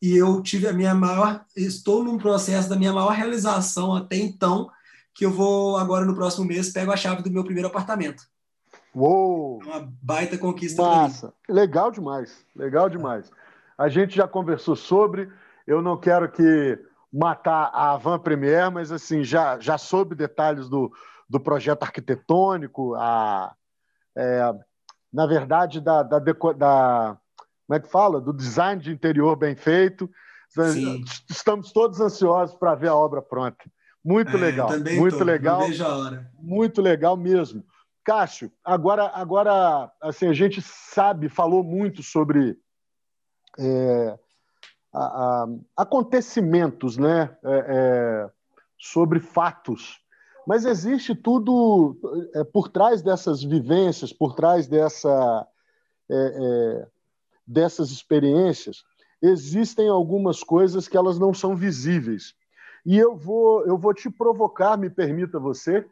E 0.00 0.14
eu 0.14 0.42
tive 0.42 0.68
a 0.68 0.72
minha 0.74 0.94
maior, 0.94 1.46
estou 1.56 2.04
num 2.04 2.18
processo 2.18 2.68
da 2.68 2.76
minha 2.76 2.92
maior 2.92 3.12
realização 3.12 3.96
até 3.96 4.16
então, 4.16 4.70
que 5.14 5.24
eu 5.24 5.30
vou 5.30 5.78
agora 5.78 6.04
no 6.04 6.14
próximo 6.14 6.44
mês 6.44 6.70
pego 6.70 6.92
a 6.92 6.96
chave 6.96 7.22
do 7.22 7.30
meu 7.30 7.42
primeiro 7.42 7.68
apartamento. 7.68 8.22
Uou! 8.94 9.58
Uma 9.64 9.90
baita 10.02 10.36
conquista. 10.36 10.82
Massa! 10.82 11.32
Legal 11.48 11.90
demais, 11.90 12.44
legal 12.54 12.90
demais. 12.90 13.30
A 13.78 13.88
gente 13.88 14.14
já 14.14 14.28
conversou 14.28 14.76
sobre. 14.76 15.30
Eu 15.66 15.80
não 15.80 15.96
quero 15.96 16.30
que 16.30 16.78
matar 17.10 17.70
a 17.72 17.96
Van 17.96 18.18
Premier, 18.18 18.70
mas 18.70 18.92
assim 18.92 19.24
já 19.24 19.58
já 19.58 19.78
soube 19.78 20.14
detalhes 20.14 20.68
do, 20.68 20.92
do 21.28 21.38
projeto 21.38 21.82
arquitetônico, 21.82 22.94
a 22.94 23.54
é, 24.16 24.40
na 25.12 25.26
verdade 25.26 25.80
da, 25.80 26.02
da, 26.02 26.18
da 26.18 26.34
como 26.34 27.76
é 27.76 27.80
que 27.80 27.88
fala 27.88 28.20
do 28.20 28.32
design 28.32 28.80
de 28.80 28.90
interior 28.90 29.36
bem 29.36 29.54
feito. 29.54 30.10
Sim. 30.48 31.04
Estamos 31.28 31.72
todos 31.72 32.00
ansiosos 32.00 32.56
para 32.56 32.74
ver 32.74 32.88
a 32.88 32.94
obra 32.94 33.20
pronta. 33.20 33.64
Muito 34.02 34.36
é, 34.36 34.40
legal, 34.40 34.70
muito 34.96 35.18
tô, 35.18 35.24
legal. 35.24 35.60
Muito 36.40 36.80
legal 36.80 37.16
mesmo. 37.16 37.62
Cássio, 38.02 38.50
agora, 38.64 39.10
agora 39.14 39.92
assim, 40.00 40.28
a 40.28 40.32
gente 40.32 40.62
sabe, 40.62 41.28
falou 41.28 41.62
muito 41.62 42.02
sobre 42.02 42.56
é, 43.58 44.18
a, 44.94 45.04
a, 45.04 45.46
acontecimentos, 45.76 46.96
né? 46.96 47.36
É, 47.44 47.64
é 47.68 48.30
sobre 48.78 49.20
fatos. 49.20 50.00
Mas 50.48 50.64
existe 50.64 51.14
tudo 51.14 51.94
é, 52.34 52.42
por 52.42 52.70
trás 52.70 53.02
dessas 53.02 53.44
vivências, 53.44 54.14
por 54.14 54.34
trás 54.34 54.66
dessa, 54.66 55.46
é, 56.10 56.86
dessas 57.46 57.90
experiências, 57.90 58.82
existem 59.20 59.90
algumas 59.90 60.42
coisas 60.42 60.88
que 60.88 60.96
elas 60.96 61.18
não 61.18 61.34
são 61.34 61.54
visíveis. 61.54 62.34
E 62.86 62.96
eu 62.96 63.14
vou, 63.14 63.66
eu 63.66 63.76
vou 63.76 63.92
te 63.92 64.08
provocar, 64.08 64.78
me 64.78 64.88
permita 64.88 65.38
você, 65.38 65.84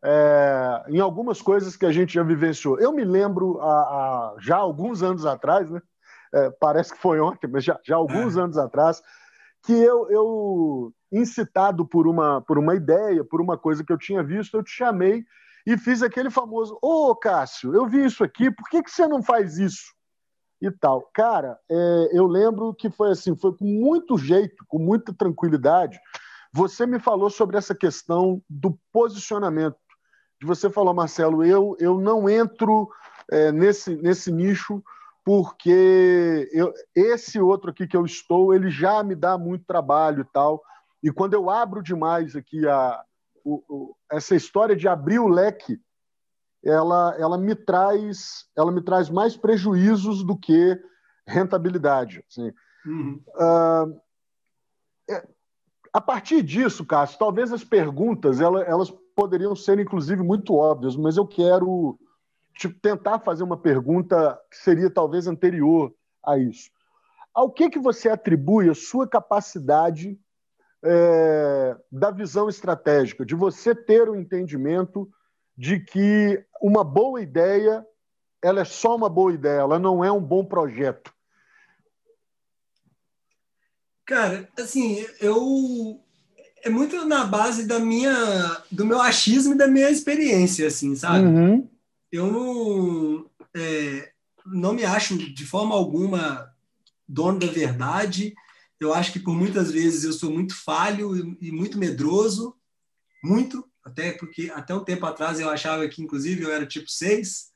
é, 0.00 0.84
em 0.90 1.00
algumas 1.00 1.42
coisas 1.42 1.76
que 1.76 1.84
a 1.84 1.90
gente 1.90 2.14
já 2.14 2.22
vivenciou. 2.22 2.78
Eu 2.78 2.92
me 2.92 3.04
lembro, 3.04 3.60
a, 3.60 3.66
a, 3.66 4.36
já 4.38 4.58
alguns 4.58 5.02
anos 5.02 5.26
atrás, 5.26 5.68
né? 5.68 5.82
É, 6.32 6.50
parece 6.50 6.92
que 6.92 7.00
foi 7.00 7.18
ontem, 7.18 7.48
mas 7.48 7.64
já, 7.64 7.80
já 7.82 7.96
alguns 7.96 8.36
é. 8.36 8.40
anos 8.40 8.58
atrás, 8.58 9.02
que 9.64 9.72
eu, 9.72 10.08
eu, 10.08 10.92
incitado 11.14 11.86
por 11.86 12.06
uma, 12.06 12.40
por 12.42 12.58
uma 12.58 12.74
ideia, 12.74 13.24
por 13.24 13.40
uma 13.40 13.56
coisa 13.56 13.84
que 13.84 13.92
eu 13.92 13.98
tinha 13.98 14.22
visto, 14.22 14.56
eu 14.56 14.62
te 14.62 14.70
chamei 14.70 15.24
e 15.66 15.78
fiz 15.78 16.02
aquele 16.02 16.30
famoso: 16.30 16.78
Ô 16.82 17.10
oh, 17.10 17.16
Cássio, 17.16 17.74
eu 17.74 17.86
vi 17.86 18.04
isso 18.04 18.24
aqui, 18.24 18.50
por 18.50 18.68
que, 18.68 18.82
que 18.82 18.90
você 18.90 19.06
não 19.06 19.22
faz 19.22 19.58
isso? 19.58 19.94
E 20.60 20.70
tal. 20.70 21.10
Cara, 21.12 21.58
é, 21.70 22.08
eu 22.12 22.26
lembro 22.26 22.74
que 22.74 22.88
foi 22.88 23.10
assim, 23.10 23.36
foi 23.36 23.54
com 23.54 23.64
muito 23.64 24.16
jeito, 24.16 24.64
com 24.66 24.78
muita 24.78 25.12
tranquilidade. 25.12 25.98
Você 26.52 26.86
me 26.86 26.98
falou 26.98 27.28
sobre 27.28 27.56
essa 27.56 27.74
questão 27.74 28.40
do 28.48 28.78
posicionamento. 28.92 29.76
Você 30.42 30.70
falou, 30.70 30.94
Marcelo, 30.94 31.44
eu, 31.44 31.76
eu 31.80 32.00
não 32.00 32.28
entro 32.28 32.88
é, 33.30 33.50
nesse, 33.50 33.96
nesse 33.96 34.30
nicho 34.30 34.82
porque 35.24 36.48
eu, 36.52 36.72
esse 36.94 37.40
outro 37.40 37.70
aqui 37.70 37.86
que 37.86 37.96
eu 37.96 38.04
estou, 38.04 38.54
ele 38.54 38.70
já 38.70 39.02
me 39.02 39.14
dá 39.14 39.38
muito 39.38 39.64
trabalho 39.64 40.20
e 40.20 40.32
tal. 40.32 40.62
E 41.04 41.12
quando 41.12 41.34
eu 41.34 41.50
abro 41.50 41.82
demais 41.82 42.34
aqui 42.34 42.66
a, 42.66 43.04
o, 43.44 43.62
o, 43.68 43.96
essa 44.10 44.34
história 44.34 44.74
de 44.74 44.88
abrir 44.88 45.18
o 45.18 45.28
leque, 45.28 45.78
ela, 46.64 47.14
ela 47.18 47.36
me 47.36 47.54
traz 47.54 48.46
ela 48.56 48.72
me 48.72 48.80
traz 48.80 49.10
mais 49.10 49.36
prejuízos 49.36 50.24
do 50.24 50.34
que 50.34 50.80
rentabilidade. 51.26 52.24
Assim. 52.26 52.50
Uhum. 52.86 53.22
Uh, 53.36 54.00
é, 55.10 55.28
a 55.92 56.00
partir 56.00 56.42
disso, 56.42 56.86
Cássio, 56.86 57.18
talvez 57.18 57.52
as 57.52 57.62
perguntas 57.62 58.40
elas, 58.40 58.66
elas 58.66 58.90
poderiam 59.14 59.54
ser, 59.54 59.78
inclusive, 59.78 60.22
muito 60.22 60.54
óbvias, 60.54 60.96
mas 60.96 61.18
eu 61.18 61.26
quero 61.26 61.98
tipo, 62.56 62.80
tentar 62.80 63.18
fazer 63.18 63.44
uma 63.44 63.58
pergunta 63.58 64.40
que 64.50 64.56
seria 64.56 64.88
talvez 64.88 65.26
anterior 65.26 65.94
a 66.24 66.38
isso. 66.38 66.70
Ao 67.34 67.50
que, 67.50 67.68
que 67.68 67.78
você 67.78 68.08
atribui 68.08 68.70
a 68.70 68.74
sua 68.74 69.06
capacidade 69.06 70.18
é, 70.84 71.76
da 71.90 72.10
visão 72.10 72.48
estratégica, 72.48 73.24
de 73.24 73.34
você 73.34 73.74
ter 73.74 74.08
o 74.08 74.14
entendimento 74.14 75.08
de 75.56 75.80
que 75.80 76.44
uma 76.60 76.84
boa 76.84 77.22
ideia 77.22 77.84
ela 78.42 78.60
é 78.60 78.64
só 78.64 78.94
uma 78.94 79.08
boa 79.08 79.32
ideia, 79.32 79.60
ela 79.60 79.78
não 79.78 80.04
é 80.04 80.12
um 80.12 80.20
bom 80.20 80.44
projeto. 80.44 81.10
Cara, 84.04 84.46
assim, 84.58 85.06
eu 85.18 85.98
é 86.62 86.68
muito 86.68 87.06
na 87.06 87.24
base 87.24 87.66
da 87.66 87.78
minha 87.78 88.62
do 88.70 88.84
meu 88.84 89.00
achismo 89.00 89.54
e 89.54 89.56
da 89.56 89.66
minha 89.66 89.88
experiência, 89.88 90.66
assim, 90.66 90.94
sabe? 90.94 91.26
Uhum. 91.26 91.68
Eu 92.12 92.30
não 92.30 93.30
é, 93.56 94.12
não 94.44 94.74
me 94.74 94.84
acho 94.84 95.16
de 95.16 95.46
forma 95.46 95.74
alguma 95.74 96.52
dono 97.08 97.38
da 97.38 97.46
verdade. 97.46 98.34
Eu 98.80 98.92
acho 98.92 99.12
que 99.12 99.20
por 99.20 99.34
muitas 99.34 99.70
vezes 99.70 100.04
eu 100.04 100.12
sou 100.12 100.30
muito 100.30 100.54
falho 100.54 101.16
e, 101.16 101.48
e 101.48 101.52
muito 101.52 101.78
medroso, 101.78 102.56
muito, 103.22 103.64
até 103.84 104.12
porque 104.12 104.50
até 104.54 104.74
um 104.74 104.84
tempo 104.84 105.06
atrás 105.06 105.40
eu 105.40 105.48
achava 105.48 105.88
que, 105.88 106.02
inclusive, 106.02 106.42
eu 106.42 106.52
era 106.52 106.66
tipo 106.66 106.90
6, 106.90 107.50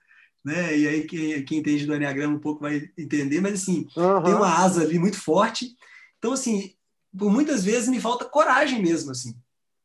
né? 0.44 0.76
E 0.76 0.88
aí 0.88 1.06
quem, 1.06 1.44
quem 1.44 1.58
entende 1.58 1.86
do 1.86 1.94
Enneagrama 1.94 2.36
um 2.36 2.40
pouco 2.40 2.62
vai 2.62 2.88
entender, 2.96 3.40
mas 3.40 3.54
assim, 3.54 3.86
uhum. 3.96 4.22
tem 4.22 4.34
uma 4.34 4.62
asa 4.62 4.82
ali 4.82 4.98
muito 4.98 5.20
forte. 5.20 5.76
Então, 6.18 6.32
assim, 6.32 6.74
por 7.16 7.30
muitas 7.30 7.64
vezes 7.64 7.88
me 7.88 8.00
falta 8.00 8.24
coragem 8.24 8.82
mesmo, 8.82 9.10
assim. 9.10 9.36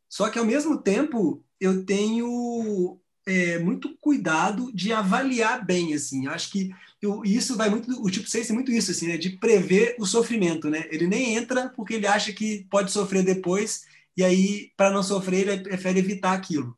Só 0.10 0.30
que 0.30 0.38
ao 0.38 0.46
mesmo 0.46 0.78
tempo 0.78 1.44
eu 1.60 1.86
tenho 1.86 3.00
é, 3.26 3.58
muito 3.60 3.98
cuidado 4.00 4.72
de 4.74 4.94
avaliar 4.94 5.66
bem, 5.66 5.94
assim. 5.94 6.28
Acho 6.28 6.52
que 6.52 6.70
eu, 7.04 7.24
isso 7.26 7.58
vai 7.58 7.70
muito, 7.70 7.92
o 8.02 8.10
tipo 8.10 8.30
6 8.30 8.50
é 8.50 8.54
muito 8.54 8.72
isso, 8.72 8.92
assim, 8.92 9.08
né? 9.08 9.18
De 9.18 9.32
prever 9.32 9.96
o 10.00 10.06
sofrimento, 10.06 10.70
né? 10.70 10.88
Ele 10.90 11.06
nem 11.06 11.36
entra 11.36 11.70
porque 11.76 11.96
ele 11.96 12.08
acha 12.08 12.32
que 12.32 12.66
pode 12.70 12.92
sofrer 12.92 13.24
depois 13.24 13.86
e 14.16 14.24
aí, 14.24 14.72
para 14.78 14.92
não 14.92 15.04
sofrer, 15.04 15.48
ele 15.48 15.64
prefere 15.64 16.00
evitar 16.00 16.34
aquilo. 16.34 16.78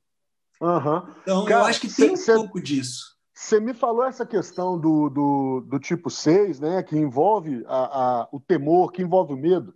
Uhum. 0.62 1.04
Então, 1.22 1.46
Cara, 1.46 1.62
eu 1.62 1.66
acho 1.66 1.82
que 1.82 1.94
tem 1.94 2.16
cê, 2.16 2.34
pouco 2.34 2.62
disso. 2.62 3.16
Você 3.34 3.60
me 3.60 3.74
falou 3.74 4.06
essa 4.06 4.26
questão 4.26 4.80
do, 4.80 5.10
do, 5.10 5.62
do, 5.68 5.80
tipo 5.80 6.10
6, 6.10 6.60
né, 6.60 6.82
que 6.82 6.98
envolve 6.98 7.64
a, 7.68 7.76
a, 7.76 8.28
o 8.32 8.40
temor, 8.40 8.92
que 8.92 9.02
envolve 9.02 9.34
o 9.34 9.38
medo. 9.38 9.74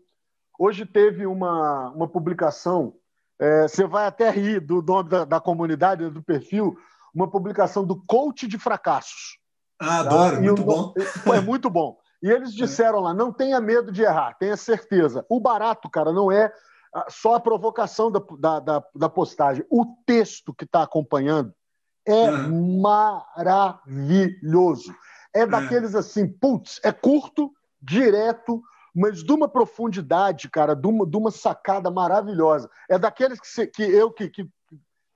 Hoje 0.57 0.85
teve 0.85 1.25
uma, 1.25 1.89
uma 1.91 2.07
publicação, 2.07 2.95
é, 3.37 3.67
você 3.67 3.85
vai 3.85 4.07
até 4.07 4.29
rir 4.29 4.61
do 4.61 4.81
nome 4.81 5.09
da, 5.09 5.25
da 5.25 5.39
comunidade, 5.39 6.09
do 6.09 6.23
perfil, 6.23 6.77
uma 7.13 7.29
publicação 7.29 7.85
do 7.85 8.01
coach 8.05 8.47
de 8.47 8.57
fracassos. 8.57 9.37
Ah, 9.79 9.99
adoro, 9.99 10.35
tá? 10.35 10.41
muito 10.41 10.63
bom. 10.63 10.93
É 11.33 11.39
muito 11.39 11.69
bom. 11.69 11.97
E 12.21 12.29
eles 12.29 12.51
é. 12.53 12.55
disseram 12.55 12.99
lá: 12.99 13.13
não 13.13 13.31
tenha 13.31 13.61
medo 13.61 13.91
de 13.91 14.01
errar, 14.01 14.35
tenha 14.37 14.57
certeza. 14.57 15.25
O 15.29 15.39
barato, 15.39 15.89
cara, 15.89 16.11
não 16.11 16.31
é 16.31 16.51
só 17.07 17.35
a 17.35 17.39
provocação 17.39 18.11
da, 18.11 18.21
da, 18.37 18.59
da, 18.59 18.83
da 18.95 19.09
postagem. 19.09 19.65
O 19.69 19.85
texto 20.05 20.53
que 20.53 20.65
está 20.65 20.83
acompanhando 20.83 21.53
é 22.05 22.29
maravilhoso. 23.37 24.93
É 25.33 25.45
daqueles 25.45 25.93
assim, 25.93 26.27
putz, 26.27 26.79
é 26.83 26.91
curto, 26.91 27.53
direto, 27.79 28.61
mas 28.95 29.23
de 29.23 29.31
uma 29.31 29.47
profundidade, 29.47 30.49
cara, 30.49 30.75
de 30.75 30.87
uma, 30.87 31.05
de 31.05 31.15
uma 31.15 31.29
sacada 31.29 31.91
maravilhosa. 31.91 32.69
É 32.89 32.97
daqueles 32.97 33.39
que, 33.39 33.47
se, 33.47 33.67
que 33.67 33.83
eu 33.83 34.11
que, 34.11 34.27
que, 34.29 34.49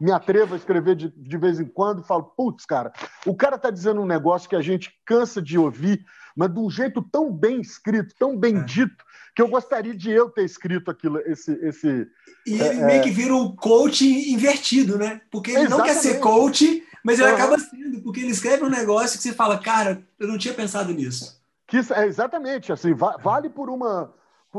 me 0.03 0.11
atrevo 0.11 0.53
a 0.53 0.57
escrever 0.57 0.97
de, 0.97 1.13
de 1.15 1.37
vez 1.37 1.61
em 1.61 1.65
quando 1.65 2.01
e 2.01 2.05
falo, 2.05 2.23
putz, 2.23 2.65
cara, 2.65 2.91
o 3.25 3.33
cara 3.33 3.55
está 3.55 3.69
dizendo 3.69 4.01
um 4.01 4.05
negócio 4.05 4.49
que 4.49 4.55
a 4.55 4.61
gente 4.61 4.91
cansa 5.05 5.41
de 5.41 5.57
ouvir, 5.57 6.05
mas 6.35 6.53
de 6.53 6.59
um 6.59 6.69
jeito 6.69 7.01
tão 7.01 7.31
bem 7.31 7.61
escrito, 7.61 8.13
tão 8.19 8.37
bem 8.37 8.57
é. 8.57 8.63
dito, 8.63 9.01
que 9.33 9.41
eu 9.41 9.47
gostaria 9.47 9.95
de 9.95 10.11
eu 10.11 10.29
ter 10.29 10.43
escrito 10.43 10.91
aquilo, 10.91 11.19
esse. 11.19 11.53
esse 11.65 12.05
e 12.45 12.61
é, 12.61 12.67
ele 12.67 12.83
meio 12.83 12.99
é... 12.99 13.01
que 13.01 13.11
vira 13.11 13.33
um 13.33 13.55
coach 13.55 14.05
invertido, 14.05 14.97
né? 14.97 15.21
Porque 15.31 15.51
ele 15.51 15.61
Exatamente. 15.61 15.87
não 15.87 15.95
quer 15.95 16.01
ser 16.01 16.19
coach, 16.19 16.83
mas 17.01 17.19
ele 17.19 17.29
uhum. 17.29 17.35
acaba 17.35 17.57
sendo, 17.57 18.01
porque 18.01 18.19
ele 18.19 18.31
escreve 18.31 18.65
um 18.65 18.69
negócio 18.69 19.17
que 19.17 19.23
você 19.23 19.31
fala, 19.31 19.57
cara, 19.57 20.03
eu 20.19 20.27
não 20.27 20.37
tinha 20.37 20.53
pensado 20.53 20.91
nisso. 20.93 21.41
Que, 21.65 21.77
é, 21.77 22.05
exatamente, 22.05 22.73
assim, 22.73 22.93
vale 22.93 23.49
por 23.49 23.69
uma. 23.69 24.13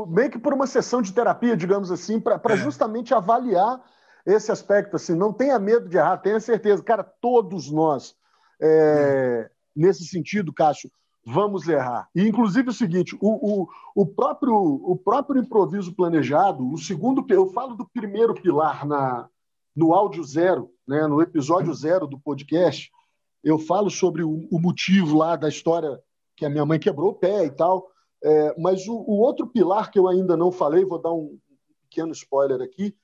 meio 0.07 0.31
que 0.31 0.39
por 0.39 0.55
uma 0.55 0.65
sessão 0.65 1.03
de 1.03 1.13
terapia, 1.13 1.55
digamos 1.55 1.91
assim, 1.91 2.19
para 2.19 2.41
é. 2.43 2.57
justamente 2.57 3.13
avaliar 3.13 3.79
esse 4.25 4.51
aspecto. 4.51 4.95
Assim, 4.95 5.15
não 5.15 5.31
tenha 5.31 5.59
medo 5.59 5.87
de 5.87 5.97
errar, 5.97 6.17
tenha 6.17 6.39
certeza. 6.39 6.83
Cara, 6.83 7.03
todos 7.03 7.71
nós, 7.71 8.15
é, 8.61 9.49
nesse 9.75 10.05
sentido, 10.05 10.53
Cássio, 10.53 10.89
vamos 11.25 11.67
errar. 11.67 12.09
E, 12.15 12.27
inclusive, 12.27 12.69
o 12.69 12.73
seguinte: 12.73 13.15
o, 13.21 13.63
o, 13.63 13.67
o, 13.95 14.05
próprio, 14.05 14.55
o 14.55 14.95
próprio 14.95 15.41
improviso 15.41 15.95
planejado, 15.95 16.69
o 16.71 16.77
segundo, 16.77 17.25
eu 17.29 17.47
falo 17.51 17.75
do 17.75 17.87
primeiro 17.87 18.33
pilar 18.33 18.85
na, 18.85 19.29
no 19.75 19.93
áudio 19.93 20.23
zero, 20.23 20.71
né, 20.87 21.05
no 21.07 21.21
episódio 21.21 21.73
zero 21.73 22.07
do 22.07 22.19
podcast, 22.19 22.91
eu 23.43 23.59
falo 23.59 23.89
sobre 23.89 24.23
o, 24.23 24.47
o 24.49 24.59
motivo 24.59 25.17
lá 25.17 25.35
da 25.35 25.49
história 25.49 25.99
que 26.35 26.45
a 26.45 26.49
minha 26.49 26.65
mãe 26.65 26.79
quebrou 26.79 27.11
o 27.11 27.15
pé 27.15 27.45
e 27.45 27.51
tal. 27.51 27.89
É, 28.23 28.59
mas 28.59 28.87
o, 28.87 28.95
o, 28.95 29.19
outro 29.19 29.45
pilar 29.47 29.91
que 29.91 29.99
eu 29.99 30.07
ainda 30.07 30.35
não 30.35 30.51
falei, 30.51 30.83
vou 30.83 30.99
dar 30.99 31.13
um 31.13 31.37
pequeno 31.83 32.11
spoiler 32.11 32.61
aqui, 32.61 32.95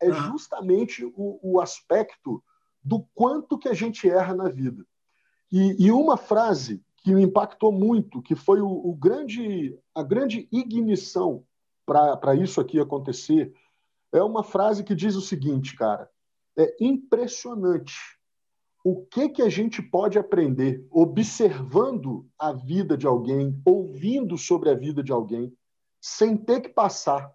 é 0.00 0.12
justamente 0.12 1.04
o, 1.04 1.38
o 1.42 1.60
aspecto 1.60 2.42
do 2.82 3.06
quanto 3.14 3.58
que 3.58 3.68
a 3.68 3.74
gente 3.74 4.08
erra 4.08 4.34
na 4.34 4.48
vida. 4.48 4.84
E, 5.50 5.86
e 5.86 5.90
uma 5.90 6.16
frase 6.16 6.82
que 7.02 7.14
me 7.14 7.22
impactou 7.22 7.70
muito, 7.70 8.22
que 8.22 8.34
foi 8.34 8.60
o, 8.60 8.68
o 8.68 8.94
grande, 8.94 9.78
a 9.94 10.02
grande 10.02 10.48
ignição 10.50 11.44
para 11.86 12.34
isso 12.34 12.60
aqui 12.60 12.80
acontecer, 12.80 13.54
é 14.12 14.22
uma 14.22 14.42
frase 14.42 14.82
que 14.82 14.94
diz 14.94 15.14
o 15.14 15.20
seguinte, 15.20 15.76
cara: 15.76 16.08
é 16.56 16.74
impressionante 16.80 17.94
o 18.84 19.04
que 19.06 19.30
que 19.30 19.42
a 19.42 19.48
gente 19.48 19.82
pode 19.82 20.18
aprender 20.18 20.86
observando 20.90 22.28
a 22.38 22.52
vida 22.52 22.96
de 22.98 23.06
alguém, 23.06 23.58
ouvindo 23.64 24.36
sobre 24.36 24.68
a 24.68 24.74
vida 24.74 25.02
de 25.02 25.10
alguém, 25.10 25.56
sem 26.00 26.36
ter 26.36 26.60
que 26.60 26.68
passar 26.68 27.34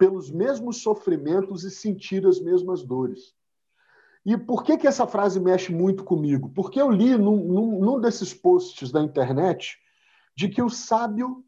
pelos 0.00 0.30
mesmos 0.30 0.78
sofrimentos 0.78 1.62
e 1.62 1.70
sentir 1.70 2.26
as 2.26 2.40
mesmas 2.40 2.82
dores. 2.82 3.34
E 4.24 4.34
por 4.34 4.64
que, 4.64 4.78
que 4.78 4.86
essa 4.86 5.06
frase 5.06 5.38
mexe 5.38 5.70
muito 5.70 6.04
comigo? 6.04 6.50
Porque 6.54 6.80
eu 6.80 6.90
li 6.90 7.18
num, 7.18 7.36
num, 7.36 7.80
num 7.80 8.00
desses 8.00 8.32
posts 8.32 8.90
da 8.90 9.02
internet 9.02 9.76
de 10.34 10.48
que 10.48 10.62
o 10.62 10.70
sábio, 10.70 11.44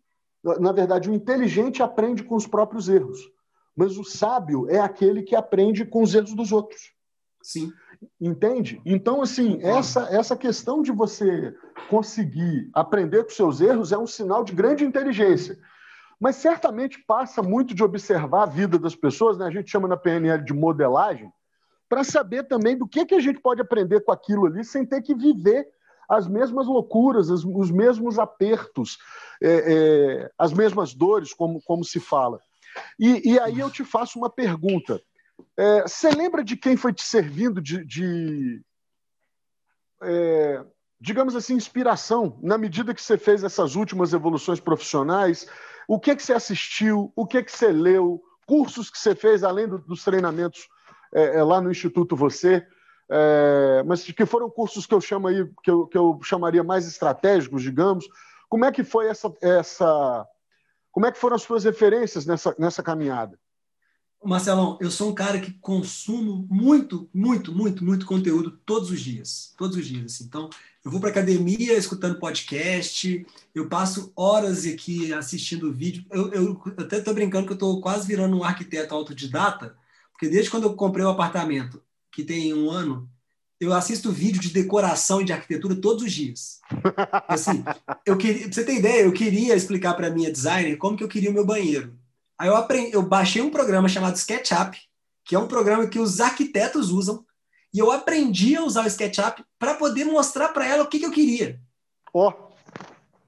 na 0.61 0.71
verdade, 0.71 1.09
o 1.09 1.15
inteligente 1.15 1.83
aprende 1.83 2.25
com 2.25 2.35
os 2.35 2.47
próprios 2.47 2.91
erros, 2.91 3.19
mas 3.75 3.97
o 3.97 4.05
sábio 4.05 4.69
é 4.69 4.79
aquele 4.79 5.23
que 5.23 5.35
aprende 5.35 5.87
com 5.87 6.03
os 6.03 6.15
erros 6.15 6.35
dos 6.35 6.53
outros. 6.53 6.93
Sim. 7.43 7.73
Entende? 8.21 8.83
Então, 8.85 9.23
assim, 9.23 9.63
essa, 9.63 10.15
essa 10.15 10.37
questão 10.37 10.83
de 10.83 10.93
você 10.93 11.55
conseguir 11.89 12.69
aprender 12.75 13.25
com 13.25 13.31
seus 13.31 13.63
erros 13.63 13.93
é 13.93 13.99
um 13.99 14.07
sinal 14.07 14.45
de 14.45 14.53
grande 14.53 14.85
inteligência. 14.85 15.59
Mas 16.23 16.37
certamente 16.37 17.03
passa 17.05 17.43
muito 17.43 17.75
de 17.75 17.83
observar 17.83 18.45
a 18.45 18.47
vida 18.47 18.79
das 18.79 18.95
pessoas, 18.95 19.37
né? 19.37 19.45
a 19.45 19.51
gente 19.51 19.68
chama 19.68 19.89
na 19.89 19.97
PNL 19.97 20.45
de 20.45 20.53
modelagem, 20.53 21.29
para 21.89 22.05
saber 22.05 22.45
também 22.45 22.79
do 22.79 22.87
que, 22.87 23.05
que 23.05 23.16
a 23.16 23.20
gente 23.20 23.41
pode 23.41 23.61
aprender 23.61 24.05
com 24.05 24.12
aquilo 24.12 24.47
ali 24.47 24.64
sem 24.64 24.87
ter 24.87 25.03
que 25.03 25.16
viver 25.16 25.66
as 26.09 26.29
mesmas 26.29 26.68
loucuras, 26.68 27.29
as, 27.29 27.43
os 27.45 27.73
mesmos 27.73 28.20
apertos, 28.20 28.99
é, 29.43 29.49
é, 29.51 30.31
as 30.39 30.53
mesmas 30.53 30.95
dores, 30.95 31.35
como, 31.35 31.61
como 31.61 31.85
se 31.85 31.99
fala. 31.99 32.39
E, 33.01 33.33
e 33.33 33.41
aí 33.41 33.59
eu 33.59 33.68
te 33.68 33.83
faço 33.83 34.16
uma 34.16 34.31
pergunta. 34.31 35.03
É, 35.57 35.83
você 35.83 36.09
lembra 36.09 36.45
de 36.45 36.57
quem 36.57 36.77
foi 36.77 36.93
te 36.93 37.03
servindo 37.03 37.61
de, 37.61 37.85
de 37.85 38.62
é, 40.05 40.65
digamos 41.03 41.35
assim, 41.35 41.55
inspiração 41.55 42.39
na 42.41 42.57
medida 42.57 42.95
que 42.95 43.03
você 43.03 43.19
fez 43.19 43.43
essas 43.43 43.74
últimas 43.74 44.12
evoluções 44.12 44.61
profissionais? 44.61 45.49
O 45.89 45.99
que, 45.99 46.15
que 46.15 46.23
você 46.23 46.33
assistiu? 46.33 47.12
O 47.16 47.27
que, 47.27 47.43
que 47.43 47.51
você 47.51 47.73
leu? 47.73 48.23
Cursos 48.47 48.89
que 48.89 48.97
você 48.97 49.12
fez, 49.12 49.43
além 49.43 49.66
do, 49.66 49.79
dos 49.79 50.05
treinamentos 50.05 50.69
é, 51.12 51.39
é, 51.39 51.43
lá 51.43 51.61
no 51.61 51.73
Instituto 51.73 52.15
Você, 52.15 52.65
é, 53.11 53.83
mas 53.85 54.05
que 54.05 54.24
foram 54.24 54.49
cursos 54.49 54.87
que 54.87 54.95
eu 54.95 55.01
chamo 55.01 55.27
aí, 55.27 55.45
que 55.65 55.70
eu, 55.70 55.89
que 55.89 55.99
eu 55.99 56.20
chamaria 56.23 56.62
mais 56.62 56.87
estratégicos, 56.87 57.62
digamos. 57.62 58.07
Como 58.49 58.65
é 58.65 58.70
que 58.70 58.85
foi 58.85 59.09
essa, 59.09 59.33
essa 59.43 60.24
como 60.93 61.07
é 61.07 61.11
que 61.11 61.19
foram 61.19 61.35
as 61.35 61.43
suas 61.43 61.65
referências 61.65 62.27
nessa, 62.27 62.55
nessa 62.57 62.81
caminhada? 62.81 63.37
Marcelão, 64.24 64.78
eu 64.81 64.90
sou 64.90 65.11
um 65.11 65.15
cara 65.15 65.40
que 65.40 65.53
consumo 65.53 66.47
muito, 66.49 67.09
muito, 67.12 67.53
muito, 67.53 67.85
muito 67.85 68.07
conteúdo 68.07 68.53
todos 68.65 68.90
os 68.90 69.01
dias. 69.01 69.53
Todos 69.59 69.77
os 69.77 69.86
dias. 69.86 70.15
Assim. 70.15 70.24
Então, 70.24 70.49
eu 70.85 70.90
vou 70.90 71.01
para 71.01 71.11
academia 71.11 71.74
escutando 71.74 72.19
podcast, 72.19 73.24
eu 73.55 73.69
passo 73.69 74.12
horas 74.16 74.66
aqui 74.66 75.12
assistindo 75.12 75.73
vídeo. 75.73 76.05
Eu, 76.11 76.32
eu, 76.32 76.62
eu 76.66 76.85
até 76.85 76.99
estou 76.99 77.15
brincando 77.15 77.47
que 77.47 77.53
eu 77.53 77.57
estou 77.57 77.81
quase 77.81 78.07
virando 78.07 78.36
um 78.36 78.44
arquiteto 78.44 78.94
autodidata, 78.94 79.77
porque 80.12 80.28
desde 80.28 80.51
quando 80.51 80.65
eu 80.65 80.74
comprei 80.74 81.05
o 81.05 81.09
um 81.09 81.12
apartamento, 81.12 81.82
que 82.11 82.24
tem 82.24 82.53
um 82.53 82.70
ano, 82.70 83.09
eu 83.61 83.73
assisto 83.73 84.11
vídeo 84.11 84.40
de 84.40 84.51
decoração 84.51 85.20
e 85.20 85.24
de 85.24 85.32
arquitetura 85.32 85.77
todos 85.77 86.03
os 86.03 86.12
dias. 86.12 86.61
Assim, 87.28 87.62
eu 88.05 88.16
queria, 88.19 88.44
pra 88.44 88.53
você 88.53 88.65
ter 88.65 88.74
ideia, 88.74 89.03
eu 89.03 89.12
queria 89.12 89.55
explicar 89.55 89.94
para 89.94 90.11
minha 90.11 90.32
designer 90.32 90.77
como 90.77 90.97
que 90.97 91.05
eu 91.05 91.09
queria 91.09 91.31
o 91.31 91.35
meu 91.35 91.47
banheiro. 91.47 91.97
Aí 92.43 92.48
eu, 92.48 92.56
aprendi, 92.56 92.93
eu 92.93 93.02
baixei 93.05 93.40
um 93.40 93.51
programa 93.51 93.89
chamado 93.89 94.16
SketchUp, 94.16 94.77
que 95.24 95.36
é 95.36 95.39
um 95.39 95.47
programa 95.47 95.86
que 95.86 96.01
os 96.01 96.20
arquitetos 96.20 96.90
usam, 96.90 97.24
e 97.73 97.78
eu 97.78 97.93
aprendi 97.93 98.56
a 98.56 98.64
usar 98.64 98.82
o 98.82 98.89
SketchUp 98.89 99.44
para 99.60 99.74
poder 99.74 100.05
mostrar 100.06 100.48
para 100.48 100.66
ela 100.66 100.82
o 100.82 100.89
que, 100.89 100.98
que 100.98 101.06
eu 101.06 101.12
queria. 101.12 101.60
Oh, 102.12 102.32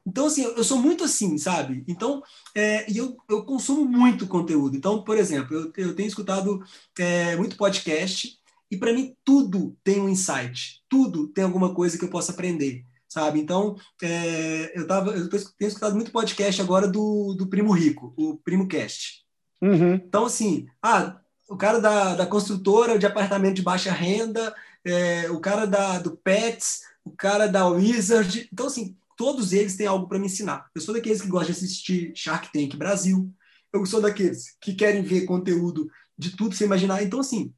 então, 0.05 0.27
assim, 0.27 0.43
eu 0.43 0.65
sou 0.65 0.81
muito 0.81 1.05
assim, 1.05 1.39
sabe? 1.39 1.85
Então, 1.87 2.25
é, 2.57 2.91
e 2.91 2.99
eu, 2.99 3.17
eu 3.31 3.45
consumo 3.45 3.85
muito 3.85 4.27
conteúdo. 4.27 4.77
Então, 4.77 5.05
por 5.05 5.17
exemplo, 5.17 5.55
eu, 5.55 5.73
eu 5.77 5.95
tenho 5.95 6.09
escutado 6.09 6.61
é, 6.99 7.37
muito 7.37 7.57
podcast 7.57 8.37
e 8.69 8.77
para 8.77 8.93
mim 8.93 9.15
tudo 9.25 9.77
tem 9.85 10.01
um 10.01 10.09
insight, 10.09 10.83
tudo 10.89 11.29
tem 11.29 11.45
alguma 11.45 11.73
coisa 11.73 11.97
que 11.97 12.05
eu 12.05 12.11
possa 12.11 12.33
aprender. 12.33 12.85
Sabe? 13.15 13.39
Então, 13.39 13.77
é, 14.03 14.77
eu, 14.77 14.89
tava, 14.89 15.13
eu 15.13 15.29
tenho 15.29 15.69
escutado 15.69 15.95
muito 15.95 16.11
podcast 16.11 16.61
agora 16.61 16.89
do, 16.89 17.33
do 17.39 17.47
Primo 17.47 17.73
Rico, 17.73 18.13
o 18.17 18.37
Primo 18.39 18.67
Cast. 18.67 19.25
Uhum. 19.63 19.95
Então, 19.95 20.27
assim, 20.27 20.67
ah, 20.83 21.21
o 21.49 21.57
cara 21.57 21.79
da, 21.81 22.17
da 22.17 22.27
construtora 22.27 22.99
de 22.99 23.07
apartamento 23.07 23.55
de 23.55 23.63
baixa 23.63 23.93
renda, 23.93 24.53
é, 24.85 25.31
o 25.31 25.39
cara 25.39 25.65
da, 25.65 26.01
do 26.01 26.17
Pets, 26.17 26.81
o 27.05 27.13
cara 27.13 27.47
da 27.47 27.69
Wizard. 27.69 28.49
Então, 28.53 28.67
assim, 28.67 28.97
todos 29.17 29.53
eles 29.53 29.77
têm 29.77 29.87
algo 29.87 30.09
para 30.09 30.19
me 30.19 30.27
ensinar. 30.27 30.67
Eu 30.75 30.81
sou 30.81 30.93
daqueles 30.93 31.23
que 31.23 31.29
gostam 31.29 31.53
de 31.53 31.59
assistir 31.59 32.13
Shark 32.17 32.53
Tank 32.53 32.77
Brasil. 32.77 33.33
Eu 33.73 33.87
sou 33.87 34.01
daqueles 34.01 34.57
que 34.61 34.75
querem 34.75 35.03
ver 35.03 35.25
conteúdo 35.25 35.89
de 36.19 36.37
tudo 36.37 36.57
você 36.57 36.65
imaginar. 36.65 37.01
Então, 37.05 37.21
assim, 37.21 37.55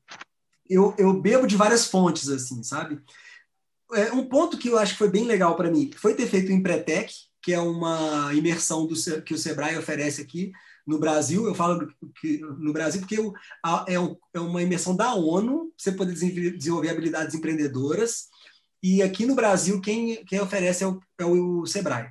eu, 0.68 0.94
eu 0.98 1.18
bebo 1.18 1.46
de 1.46 1.56
várias 1.56 1.86
fontes, 1.86 2.28
assim, 2.28 2.62
sabe? 2.62 3.00
É, 3.94 4.12
um 4.12 4.28
ponto 4.28 4.58
que 4.58 4.68
eu 4.68 4.78
acho 4.78 4.92
que 4.92 4.98
foi 4.98 5.10
bem 5.10 5.24
legal 5.24 5.56
para 5.56 5.70
mim 5.70 5.90
foi 5.96 6.14
ter 6.14 6.26
feito 6.26 6.48
o 6.48 6.52
Empretec, 6.52 7.12
que 7.40 7.52
é 7.52 7.60
uma 7.60 8.34
imersão 8.34 8.86
do, 8.86 8.94
que 9.22 9.32
o 9.34 9.38
Sebrae 9.38 9.78
oferece 9.78 10.20
aqui 10.20 10.50
no 10.86 10.98
Brasil. 10.98 11.46
Eu 11.46 11.54
falo 11.54 11.86
que 12.20 12.38
no 12.38 12.72
Brasil 12.72 13.00
porque 13.00 13.18
eu, 13.18 13.32
é, 13.86 13.94
é 14.34 14.40
uma 14.40 14.62
imersão 14.62 14.96
da 14.96 15.14
ONU, 15.14 15.72
você 15.76 15.92
poder 15.92 16.14
desenvolver 16.14 16.90
habilidades 16.90 17.34
empreendedoras. 17.34 18.26
E 18.82 19.02
aqui 19.02 19.26
no 19.26 19.34
Brasil, 19.34 19.80
quem, 19.80 20.24
quem 20.24 20.40
oferece 20.40 20.84
é 20.84 20.86
o, 20.86 21.00
é 21.18 21.24
o 21.24 21.66
Sebrae. 21.66 22.10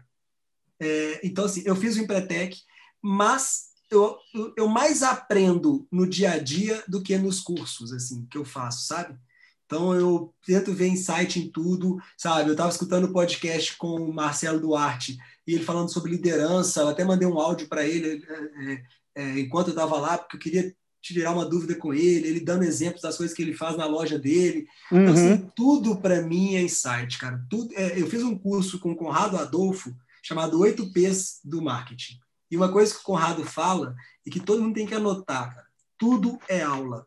É, 0.80 1.22
então, 1.24 1.46
assim, 1.46 1.64
eu 1.66 1.76
fiz 1.76 1.96
o 1.96 2.00
Empretec, 2.00 2.58
mas 3.02 3.76
eu, 3.90 4.18
eu 4.58 4.68
mais 4.68 5.04
aprendo 5.04 5.88
no 5.92 6.08
dia 6.08 6.32
a 6.32 6.40
dia 6.40 6.84
do 6.88 7.02
que 7.02 7.18
nos 7.18 7.40
cursos 7.40 7.94
assim 7.94 8.26
que 8.30 8.38
eu 8.38 8.46
faço, 8.46 8.88
sabe? 8.88 9.18
Então 9.66 9.94
eu 9.96 10.34
tento 10.46 10.74
ver 10.74 10.88
insight 10.88 11.40
em 11.40 11.50
tudo, 11.50 11.98
sabe? 12.18 12.50
Eu 12.50 12.54
estava 12.54 12.70
escutando 12.70 13.06
o 13.06 13.14
podcast 13.14 13.76
com 13.78 13.96
o 13.96 14.14
Marcelo 14.14 14.60
Duarte 14.60 15.18
e 15.48 15.54
ele 15.54 15.64
falando 15.64 15.92
sobre 15.92 16.12
liderança. 16.12 16.82
Eu 16.82 16.90
até 16.90 17.04
mandei 17.04 17.28
um 17.28 17.40
áudio 17.40 17.68
para 17.68 17.86
ele 17.86 18.24
é, 18.28 18.74
é, 18.74 18.84
é, 19.16 19.40
enquanto 19.40 19.68
eu 19.68 19.74
estava 19.74 19.98
lá, 19.98 20.18
porque 20.18 20.38
eu 20.38 20.42
queria 20.42 20.76
tirar 21.02 21.34
uma 21.34 21.46
dúvida 21.46 21.76
com 21.76 21.94
ele, 21.94 22.28
ele 22.28 22.40
dando 22.40 22.64
exemplos 22.64 23.02
das 23.02 23.16
coisas 23.16 23.36
que 23.36 23.42
ele 23.42 23.54
faz 23.54 23.78
na 23.78 23.86
loja 23.86 24.18
dele. 24.18 24.66
Então, 24.92 24.98
uhum. 24.98 25.04
Então, 25.04 25.14
assim, 25.14 25.52
tudo 25.56 25.96
para 25.98 26.22
mim 26.22 26.56
é 26.56 26.62
insight, 26.62 27.18
cara. 27.20 27.44
Tudo, 27.50 27.74
é, 27.76 28.00
eu 28.00 28.08
fiz 28.08 28.24
um 28.24 28.38
curso 28.38 28.80
com 28.80 28.92
o 28.92 28.96
Conrado 28.96 29.38
Adolfo 29.38 29.96
chamado 30.24 30.60
8 30.60 30.92
P's 30.92 31.40
do 31.44 31.62
Marketing. 31.62 32.20
E 32.50 32.58
uma 32.58 32.72
coisa 32.72 32.94
que 32.94 33.00
o 33.00 33.04
Conrado 33.04 33.44
fala 33.44 33.96
e 34.26 34.32
que 34.32 34.40
todo 34.40 34.62
mundo 34.62 34.74
tem 34.74 34.88
que 34.88 34.96
anotar, 34.96 35.54
cara, 35.54 35.68
tudo 35.98 36.40
é 36.48 36.62
aula. 36.62 37.06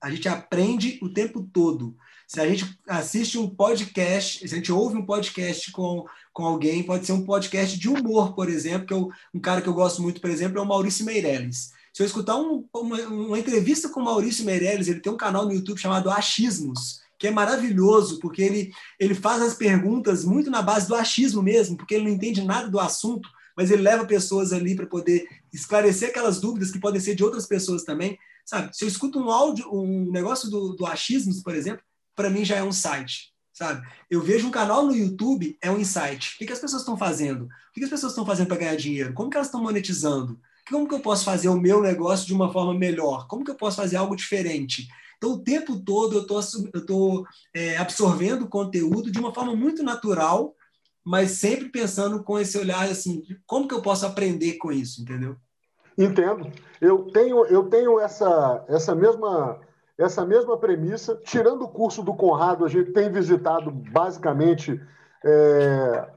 A 0.00 0.10
gente 0.10 0.28
aprende 0.28 0.98
o 1.02 1.08
tempo 1.08 1.42
todo. 1.52 1.96
Se 2.26 2.40
a 2.40 2.48
gente 2.48 2.78
assiste 2.88 3.38
um 3.38 3.48
podcast, 3.48 4.46
se 4.46 4.54
a 4.54 4.56
gente 4.56 4.72
ouve 4.72 4.96
um 4.96 5.04
podcast 5.04 5.70
com, 5.72 6.04
com 6.32 6.44
alguém, 6.44 6.82
pode 6.82 7.04
ser 7.04 7.12
um 7.12 7.24
podcast 7.24 7.78
de 7.78 7.88
humor, 7.88 8.34
por 8.34 8.48
exemplo, 8.48 8.86
que 8.86 8.94
eu, 8.94 9.10
um 9.34 9.40
cara 9.40 9.60
que 9.60 9.68
eu 9.68 9.74
gosto 9.74 10.00
muito, 10.00 10.20
por 10.20 10.30
exemplo, 10.30 10.58
é 10.58 10.62
o 10.62 10.66
Maurício 10.66 11.04
Meirelles. 11.04 11.72
Se 11.92 12.02
eu 12.02 12.06
escutar 12.06 12.36
um, 12.36 12.64
uma, 12.72 12.96
uma, 13.08 13.38
entrevista 13.38 13.88
com 13.88 14.00
o 14.00 14.04
Maurício 14.04 14.44
Meirelles, 14.44 14.86
ele 14.86 15.00
tem 15.00 15.12
um 15.12 15.16
canal 15.16 15.44
no 15.44 15.52
YouTube 15.52 15.80
chamado 15.80 16.08
Achismos, 16.08 17.00
que 17.18 17.26
é 17.26 17.30
maravilhoso, 17.30 18.20
porque 18.20 18.42
ele, 18.42 18.72
ele 18.98 19.14
faz 19.14 19.42
as 19.42 19.54
perguntas 19.54 20.24
muito 20.24 20.50
na 20.50 20.62
base 20.62 20.86
do 20.86 20.94
achismo 20.94 21.42
mesmo, 21.42 21.76
porque 21.76 21.96
ele 21.96 22.04
não 22.04 22.12
entende 22.12 22.42
nada 22.42 22.68
do 22.68 22.78
assunto, 22.78 23.28
mas 23.56 23.70
ele 23.70 23.82
leva 23.82 24.06
pessoas 24.06 24.52
ali 24.52 24.76
para 24.76 24.86
poder 24.86 25.26
esclarecer 25.52 26.10
aquelas 26.10 26.40
dúvidas 26.40 26.70
que 26.70 26.78
podem 26.78 27.00
ser 27.00 27.14
de 27.16 27.24
outras 27.24 27.44
pessoas 27.44 27.82
também. 27.82 28.16
Sabe? 28.44 28.76
Se 28.76 28.84
eu 28.84 28.88
escuto 28.88 29.18
um 29.18 29.30
áudio, 29.30 29.68
um 29.72 30.10
negócio 30.10 30.50
do, 30.50 30.74
do 30.74 30.86
achismo, 30.86 31.32
por 31.42 31.54
exemplo, 31.54 31.82
para 32.14 32.30
mim 32.30 32.44
já 32.44 32.56
é 32.56 32.62
um 32.62 32.72
site. 32.72 33.32
Sabe? 33.52 33.86
Eu 34.10 34.22
vejo 34.22 34.46
um 34.46 34.50
canal 34.50 34.86
no 34.86 34.96
YouTube, 34.96 35.56
é 35.60 35.70
um 35.70 35.78
insight. 35.78 36.34
O 36.34 36.38
que, 36.38 36.46
que 36.46 36.52
as 36.52 36.58
pessoas 36.58 36.82
estão 36.82 36.96
fazendo? 36.96 37.44
O 37.44 37.48
que, 37.74 37.80
que 37.80 37.84
as 37.84 37.90
pessoas 37.90 38.12
estão 38.12 38.24
fazendo 38.24 38.48
para 38.48 38.56
ganhar 38.56 38.76
dinheiro? 38.76 39.12
Como 39.12 39.28
que 39.28 39.36
elas 39.36 39.48
estão 39.48 39.62
monetizando? 39.62 40.40
Como 40.68 40.88
que 40.88 40.94
eu 40.94 41.00
posso 41.00 41.24
fazer 41.24 41.48
o 41.48 41.60
meu 41.60 41.82
negócio 41.82 42.26
de 42.26 42.32
uma 42.32 42.52
forma 42.52 42.72
melhor? 42.72 43.26
Como 43.26 43.44
que 43.44 43.50
eu 43.50 43.56
posso 43.56 43.76
fazer 43.76 43.96
algo 43.96 44.16
diferente? 44.16 44.88
Então, 45.16 45.32
o 45.32 45.38
tempo 45.38 45.78
todo 45.78 46.16
eu 46.16 46.26
tô, 46.26 46.40
estou 46.40 47.26
é, 47.54 47.76
absorvendo 47.76 48.48
conteúdo 48.48 49.10
de 49.10 49.18
uma 49.18 49.34
forma 49.34 49.54
muito 49.54 49.82
natural 49.82 50.54
mas 51.04 51.32
sempre 51.32 51.68
pensando 51.68 52.22
com 52.22 52.38
esse 52.38 52.58
olhar 52.58 52.88
assim, 52.88 53.22
como 53.46 53.66
que 53.66 53.74
eu 53.74 53.82
posso 53.82 54.06
aprender 54.06 54.54
com 54.54 54.70
isso, 54.70 55.02
entendeu? 55.02 55.36
Entendo. 56.00 56.50
Eu 56.80 57.10
tenho, 57.10 57.44
eu 57.46 57.68
tenho 57.68 58.00
essa, 58.00 58.64
essa 58.68 58.94
mesma 58.94 59.58
essa 59.98 60.24
mesma 60.24 60.56
premissa. 60.56 61.14
Tirando 61.22 61.62
o 61.62 61.68
curso 61.68 62.02
do 62.02 62.14
Conrado, 62.14 62.64
a 62.64 62.68
gente 62.68 62.90
tem 62.92 63.12
visitado 63.12 63.70
basicamente 63.70 64.80
é, 65.22 66.08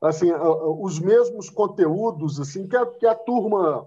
assim 0.00 0.32
os 0.32 0.98
mesmos 0.98 1.50
conteúdos 1.50 2.40
assim 2.40 2.66
que 2.66 2.74
a, 2.74 2.86
que 2.86 3.06
a 3.06 3.14
turma, 3.14 3.86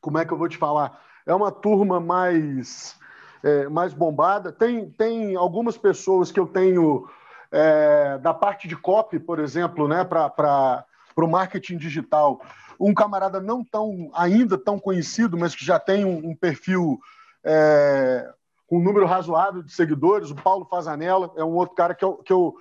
como 0.00 0.16
é 0.16 0.24
que 0.24 0.32
eu 0.32 0.38
vou 0.38 0.48
te 0.48 0.56
falar? 0.56 0.98
É 1.26 1.34
uma 1.34 1.52
turma 1.52 2.00
mais 2.00 2.98
é, 3.42 3.68
mais 3.68 3.92
bombada. 3.92 4.50
Tem, 4.50 4.88
tem 4.88 5.36
algumas 5.36 5.76
pessoas 5.76 6.32
que 6.32 6.40
eu 6.40 6.46
tenho 6.46 7.06
é, 7.52 8.16
da 8.18 8.32
parte 8.32 8.66
de 8.66 8.74
copy, 8.74 9.18
por 9.18 9.38
exemplo, 9.38 9.86
né, 9.86 10.02
para 10.02 10.84
o 11.14 11.26
marketing 11.26 11.76
digital, 11.76 12.40
um 12.84 12.92
camarada 12.92 13.40
não 13.40 13.64
tão 13.64 14.10
ainda 14.12 14.58
tão 14.58 14.78
conhecido, 14.78 15.38
mas 15.38 15.54
que 15.54 15.64
já 15.64 15.78
tem 15.78 16.04
um, 16.04 16.30
um 16.30 16.36
perfil 16.36 17.00
é, 17.42 18.30
com 18.66 18.78
um 18.78 18.82
número 18.82 19.06
razoável 19.06 19.62
de 19.62 19.72
seguidores, 19.72 20.30
o 20.30 20.34
Paulo 20.34 20.66
Fazanella, 20.66 21.32
é 21.36 21.42
um 21.42 21.54
outro 21.54 21.74
cara 21.74 21.94
que 21.94 22.04
eu, 22.04 22.16
que 22.18 22.32
eu 22.32 22.54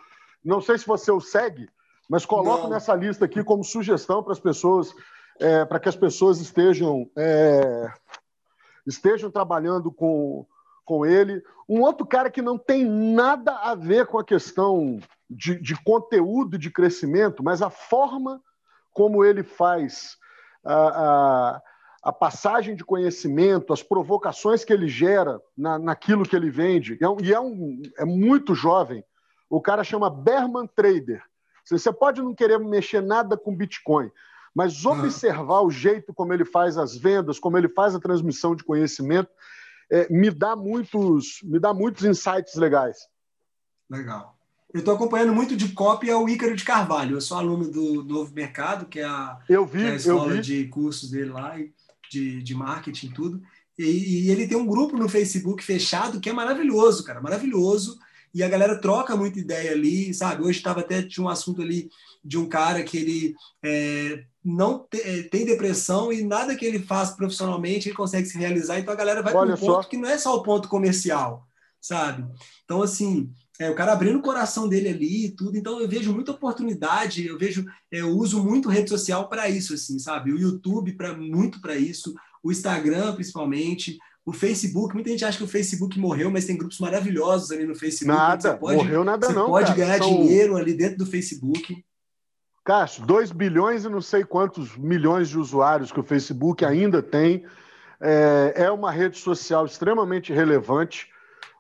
não 0.43 0.61
sei 0.61 0.77
se 0.77 0.87
você 0.87 1.11
o 1.11 1.19
segue, 1.19 1.69
mas 2.09 2.25
coloco 2.25 2.63
não. 2.63 2.69
nessa 2.69 2.95
lista 2.95 3.25
aqui 3.25 3.43
como 3.43 3.65
sugestão 3.65 4.23
para 4.23 4.31
as 4.31 4.39
pessoas, 4.39 4.93
é, 5.41 5.65
para 5.65 5.79
que 5.79 5.89
as 5.89 5.95
pessoas 5.95 6.39
estejam 6.39 7.09
é, 7.17 7.91
estejam 8.87 9.29
trabalhando 9.29 9.91
com, 9.91 10.45
com 10.85 11.05
ele. 11.05 11.43
Um 11.67 11.81
outro 11.81 12.05
cara 12.05 12.29
que 12.29 12.41
não 12.41 12.57
tem 12.57 12.85
nada 12.85 13.55
a 13.57 13.75
ver 13.75 14.05
com 14.05 14.17
a 14.17 14.23
questão 14.23 14.99
de, 15.29 15.59
de 15.59 15.75
conteúdo 15.83 16.57
de 16.57 16.69
crescimento, 16.69 17.43
mas 17.43 17.61
a 17.61 17.69
forma 17.69 18.41
como 18.93 19.25
ele 19.25 19.43
faz 19.43 20.17
a, 20.63 20.75
a, 20.75 21.61
a, 22.03 22.13
passagem 22.13 22.75
de 22.75 22.85
conhecimento, 22.85 23.73
as 23.73 23.83
provocações 23.83 24.63
que 24.63 24.71
ele 24.71 24.87
gera 24.87 25.41
na, 25.57 25.77
naquilo 25.79 26.23
que 26.23 26.35
ele 26.35 26.49
vende. 26.49 26.97
E, 27.01 27.05
é, 27.05 27.25
e 27.25 27.33
é, 27.33 27.39
um, 27.39 27.81
é 27.97 28.05
muito 28.05 28.53
jovem. 28.53 29.03
O 29.49 29.61
cara 29.61 29.83
chama 29.83 30.09
Berman 30.09 30.67
Trader. 30.67 31.23
Você 31.65 31.91
pode 31.91 32.21
não 32.21 32.35
querer 32.35 32.59
mexer 32.59 33.01
nada 33.01 33.37
com 33.37 33.55
Bitcoin, 33.55 34.11
mas 34.53 34.85
observar 34.85 35.61
o 35.61 35.71
jeito 35.71 36.13
como 36.13 36.33
ele 36.33 36.45
faz 36.45 36.77
as 36.77 36.95
vendas, 36.95 37.39
como 37.39 37.57
ele 37.57 37.69
faz 37.69 37.95
a 37.95 37.99
transmissão 37.99 38.55
de 38.55 38.63
conhecimento, 38.63 39.29
é, 39.89 40.07
me 40.09 40.29
dá 40.29 40.55
muitos 40.55 41.39
me 41.43 41.59
dá 41.59 41.73
muitos 41.73 42.03
insights 42.03 42.55
legais. 42.55 43.07
Legal. 43.89 44.35
Eu 44.73 44.79
estou 44.79 44.95
acompanhando 44.95 45.35
muito 45.35 45.55
de 45.55 45.69
cópia 45.69 46.17
o 46.17 46.27
Ícaro 46.27 46.55
de 46.55 46.63
Carvalho. 46.63 47.15
Eu 47.15 47.21
sou 47.21 47.37
aluno 47.37 47.69
do 47.69 48.03
Novo 48.03 48.33
Mercado, 48.33 48.87
que 48.87 48.99
é 48.99 49.05
a, 49.05 49.37
eu 49.47 49.67
vi, 49.67 49.83
é 49.83 49.91
a 49.91 49.95
escola 49.95 50.41
de 50.41 50.65
cursos 50.67 51.11
dele 51.11 51.29
lá, 51.29 51.55
de, 52.09 52.41
de 52.41 52.55
marketing 52.55 53.07
e 53.07 53.13
tudo. 53.13 53.41
E, 53.77 54.31
ele 54.31 54.47
tem 54.47 54.57
um 54.57 54.65
grupo 54.65 54.97
no 54.97 55.07
Facebook 55.07 55.63
fechado 55.63 56.19
que 56.19 56.29
é 56.29 56.33
maravilhoso, 56.33 57.03
cara, 57.03 57.21
maravilhoso. 57.21 57.99
E 58.33 58.41
a 58.41 58.49
galera 58.49 58.81
troca 58.81 59.15
muita 59.15 59.37
ideia 59.37 59.73
ali, 59.73 60.11
sabe? 60.11 60.41
Hoje 60.41 60.57
estava 60.57 60.79
até 60.79 61.03
tinha 61.03 61.23
um 61.23 61.29
assunto 61.29 61.61
ali 61.61 61.91
de 62.25 62.35
um 62.35 62.49
cara 62.49 62.81
que 62.81 62.97
ele 62.97 63.35
é, 63.63 64.23
não 64.43 64.79
te, 64.79 64.99
é, 65.01 65.21
tem 65.23 65.45
depressão 65.45 66.11
e 66.11 66.23
nada 66.23 66.55
que 66.55 66.65
ele 66.65 66.79
faz 66.79 67.11
profissionalmente 67.11 67.89
ele 67.89 67.95
consegue 67.95 68.25
se 68.27 68.39
realizar. 68.39 68.79
Então 68.79 68.91
a 68.91 68.97
galera 68.97 69.21
vai 69.21 69.33
para 69.33 69.53
um 69.53 69.55
ponto 69.57 69.87
que 69.87 69.97
não 69.97 70.09
é 70.09 70.17
só 70.17 70.35
o 70.35 70.41
ponto 70.41 70.67
comercial, 70.67 71.47
sabe? 71.79 72.25
Então, 72.63 72.81
assim, 72.81 73.31
é, 73.59 73.69
o 73.69 73.75
cara 73.75 73.93
abrindo 73.93 74.19
o 74.19 74.21
coração 74.21 74.67
dele 74.67 74.89
ali 74.89 75.25
e 75.25 75.31
tudo. 75.31 75.57
Então 75.57 75.79
eu 75.79 75.87
vejo 75.87 76.13
muita 76.13 76.31
oportunidade, 76.31 77.27
eu 77.27 77.37
vejo, 77.37 77.65
é, 77.91 78.01
eu 78.01 78.09
uso 78.09 78.43
muito 78.43 78.69
rede 78.69 78.89
social 78.89 79.29
para 79.29 79.49
isso, 79.49 79.73
assim, 79.73 79.99
sabe? 79.99 80.31
O 80.31 80.39
YouTube 80.39 80.93
para 80.93 81.13
muito 81.13 81.61
para 81.61 81.75
isso, 81.75 82.13
o 82.41 82.51
Instagram 82.51 83.13
principalmente, 83.13 83.97
o 84.25 84.33
Facebook. 84.33 84.93
Muita 84.93 85.09
gente 85.09 85.25
acha 85.25 85.37
que 85.37 85.43
o 85.43 85.47
Facebook 85.47 85.99
morreu, 85.99 86.31
mas 86.31 86.45
tem 86.45 86.57
grupos 86.57 86.79
maravilhosos 86.79 87.51
ali 87.51 87.65
no 87.65 87.75
Facebook. 87.75 88.17
Nada, 88.17 88.57
pode, 88.57 88.77
morreu 88.77 89.03
nada 89.03 89.27
você 89.27 89.33
não. 89.33 89.45
Você 89.45 89.51
pode 89.51 89.65
cara. 89.65 89.77
ganhar 89.77 89.99
dinheiro 89.99 90.55
ali 90.55 90.73
dentro 90.73 90.97
do 90.97 91.05
Facebook. 91.05 91.83
Cássio, 92.63 93.05
2 93.05 93.33
bilhões 93.33 93.83
e 93.83 93.89
não 93.89 93.99
sei 93.99 94.23
quantos 94.23 94.77
milhões 94.77 95.27
de 95.27 95.37
usuários 95.37 95.91
que 95.91 95.99
o 95.99 96.03
Facebook 96.03 96.63
ainda 96.63 97.03
tem. 97.03 97.45
É, 97.99 98.53
é 98.55 98.71
uma 98.71 98.89
rede 98.89 99.17
social 99.17 99.65
extremamente 99.65 100.31
relevante. 100.31 101.12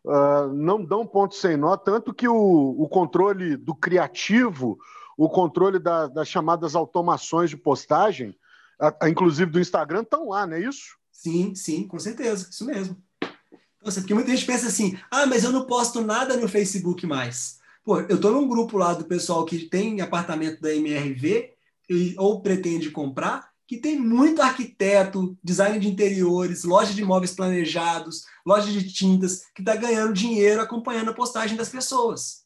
Uh, 0.05 0.51
não 0.53 0.83
dão 0.83 1.07
ponto 1.07 1.33
sem 1.33 1.55
nó, 1.55 1.77
tanto 1.77 2.13
que 2.13 2.27
o, 2.27 2.75
o 2.77 2.89
controle 2.89 3.55
do 3.55 3.73
criativo, 3.73 4.77
o 5.17 5.29
controle 5.29 5.79
da, 5.79 6.07
das 6.07 6.27
chamadas 6.27 6.75
automações 6.75 7.49
de 7.49 7.55
postagem, 7.55 8.35
a, 8.79 9.05
a, 9.05 9.09
inclusive 9.09 9.49
do 9.49 9.61
Instagram, 9.61 10.01
estão 10.01 10.29
lá, 10.29 10.45
não 10.45 10.57
é 10.57 10.61
isso? 10.61 10.97
Sim, 11.09 11.55
sim, 11.55 11.87
com 11.87 11.97
certeza, 11.97 12.49
isso 12.49 12.65
mesmo. 12.65 12.97
Nossa, 13.81 14.01
porque 14.01 14.13
muita 14.13 14.31
gente 14.31 14.45
pensa 14.45 14.67
assim: 14.67 14.97
ah, 15.09 15.25
mas 15.25 15.43
eu 15.43 15.51
não 15.51 15.65
posto 15.65 16.01
nada 16.01 16.35
no 16.35 16.49
Facebook 16.49 17.05
mais. 17.05 17.59
Pô, 17.83 17.99
eu 17.99 18.15
estou 18.15 18.31
num 18.31 18.47
grupo 18.47 18.77
lá 18.77 18.93
do 18.93 19.05
pessoal 19.05 19.45
que 19.45 19.69
tem 19.69 20.01
apartamento 20.01 20.61
da 20.61 20.73
MRV 20.73 21.53
e, 21.89 22.15
ou 22.17 22.41
pretende 22.41 22.91
comprar, 22.91 23.52
que 23.73 23.81
tem 23.81 23.99
muito 23.99 24.39
arquiteto, 24.39 25.35
design 25.43 25.79
de 25.79 25.87
interiores, 25.87 26.63
loja 26.63 26.93
de 26.93 27.01
imóveis 27.01 27.33
planejados, 27.33 28.23
loja 28.45 28.71
de 28.71 28.91
tintas, 28.91 29.45
que 29.55 29.61
está 29.61 29.75
ganhando 29.75 30.13
dinheiro 30.13 30.61
acompanhando 30.61 31.09
a 31.09 31.13
postagem 31.13 31.57
das 31.57 31.69
pessoas. 31.69 32.43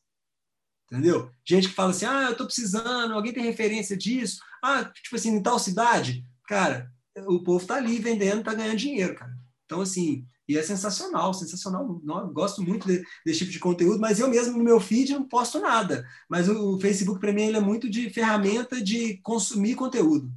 Entendeu? 0.90 1.30
Gente 1.46 1.68
que 1.68 1.76
fala 1.76 1.90
assim: 1.90 2.06
ah, 2.06 2.24
eu 2.24 2.32
estou 2.32 2.46
precisando, 2.46 3.14
alguém 3.14 3.34
tem 3.34 3.44
referência 3.44 3.98
disso? 3.98 4.40
Ah, 4.64 4.86
tipo 4.86 5.18
assim, 5.18 5.36
em 5.36 5.44
tal 5.44 5.60
cidade? 5.60 6.26
Cara, 6.48 6.90
o 7.28 7.44
povo 7.44 7.62
está 7.62 7.76
ali 7.76 8.00
vendendo, 8.00 8.40
está 8.40 8.54
ganhando 8.54 8.78
dinheiro, 8.78 9.16
cara. 9.16 9.36
Então, 9.66 9.82
assim, 9.82 10.26
e 10.48 10.58
é 10.58 10.64
sensacional, 10.64 11.34
sensacional. 11.34 12.00
Não, 12.06 12.32
gosto 12.32 12.64
muito 12.64 12.88
de, 12.88 13.04
desse 13.26 13.40
tipo 13.40 13.52
de 13.52 13.60
conteúdo, 13.60 14.00
mas 14.00 14.20
eu 14.20 14.30
mesmo 14.30 14.58
no 14.58 14.64
meu 14.64 14.80
feed 14.80 15.12
não 15.12 15.28
posto 15.28 15.60
nada. 15.60 16.08
Mas 16.30 16.48
o, 16.48 16.76
o 16.76 16.80
Facebook, 16.80 17.20
para 17.20 17.34
mim, 17.34 17.44
ele 17.44 17.58
é 17.58 17.62
muito 17.62 17.90
de 17.90 18.10
ferramenta 18.10 18.82
de 18.82 19.18
consumir 19.18 19.76
conteúdo. 19.76 20.32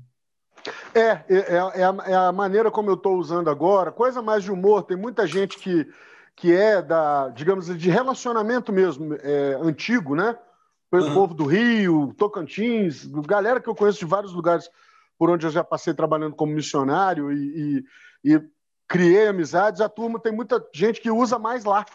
É, 0.95 1.01
é, 1.01 1.25
é, 1.29 1.55
é, 1.55 1.85
a, 1.85 1.97
é 2.07 2.15
a, 2.15 2.33
maneira 2.33 2.71
como 2.71 2.91
eu 2.91 2.95
estou 2.95 3.17
usando 3.17 3.49
agora, 3.49 3.93
coisa 3.93 4.21
mais 4.21 4.45
de 4.45 4.53
humor. 4.53 4.83
Tem 4.83 4.97
muita 4.97 5.27
gente 5.27 5.59
que, 5.59 5.89
que 6.37 6.55
é 6.55 6.83
da, 6.83 7.29
digamos, 7.29 7.67
de 7.67 7.91
relacionamento 7.91 8.73
mesmo, 8.73 9.15
é, 9.15 9.59
antigo, 9.61 10.15
né? 10.15 10.37
O 10.93 10.97
uhum. 10.97 11.15
povo 11.15 11.35
do 11.35 11.45
Rio, 11.45 12.13
Tocantins, 12.19 13.07
galera 13.27 13.61
que 13.61 13.69
eu 13.69 13.75
conheço 13.77 14.01
de 14.01 14.05
vários 14.05 14.33
lugares 14.33 14.69
por 15.17 15.31
onde 15.31 15.47
eu 15.47 15.51
já 15.51 15.63
passei 15.63 15.95
trabalhando 15.95 16.35
como 16.35 16.53
missionário 16.53 17.31
e, 17.31 17.85
e, 18.25 18.35
e 18.35 18.43
criei 18.89 19.29
amizades. 19.29 19.81
A 19.81 19.89
turma 19.89 20.19
tem 20.19 20.33
muita 20.33 20.61
gente 20.75 21.01
que 21.01 21.11
usa 21.11 21.39
mais 21.39 21.65
lá. 21.65 21.87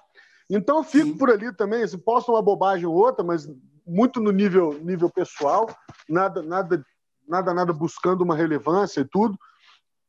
Então 0.49 0.77
eu 0.77 0.83
fico 0.83 1.07
Sim. 1.07 1.17
por 1.17 1.29
ali 1.29 1.53
também, 1.53 1.83
assim, 1.83 1.97
posto 1.97 2.31
uma 2.31 2.41
bobagem 2.41 2.85
ou 2.85 2.93
outra, 2.93 3.23
mas 3.23 3.49
muito 3.85 4.19
no 4.19 4.31
nível, 4.31 4.79
nível 4.81 5.09
pessoal, 5.09 5.67
nada, 6.07 6.41
nada 6.41 6.85
nada, 7.27 7.53
nada 7.53 7.73
buscando 7.73 8.21
uma 8.21 8.35
relevância 8.35 9.01
e 9.01 9.05
tudo. 9.05 9.37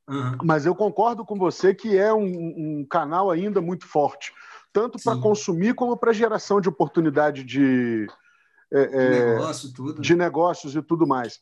Uhum. 0.08 0.38
Mas 0.44 0.66
eu 0.66 0.74
concordo 0.74 1.24
com 1.24 1.36
você 1.36 1.74
que 1.74 1.96
é 1.96 2.12
um, 2.14 2.24
um 2.80 2.86
canal 2.88 3.30
ainda 3.30 3.60
muito 3.60 3.86
forte, 3.86 4.32
tanto 4.72 4.98
para 5.02 5.20
consumir 5.20 5.74
como 5.74 5.96
para 5.96 6.12
geração 6.12 6.60
de 6.60 6.68
oportunidade 6.68 7.42
de, 7.42 8.06
é, 8.72 8.86
de, 8.86 8.96
é, 8.96 9.34
negócio, 9.34 9.72
tudo. 9.72 10.00
de 10.00 10.14
negócios 10.14 10.76
e 10.76 10.82
tudo 10.82 11.06
mais. 11.06 11.40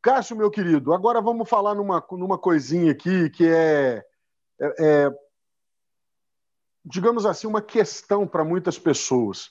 Cássio, 0.00 0.36
meu 0.36 0.50
querido, 0.50 0.92
agora 0.92 1.20
vamos 1.20 1.48
falar 1.48 1.74
numa, 1.74 2.04
numa 2.12 2.38
coisinha 2.38 2.92
aqui 2.92 3.30
que 3.30 3.46
é, 3.48 4.04
é, 4.60 4.74
é 4.78 5.10
digamos 6.84 7.24
assim, 7.24 7.46
uma 7.46 7.62
questão 7.62 8.26
para 8.26 8.44
muitas 8.44 8.78
pessoas. 8.78 9.50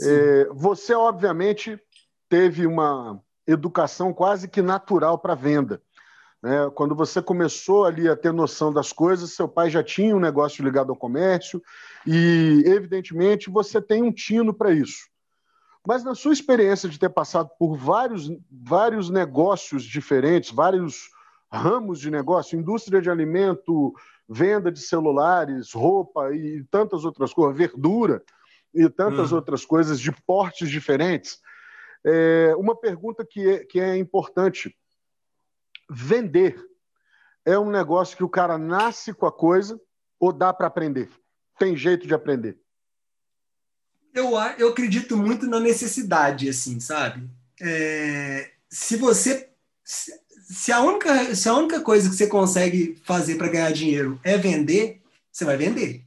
É, 0.00 0.46
você, 0.46 0.94
obviamente, 0.94 1.78
teve 2.28 2.66
uma, 2.66 3.22
educação 3.46 4.12
quase 4.12 4.48
que 4.48 4.62
natural 4.62 5.18
para 5.18 5.34
venda. 5.34 5.82
Né? 6.42 6.70
Quando 6.74 6.94
você 6.94 7.22
começou 7.22 7.84
ali 7.84 8.08
a 8.08 8.16
ter 8.16 8.32
noção 8.32 8.72
das 8.72 8.92
coisas, 8.92 9.32
seu 9.32 9.48
pai 9.48 9.70
já 9.70 9.82
tinha 9.82 10.16
um 10.16 10.20
negócio 10.20 10.64
ligado 10.64 10.90
ao 10.90 10.96
comércio 10.96 11.62
e, 12.06 12.64
evidentemente, 12.66 13.48
você 13.48 13.80
tem 13.80 14.02
um 14.02 14.12
tino 14.12 14.52
para 14.52 14.72
isso. 14.72 15.10
Mas 15.86 16.04
na 16.04 16.14
sua 16.14 16.32
experiência 16.32 16.88
de 16.88 16.98
ter 16.98 17.08
passado 17.08 17.50
por 17.58 17.76
vários, 17.76 18.30
vários 18.50 19.10
negócios 19.10 19.84
diferentes, 19.84 20.50
vários 20.50 21.10
ramos 21.50 22.00
de 22.00 22.10
negócio, 22.10 22.58
indústria 22.58 23.00
de 23.00 23.10
alimento, 23.10 23.92
venda 24.28 24.70
de 24.70 24.80
celulares, 24.80 25.72
roupa 25.72 26.32
e 26.32 26.64
tantas 26.70 27.04
outras 27.04 27.32
coisas, 27.32 27.56
verdura 27.56 28.22
e 28.74 28.88
tantas 28.88 29.32
hum. 29.32 29.36
outras 29.36 29.64
coisas 29.64 30.00
de 30.00 30.10
portes 30.26 30.70
diferentes, 30.70 31.40
é, 32.04 32.54
uma 32.56 32.74
pergunta 32.74 33.24
que 33.24 33.48
é, 33.48 33.64
que 33.64 33.80
é 33.80 33.96
importante: 33.96 34.76
vender 35.90 36.56
é 37.44 37.58
um 37.58 37.70
negócio 37.70 38.16
que 38.16 38.24
o 38.24 38.28
cara 38.28 38.58
nasce 38.58 39.12
com 39.12 39.26
a 39.26 39.32
coisa 39.32 39.80
ou 40.18 40.32
dá 40.32 40.52
para 40.52 40.66
aprender? 40.66 41.08
Tem 41.58 41.76
jeito 41.76 42.06
de 42.06 42.14
aprender? 42.14 42.58
Eu, 44.14 44.32
eu 44.58 44.68
acredito 44.68 45.16
muito 45.16 45.46
na 45.46 45.58
necessidade, 45.58 46.48
assim, 46.48 46.78
sabe? 46.80 47.28
É, 47.60 48.50
se 48.68 48.96
você. 48.96 49.48
Se 49.84 50.70
a, 50.70 50.80
única, 50.80 51.34
se 51.34 51.48
a 51.48 51.54
única 51.54 51.80
coisa 51.80 52.10
que 52.10 52.14
você 52.14 52.26
consegue 52.26 53.00
fazer 53.04 53.36
para 53.36 53.48
ganhar 53.48 53.72
dinheiro 53.72 54.20
é 54.22 54.36
vender, 54.36 55.00
você 55.30 55.44
vai 55.44 55.56
vender. 55.56 56.04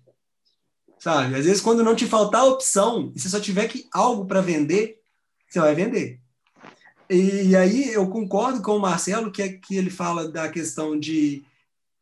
Sabe? 0.99 1.35
Às 1.35 1.45
vezes, 1.45 1.61
quando 1.61 1.83
não 1.83 1.95
te 1.95 2.05
faltar 2.05 2.45
opção 2.45 3.11
e 3.15 3.19
você 3.19 3.27
só 3.27 3.39
tiver 3.39 3.67
que 3.67 3.87
algo 3.91 4.25
para 4.25 4.41
vender, 4.41 5.01
você 5.55 5.59
vai 5.59 5.75
vender. 5.75 6.19
E, 7.09 7.55
aí 7.55 7.93
eu 7.93 8.09
concordo 8.09 8.61
com 8.61 8.75
o 8.75 8.79
Marcelo 8.79 9.31
que, 9.31 9.41
é, 9.41 9.49
que 9.49 9.75
ele 9.77 9.89
fala 9.89 10.27
da 10.27 10.49
questão 10.49 10.99
de 10.99 11.45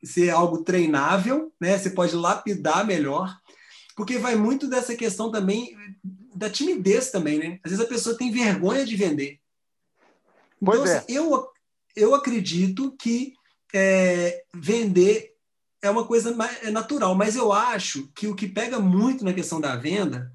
ser 0.04 0.30
algo 0.32 0.64
treinável, 0.64 1.52
né? 1.60 1.78
Você 1.78 1.90
pode 1.90 2.16
lapidar 2.16 2.86
melhor, 2.86 3.38
porque 3.96 4.18
vai 4.18 4.36
muito 4.36 4.68
dessa 4.68 4.96
questão 4.96 5.30
também 5.30 5.76
da 6.36 6.50
timidez 6.50 7.12
também, 7.12 7.38
né? 7.38 7.60
Às 7.64 7.72
vezes 7.72 7.86
a 7.86 7.90
pessoa 7.90 8.18
tem 8.18 8.32
vergonha 8.32 8.86
de 8.86 8.96
vender. 8.96 9.40
Pois 10.60 10.80
então, 10.80 10.94
é. 10.94 10.98
Assim, 10.98 11.14
eu, 11.14 11.48
eu 11.96 12.16
acredito 12.16 12.96
que 12.98 13.34
é, 13.74 14.44
vender 14.56 15.34
é 15.82 15.90
uma 15.90 16.08
coisa 16.08 16.34
é 16.62 16.72
natural, 16.72 17.14
mas 17.14 17.36
eu 17.36 17.52
acho 17.52 18.08
que 18.16 18.26
o 18.26 18.36
que 18.36 18.48
pega 18.48 18.80
muito 18.80 19.26
na 19.26 19.34
questão 19.34 19.60
da 19.60 19.76
venda 19.76 20.32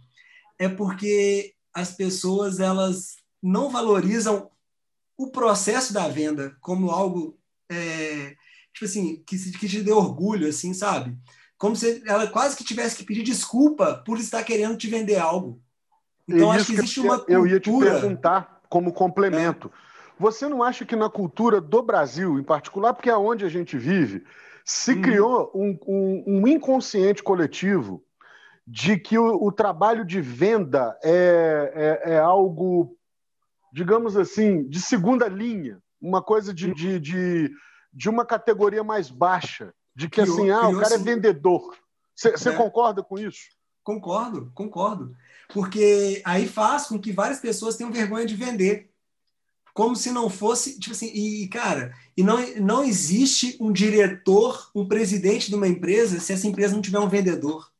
é 0.58 0.68
porque 0.68 1.54
as 1.78 1.92
pessoas 1.92 2.58
elas 2.58 3.16
não 3.42 3.70
valorizam 3.70 4.50
o 5.16 5.28
processo 5.30 5.92
da 5.92 6.08
venda 6.08 6.56
como 6.60 6.90
algo 6.90 7.38
é, 7.70 8.34
tipo 8.72 8.84
assim 8.84 9.22
que, 9.26 9.36
que 9.52 9.68
te 9.68 9.82
dê 9.82 9.92
orgulho 9.92 10.48
assim 10.48 10.74
sabe 10.74 11.16
como 11.56 11.74
se 11.74 12.02
ela 12.06 12.26
quase 12.26 12.56
que 12.56 12.64
tivesse 12.64 12.96
que 12.96 13.04
pedir 13.04 13.22
desculpa 13.22 14.02
por 14.04 14.18
estar 14.18 14.42
querendo 14.42 14.76
te 14.76 14.88
vender 14.88 15.18
algo 15.18 15.60
então 16.26 16.50
acho 16.50 16.66
que 16.66 16.72
existe 16.72 17.00
uma 17.00 17.18
cultura... 17.18 17.38
eu 17.38 17.46
ia 17.46 17.60
te 17.60 17.70
perguntar 17.70 18.60
como 18.68 18.92
complemento 18.92 19.68
é. 19.68 19.70
você 20.18 20.48
não 20.48 20.62
acha 20.62 20.84
que 20.84 20.96
na 20.96 21.08
cultura 21.08 21.60
do 21.60 21.82
Brasil 21.82 22.38
em 22.38 22.44
particular 22.44 22.92
porque 22.92 23.10
é 23.10 23.16
onde 23.16 23.44
a 23.44 23.48
gente 23.48 23.78
vive 23.78 24.24
se 24.64 24.92
hum. 24.92 25.02
criou 25.02 25.50
um, 25.54 25.78
um, 25.86 26.24
um 26.26 26.48
inconsciente 26.48 27.22
coletivo 27.22 28.04
de 28.70 28.98
que 28.98 29.16
o, 29.16 29.46
o 29.46 29.50
trabalho 29.50 30.04
de 30.04 30.20
venda 30.20 30.94
é, 31.02 32.02
é, 32.04 32.12
é, 32.12 32.18
algo, 32.18 32.94
digamos 33.72 34.14
assim, 34.14 34.68
de 34.68 34.78
segunda 34.78 35.26
linha, 35.26 35.82
uma 35.98 36.22
coisa 36.22 36.52
de, 36.52 36.74
de, 36.74 37.00
de, 37.00 37.50
de 37.90 38.08
uma 38.10 38.26
categoria 38.26 38.84
mais 38.84 39.08
baixa, 39.08 39.72
de 39.96 40.06
que 40.06 40.20
assim, 40.20 40.50
ah, 40.50 40.68
o 40.68 40.78
cara 40.80 40.96
é 40.96 40.98
vendedor. 40.98 41.74
Você 42.14 42.50
é. 42.50 42.52
concorda 42.52 43.02
com 43.02 43.18
isso? 43.18 43.40
Concordo, 43.82 44.52
concordo. 44.54 45.16
Porque 45.48 46.20
aí 46.22 46.46
faz 46.46 46.88
com 46.88 46.98
que 46.98 47.10
várias 47.10 47.40
pessoas 47.40 47.74
tenham 47.74 47.90
vergonha 47.90 48.26
de 48.26 48.34
vender. 48.34 48.90
Como 49.72 49.96
se 49.96 50.10
não 50.10 50.28
fosse, 50.28 50.78
tipo 50.78 50.94
assim, 50.94 51.06
e 51.06 51.48
cara, 51.48 51.94
e 52.14 52.22
não, 52.22 52.36
não 52.56 52.84
existe 52.84 53.56
um 53.58 53.72
diretor, 53.72 54.70
um 54.74 54.86
presidente 54.86 55.48
de 55.48 55.54
uma 55.54 55.68
empresa 55.68 56.20
se 56.20 56.34
essa 56.34 56.46
empresa 56.46 56.74
não 56.74 56.82
tiver 56.82 56.98
um 56.98 57.08
vendedor. 57.08 57.72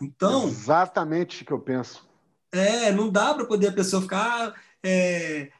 Então. 0.00 0.48
Exatamente 0.48 1.42
o 1.42 1.46
que 1.46 1.52
eu 1.52 1.60
penso. 1.60 2.06
É, 2.52 2.90
não 2.92 3.10
dá 3.10 3.34
para 3.34 3.44
poder 3.44 3.68
a 3.68 3.72
pessoa 3.72 4.02
ficar. 4.02 4.54
É, 4.82 5.50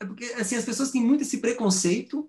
é, 0.00 0.04
porque 0.04 0.24
assim, 0.38 0.56
as 0.56 0.64
pessoas 0.64 0.90
têm 0.90 1.02
muito 1.02 1.22
esse 1.22 1.38
preconceito. 1.38 2.28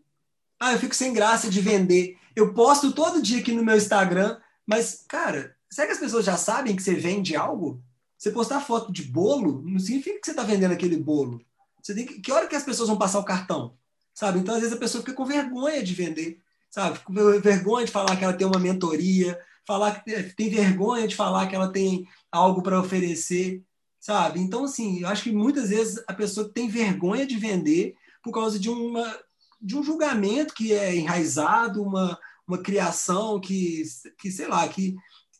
Ah, 0.59 0.73
eu 0.73 0.79
fico 0.79 0.95
sem 0.95 1.13
graça 1.13 1.49
de 1.49 1.61
vender. 1.61 2.17
Eu 2.35 2.53
posto 2.53 2.91
todo 2.91 3.21
dia 3.21 3.39
aqui 3.39 3.51
no 3.51 3.63
meu 3.63 3.75
Instagram, 3.75 4.39
mas, 4.65 5.03
cara, 5.07 5.55
será 5.69 5.87
que 5.87 5.93
as 5.93 5.99
pessoas 5.99 6.23
já 6.23 6.37
sabem 6.37 6.75
que 6.75 6.83
você 6.83 6.93
vende 6.93 7.35
algo? 7.35 7.81
Você 8.17 8.29
postar 8.31 8.61
foto 8.61 8.91
de 8.91 9.03
bolo 9.03 9.63
não 9.65 9.79
significa 9.79 10.19
que 10.19 10.25
você 10.25 10.31
está 10.31 10.43
vendendo 10.43 10.73
aquele 10.73 10.97
bolo. 10.97 11.41
Você 11.81 11.95
tem 11.95 12.05
que, 12.05 12.21
que 12.21 12.31
hora 12.31 12.47
que 12.47 12.55
as 12.55 12.63
pessoas 12.63 12.87
vão 12.87 12.97
passar 12.97 13.19
o 13.19 13.25
cartão? 13.25 13.75
Sabe? 14.13 14.39
Então, 14.39 14.53
às 14.53 14.61
vezes, 14.61 14.75
a 14.75 14.79
pessoa 14.79 15.03
fica 15.03 15.15
com 15.15 15.25
vergonha 15.25 15.81
de 15.81 15.93
vender, 15.93 16.39
sabe? 16.69 16.99
Fica 16.99 17.07
com 17.07 17.41
vergonha 17.41 17.85
de 17.85 17.91
falar 17.91 18.15
que 18.15 18.23
ela 18.23 18.33
tem 18.33 18.45
uma 18.45 18.59
mentoria, 18.59 19.39
falar 19.65 20.03
que 20.03 20.33
tem 20.33 20.49
vergonha 20.49 21.07
de 21.07 21.15
falar 21.15 21.47
que 21.47 21.55
ela 21.55 21.71
tem 21.71 22.07
algo 22.31 22.61
para 22.61 22.79
oferecer, 22.79 23.63
sabe? 23.99 24.39
Então, 24.39 24.65
assim, 24.65 25.01
eu 25.01 25.07
acho 25.07 25.23
que 25.23 25.31
muitas 25.31 25.69
vezes 25.69 26.03
a 26.07 26.13
pessoa 26.13 26.49
tem 26.49 26.67
vergonha 26.67 27.25
de 27.25 27.37
vender 27.37 27.95
por 28.23 28.33
causa 28.33 28.59
de, 28.59 28.69
uma, 28.69 29.19
de 29.61 29.77
um 29.77 29.83
julgamento 29.83 30.53
que 30.53 30.73
é 30.73 30.95
enraizado, 30.95 31.81
uma, 31.81 32.17
uma 32.47 32.57
criação 32.57 33.39
que, 33.39 33.83
que, 34.17 34.31
sei 34.31 34.47
lá, 34.47 34.67
que 34.67 34.95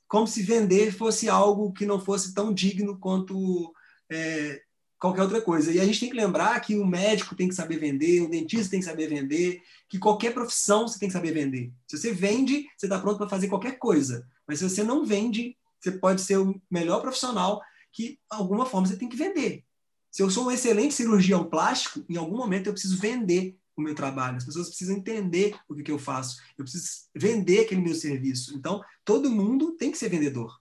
como 0.08 0.28
se 0.28 0.44
vender 0.44 0.92
fosse 0.92 1.30
algo 1.30 1.72
que 1.72 1.86
não 1.86 2.00
fosse 2.00 2.34
tão 2.34 2.54
digno 2.54 3.00
quanto 3.00 3.74
é, 4.12 4.62
qualquer 5.02 5.24
outra 5.24 5.42
coisa. 5.42 5.72
E 5.72 5.80
a 5.80 5.86
gente 5.86 6.00
tem 6.00 6.10
que 6.10 6.16
lembrar 6.16 6.60
que 6.62 6.78
o 6.78 6.86
médico 6.86 7.36
tem 7.36 7.50
que 7.50 7.56
saber 7.56 7.80
vender, 7.80 8.22
o 8.22 8.30
dentista 8.30 8.70
tem 8.70 8.80
que 8.80 8.86
saber 8.86 9.08
vender, 9.08 9.64
que 9.90 9.98
qualquer 9.98 10.32
profissão 10.32 10.88
você 10.88 11.00
tem 11.00 11.10
que 11.10 11.14
saber 11.14 11.34
vender. 11.34 11.74
Se 11.88 11.98
você 11.98 12.14
vende, 12.14 12.68
você 12.78 12.86
está 12.86 13.00
pronto 13.00 13.18
para 13.18 13.28
fazer 13.28 13.48
qualquer 13.48 13.80
coisa. 13.80 14.28
Mas 14.48 14.60
se 14.60 14.70
você 14.70 14.84
não 14.84 15.04
vende, 15.04 15.58
você 15.80 15.92
pode 15.92 16.22
ser 16.22 16.38
o 16.38 16.62
melhor 16.70 17.02
profissional 17.02 17.64
que, 17.92 18.10
de 18.10 18.18
alguma 18.30 18.66
forma, 18.66 18.86
você 18.86 18.96
tem 18.96 19.10
que 19.10 19.18
vender. 19.18 19.66
Se 20.12 20.22
eu 20.22 20.30
sou 20.30 20.46
um 20.46 20.52
excelente 20.52 20.94
cirurgião 20.94 21.46
plástico, 21.46 22.06
em 22.08 22.18
algum 22.18 22.38
momento 22.38 22.68
eu 22.68 22.74
preciso 22.74 22.98
vender 23.00 23.58
o 23.76 23.82
meu 23.82 23.96
trabalho. 23.96 24.38
As 24.38 24.46
pessoas 24.46 24.68
precisam 24.68 24.98
entender 24.98 25.56
o 25.68 25.74
que, 25.74 25.82
que 25.82 25.92
eu 25.92 25.98
faço. 25.98 26.40
Eu 26.58 26.64
preciso 26.64 27.08
vender 27.16 27.62
aquele 27.62 27.82
meu 27.82 27.96
serviço. 27.96 28.56
Então, 28.56 28.84
todo 29.04 29.32
mundo 29.32 29.72
tem 29.72 29.90
que 29.90 29.98
ser 29.98 30.10
vendedor. 30.10 30.61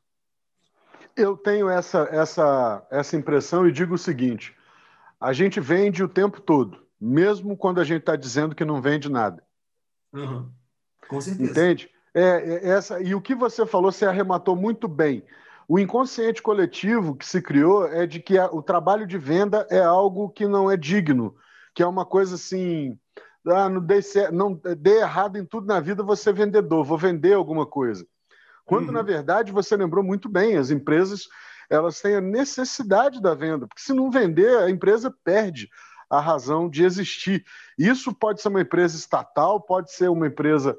Eu 1.17 1.37
tenho 1.37 1.69
essa, 1.69 2.09
essa, 2.11 2.87
essa 2.91 3.17
impressão 3.17 3.67
e 3.67 3.73
digo 3.73 3.95
o 3.95 3.99
seguinte: 3.99 4.55
a 5.21 5.33
gente 5.33 5.61
vende 5.61 6.03
o 6.03 6.09
tempo 6.09 6.41
todo, 6.41 6.79
mesmo 7.01 7.57
quando 7.57 7.81
a 7.81 7.85
gente 7.85 8.01
está 8.01 8.17
dizendo 8.17 8.55
que 8.55 8.65
não 8.65 8.81
vende 8.81 9.11
nada. 9.11 9.43
Uhum. 10.13 10.51
Com 11.09 11.21
certeza. 11.21 11.51
Entende? 11.51 11.91
É, 12.15 12.23
é, 12.23 12.69
essa, 12.71 13.01
e 13.01 13.15
o 13.15 13.21
que 13.21 13.35
você 13.35 13.65
falou, 13.67 13.93
você 13.93 14.05
arrematou 14.05 14.57
muito 14.57 14.89
bem. 14.89 15.25
O 15.69 15.79
inconsciente 15.79 16.43
coletivo 16.43 17.15
que 17.15 17.25
se 17.25 17.41
criou 17.41 17.87
é 17.87 18.07
de 18.07 18.19
que 18.19 18.37
a, 18.37 18.47
o 18.47 18.63
trabalho 18.63 19.07
de 19.07 19.17
venda 19.19 19.67
é 19.71 19.81
algo 19.81 20.29
que 20.29 20.47
não 20.47 20.71
é 20.71 20.77
digno, 20.77 21.37
que 21.75 21.83
é 21.83 21.87
uma 21.87 22.05
coisa 22.05 22.35
assim. 22.35 22.99
Ah, 23.47 23.69
não, 23.69 23.81
dei, 23.81 24.01
não 24.33 24.61
dei 24.77 24.99
errado 24.99 25.37
em 25.37 25.45
tudo 25.45 25.67
na 25.67 25.81
vida, 25.81 26.03
você 26.03 26.33
vendedor, 26.33 26.85
vou 26.85 26.99
vender 26.99 27.35
alguma 27.35 27.65
coisa. 27.65 28.07
Quando, 28.71 28.91
uhum. 28.91 28.95
na 28.95 29.03
verdade, 29.03 29.51
você 29.51 29.77
lembrou 29.77 30.05
muito 30.05 30.29
bem, 30.29 30.57
as 30.57 30.71
empresas 30.71 31.27
elas 31.69 32.01
têm 32.01 32.15
a 32.15 32.21
necessidade 32.21 33.21
da 33.21 33.35
venda, 33.35 33.67
porque 33.67 33.83
se 33.83 33.93
não 33.93 34.13
vender, 34.13 34.59
a 34.59 34.71
empresa 34.71 35.13
perde 35.25 35.69
a 36.09 36.21
razão 36.21 36.71
de 36.71 36.85
existir. 36.85 37.45
Isso 37.77 38.15
pode 38.15 38.41
ser 38.41 38.47
uma 38.47 38.61
empresa 38.61 38.97
estatal, 38.97 39.61
pode 39.61 39.93
ser 39.93 40.09
uma 40.09 40.29
empresa 40.29 40.79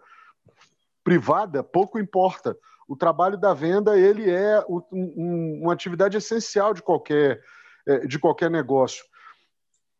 privada, 1.03 1.61
pouco 1.61 1.99
importa. 1.99 2.57
O 2.87 2.95
trabalho 2.95 3.37
da 3.37 3.53
venda 3.53 3.99
ele 3.99 4.29
é 4.29 4.63
um, 4.69 5.59
uma 5.63 5.73
atividade 5.73 6.15
essencial 6.15 6.73
de 6.73 6.81
qualquer, 6.81 7.41
é, 7.85 8.07
de 8.07 8.17
qualquer 8.17 8.49
negócio. 8.49 9.03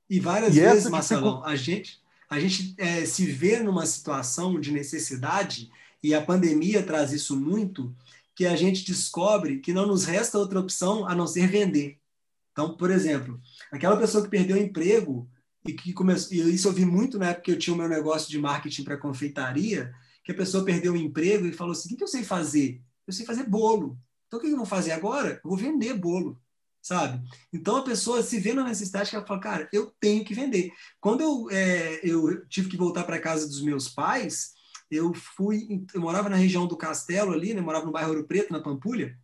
E 0.10 0.18
várias 0.18 0.56
e 0.56 0.62
vezes, 0.62 0.90
Marcelão, 0.90 1.44
a 1.44 1.58
gente, 1.58 2.02
a 2.30 2.40
gente 2.40 2.74
é, 2.78 3.04
se 3.06 3.26
vê 3.26 3.60
numa 3.60 3.86
situação 3.86 4.58
de 4.58 4.72
necessidade, 4.72 5.70
e 6.04 6.14
a 6.14 6.22
pandemia 6.22 6.84
traz 6.84 7.12
isso 7.12 7.40
muito, 7.40 7.96
que 8.36 8.46
a 8.46 8.56
gente 8.56 8.86
descobre 8.86 9.60
que 9.60 9.74
não 9.74 9.86
nos 9.86 10.06
resta 10.06 10.38
outra 10.38 10.60
opção 10.60 11.08
a 11.08 11.14
não 11.14 11.28
ser 11.28 11.48
vender. 11.48 12.00
Então, 12.52 12.76
por 12.76 12.92
exemplo, 12.92 13.40
aquela 13.72 13.98
pessoa 13.98 14.24
que 14.24 14.30
perdeu 14.30 14.58
o 14.58 14.60
emprego 14.60 15.30
e 15.66 15.74
que 15.74 15.94
começou, 15.94 16.34
e 16.34 16.54
isso 16.54 16.68
eu 16.68 16.74
vi 16.74 16.86
muito 16.86 17.18
na 17.18 17.30
época 17.30 17.44
que 17.44 17.52
eu 17.52 17.60
tinha 17.60 17.74
o 17.74 17.78
meu 17.78 17.88
negócio 17.88 18.30
de 18.30 18.40
marketing 18.40 18.84
para 18.84 18.98
confeitaria, 18.98 19.94
que 20.24 20.32
a 20.32 20.36
pessoa 20.36 20.66
perdeu 20.66 20.94
o 20.94 20.98
emprego 20.98 21.46
e 21.46 21.54
falou 21.54 21.72
assim: 21.72 21.94
o 21.94 21.98
que 21.98 22.04
eu 22.04 22.08
sei 22.08 22.24
fazer? 22.24 22.82
Eu 23.08 23.14
sei 23.14 23.26
fazer 23.26 23.44
bolo. 23.44 23.98
Então, 24.28 24.40
o 24.40 24.42
que 24.42 24.50
eu 24.50 24.58
vou 24.58 24.66
fazer 24.66 24.92
agora? 24.92 25.40
Eu 25.44 25.50
vou 25.50 25.58
vender 25.58 25.94
bolo, 25.94 26.40
sabe? 26.82 27.22
Então, 27.52 27.78
a 27.78 27.84
pessoa 27.84 28.24
se 28.24 28.40
vê 28.40 28.54
na 28.54 28.64
necessidade 28.64 29.10
que 29.10 29.16
ela 29.16 29.26
fala: 29.26 29.40
cara, 29.40 29.70
eu 29.72 29.94
tenho 30.00 30.26
que 30.26 30.34
vender. 30.34 30.72
Quando 31.00 31.22
eu, 31.22 31.48
é, 31.52 32.00
eu 32.04 32.46
tive 32.48 32.70
que 32.70 32.78
voltar 32.78 33.04
para 33.04 33.20
casa 33.20 33.48
dos 33.48 33.62
meus 33.62 33.88
pais, 33.88 34.54
eu 34.92 35.14
fui, 35.14 35.86
eu 35.94 36.02
morava 36.02 36.30
na 36.30 36.36
região 36.36 36.68
do 36.68 36.76
Castelo 36.76 37.32
ali, 37.32 37.54
né? 37.54 37.62
morava 37.62 37.86
no 37.86 37.92
bairro 37.92 38.10
Ouro 38.10 38.28
Preto, 38.28 38.52
na 38.52 38.60
Pampulha. 38.60 39.18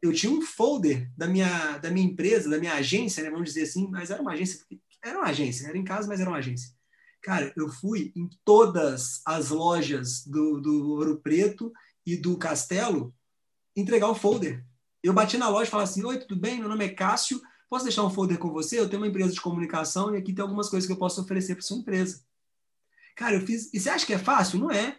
Eu 0.00 0.12
tinha 0.12 0.32
um 0.32 0.40
folder 0.40 1.08
da 1.16 1.28
minha, 1.28 1.78
da 1.78 1.90
minha 1.90 2.06
empresa, 2.06 2.50
da 2.50 2.58
minha 2.58 2.74
agência, 2.74 3.22
né? 3.22 3.30
vamos 3.30 3.50
dizer 3.50 3.62
assim, 3.62 3.88
mas 3.88 4.10
era 4.10 4.22
uma 4.22 4.32
agência, 4.32 4.64
era 5.04 5.18
uma 5.18 5.28
agência, 5.28 5.68
era 5.68 5.76
em 5.76 5.84
casa, 5.84 6.08
mas 6.08 6.20
era 6.20 6.30
uma 6.30 6.38
agência 6.38 6.74
Cara, 7.22 7.52
eu 7.56 7.68
fui 7.68 8.12
em 8.16 8.28
todas 8.44 9.22
as 9.24 9.50
lojas 9.50 10.26
do, 10.26 10.60
do 10.60 10.90
Ouro 10.90 11.20
Preto 11.20 11.72
e 12.04 12.16
do 12.16 12.36
Castelo 12.36 13.14
entregar 13.76 14.08
o 14.08 14.14
folder. 14.14 14.64
Eu 15.02 15.12
bati 15.12 15.38
na 15.38 15.48
loja 15.48 15.68
e 15.68 15.70
falei 15.70 15.84
assim: 15.84 16.04
Oi, 16.04 16.18
tudo 16.18 16.34
bem? 16.34 16.58
Meu 16.58 16.68
nome 16.68 16.84
é 16.84 16.88
Cássio. 16.88 17.40
Posso 17.70 17.84
deixar 17.84 18.04
um 18.04 18.10
folder 18.10 18.38
com 18.38 18.50
você? 18.50 18.78
Eu 18.78 18.88
tenho 18.88 19.00
uma 19.00 19.08
empresa 19.08 19.32
de 19.32 19.40
comunicação 19.40 20.12
e 20.12 20.18
aqui 20.18 20.32
tem 20.32 20.42
algumas 20.42 20.68
coisas 20.68 20.84
que 20.86 20.92
eu 20.92 20.98
posso 20.98 21.20
oferecer 21.20 21.54
para 21.54 21.62
sua 21.62 21.76
empresa. 21.76 22.24
Cara, 23.16 23.36
eu 23.36 23.46
fiz. 23.46 23.72
E 23.72 23.78
você 23.78 23.88
acha 23.88 24.04
que 24.04 24.14
é 24.14 24.18
fácil? 24.18 24.58
Não 24.58 24.70
é. 24.70 24.98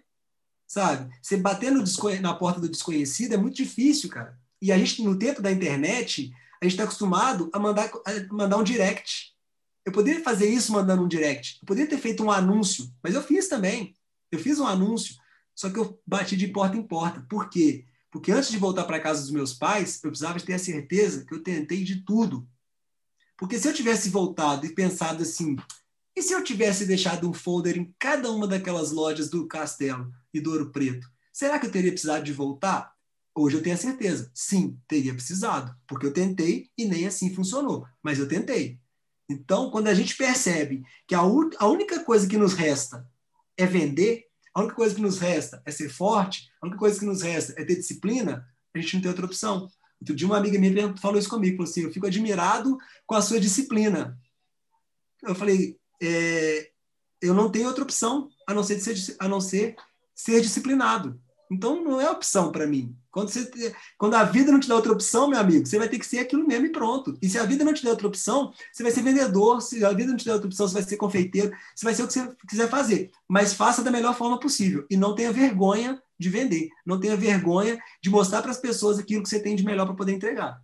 Sabe? 0.74 1.16
Você 1.22 1.38
bater 1.38 1.72
no 1.72 1.84
na 2.20 2.34
porta 2.34 2.60
do 2.60 2.68
desconhecido 2.68 3.36
é 3.36 3.38
muito 3.38 3.56
difícil, 3.56 4.10
cara. 4.10 4.36
E 4.60 4.72
a 4.72 4.78
gente, 4.80 5.04
no 5.04 5.16
tempo 5.16 5.40
da 5.40 5.52
internet, 5.52 6.34
a 6.60 6.66
gente 6.66 6.72
está 6.74 6.84
acostumado 6.86 7.48
a 7.54 7.60
mandar, 7.60 7.92
a 8.04 8.34
mandar 8.34 8.58
um 8.58 8.64
direct. 8.64 9.36
Eu 9.86 9.92
poderia 9.92 10.24
fazer 10.24 10.50
isso 10.50 10.72
mandando 10.72 11.04
um 11.04 11.08
direct. 11.08 11.60
Eu 11.62 11.68
poderia 11.68 11.88
ter 11.88 12.00
feito 12.00 12.24
um 12.24 12.32
anúncio, 12.32 12.92
mas 13.04 13.14
eu 13.14 13.22
fiz 13.22 13.48
também. 13.48 13.94
Eu 14.32 14.40
fiz 14.40 14.60
um 14.60 14.66
anúncio, 14.66 15.14
só 15.54 15.70
que 15.70 15.78
eu 15.78 16.02
bati 16.08 16.36
de 16.36 16.48
porta 16.48 16.76
em 16.76 16.82
porta. 16.82 17.24
Por 17.30 17.52
quê? 17.52 17.86
Porque 18.10 18.32
antes 18.32 18.50
de 18.50 18.58
voltar 18.58 18.86
para 18.86 19.00
casa 19.00 19.22
dos 19.22 19.30
meus 19.30 19.54
pais, 19.54 20.00
eu 20.04 20.10
precisava 20.10 20.40
ter 20.40 20.56
a 20.56 20.60
certeza 20.60 21.24
que 21.24 21.36
eu 21.36 21.44
tentei 21.44 21.84
de 21.84 22.04
tudo. 22.04 22.48
Porque 23.38 23.60
se 23.60 23.68
eu 23.68 23.74
tivesse 23.76 24.10
voltado 24.10 24.66
e 24.66 24.74
pensado 24.74 25.22
assim, 25.22 25.56
e 26.16 26.24
se 26.24 26.34
eu 26.34 26.44
tivesse 26.44 26.84
deixado 26.88 27.30
um 27.30 27.34
folder 27.34 27.78
em 27.78 27.94
cada 28.00 28.32
uma 28.32 28.48
daquelas 28.48 28.92
lojas 28.92 29.30
do 29.30 29.48
Castelo 29.48 30.12
e 30.34 30.42
do 30.42 30.52
Ouro 30.52 30.72
Preto, 30.72 31.08
será 31.32 31.60
que 31.60 31.68
eu 31.68 31.72
teria 31.72 31.92
precisado 31.92 32.24
de 32.24 32.34
voltar? 32.34 32.94
Hoje 33.36 33.58
eu 33.58 33.64
tenho 33.64 33.76
a 33.76 33.80
certeza. 33.80 34.32
Sim, 34.34 34.78
teria 34.88 35.14
precisado, 35.14 35.76
porque 35.88 36.06
eu 36.06 36.14
tentei 36.14 36.70
e 36.78 36.86
nem 36.86 37.08
assim 37.08 37.34
funcionou, 37.34 37.86
mas 38.02 38.20
eu 38.20 38.28
tentei. 38.28 38.80
Então, 39.30 39.72
quando 39.72 39.88
a 39.88 39.94
gente 39.94 40.16
percebe 40.16 40.84
que 41.08 41.16
a, 41.16 41.20
a 41.20 41.68
única 41.68 42.04
coisa 42.04 42.28
que 42.28 42.38
nos 42.38 42.54
resta 42.54 43.08
é 43.58 43.66
vender, 43.66 44.26
a 44.54 44.62
única 44.62 44.76
coisa 44.76 44.94
que 44.94 45.02
nos 45.02 45.18
resta 45.18 45.62
é 45.66 45.72
ser 45.72 45.90
forte, 45.90 46.52
a 46.62 46.68
única 46.68 46.78
coisa 46.78 47.00
que 47.00 47.06
nos 47.06 47.22
resta 47.22 47.54
é 47.58 47.66
ter 47.66 47.76
disciplina, 47.76 48.48
a 48.74 48.80
gente 48.80 48.96
não 48.96 49.02
tem 49.02 49.10
outra 49.10 49.26
opção. 49.26 49.68
Outro 50.00 50.16
dia 50.16 50.28
uma 50.28 50.38
amiga 50.38 50.60
minha 50.60 50.96
falou 50.98 51.18
isso 51.18 51.30
comigo, 51.30 51.58
falou 51.58 51.70
assim, 51.70 51.82
eu 51.84 51.92
fico 51.92 52.06
admirado 52.06 52.78
com 53.06 53.16
a 53.16 53.22
sua 53.22 53.40
disciplina. 53.40 54.20
Eu 55.24 55.34
falei, 55.34 55.80
é, 56.02 56.72
eu 57.22 57.34
não 57.34 57.50
tenho 57.50 57.68
outra 57.68 57.84
opção 57.84 58.30
a 58.46 58.54
não 58.54 58.64
ser, 58.64 58.80
ser, 58.82 59.16
a 59.20 59.28
não 59.28 59.40
ser 59.40 59.76
ser 60.24 60.42
disciplinado. 60.42 61.20
Então 61.52 61.84
não 61.84 62.00
é 62.00 62.10
opção 62.10 62.52
para 62.52 62.66
mim. 62.66 62.96
Quando, 63.12 63.30
você, 63.30 63.76
quando 63.98 64.16
a 64.16 64.24
vida 64.24 64.52
não 64.52 64.60
te 64.60 64.68
dá 64.68 64.76
outra 64.76 64.92
opção, 64.92 65.28
meu 65.28 65.40
amigo, 65.40 65.68
você 65.68 65.78
vai 65.78 65.88
ter 65.88 66.00
que 66.00 66.06
ser 66.06 66.20
aquilo 66.20 66.48
mesmo 66.48 66.66
e 66.66 66.72
pronto. 66.72 67.16
E 67.22 67.30
se 67.30 67.38
a 67.38 67.44
vida 67.44 67.64
não 67.64 67.74
te 67.74 67.84
der 67.84 67.92
outra 67.92 68.08
opção, 68.08 68.52
você 68.72 68.82
vai 68.82 68.92
ser 68.92 69.04
vendedor. 69.04 69.62
Se 69.62 69.84
a 69.86 69.92
vida 69.92 70.10
não 70.10 70.18
te 70.18 70.26
der 70.26 70.34
outra 70.34 70.48
opção, 70.48 70.68
você 70.68 70.74
vai 70.74 70.84
ser 70.84 70.98
confeiteiro. 70.98 71.52
Você 71.76 71.86
vai 71.86 71.94
ser 71.94 72.04
o 72.04 72.08
que 72.08 72.14
você 72.14 72.36
quiser 72.48 72.70
fazer. 72.70 73.12
Mas 73.28 73.54
faça 73.54 73.84
da 73.84 73.92
melhor 73.92 74.16
forma 74.16 74.40
possível. 74.40 74.86
E 74.90 74.98
não 74.98 75.14
tenha 75.14 75.32
vergonha 75.32 76.02
de 76.18 76.30
vender. 76.30 76.70
Não 76.86 77.00
tenha 77.00 77.16
vergonha 77.16 77.78
de 78.02 78.10
mostrar 78.10 78.42
para 78.42 78.52
as 78.52 78.58
pessoas 78.58 78.98
aquilo 78.98 79.22
que 79.22 79.30
você 79.30 79.40
tem 79.40 79.56
de 79.56 79.64
melhor 79.64 79.86
para 79.86 79.96
poder 79.96 80.14
entregar. 80.14 80.60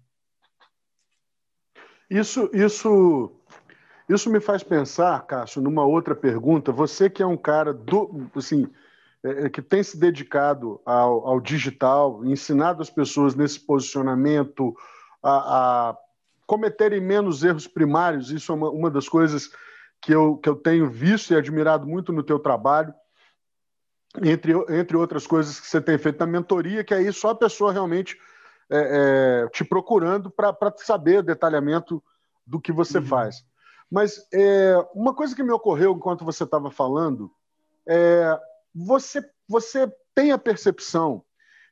Isso, 2.10 2.50
isso, 2.52 3.32
isso 4.08 4.30
me 4.32 4.40
faz 4.40 4.64
pensar, 4.64 5.24
Cássio, 5.28 5.62
numa 5.62 5.86
outra 5.86 6.16
pergunta. 6.16 6.72
Você 6.72 7.12
que 7.12 7.22
é 7.22 7.28
um 7.28 7.38
cara 7.38 7.72
do, 7.72 8.28
assim, 8.36 8.68
é, 9.24 9.46
é, 9.46 9.50
que 9.50 9.62
tem 9.62 9.84
se 9.84 10.00
dedicado 10.00 10.80
ao, 10.86 11.28
ao, 11.28 11.42
digital, 11.42 12.24
ensinado 12.24 12.82
as 12.82 12.90
pessoas 12.90 13.36
nesse 13.36 13.60
posicionamento 13.60 14.74
a, 15.22 15.90
a, 15.90 15.98
cometerem 16.48 17.02
menos 17.02 17.44
erros 17.44 17.68
primários. 17.68 18.32
Isso 18.32 18.52
é 18.52 18.56
uma, 18.56 18.70
uma 18.70 18.90
das 18.90 19.10
coisas 19.10 19.52
que 20.02 20.14
eu, 20.14 20.38
que 20.38 20.48
eu 20.48 20.56
tenho 20.56 20.90
visto 20.90 21.34
e 21.34 21.36
admirado 21.36 21.86
muito 21.86 22.14
no 22.14 22.24
teu 22.24 22.40
trabalho, 22.40 22.94
entre, 24.24 24.54
entre 24.70 24.96
outras 24.96 25.28
coisas 25.28 25.60
que 25.60 25.68
você 25.68 25.82
tem 25.82 25.98
feito 25.98 26.20
na 26.20 26.26
mentoria, 26.26 26.84
que 26.84 26.94
aí 26.94 27.12
só 27.12 27.32
a 27.32 27.36
pessoa 27.36 27.74
realmente 27.74 28.18
é, 28.70 29.44
é, 29.44 29.50
te 29.50 29.66
procurando 29.66 30.32
para 30.32 30.56
saber 30.78 31.20
o 31.20 31.24
detalhamento 31.24 32.02
do 32.48 32.60
que 32.60 32.72
você 32.72 33.00
uhum. 33.00 33.06
faz. 33.06 33.44
Mas 33.92 34.26
é, 34.34 34.76
uma 34.96 35.14
coisa 35.14 35.36
que 35.36 35.44
me 35.44 35.52
ocorreu 35.52 35.92
enquanto 35.92 36.24
você 36.24 36.46
estava 36.46 36.72
falando 36.72 37.30
é 37.86 38.40
você, 38.74 39.22
você 39.48 39.92
tem 40.14 40.32
a 40.32 40.38
percepção 40.38 41.24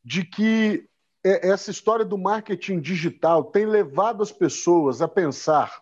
de 0.03 0.24
que 0.24 0.88
é, 1.24 1.49
essa 1.49 1.72
história 1.72 2.06
do 2.06 2.18
marketing 2.18 2.80
digital 2.80 3.44
tem 3.44 3.65
levado 3.65 4.24
as 4.24 4.32
pessoas 4.32 5.02
a 5.02 5.07
pensar, 5.07 5.82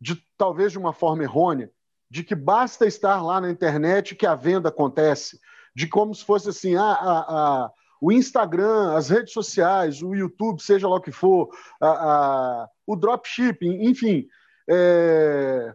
de 0.00 0.16
talvez 0.36 0.72
de 0.72 0.78
uma 0.78 0.92
forma 0.92 1.22
errônea, 1.22 1.70
de 2.10 2.24
que 2.24 2.34
basta 2.34 2.86
estar 2.86 3.22
lá 3.22 3.40
na 3.40 3.50
internet 3.50 4.14
que 4.14 4.26
a 4.26 4.34
venda 4.34 4.70
acontece, 4.70 5.38
de 5.74 5.86
como 5.86 6.14
se 6.14 6.24
fosse 6.24 6.48
assim, 6.48 6.74
a, 6.74 6.82
a, 6.82 7.64
a 7.64 7.70
o 8.00 8.10
Instagram, 8.10 8.96
as 8.96 9.10
redes 9.10 9.32
sociais, 9.32 10.02
o 10.02 10.14
YouTube, 10.14 10.62
seja 10.62 10.88
lá 10.88 10.96
o 10.96 11.02
que 11.02 11.12
for, 11.12 11.50
a, 11.82 12.66
o 12.86 12.96
dropshipping, 12.96 13.84
enfim, 13.84 14.26
é, 14.68 15.74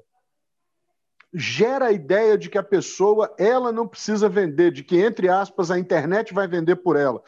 gera 1.35 1.87
a 1.87 1.91
ideia 1.91 2.37
de 2.37 2.49
que 2.49 2.57
a 2.57 2.63
pessoa 2.63 3.33
ela 3.37 3.71
não 3.71 3.87
precisa 3.87 4.29
vender, 4.29 4.71
de 4.71 4.83
que 4.83 4.97
entre 4.97 5.27
aspas 5.27 5.69
a 5.69 5.77
internet 5.77 6.33
vai 6.33 6.47
vender 6.47 6.77
por 6.77 6.95
ela. 6.95 7.21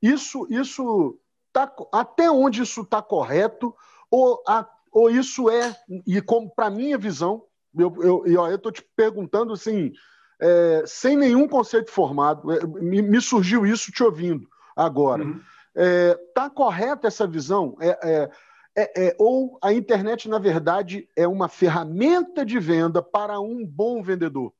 Isso, 0.00 0.46
isso 0.50 1.18
tá, 1.52 1.70
até 1.92 2.30
onde 2.30 2.62
isso 2.62 2.80
está 2.80 3.02
correto 3.02 3.74
ou, 4.10 4.42
a, 4.48 4.66
ou 4.90 5.10
isso 5.10 5.50
é 5.50 5.76
e 6.06 6.20
como 6.22 6.50
para 6.50 6.70
minha 6.70 6.96
visão, 6.96 7.44
eu 7.76 8.24
eu 8.26 8.54
estou 8.54 8.72
te 8.72 8.82
perguntando 8.96 9.52
assim, 9.52 9.92
é, 10.40 10.82
sem 10.86 11.16
nenhum 11.16 11.46
conceito 11.46 11.90
formado, 11.90 12.50
é, 12.50 12.66
me, 12.66 13.02
me, 13.02 13.20
surgiu 13.20 13.66
isso 13.66 13.92
te 13.92 14.02
ouvindo 14.02 14.48
agora. 14.74 15.22
Uhum. 15.22 15.40
É, 15.74 16.18
tá 16.34 16.48
correta 16.48 17.06
essa 17.06 17.26
visão? 17.26 17.76
É, 17.80 17.98
é 18.02 18.30
É, 18.76 19.08
é, 19.08 19.16
ou 19.18 19.58
a 19.62 19.72
internet, 19.72 20.28
na 20.28 20.38
verdade, 20.38 21.08
é 21.16 21.26
uma 21.26 21.48
ferramenta 21.48 22.44
de 22.44 22.58
venda 22.58 23.02
para 23.02 23.40
um 23.40 23.66
bom 23.66 24.02
vendedor? 24.02 24.52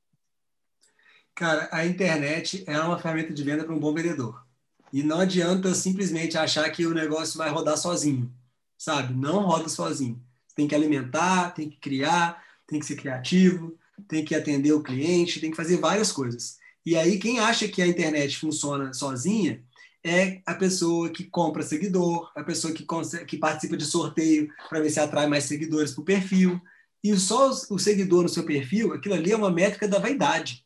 Cara, 1.33 1.69
a 1.71 1.85
internet 1.85 2.63
é 2.67 2.79
uma 2.79 2.99
ferramenta 2.99 3.33
de 3.33 3.43
venda 3.43 3.63
para 3.63 3.73
um 3.73 3.79
bom 3.79 3.93
vendedor. 3.93 4.45
E 4.91 5.01
não 5.01 5.21
adianta 5.21 5.73
simplesmente 5.73 6.37
achar 6.37 6.69
que 6.69 6.85
o 6.85 6.93
negócio 6.93 7.37
vai 7.37 7.49
rodar 7.49 7.77
sozinho, 7.77 8.31
sabe? 8.77 9.13
Não 9.13 9.43
roda 9.43 9.69
sozinho. 9.69 10.21
Tem 10.53 10.67
que 10.67 10.75
alimentar, 10.75 11.51
tem 11.51 11.69
que 11.69 11.77
criar, 11.77 12.43
tem 12.67 12.79
que 12.79 12.85
ser 12.85 12.97
criativo, 12.97 13.77
tem 14.07 14.25
que 14.25 14.35
atender 14.35 14.73
o 14.73 14.83
cliente, 14.83 15.39
tem 15.39 15.49
que 15.49 15.57
fazer 15.57 15.77
várias 15.77 16.11
coisas. 16.11 16.59
E 16.85 16.97
aí, 16.97 17.17
quem 17.17 17.39
acha 17.39 17.67
que 17.67 17.81
a 17.81 17.87
internet 17.87 18.37
funciona 18.37 18.93
sozinha 18.93 19.63
é 20.03 20.41
a 20.45 20.53
pessoa 20.53 21.09
que 21.09 21.23
compra 21.23 21.61
seguidor, 21.61 22.31
a 22.35 22.43
pessoa 22.43 22.73
que, 22.73 22.85
que 23.25 23.37
participa 23.37 23.77
de 23.77 23.85
sorteio 23.85 24.51
para 24.69 24.79
ver 24.79 24.89
se 24.89 24.99
atrai 24.99 25.27
mais 25.27 25.43
seguidores 25.43 25.91
para 25.91 26.01
o 26.01 26.05
perfil. 26.05 26.59
E 27.03 27.15
só 27.17 27.49
o 27.69 27.79
seguidor 27.79 28.23
no 28.23 28.29
seu 28.29 28.43
perfil, 28.43 28.93
aquilo 28.93 29.15
ali 29.15 29.31
é 29.31 29.35
uma 29.35 29.51
métrica 29.51 29.87
da 29.87 29.99
vaidade. 29.99 30.65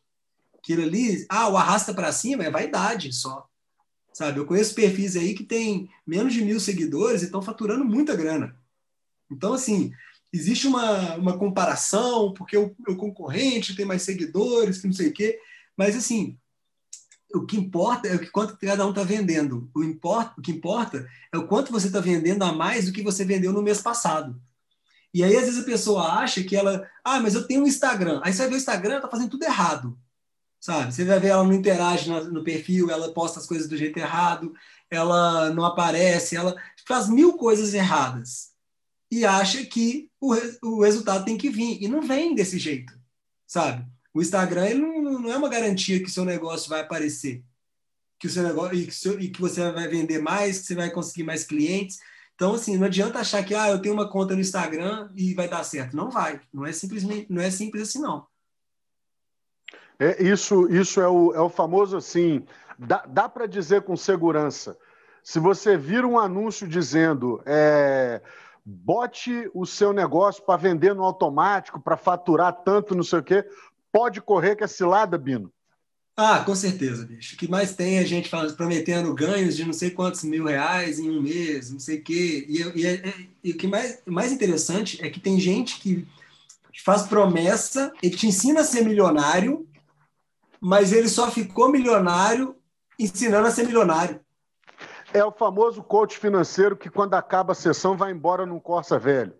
Aquilo 0.57 0.83
ali, 0.83 1.25
ah, 1.29 1.49
o 1.49 1.57
arrasta 1.57 1.93
para 1.93 2.11
cima 2.11 2.43
é 2.43 2.49
vaidade 2.49 3.13
só. 3.13 3.47
Sabe? 4.13 4.39
Eu 4.39 4.45
conheço 4.45 4.73
perfis 4.73 5.15
aí 5.15 5.33
que 5.33 5.43
tem 5.43 5.89
menos 6.07 6.33
de 6.33 6.43
mil 6.43 6.59
seguidores 6.59 7.21
e 7.21 7.25
estão 7.25 7.41
faturando 7.41 7.83
muita 7.83 8.15
grana. 8.15 8.55
Então, 9.29 9.53
assim, 9.53 9.91
existe 10.31 10.67
uma, 10.67 11.15
uma 11.15 11.37
comparação, 11.37 12.33
porque 12.33 12.57
o, 12.57 12.73
o 12.87 12.95
concorrente 12.95 13.75
tem 13.75 13.85
mais 13.85 14.03
seguidores, 14.03 14.79
que 14.79 14.87
não 14.87 14.93
sei 14.93 15.09
o 15.09 15.13
quê. 15.13 15.39
Mas, 15.75 15.95
assim, 15.95 16.37
o 17.35 17.45
que 17.45 17.57
importa 17.57 18.07
é 18.07 18.15
o 18.15 18.19
que 18.19 18.29
quanto 18.29 18.57
cada 18.57 18.85
um 18.85 18.89
está 18.89 19.03
vendendo. 19.03 19.69
O, 19.75 19.83
importa, 19.83 20.33
o 20.37 20.41
que 20.41 20.51
importa 20.51 21.07
é 21.31 21.37
o 21.37 21.47
quanto 21.47 21.71
você 21.71 21.87
está 21.87 21.99
vendendo 21.99 22.43
a 22.43 22.53
mais 22.53 22.85
do 22.85 22.93
que 22.93 23.03
você 23.03 23.25
vendeu 23.25 23.51
no 23.51 23.61
mês 23.61 23.81
passado. 23.81 24.39
E 25.13 25.23
aí, 25.23 25.35
às 25.35 25.45
vezes, 25.45 25.61
a 25.61 25.65
pessoa 25.65 26.13
acha 26.13 26.43
que 26.43 26.55
ela, 26.55 26.89
ah, 27.03 27.19
mas 27.19 27.35
eu 27.35 27.47
tenho 27.47 27.63
um 27.63 27.67
Instagram. 27.67 28.21
Aí 28.23 28.33
você 28.33 28.39
vai 28.39 28.49
ver 28.49 28.55
o 28.55 28.57
Instagram, 28.57 28.95
está 28.97 29.07
fazendo 29.07 29.29
tudo 29.29 29.43
errado. 29.43 29.97
Sabe? 30.59 30.93
Você 30.93 31.05
vai 31.05 31.19
ver 31.19 31.27
ela 31.27 31.43
não 31.43 31.53
interage 31.53 32.09
no 32.09 32.43
perfil, 32.43 32.89
ela 32.89 33.13
posta 33.13 33.39
as 33.39 33.45
coisas 33.45 33.67
do 33.67 33.77
jeito 33.77 33.97
errado, 33.97 34.53
ela 34.89 35.51
não 35.51 35.63
aparece, 35.63 36.35
ela 36.35 36.55
faz 36.87 37.07
mil 37.07 37.33
coisas 37.33 37.73
erradas. 37.73 38.51
E 39.11 39.25
acha 39.25 39.63
que 39.65 40.09
o, 40.19 40.33
o 40.63 40.83
resultado 40.83 41.23
tem 41.23 41.37
que 41.37 41.49
vir. 41.49 41.83
E 41.83 41.87
não 41.87 42.01
vem 42.01 42.33
desse 42.33 42.57
jeito, 42.57 42.93
sabe? 43.45 43.85
O 44.15 44.21
Instagram 44.21 44.65
ele 44.65 44.79
não, 44.79 45.19
não 45.19 45.29
é 45.29 45.35
uma 45.35 45.49
garantia 45.49 46.01
que 46.01 46.09
seu 46.09 46.23
negócio 46.23 46.69
vai 46.69 46.79
aparecer, 46.79 47.43
que 48.17 48.27
o 48.27 48.29
seu 48.29 48.43
negócio 48.43 48.73
e 48.73 48.85
que, 48.85 48.95
seu, 48.95 49.19
e 49.19 49.27
que 49.29 49.41
você 49.41 49.69
vai 49.73 49.89
vender 49.89 50.19
mais, 50.19 50.59
que 50.59 50.67
você 50.67 50.75
vai 50.75 50.89
conseguir 50.89 51.23
mais 51.23 51.43
clientes. 51.43 51.99
Então, 52.33 52.53
assim, 52.53 52.77
não 52.77 52.85
adianta 52.85 53.19
achar 53.19 53.43
que 53.43 53.53
ah, 53.53 53.69
eu 53.69 53.81
tenho 53.81 53.93
uma 53.93 54.09
conta 54.09 54.33
no 54.33 54.39
Instagram 54.39 55.09
e 55.17 55.33
vai 55.33 55.49
dar 55.49 55.65
certo. 55.65 55.97
Não 55.97 56.09
vai. 56.09 56.39
Não 56.53 56.65
é 56.65 56.71
simplesmente, 56.71 57.27
não 57.29 57.41
é 57.41 57.51
simples 57.51 57.89
assim, 57.89 57.99
não. 57.99 58.25
É, 59.99 60.23
isso 60.23 60.65
isso 60.71 61.01
é, 61.01 61.07
o, 61.09 61.33
é 61.33 61.41
o 61.41 61.49
famoso 61.49 61.97
assim. 61.97 62.45
Dá, 62.79 63.05
dá 63.05 63.27
para 63.27 63.45
dizer 63.47 63.81
com 63.81 63.97
segurança. 63.97 64.77
Se 65.21 65.39
você 65.39 65.75
vir 65.75 66.05
um 66.05 66.17
anúncio 66.17 66.65
dizendo 66.65 67.41
é, 67.45 68.21
bote 68.65 69.49
o 69.53 69.65
seu 69.65 69.91
negócio 69.91 70.41
para 70.43 70.55
vender 70.55 70.95
no 70.95 71.03
automático, 71.03 71.81
para 71.81 71.97
faturar 71.97 72.53
tanto, 72.63 72.95
não 72.95 73.03
sei 73.03 73.19
o 73.19 73.23
quê, 73.23 73.45
pode 73.95 74.19
correr 74.19 74.57
que 74.57 74.63
é 74.65 74.67
cilada, 74.67 75.17
Bino? 75.17 75.49
Ah, 76.17 76.43
com 76.45 76.53
certeza, 76.53 77.05
bicho. 77.05 77.35
O 77.35 77.37
que 77.37 77.49
mais 77.49 77.77
tem 77.77 77.97
é 77.97 78.05
gente 78.05 78.27
falando, 78.27 78.53
prometendo 78.53 79.13
ganhos 79.13 79.55
de 79.55 79.63
não 79.63 79.71
sei 79.71 79.89
quantos 79.89 80.21
mil 80.25 80.43
reais 80.43 80.99
em 80.99 81.09
um 81.09 81.21
mês, 81.21 81.71
não 81.71 81.79
sei 81.79 81.99
o 81.99 82.03
quê. 82.03 82.45
E, 82.49 82.61
e, 82.61 82.85
e, 82.85 83.29
e 83.41 83.51
o 83.51 83.57
que 83.57 83.67
mais, 83.67 84.01
mais 84.05 84.33
interessante 84.33 85.01
é 85.01 85.09
que 85.09 85.21
tem 85.21 85.39
gente 85.39 85.79
que 85.79 86.05
faz 86.83 87.03
promessa, 87.03 87.93
ele 88.03 88.17
te 88.17 88.27
ensina 88.27 88.59
a 88.59 88.63
ser 88.65 88.83
milionário, 88.83 89.65
mas 90.59 90.91
ele 90.91 91.07
só 91.07 91.31
ficou 91.31 91.71
milionário 91.71 92.53
ensinando 92.99 93.47
a 93.47 93.51
ser 93.51 93.65
milionário. 93.65 94.19
É 95.13 95.23
o 95.23 95.31
famoso 95.31 95.81
coach 95.81 96.17
financeiro 96.17 96.75
que, 96.75 96.89
quando 96.89 97.13
acaba 97.13 97.53
a 97.53 97.55
sessão, 97.55 97.95
vai 97.95 98.11
embora 98.11 98.45
num 98.45 98.59
Corsa 98.59 98.99
velho. 98.99 99.33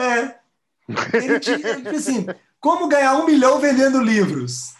É. 0.00 0.34
Ele 1.14 1.38
te, 1.38 1.56
tipo 1.56 1.90
assim, 1.90 2.26
como 2.60 2.88
ganhar 2.88 3.16
um 3.16 3.26
milhão 3.26 3.58
vendendo 3.58 4.00
livros? 4.00 4.74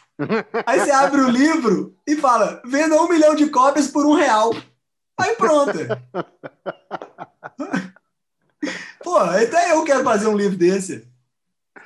Aí 0.66 0.80
você 0.80 0.90
abre 0.90 1.22
o 1.22 1.30
livro 1.30 1.96
e 2.06 2.14
fala: 2.16 2.60
venda 2.64 3.00
um 3.00 3.08
milhão 3.08 3.34
de 3.34 3.48
cópias 3.48 3.88
por 3.88 4.04
um 4.04 4.14
real. 4.14 4.54
Aí 5.18 5.34
pronto. 5.34 5.72
Pô, 9.02 9.16
até 9.16 9.72
eu 9.72 9.82
quero 9.82 10.04
fazer 10.04 10.28
um 10.28 10.36
livro 10.36 10.58
desse. 10.58 11.08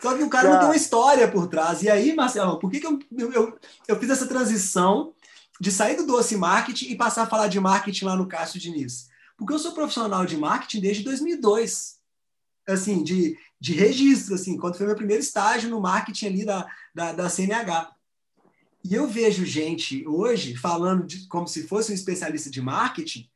Só 0.00 0.16
que 0.16 0.22
o 0.22 0.28
cara, 0.28 0.50
não 0.50 0.58
tem 0.58 0.66
uma 0.68 0.76
história 0.76 1.30
por 1.30 1.46
trás. 1.46 1.82
E 1.82 1.88
aí, 1.88 2.14
Marcelo, 2.14 2.58
por 2.58 2.70
que, 2.70 2.80
que 2.80 2.86
eu, 2.86 2.98
eu, 3.32 3.58
eu 3.86 3.98
fiz 3.98 4.10
essa 4.10 4.26
transição 4.26 5.14
de 5.60 5.70
sair 5.70 5.96
do 5.96 6.06
doce 6.06 6.36
marketing 6.36 6.90
e 6.90 6.96
passar 6.96 7.22
a 7.22 7.26
falar 7.26 7.48
de 7.48 7.60
marketing 7.60 8.04
lá 8.04 8.16
no 8.16 8.26
Cássio 8.26 8.60
Diniz? 8.60 9.08
Porque 9.38 9.52
eu 9.52 9.58
sou 9.58 9.72
profissional 9.72 10.26
de 10.26 10.36
marketing 10.36 10.80
desde 10.80 11.04
2002. 11.04 11.94
Assim, 12.66 13.02
de 13.02 13.38
de 13.64 13.72
registro, 13.72 14.34
assim, 14.34 14.58
quando 14.58 14.76
foi 14.76 14.84
meu 14.84 14.94
primeiro 14.94 15.22
estágio 15.22 15.70
no 15.70 15.80
marketing 15.80 16.26
ali 16.26 16.44
da, 16.44 16.70
da, 16.94 17.12
da 17.12 17.30
CNH. 17.30 17.96
E 18.84 18.94
eu 18.94 19.08
vejo 19.08 19.46
gente 19.46 20.06
hoje 20.06 20.54
falando 20.54 21.06
de, 21.06 21.26
como 21.28 21.48
se 21.48 21.66
fosse 21.66 21.90
um 21.90 21.94
especialista 21.94 22.50
de 22.50 22.60
marketing 22.60 23.26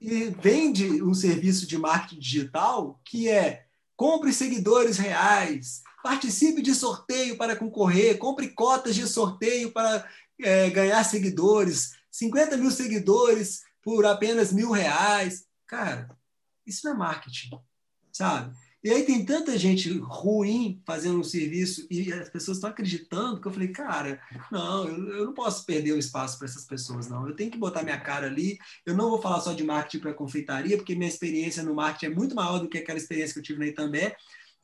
e 0.00 0.30
vende 0.40 1.02
um 1.02 1.12
serviço 1.12 1.66
de 1.66 1.76
marketing 1.76 2.18
digital 2.18 2.98
que 3.04 3.28
é 3.28 3.66
compre 3.94 4.32
seguidores 4.32 4.96
reais, 4.96 5.82
participe 6.02 6.62
de 6.62 6.74
sorteio 6.74 7.36
para 7.36 7.54
concorrer, 7.54 8.16
compre 8.16 8.48
cotas 8.48 8.94
de 8.94 9.06
sorteio 9.06 9.70
para 9.70 10.08
é, 10.40 10.70
ganhar 10.70 11.04
seguidores, 11.04 11.90
50 12.10 12.56
mil 12.56 12.70
seguidores 12.70 13.60
por 13.82 14.06
apenas 14.06 14.50
mil 14.50 14.70
reais. 14.70 15.44
Cara, 15.66 16.08
isso 16.66 16.86
não 16.86 16.94
é 16.94 16.96
marketing, 16.96 17.60
sabe? 18.10 18.56
E 18.82 18.90
aí 18.90 19.04
tem 19.04 19.22
tanta 19.24 19.58
gente 19.58 19.90
ruim 19.98 20.82
fazendo 20.86 21.20
um 21.20 21.24
serviço 21.24 21.86
e 21.90 22.10
as 22.12 22.30
pessoas 22.30 22.56
estão 22.56 22.70
acreditando 22.70 23.38
que 23.38 23.46
eu 23.46 23.52
falei, 23.52 23.68
cara, 23.68 24.18
não, 24.50 24.88
eu, 24.88 25.08
eu 25.18 25.26
não 25.26 25.34
posso 25.34 25.66
perder 25.66 25.92
o 25.92 25.98
espaço 25.98 26.38
para 26.38 26.46
essas 26.46 26.64
pessoas, 26.64 27.06
não. 27.06 27.28
Eu 27.28 27.36
tenho 27.36 27.50
que 27.50 27.58
botar 27.58 27.82
minha 27.82 28.00
cara 28.00 28.26
ali. 28.26 28.58
Eu 28.86 28.96
não 28.96 29.10
vou 29.10 29.20
falar 29.20 29.40
só 29.40 29.52
de 29.52 29.62
marketing 29.62 29.98
para 29.98 30.14
confeitaria, 30.14 30.78
porque 30.78 30.94
minha 30.94 31.08
experiência 31.08 31.62
no 31.62 31.74
marketing 31.74 32.06
é 32.06 32.16
muito 32.16 32.34
maior 32.34 32.58
do 32.58 32.68
que 32.68 32.78
aquela 32.78 32.98
experiência 32.98 33.34
que 33.34 33.40
eu 33.40 33.44
tive 33.44 33.58
na 33.58 33.66
Itambé. 33.66 34.16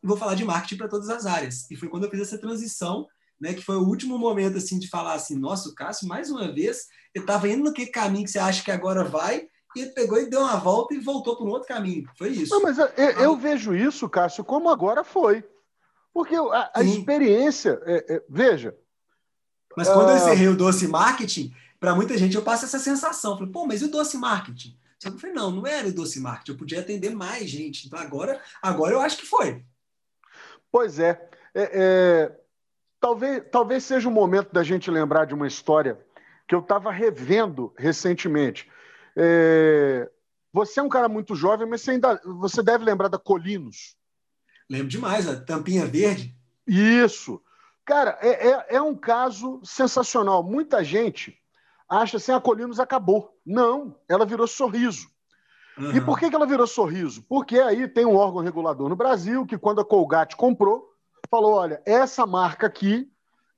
Vou 0.02 0.16
falar 0.16 0.34
de 0.34 0.44
marketing 0.46 0.78
para 0.78 0.88
todas 0.88 1.10
as 1.10 1.26
áreas. 1.26 1.70
E 1.70 1.76
foi 1.76 1.88
quando 1.88 2.04
eu 2.04 2.10
fiz 2.10 2.20
essa 2.20 2.38
transição, 2.38 3.06
né, 3.38 3.52
que 3.52 3.62
foi 3.62 3.76
o 3.76 3.86
último 3.86 4.18
momento 4.18 4.56
assim 4.56 4.78
de 4.78 4.88
falar 4.88 5.12
assim, 5.12 5.38
nossa, 5.38 5.74
Cássio, 5.74 6.08
mais 6.08 6.30
uma 6.30 6.50
vez, 6.50 6.86
ele 7.14 7.24
estava 7.24 7.48
indo 7.48 7.64
no 7.64 7.72
que 7.72 7.84
caminho 7.86 8.24
que 8.24 8.30
você 8.30 8.38
acha 8.38 8.64
que 8.64 8.70
agora 8.70 9.04
vai, 9.04 9.46
e 9.76 9.82
ele 9.82 9.90
pegou 9.90 10.18
e 10.18 10.30
deu 10.30 10.40
uma 10.40 10.56
volta 10.56 10.94
e 10.94 10.98
voltou 10.98 11.36
para 11.36 11.44
um 11.44 11.50
outro 11.50 11.68
caminho. 11.68 12.08
Foi 12.16 12.30
isso. 12.30 12.54
Não, 12.54 12.62
mas 12.62 12.78
eu, 12.78 12.86
eu 12.86 13.32
ah. 13.32 13.36
vejo 13.36 13.74
isso, 13.74 14.08
Cássio, 14.08 14.44
como 14.44 14.68
agora 14.68 15.04
foi. 15.04 15.44
Porque 16.12 16.34
a, 16.34 16.70
a 16.74 16.82
experiência, 16.82 17.80
é, 17.84 18.14
é, 18.14 18.22
veja. 18.28 18.74
Mas 19.76 19.88
quando 19.88 20.08
uh... 20.08 20.10
eu 20.12 20.16
encerrei 20.16 20.48
o 20.48 20.56
doce 20.56 20.88
marketing, 20.88 21.54
para 21.78 21.94
muita 21.94 22.16
gente 22.16 22.36
eu 22.36 22.42
passo 22.42 22.64
essa 22.64 22.78
sensação. 22.78 23.36
Falei, 23.36 23.52
pô, 23.52 23.66
mas 23.66 23.82
e 23.82 23.84
o 23.84 23.90
doce 23.90 24.16
marketing? 24.16 24.78
Só 24.98 25.10
que 25.10 25.16
eu 25.16 25.20
falei, 25.20 25.36
não, 25.36 25.50
não 25.50 25.66
era 25.66 25.88
o 25.88 25.92
doce 25.92 26.18
marketing, 26.18 26.52
eu 26.52 26.56
podia 26.56 26.80
atender 26.80 27.14
mais 27.14 27.50
gente. 27.50 27.86
Então 27.86 27.98
agora, 27.98 28.40
agora 28.62 28.94
eu 28.94 29.00
acho 29.00 29.18
que 29.18 29.26
foi. 29.26 29.62
Pois 30.72 30.98
é. 30.98 31.28
é, 31.54 31.70
é 31.72 32.32
talvez, 32.98 33.42
talvez 33.52 33.84
seja 33.84 34.08
o 34.08 34.12
momento 34.12 34.52
da 34.52 34.62
gente 34.62 34.90
lembrar 34.90 35.26
de 35.26 35.34
uma 35.34 35.46
história 35.46 35.98
que 36.48 36.54
eu 36.54 36.60
estava 36.60 36.90
revendo 36.90 37.72
recentemente. 37.76 38.70
É... 39.16 40.10
Você 40.52 40.80
é 40.80 40.82
um 40.82 40.88
cara 40.88 41.08
muito 41.08 41.34
jovem, 41.34 41.68
mas 41.68 41.82
você 41.82 41.92
ainda 41.92 42.20
você 42.24 42.62
deve 42.62 42.84
lembrar 42.84 43.08
da 43.08 43.18
Colinos. 43.18 43.96
Lembro 44.68 44.88
demais, 44.88 45.28
a 45.28 45.38
tampinha 45.38 45.86
verde. 45.86 46.34
Isso. 46.66 47.40
Cara, 47.84 48.18
é, 48.20 48.48
é, 48.48 48.66
é 48.76 48.82
um 48.82 48.94
caso 48.94 49.60
sensacional. 49.62 50.42
Muita 50.42 50.82
gente 50.82 51.38
acha 51.88 52.16
assim, 52.16 52.32
a 52.32 52.40
Colinos 52.40 52.80
acabou. 52.80 53.38
Não, 53.44 53.96
ela 54.08 54.26
virou 54.26 54.46
sorriso. 54.46 55.08
Uhum. 55.78 55.92
E 55.92 56.00
por 56.00 56.18
que, 56.18 56.28
que 56.28 56.34
ela 56.34 56.46
virou 56.46 56.66
sorriso? 56.66 57.22
Porque 57.28 57.58
aí 57.60 57.86
tem 57.86 58.06
um 58.06 58.16
órgão 58.16 58.42
regulador 58.42 58.88
no 58.88 58.96
Brasil 58.96 59.46
que, 59.46 59.58
quando 59.58 59.80
a 59.80 59.84
Colgate 59.84 60.36
comprou, 60.36 60.88
falou: 61.30 61.52
olha, 61.54 61.80
essa 61.84 62.26
marca 62.26 62.66
aqui, 62.66 63.08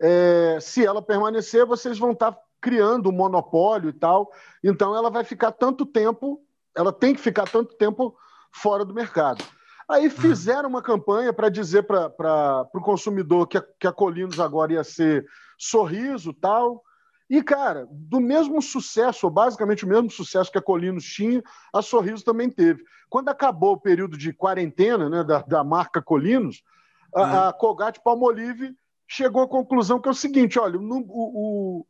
é, 0.00 0.58
se 0.60 0.84
ela 0.84 1.00
permanecer, 1.00 1.64
vocês 1.64 1.98
vão 1.98 2.12
estar 2.12 2.32
tá 2.32 2.42
criando 2.60 3.08
um 3.08 3.12
monopólio 3.12 3.90
e 3.90 3.92
tal. 3.92 4.30
Então 4.62 4.94
ela 4.94 5.10
vai 5.10 5.24
ficar 5.24 5.52
tanto 5.52 5.86
tempo, 5.86 6.40
ela 6.76 6.92
tem 6.92 7.14
que 7.14 7.20
ficar 7.20 7.48
tanto 7.48 7.76
tempo 7.76 8.16
fora 8.52 8.84
do 8.84 8.94
mercado. 8.94 9.44
Aí 9.88 10.04
uhum. 10.04 10.10
fizeram 10.10 10.68
uma 10.68 10.82
campanha 10.82 11.32
para 11.32 11.48
dizer 11.48 11.84
para 11.84 12.68
o 12.74 12.80
consumidor 12.80 13.46
que 13.46 13.58
a, 13.58 13.64
que 13.78 13.86
a 13.86 13.92
Colinos 13.92 14.38
agora 14.38 14.74
ia 14.74 14.84
ser 14.84 15.26
sorriso 15.56 16.32
tal. 16.32 16.82
E, 17.30 17.42
cara, 17.42 17.86
do 17.90 18.20
mesmo 18.20 18.62
sucesso, 18.62 19.26
ou 19.26 19.32
basicamente 19.32 19.84
o 19.84 19.88
mesmo 19.88 20.10
sucesso 20.10 20.50
que 20.50 20.56
a 20.56 20.62
Colinos 20.62 21.04
tinha, 21.04 21.42
a 21.74 21.82
Sorriso 21.82 22.24
também 22.24 22.48
teve. 22.48 22.82
Quando 23.10 23.28
acabou 23.28 23.74
o 23.74 23.80
período 23.80 24.16
de 24.16 24.32
quarentena 24.32 25.10
né, 25.10 25.22
da, 25.22 25.42
da 25.42 25.62
marca 25.62 26.00
Colinos, 26.00 26.62
a, 27.14 27.20
uhum. 27.20 27.48
a 27.48 27.52
Colgate 27.52 28.00
Palmolive 28.02 28.74
chegou 29.06 29.42
à 29.42 29.48
conclusão 29.48 30.00
que 30.00 30.08
é 30.08 30.10
o 30.10 30.14
seguinte: 30.14 30.58
olha, 30.58 30.78
o, 30.78 31.04
o, 31.08 31.86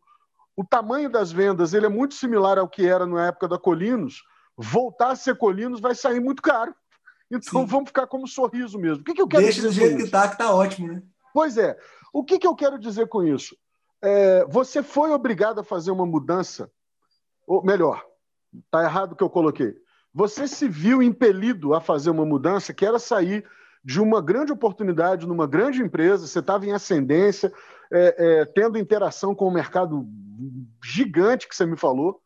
o 0.58 0.64
tamanho 0.64 1.08
das 1.08 1.30
vendas 1.30 1.72
ele 1.72 1.86
é 1.86 1.88
muito 1.88 2.14
similar 2.14 2.58
ao 2.58 2.68
que 2.68 2.84
era 2.84 3.06
na 3.06 3.28
época 3.28 3.46
da 3.46 3.56
Colinos. 3.56 4.24
Voltar 4.56 5.12
a 5.12 5.16
ser 5.16 5.38
Colinos 5.38 5.80
vai 5.80 5.94
sair 5.94 6.18
muito 6.18 6.42
caro. 6.42 6.74
Então 7.30 7.60
Sim. 7.60 7.66
vamos 7.66 7.90
ficar 7.90 8.08
como 8.08 8.26
sorriso 8.26 8.76
mesmo. 8.76 9.02
O 9.02 9.04
que, 9.04 9.14
que 9.14 9.22
eu 9.22 9.28
quero 9.28 9.44
Deixa 9.44 9.60
dizer? 9.60 9.68
Deixa 9.68 9.80
do 9.80 9.86
jeito 9.86 9.98
que 9.98 10.06
está, 10.06 10.26
que 10.26 10.34
está 10.34 10.52
ótimo, 10.52 10.88
né? 10.88 11.00
Pois 11.32 11.56
é. 11.56 11.78
O 12.12 12.24
que, 12.24 12.40
que 12.40 12.46
eu 12.46 12.56
quero 12.56 12.76
dizer 12.76 13.06
com 13.06 13.22
isso? 13.22 13.56
É, 14.02 14.44
você 14.46 14.82
foi 14.82 15.12
obrigado 15.12 15.60
a 15.60 15.64
fazer 15.64 15.92
uma 15.92 16.04
mudança, 16.04 16.68
ou 17.46 17.62
melhor, 17.62 18.04
está 18.64 18.82
errado 18.82 19.12
o 19.12 19.16
que 19.16 19.22
eu 19.22 19.30
coloquei. 19.30 19.76
Você 20.12 20.48
se 20.48 20.68
viu 20.68 21.00
impelido 21.00 21.72
a 21.72 21.80
fazer 21.80 22.10
uma 22.10 22.26
mudança 22.26 22.74
que 22.74 22.84
era 22.84 22.98
sair 22.98 23.48
de 23.88 24.02
uma 24.02 24.20
grande 24.20 24.52
oportunidade 24.52 25.26
numa 25.26 25.46
grande 25.46 25.80
empresa, 25.80 26.26
você 26.26 26.40
estava 26.40 26.66
em 26.66 26.72
ascendência, 26.72 27.50
é, 27.90 28.14
é, 28.18 28.44
tendo 28.44 28.76
interação 28.76 29.34
com 29.34 29.48
o 29.48 29.50
mercado 29.50 30.06
gigante 30.84 31.48
que 31.48 31.56
você 31.56 31.64
me 31.64 31.74
falou, 31.74 32.20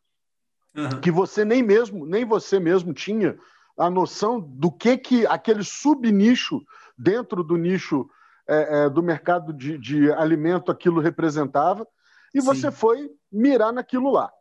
uhum. 0.77 1.01
que 1.01 1.09
você 1.09 1.45
nem 1.45 1.63
mesmo, 1.63 2.05
nem 2.05 2.25
você 2.25 2.59
mesmo 2.59 2.93
tinha 2.93 3.39
a 3.79 3.89
noção 3.89 4.41
do 4.41 4.73
que 4.73 4.99
que 4.99 5.25
aquele 5.25 5.63
subnicho 5.63 6.61
dentro 6.99 7.45
do 7.45 7.57
nicho 7.57 8.11
é, 8.49 8.87
é, 8.87 8.91
do 8.91 9.01
mercado 9.01 9.53
de, 9.53 9.79
de, 9.79 10.11
alimento 10.15 10.69
aquilo 10.69 11.01
representava, 11.01 11.87
e 12.35 12.41
Sim. 12.41 12.47
você 12.49 12.73
foi 12.73 13.09
mirar 13.31 13.73
naquilo 13.73 14.11
lá, 14.11 14.33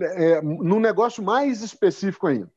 é, 0.00 0.40
num 0.40 0.78
negócio 0.78 1.24
mais 1.24 1.60
específico 1.60 2.28
ainda. 2.28 2.52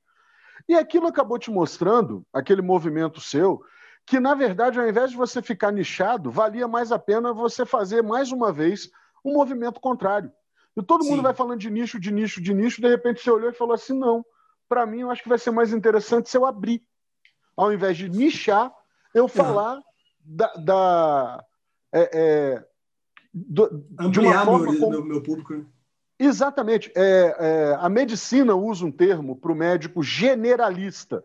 E 0.69 0.75
aquilo 0.75 1.07
acabou 1.07 1.39
te 1.39 1.49
mostrando, 1.49 2.23
aquele 2.31 2.61
movimento 2.61 3.19
seu, 3.19 3.63
que 4.05 4.19
na 4.19 4.35
verdade, 4.35 4.79
ao 4.79 4.87
invés 4.87 5.11
de 5.11 5.17
você 5.17 5.41
ficar 5.41 5.71
nichado, 5.71 6.29
valia 6.29 6.67
mais 6.67 6.91
a 6.91 6.99
pena 6.99 7.33
você 7.33 7.65
fazer 7.65 8.03
mais 8.03 8.31
uma 8.31 8.51
vez 8.51 8.89
um 9.23 9.33
movimento 9.33 9.79
contrário. 9.79 10.31
E 10.77 10.83
todo 10.83 11.03
Sim. 11.03 11.11
mundo 11.11 11.23
vai 11.23 11.33
falando 11.33 11.59
de 11.59 11.69
nicho, 11.69 11.99
de 11.99 12.11
nicho, 12.11 12.41
de 12.41 12.53
nicho, 12.53 12.81
de 12.81 12.87
repente 12.87 13.21
você 13.21 13.31
olhou 13.31 13.49
e 13.49 13.53
falou 13.53 13.73
assim: 13.73 13.97
não, 13.97 14.25
para 14.67 14.85
mim 14.85 15.01
eu 15.01 15.11
acho 15.11 15.23
que 15.23 15.29
vai 15.29 15.37
ser 15.37 15.51
mais 15.51 15.73
interessante 15.73 16.29
se 16.29 16.37
eu 16.37 16.45
abrir. 16.45 16.83
Ao 17.55 17.71
invés 17.71 17.97
de 17.97 18.09
nichar, 18.09 18.71
eu 19.13 19.27
falar 19.27 19.81
da. 20.19 20.53
da 20.55 21.43
é, 21.93 22.09
é, 22.13 22.65
do, 23.33 23.85
de 24.11 24.19
uma 24.19 24.45
forma 24.45 24.71
meu, 24.71 24.79
como... 24.79 25.01
meu 25.03 25.23
público. 25.23 25.53
Né? 25.53 25.65
Exatamente. 26.19 26.91
É, 26.95 27.35
é, 27.39 27.77
a 27.79 27.89
medicina 27.89 28.55
usa 28.55 28.85
um 28.85 28.91
termo 28.91 29.35
para 29.35 29.51
o 29.51 29.55
médico 29.55 30.03
generalista. 30.03 31.23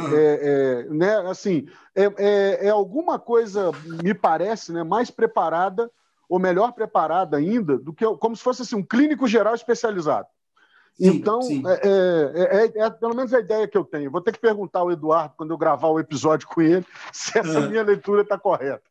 Uhum. 0.00 0.10
É, 0.12 0.86
né, 0.90 1.16
assim, 1.28 1.68
é, 1.94 2.04
é, 2.18 2.66
é, 2.66 2.70
alguma 2.70 3.18
coisa, 3.18 3.70
me 4.02 4.12
parece, 4.12 4.72
né, 4.72 4.82
mais 4.82 5.10
preparada, 5.10 5.90
ou 6.28 6.38
melhor 6.38 6.72
preparada 6.72 7.36
ainda, 7.36 7.78
do 7.78 7.92
que 7.92 8.04
como 8.16 8.34
se 8.34 8.42
fosse 8.42 8.62
assim, 8.62 8.76
um 8.76 8.82
clínico 8.82 9.28
geral 9.28 9.54
especializado. 9.54 10.26
Sim, 10.96 11.08
então, 11.08 11.42
sim. 11.42 11.62
É, 11.66 12.72
é, 12.76 12.82
é, 12.82 12.90
pelo 12.90 13.14
menos 13.14 13.34
a 13.34 13.40
ideia 13.40 13.66
que 13.66 13.76
eu 13.76 13.84
tenho. 13.84 14.10
Vou 14.10 14.20
ter 14.20 14.32
que 14.32 14.40
perguntar 14.40 14.80
ao 14.80 14.92
Eduardo, 14.92 15.34
quando 15.36 15.50
eu 15.50 15.58
gravar 15.58 15.88
o 15.88 15.98
episódio 15.98 16.46
com 16.48 16.62
ele, 16.62 16.86
se 17.12 17.38
essa 17.38 17.60
minha 17.62 17.82
leitura 17.82 18.22
está 18.22 18.38
correta. 18.38 18.82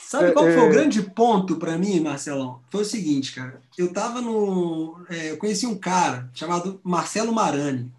Sabe 0.00 0.32
qual 0.32 0.44
foi 0.44 0.68
o 0.68 0.70
grande 0.70 1.00
ponto 1.02 1.56
para 1.56 1.78
mim, 1.78 2.00
Marcelão? 2.00 2.60
Foi 2.68 2.82
o 2.82 2.84
seguinte, 2.84 3.34
cara. 3.34 3.62
Eu 3.78 3.86
estava 3.86 4.20
no. 4.20 4.98
eu 5.08 5.38
conheci 5.38 5.66
um 5.66 5.78
cara 5.78 6.28
chamado 6.34 6.78
Marcelo 6.84 7.32
Marani. 7.32 7.90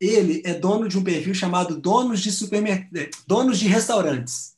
Ele 0.00 0.42
é 0.44 0.54
dono 0.54 0.88
de 0.88 0.98
um 0.98 1.04
perfil 1.04 1.34
chamado 1.34 1.80
Donos 1.80 2.20
de 2.20 2.30
Supermercados, 2.30 3.24
Donos 3.26 3.58
de 3.58 3.66
Restaurantes. 3.66 4.56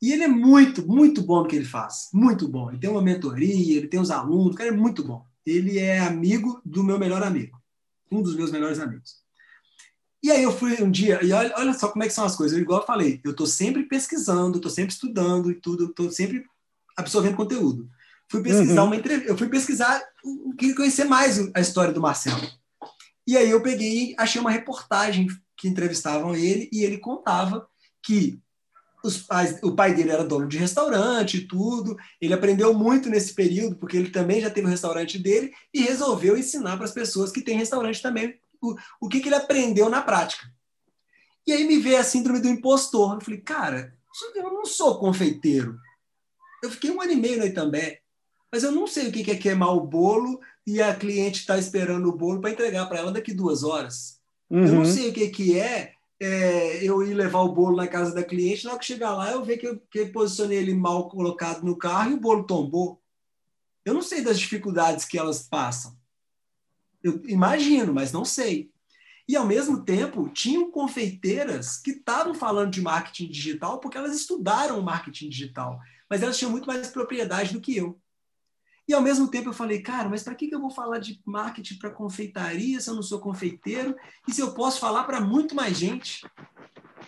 E 0.00 0.12
ele 0.12 0.24
é 0.24 0.28
muito, 0.28 0.86
muito 0.86 1.22
bom 1.22 1.42
no 1.42 1.48
que 1.48 1.56
ele 1.56 1.64
faz. 1.64 2.08
Muito 2.12 2.48
bom. 2.48 2.70
Ele 2.70 2.78
tem 2.78 2.90
uma 2.90 3.02
mentoria, 3.02 3.76
ele 3.76 3.88
tem 3.88 4.00
os 4.00 4.10
alunos, 4.10 4.54
o 4.54 4.56
cara 4.56 4.70
é 4.70 4.72
muito 4.72 5.04
bom 5.04 5.24
ele 5.44 5.78
é 5.78 5.98
amigo 5.98 6.60
do 6.64 6.84
meu 6.84 6.98
melhor 6.98 7.22
amigo, 7.22 7.60
um 8.10 8.22
dos 8.22 8.34
meus 8.34 8.50
melhores 8.50 8.78
amigos. 8.78 9.20
E 10.22 10.30
aí 10.30 10.42
eu 10.42 10.56
fui 10.56 10.80
um 10.80 10.90
dia, 10.90 11.22
e 11.22 11.32
olha, 11.32 11.52
olha 11.56 11.74
só 11.74 11.88
como 11.88 12.04
é 12.04 12.06
que 12.06 12.14
são 12.14 12.24
as 12.24 12.36
coisas. 12.36 12.56
Eu, 12.56 12.62
igual 12.62 12.80
eu 12.80 12.86
falei, 12.86 13.20
eu 13.24 13.32
estou 13.32 13.46
sempre 13.46 13.82
pesquisando, 13.82 14.58
estou 14.58 14.70
sempre 14.70 14.92
estudando 14.92 15.50
e 15.50 15.54
tudo, 15.54 15.86
estou 15.86 16.10
sempre 16.10 16.44
absorvendo 16.96 17.36
conteúdo. 17.36 17.88
Fui 18.28 18.40
pesquisar 18.40 18.82
uhum. 18.82 18.86
uma 18.86 18.96
entrevista, 18.96 19.30
eu 19.30 19.36
fui 19.36 19.48
pesquisar, 19.48 20.00
queria 20.56 20.76
conhecer 20.76 21.04
mais 21.04 21.38
a 21.54 21.60
história 21.60 21.92
do 21.92 22.00
Marcelo. 22.00 22.40
E 23.26 23.36
aí 23.36 23.50
eu 23.50 23.62
peguei, 23.62 24.14
achei 24.18 24.40
uma 24.40 24.50
reportagem 24.50 25.28
que 25.56 25.68
entrevistavam 25.68 26.34
ele 26.34 26.68
e 26.72 26.84
ele 26.84 26.98
contava 26.98 27.68
que 28.02 28.42
Pais, 29.26 29.58
o 29.64 29.74
pai 29.74 29.94
dele 29.94 30.12
era 30.12 30.24
dono 30.24 30.46
de 30.46 30.56
restaurante 30.56 31.38
e 31.38 31.46
tudo. 31.48 31.96
Ele 32.20 32.32
aprendeu 32.32 32.72
muito 32.72 33.10
nesse 33.10 33.34
período, 33.34 33.74
porque 33.76 33.96
ele 33.96 34.10
também 34.10 34.40
já 34.40 34.48
teve 34.48 34.66
o 34.66 34.68
um 34.68 34.70
restaurante 34.70 35.18
dele 35.18 35.52
e 35.74 35.82
resolveu 35.82 36.36
ensinar 36.36 36.76
para 36.76 36.84
as 36.84 36.92
pessoas 36.92 37.32
que 37.32 37.42
têm 37.42 37.58
restaurante 37.58 38.00
também 38.00 38.38
o, 38.60 38.76
o 39.00 39.08
que, 39.08 39.18
que 39.18 39.28
ele 39.28 39.34
aprendeu 39.34 39.88
na 39.88 40.00
prática. 40.00 40.46
E 41.44 41.52
aí 41.52 41.64
me 41.66 41.78
veio 41.78 41.98
a 41.98 42.04
síndrome 42.04 42.40
do 42.40 42.48
impostor. 42.48 43.14
Eu 43.14 43.20
falei, 43.20 43.40
cara, 43.40 43.92
eu 44.36 44.52
não 44.52 44.64
sou 44.64 45.00
confeiteiro. 45.00 45.76
Eu 46.62 46.70
fiquei 46.70 46.90
um 46.92 47.02
ano 47.02 47.10
e 47.10 47.16
meio 47.16 47.40
no 47.40 47.46
Itambé, 47.46 48.01
mas 48.52 48.62
eu 48.62 48.70
não 48.70 48.86
sei 48.86 49.08
o 49.08 49.12
que 49.12 49.30
é 49.30 49.36
queimar 49.36 49.74
o 49.74 49.80
bolo 49.80 50.38
e 50.66 50.82
a 50.82 50.94
cliente 50.94 51.40
está 51.40 51.58
esperando 51.58 52.08
o 52.08 52.16
bolo 52.16 52.40
para 52.40 52.50
entregar 52.50 52.86
para 52.86 52.98
ela 52.98 53.10
daqui 53.10 53.32
duas 53.32 53.64
horas. 53.64 54.20
Uhum. 54.50 54.66
Eu 54.66 54.72
não 54.72 54.78
uhum. 54.80 54.84
sei 54.84 55.08
o 55.08 55.12
que 55.12 55.58
é 55.58 55.94
é, 56.20 56.84
eu 56.84 57.02
ir 57.02 57.14
levar 57.14 57.40
o 57.40 57.52
bolo 57.52 57.76
na 57.76 57.88
casa 57.88 58.14
da 58.14 58.22
cliente, 58.22 58.64
na 58.64 58.70
hora 58.70 58.78
que 58.78 58.86
chegar 58.86 59.12
lá, 59.12 59.32
eu 59.32 59.44
ver 59.44 59.56
que 59.56 59.66
eu, 59.66 59.80
que 59.90 59.98
eu 59.98 60.12
posicionei 60.12 60.58
ele 60.58 60.72
mal 60.72 61.08
colocado 61.08 61.64
no 61.64 61.76
carro 61.76 62.12
e 62.12 62.14
o 62.14 62.20
bolo 62.20 62.44
tombou. 62.44 63.02
Eu 63.84 63.92
não 63.92 64.02
sei 64.02 64.22
das 64.22 64.38
dificuldades 64.38 65.04
que 65.04 65.18
elas 65.18 65.42
passam. 65.42 65.96
Eu 67.02 67.20
imagino, 67.26 67.92
mas 67.92 68.12
não 68.12 68.24
sei. 68.24 68.70
E, 69.28 69.34
ao 69.34 69.44
mesmo 69.46 69.84
tempo, 69.84 70.28
tinham 70.28 70.70
confeiteiras 70.70 71.76
que 71.78 71.90
estavam 71.90 72.34
falando 72.34 72.70
de 72.70 72.80
marketing 72.80 73.28
digital 73.28 73.80
porque 73.80 73.98
elas 73.98 74.14
estudaram 74.14 74.80
marketing 74.80 75.28
digital, 75.28 75.80
mas 76.08 76.22
elas 76.22 76.38
tinham 76.38 76.52
muito 76.52 76.66
mais 76.66 76.88
propriedade 76.88 77.52
do 77.52 77.60
que 77.60 77.76
eu. 77.76 78.00
E 78.88 78.94
ao 78.94 79.00
mesmo 79.00 79.28
tempo 79.28 79.48
eu 79.48 79.52
falei, 79.52 79.80
cara, 79.80 80.08
mas 80.08 80.22
para 80.22 80.34
que, 80.34 80.48
que 80.48 80.54
eu 80.54 80.60
vou 80.60 80.70
falar 80.70 80.98
de 80.98 81.20
marketing 81.24 81.78
para 81.78 81.90
confeitaria 81.90 82.80
se 82.80 82.90
eu 82.90 82.94
não 82.94 83.02
sou 83.02 83.20
confeiteiro? 83.20 83.94
E 84.26 84.32
se 84.32 84.40
eu 84.40 84.52
posso 84.54 84.80
falar 84.80 85.04
para 85.04 85.20
muito 85.20 85.54
mais 85.54 85.78
gente? 85.78 86.26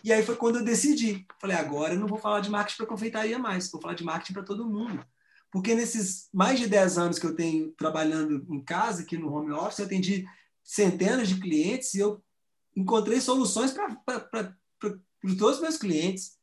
E 0.02 0.12
aí 0.12 0.22
foi 0.22 0.36
quando 0.36 0.56
eu 0.56 0.64
decidi. 0.64 1.26
Falei, 1.40 1.56
agora 1.56 1.94
eu 1.94 2.01
não 2.01 2.06
vou 2.06 2.18
falar 2.18 2.40
de 2.40 2.51
marketing 2.51 2.76
para 2.76 2.86
confeitaria 2.86 3.38
mais, 3.38 3.70
vou 3.70 3.80
falar 3.80 3.94
de 3.94 4.05
marketing 4.05 4.34
para 4.34 4.44
todo 4.44 4.68
mundo. 4.68 5.05
Porque 5.51 5.74
nesses 5.74 6.28
mais 6.32 6.59
de 6.59 6.66
10 6.66 6.98
anos 6.98 7.18
que 7.18 7.26
eu 7.26 7.34
tenho 7.34 7.72
trabalhando 7.72 8.44
em 8.51 8.60
casa, 8.60 9.02
aqui 9.02 9.16
no 9.16 9.32
home 9.32 9.52
office, 9.52 9.78
eu 9.78 9.86
atendi 9.86 10.26
centenas 10.62 11.28
de 11.28 11.40
clientes 11.40 11.94
e 11.94 12.01
eu 12.01 12.22
encontrei 12.76 13.20
soluções 13.20 13.72
para 13.72 14.56
todos 15.38 15.56
os 15.56 15.60
meus 15.60 15.76
clientes. 15.76 16.36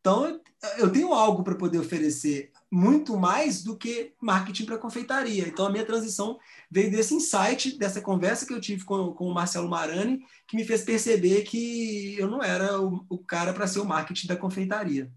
Então, 0.00 0.40
eu 0.78 0.90
tenho 0.90 1.12
algo 1.12 1.42
para 1.42 1.54
poder 1.54 1.78
oferecer 1.78 2.50
muito 2.70 3.16
mais 3.16 3.62
do 3.62 3.76
que 3.76 4.12
marketing 4.20 4.66
para 4.66 4.78
confeitaria. 4.78 5.46
Então, 5.46 5.66
a 5.66 5.70
minha 5.70 5.86
transição 5.86 6.38
veio 6.70 6.90
desse 6.90 7.14
insight, 7.14 7.78
dessa 7.78 8.00
conversa 8.00 8.46
que 8.46 8.52
eu 8.52 8.60
tive 8.60 8.84
com, 8.84 9.12
com 9.12 9.26
o 9.26 9.34
Marcelo 9.34 9.68
Marani, 9.68 10.20
que 10.46 10.56
me 10.56 10.64
fez 10.64 10.82
perceber 10.82 11.42
que 11.42 12.18
eu 12.18 12.28
não 12.28 12.42
era 12.42 12.80
o, 12.80 13.04
o 13.08 13.18
cara 13.18 13.52
para 13.52 13.66
ser 13.66 13.78
o 13.78 13.84
marketing 13.84 14.26
da 14.26 14.36
confeitaria. 14.36 15.10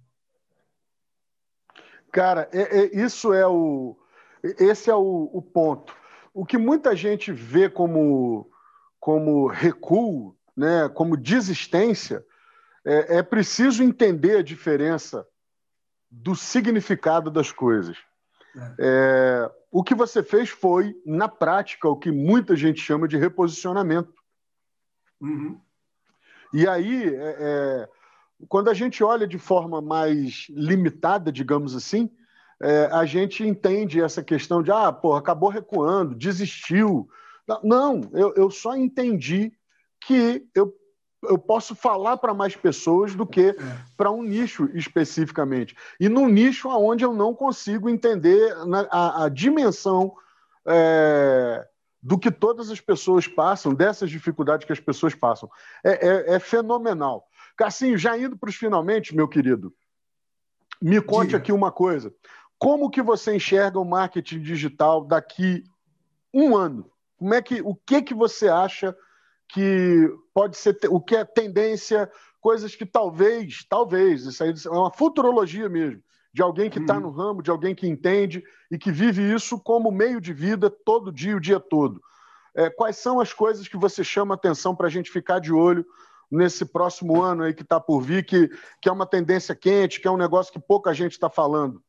Cara, 2.11 2.49
é, 2.51 2.79
é, 2.79 3.03
isso 3.03 3.33
é 3.33 3.47
o. 3.47 3.97
Esse 4.43 4.89
é 4.89 4.95
o, 4.95 5.29
o, 5.33 5.41
ponto. 5.41 5.93
O 6.33 6.45
que 6.45 6.57
muita 6.57 6.95
gente 6.95 7.31
vê 7.31 7.69
como, 7.69 8.49
como 8.99 9.47
recuo, 9.47 10.35
né, 10.55 10.89
como 10.89 11.17
desistência, 11.17 12.25
é, 12.85 13.17
é 13.17 13.23
preciso 13.23 13.83
entender 13.83 14.37
a 14.37 14.43
diferença 14.43 15.27
do 16.09 16.35
significado 16.35 17.29
das 17.29 17.51
coisas. 17.51 17.97
É. 18.55 18.75
É, 18.79 19.51
o 19.71 19.83
que 19.83 19.93
você 19.93 20.23
fez 20.23 20.49
foi, 20.49 20.95
na 21.05 21.27
prática, 21.27 21.87
o 21.87 21.97
que 21.97 22.11
muita 22.11 22.55
gente 22.55 22.81
chama 22.81 23.07
de 23.07 23.17
reposicionamento. 23.17 24.13
Uhum. 25.21 25.59
E 26.53 26.67
aí, 26.67 27.13
é, 27.13 27.35
é 27.39 27.89
quando 28.47 28.69
a 28.69 28.73
gente 28.73 29.03
olha 29.03 29.27
de 29.27 29.37
forma 29.37 29.81
mais 29.81 30.47
limitada, 30.49 31.31
digamos 31.31 31.75
assim, 31.75 32.09
é, 32.61 32.85
a 32.91 33.05
gente 33.05 33.45
entende 33.45 34.01
essa 34.01 34.23
questão 34.23 34.61
de, 34.61 34.71
ah, 34.71 34.91
pô, 34.91 35.13
acabou 35.13 35.49
recuando, 35.49 36.15
desistiu. 36.15 37.09
Não, 37.63 38.01
eu, 38.13 38.33
eu 38.35 38.49
só 38.49 38.75
entendi 38.75 39.51
que 40.01 40.45
eu 40.55 40.73
eu 41.23 41.37
posso 41.37 41.75
falar 41.75 42.17
para 42.17 42.33
mais 42.33 42.55
pessoas 42.55 43.13
do 43.13 43.25
que 43.25 43.49
é. 43.49 43.55
para 43.97 44.11
um 44.11 44.23
nicho 44.23 44.69
especificamente. 44.73 45.75
E 45.99 46.07
num 46.07 46.27
nicho 46.27 46.69
onde 46.69 47.03
eu 47.03 47.13
não 47.13 47.33
consigo 47.33 47.89
entender 47.89 48.55
a, 48.89 49.25
a 49.25 49.29
dimensão 49.29 50.15
é, 50.65 51.67
do 52.01 52.17
que 52.17 52.31
todas 52.31 52.69
as 52.69 52.79
pessoas 52.79 53.27
passam, 53.27 53.73
dessas 53.73 54.09
dificuldades 54.09 54.65
que 54.65 54.73
as 54.73 54.79
pessoas 54.79 55.13
passam. 55.13 55.49
É, 55.83 56.07
é, 56.07 56.35
é 56.35 56.39
fenomenal. 56.39 57.27
Cassinho, 57.57 57.97
já 57.97 58.17
indo 58.17 58.37
para 58.37 58.49
os 58.49 58.55
finalmente, 58.55 59.15
meu 59.15 59.27
querido, 59.27 59.73
me 60.81 61.01
conte 61.01 61.27
Diga. 61.27 61.37
aqui 61.37 61.51
uma 61.51 61.71
coisa. 61.71 62.13
Como 62.57 62.89
que 62.89 63.01
você 63.01 63.35
enxerga 63.35 63.79
o 63.79 63.85
marketing 63.85 64.41
digital 64.41 65.03
daqui 65.03 65.63
um 66.33 66.55
ano? 66.55 66.89
Como 67.17 67.33
é 67.33 67.41
que, 67.41 67.61
o 67.61 67.75
que 67.75 68.01
que 68.01 68.13
você 68.13 68.47
acha 68.47 68.95
que 69.49 70.07
pode 70.33 70.57
ser, 70.57 70.77
o 70.89 71.01
que 71.01 71.15
é 71.15 71.25
tendência, 71.25 72.09
coisas 72.39 72.75
que 72.75 72.85
talvez, 72.85 73.65
talvez, 73.67 74.25
isso 74.25 74.43
aí 74.43 74.53
é 74.65 74.69
uma 74.69 74.93
futurologia 74.93 75.67
mesmo, 75.67 76.01
de 76.31 76.41
alguém 76.41 76.69
que 76.69 76.79
está 76.79 76.95
uhum. 76.95 77.01
no 77.01 77.09
ramo, 77.09 77.41
de 77.41 77.49
alguém 77.49 77.73
que 77.73 77.87
entende 77.87 78.43
e 78.71 78.77
que 78.77 78.91
vive 78.91 79.21
isso 79.33 79.59
como 79.59 79.91
meio 79.91 80.21
de 80.21 80.31
vida 80.31 80.69
todo 80.69 81.11
dia, 81.11 81.35
o 81.35 81.41
dia 81.41 81.59
todo. 81.59 82.01
É, 82.55 82.69
quais 82.69 82.97
são 82.97 83.19
as 83.19 83.33
coisas 83.33 83.67
que 83.67 83.77
você 83.77 84.03
chama 84.03 84.35
atenção 84.35 84.75
para 84.75 84.87
a 84.87 84.89
gente 84.89 85.09
ficar 85.09 85.39
de 85.39 85.51
olho 85.51 85.85
nesse 86.31 86.63
próximo 86.63 87.21
ano 87.21 87.43
aí 87.43 87.53
que 87.53 87.63
está 87.63 87.79
por 87.79 88.01
vir, 88.01 88.23
que, 88.23 88.49
que 88.79 88.87
é 88.87 88.91
uma 88.91 89.05
tendência 89.05 89.55
quente, 89.55 89.99
que 89.99 90.07
é 90.07 90.11
um 90.11 90.17
negócio 90.17 90.53
que 90.53 90.59
pouca 90.59 90.93
gente 90.93 91.13
está 91.13 91.29
falando? 91.29 91.81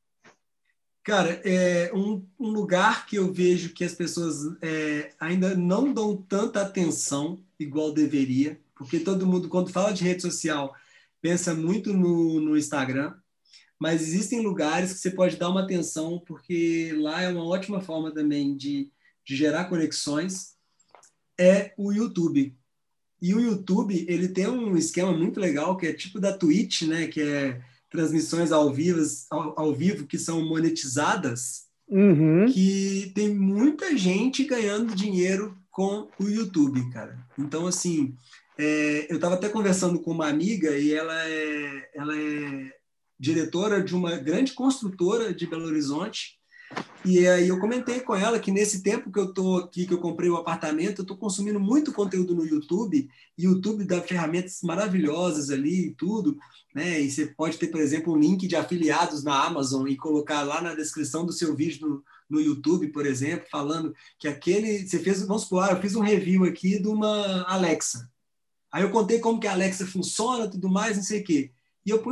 Cara, 1.02 1.40
é 1.44 1.90
um, 1.94 2.26
um, 2.38 2.48
lugar 2.50 3.06
que 3.06 3.16
eu 3.16 3.32
vejo 3.32 3.72
que 3.72 3.84
as 3.84 3.94
pessoas 3.94 4.36
é, 4.60 5.12
ainda 5.18 5.54
não 5.56 5.94
dão 5.94 6.14
tanta 6.16 6.60
atenção 6.60 7.42
igual 7.58 7.92
deveria, 7.92 8.60
porque 8.76 9.00
todo 9.00 9.26
mundo, 9.26 9.48
quando 9.48 9.72
fala 9.72 9.92
de 9.92 10.04
rede 10.04 10.20
social, 10.20 10.74
pensa 11.20 11.54
muito 11.54 11.94
no, 11.94 12.38
no 12.40 12.56
Instagram, 12.56 13.14
mas 13.78 14.02
existem 14.02 14.42
lugares 14.42 14.92
que 14.92 14.98
você 14.98 15.10
pode 15.10 15.36
dar 15.36 15.48
uma 15.48 15.62
atenção, 15.62 16.22
porque 16.26 16.92
lá 16.98 17.22
é 17.22 17.30
uma 17.30 17.46
ótima 17.46 17.80
forma 17.80 18.12
também 18.12 18.54
de, 18.54 18.90
de 19.24 19.34
gerar 19.34 19.70
conexões, 19.70 20.54
é 21.38 21.72
o 21.78 21.90
YouTube. 21.90 22.54
E 23.22 23.34
o 23.34 23.40
YouTube, 23.40 24.04
ele 24.06 24.28
tem 24.28 24.46
um 24.46 24.76
esquema 24.76 25.12
muito 25.12 25.40
legal, 25.40 25.78
que 25.78 25.86
é 25.86 25.94
tipo 25.94 26.20
da 26.20 26.36
Twitch, 26.36 26.82
né, 26.82 27.06
que 27.06 27.22
é 27.22 27.62
transmissões 27.90 28.52
ao 28.52 28.72
vivo, 28.72 29.00
ao, 29.30 29.60
ao 29.60 29.74
vivo 29.74 30.06
que 30.06 30.18
são 30.18 30.46
monetizadas, 30.46 31.64
uhum. 31.88 32.46
que 32.46 33.12
tem 33.14 33.34
muita 33.34 33.96
gente 33.96 34.44
ganhando 34.44 34.94
dinheiro 34.94 35.56
com 35.70 36.08
o 36.18 36.28
YouTube, 36.28 36.90
cara. 36.90 37.18
Então, 37.38 37.66
assim, 37.66 38.14
é, 38.58 39.06
eu 39.10 39.16
estava 39.16 39.34
até 39.34 39.48
conversando 39.48 40.00
com 40.00 40.12
uma 40.12 40.28
amiga 40.28 40.76
e 40.76 40.92
ela 40.92 41.28
é, 41.28 41.90
ela 41.94 42.16
é 42.16 42.72
diretora 43.18 43.82
de 43.82 43.94
uma 43.94 44.16
grande 44.16 44.52
construtora 44.52 45.34
de 45.34 45.46
Belo 45.46 45.66
Horizonte 45.66 46.39
e 47.02 47.26
aí 47.26 47.48
eu 47.48 47.58
comentei 47.58 48.00
com 48.00 48.14
ela 48.14 48.38
que 48.38 48.50
nesse 48.50 48.82
tempo 48.82 49.10
que 49.10 49.18
eu 49.18 49.30
estou 49.30 49.58
aqui, 49.58 49.86
que 49.86 49.94
eu 49.94 50.00
comprei 50.00 50.28
o 50.28 50.36
apartamento, 50.36 51.00
eu 51.00 51.02
estou 51.02 51.16
consumindo 51.16 51.58
muito 51.58 51.92
conteúdo 51.92 52.34
no 52.34 52.44
YouTube. 52.44 53.08
E 53.38 53.44
YouTube 53.44 53.84
dá 53.84 54.02
ferramentas 54.02 54.60
maravilhosas 54.62 55.50
ali 55.50 55.86
e 55.86 55.94
tudo. 55.94 56.38
Né? 56.74 57.00
E 57.00 57.10
você 57.10 57.26
pode 57.26 57.56
ter, 57.56 57.68
por 57.68 57.80
exemplo, 57.80 58.12
um 58.12 58.18
link 58.18 58.46
de 58.46 58.54
afiliados 58.54 59.24
na 59.24 59.44
Amazon 59.44 59.88
e 59.88 59.96
colocar 59.96 60.42
lá 60.42 60.60
na 60.60 60.74
descrição 60.74 61.24
do 61.24 61.32
seu 61.32 61.56
vídeo 61.56 61.88
no, 61.88 62.04
no 62.28 62.40
YouTube, 62.40 62.88
por 62.88 63.06
exemplo, 63.06 63.46
falando 63.50 63.94
que 64.18 64.28
aquele. 64.28 64.86
Você 64.86 64.98
fez, 64.98 65.22
vamos 65.22 65.44
supor, 65.44 65.64
ah, 65.64 65.72
eu 65.72 65.80
fiz 65.80 65.96
um 65.96 66.02
review 66.02 66.44
aqui 66.44 66.78
de 66.78 66.88
uma 66.88 67.44
Alexa. 67.44 68.10
Aí 68.70 68.82
eu 68.82 68.90
contei 68.90 69.18
como 69.18 69.40
que 69.40 69.46
a 69.46 69.52
Alexa 69.52 69.86
funciona, 69.86 70.48
tudo 70.48 70.68
mais, 70.68 70.98
não 70.98 71.02
sei 71.02 71.22
o 71.22 71.24
quê. 71.24 71.50
E 71.84 71.90
eu 71.90 72.02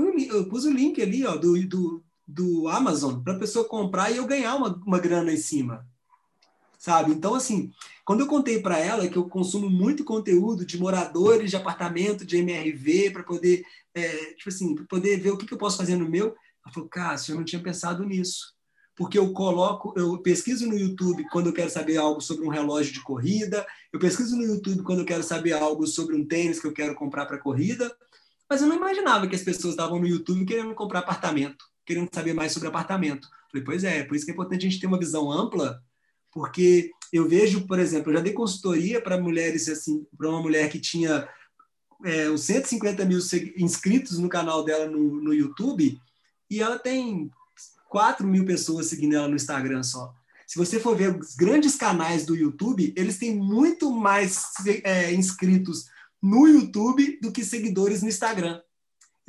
pus 0.48 0.64
o 0.64 0.70
link 0.70 1.00
ali 1.00 1.24
ó, 1.26 1.36
do, 1.36 1.54
do, 1.68 2.02
do 2.28 2.68
Amazon 2.68 3.22
para 3.22 3.32
a 3.32 3.38
pessoa 3.38 3.66
comprar 3.66 4.10
e 4.10 4.18
eu 4.18 4.26
ganhar 4.26 4.54
uma, 4.54 4.68
uma 4.86 4.98
grana 4.98 5.32
em 5.32 5.38
cima. 5.38 5.86
Sabe? 6.78 7.10
Então, 7.10 7.34
assim, 7.34 7.72
quando 8.04 8.20
eu 8.20 8.26
contei 8.26 8.60
para 8.60 8.78
ela 8.78 9.08
que 9.08 9.16
eu 9.16 9.28
consumo 9.28 9.68
muito 9.68 10.04
conteúdo 10.04 10.64
de 10.64 10.78
moradores 10.78 11.50
de 11.50 11.56
apartamento, 11.56 12.26
de 12.26 12.36
MRV, 12.36 13.10
para 13.10 13.22
poder, 13.22 13.64
é, 13.94 14.34
tipo 14.34 14.50
assim, 14.50 14.74
poder 14.84 15.18
ver 15.18 15.30
o 15.30 15.38
que, 15.38 15.46
que 15.46 15.54
eu 15.54 15.58
posso 15.58 15.78
fazer 15.78 15.96
no 15.96 16.08
meu, 16.08 16.36
ela 16.64 16.72
falou, 16.72 16.88
Cássio, 16.88 17.32
eu 17.32 17.38
não 17.38 17.44
tinha 17.44 17.62
pensado 17.62 18.04
nisso. 18.04 18.54
Porque 18.94 19.18
eu 19.18 19.32
coloco, 19.32 19.94
eu 19.96 20.18
pesquiso 20.18 20.68
no 20.68 20.76
YouTube 20.76 21.24
quando 21.30 21.46
eu 21.46 21.52
quero 21.52 21.70
saber 21.70 21.96
algo 21.96 22.20
sobre 22.20 22.44
um 22.44 22.50
relógio 22.50 22.92
de 22.92 23.02
corrida, 23.02 23.66
eu 23.92 23.98
pesquiso 23.98 24.36
no 24.36 24.42
YouTube 24.42 24.82
quando 24.82 25.00
eu 25.00 25.06
quero 25.06 25.22
saber 25.22 25.52
algo 25.52 25.86
sobre 25.86 26.14
um 26.14 26.26
tênis 26.26 26.60
que 26.60 26.66
eu 26.66 26.72
quero 26.72 26.94
comprar 26.94 27.26
para 27.26 27.38
corrida, 27.38 27.90
mas 28.50 28.60
eu 28.60 28.68
não 28.68 28.76
imaginava 28.76 29.26
que 29.26 29.36
as 29.36 29.42
pessoas 29.42 29.74
estavam 29.74 29.98
no 29.98 30.06
YouTube 30.06 30.44
querendo 30.44 30.74
comprar 30.74 31.00
apartamento 31.00 31.64
querendo 31.88 32.10
saber 32.12 32.34
mais 32.34 32.52
sobre 32.52 32.68
apartamento. 32.68 33.26
Falei, 33.50 33.64
pois 33.64 33.82
é, 33.82 34.04
por 34.04 34.14
isso 34.14 34.26
que 34.26 34.30
é 34.30 34.34
importante 34.34 34.66
a 34.66 34.68
gente 34.68 34.78
ter 34.78 34.86
uma 34.86 34.98
visão 34.98 35.32
ampla, 35.32 35.82
porque 36.30 36.90
eu 37.10 37.26
vejo, 37.26 37.66
por 37.66 37.78
exemplo, 37.78 38.10
eu 38.10 38.16
já 38.16 38.22
dei 38.22 38.34
consultoria 38.34 39.00
para 39.00 39.18
mulheres, 39.18 39.70
assim, 39.70 40.06
para 40.16 40.28
uma 40.28 40.42
mulher 40.42 40.68
que 40.68 40.78
tinha 40.78 41.26
é, 42.04 42.28
uns 42.28 42.42
150 42.42 43.06
mil 43.06 43.18
inscritos 43.56 44.18
no 44.18 44.28
canal 44.28 44.62
dela 44.62 44.86
no, 44.86 45.22
no 45.22 45.32
YouTube, 45.32 45.98
e 46.50 46.60
ela 46.60 46.78
tem 46.78 47.30
4 47.88 48.26
mil 48.26 48.44
pessoas 48.44 48.88
seguindo 48.88 49.14
ela 49.14 49.26
no 49.26 49.36
Instagram 49.36 49.82
só. 49.82 50.12
Se 50.46 50.58
você 50.58 50.78
for 50.78 50.94
ver 50.94 51.18
os 51.18 51.34
grandes 51.34 51.74
canais 51.74 52.26
do 52.26 52.36
YouTube, 52.36 52.92
eles 52.96 53.16
têm 53.16 53.34
muito 53.34 53.90
mais 53.90 54.44
é, 54.84 55.12
inscritos 55.14 55.86
no 56.22 56.46
YouTube 56.46 57.18
do 57.22 57.32
que 57.32 57.42
seguidores 57.44 58.02
no 58.02 58.08
Instagram. 58.08 58.60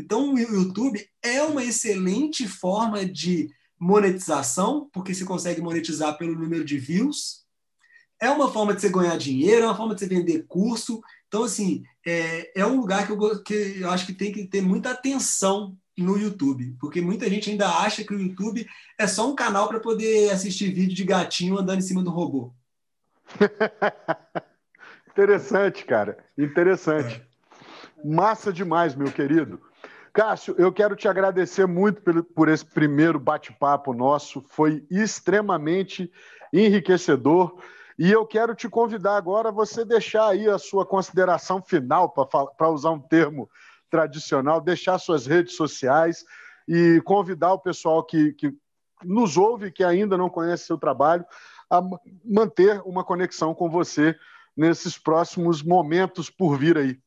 Então, 0.01 0.34
o 0.34 0.39
YouTube 0.39 1.05
é 1.21 1.41
uma 1.43 1.63
excelente 1.63 2.47
forma 2.47 3.05
de 3.05 3.49
monetização, 3.80 4.89
porque 4.91 5.13
você 5.13 5.23
consegue 5.23 5.61
monetizar 5.61 6.17
pelo 6.17 6.38
número 6.38 6.65
de 6.65 6.77
views. 6.77 7.45
É 8.21 8.30
uma 8.30 8.51
forma 8.51 8.73
de 8.73 8.81
você 8.81 8.89
ganhar 8.89 9.17
dinheiro, 9.17 9.63
é 9.63 9.65
uma 9.65 9.77
forma 9.77 9.93
de 9.93 10.01
você 10.01 10.07
vender 10.07 10.45
curso. 10.47 11.01
Então, 11.27 11.43
assim, 11.43 11.84
é, 12.05 12.59
é 12.59 12.65
um 12.65 12.81
lugar 12.81 13.05
que 13.05 13.13
eu, 13.13 13.43
que 13.43 13.53
eu 13.80 13.89
acho 13.89 14.05
que 14.05 14.13
tem 14.13 14.31
que 14.31 14.45
ter 14.45 14.61
muita 14.61 14.91
atenção 14.91 15.77
no 15.97 16.17
YouTube, 16.17 16.76
porque 16.80 17.01
muita 17.01 17.30
gente 17.30 17.49
ainda 17.49 17.69
acha 17.69 18.03
que 18.03 18.13
o 18.13 18.19
YouTube 18.19 18.67
é 18.97 19.05
só 19.05 19.30
um 19.30 19.35
canal 19.35 19.67
para 19.67 19.80
poder 19.80 20.31
assistir 20.31 20.73
vídeo 20.73 20.95
de 20.95 21.03
gatinho 21.03 21.57
andando 21.57 21.80
em 21.80 21.84
cima 21.84 22.03
do 22.03 22.09
robô. 22.09 22.53
Interessante, 25.11 25.85
cara. 25.85 26.17
Interessante. 26.38 27.15
É. 27.15 28.07
Massa 28.07 28.51
demais, 28.51 28.95
meu 28.95 29.11
querido. 29.11 29.61
Cássio, 30.19 30.53
eu 30.57 30.69
quero 30.69 30.97
te 30.97 31.07
agradecer 31.07 31.65
muito 31.65 32.01
por 32.35 32.49
esse 32.49 32.65
primeiro 32.65 33.17
bate-papo 33.17 33.93
nosso, 33.93 34.43
foi 34.49 34.85
extremamente 34.91 36.11
enriquecedor. 36.51 37.57
E 37.97 38.11
eu 38.11 38.25
quero 38.25 38.53
te 38.53 38.67
convidar 38.67 39.15
agora 39.15 39.47
a 39.47 39.53
você 39.53 39.85
deixar 39.85 40.27
aí 40.27 40.45
a 40.49 40.57
sua 40.57 40.85
consideração 40.85 41.61
final, 41.61 42.09
para 42.09 42.69
usar 42.69 42.91
um 42.91 42.99
termo 42.99 43.49
tradicional, 43.89 44.59
deixar 44.59 44.99
suas 44.99 45.25
redes 45.25 45.55
sociais 45.55 46.25
e 46.67 47.01
convidar 47.05 47.53
o 47.53 47.59
pessoal 47.59 48.03
que, 48.03 48.33
que 48.33 48.53
nos 49.01 49.37
ouve, 49.37 49.71
que 49.71 49.85
ainda 49.85 50.17
não 50.17 50.29
conhece 50.29 50.65
seu 50.65 50.77
trabalho, 50.77 51.25
a 51.71 51.81
manter 52.25 52.81
uma 52.83 53.05
conexão 53.05 53.55
com 53.55 53.69
você 53.69 54.13
nesses 54.53 54.97
próximos 54.97 55.63
momentos 55.63 56.29
por 56.29 56.57
vir 56.57 56.77
aí. 56.77 56.99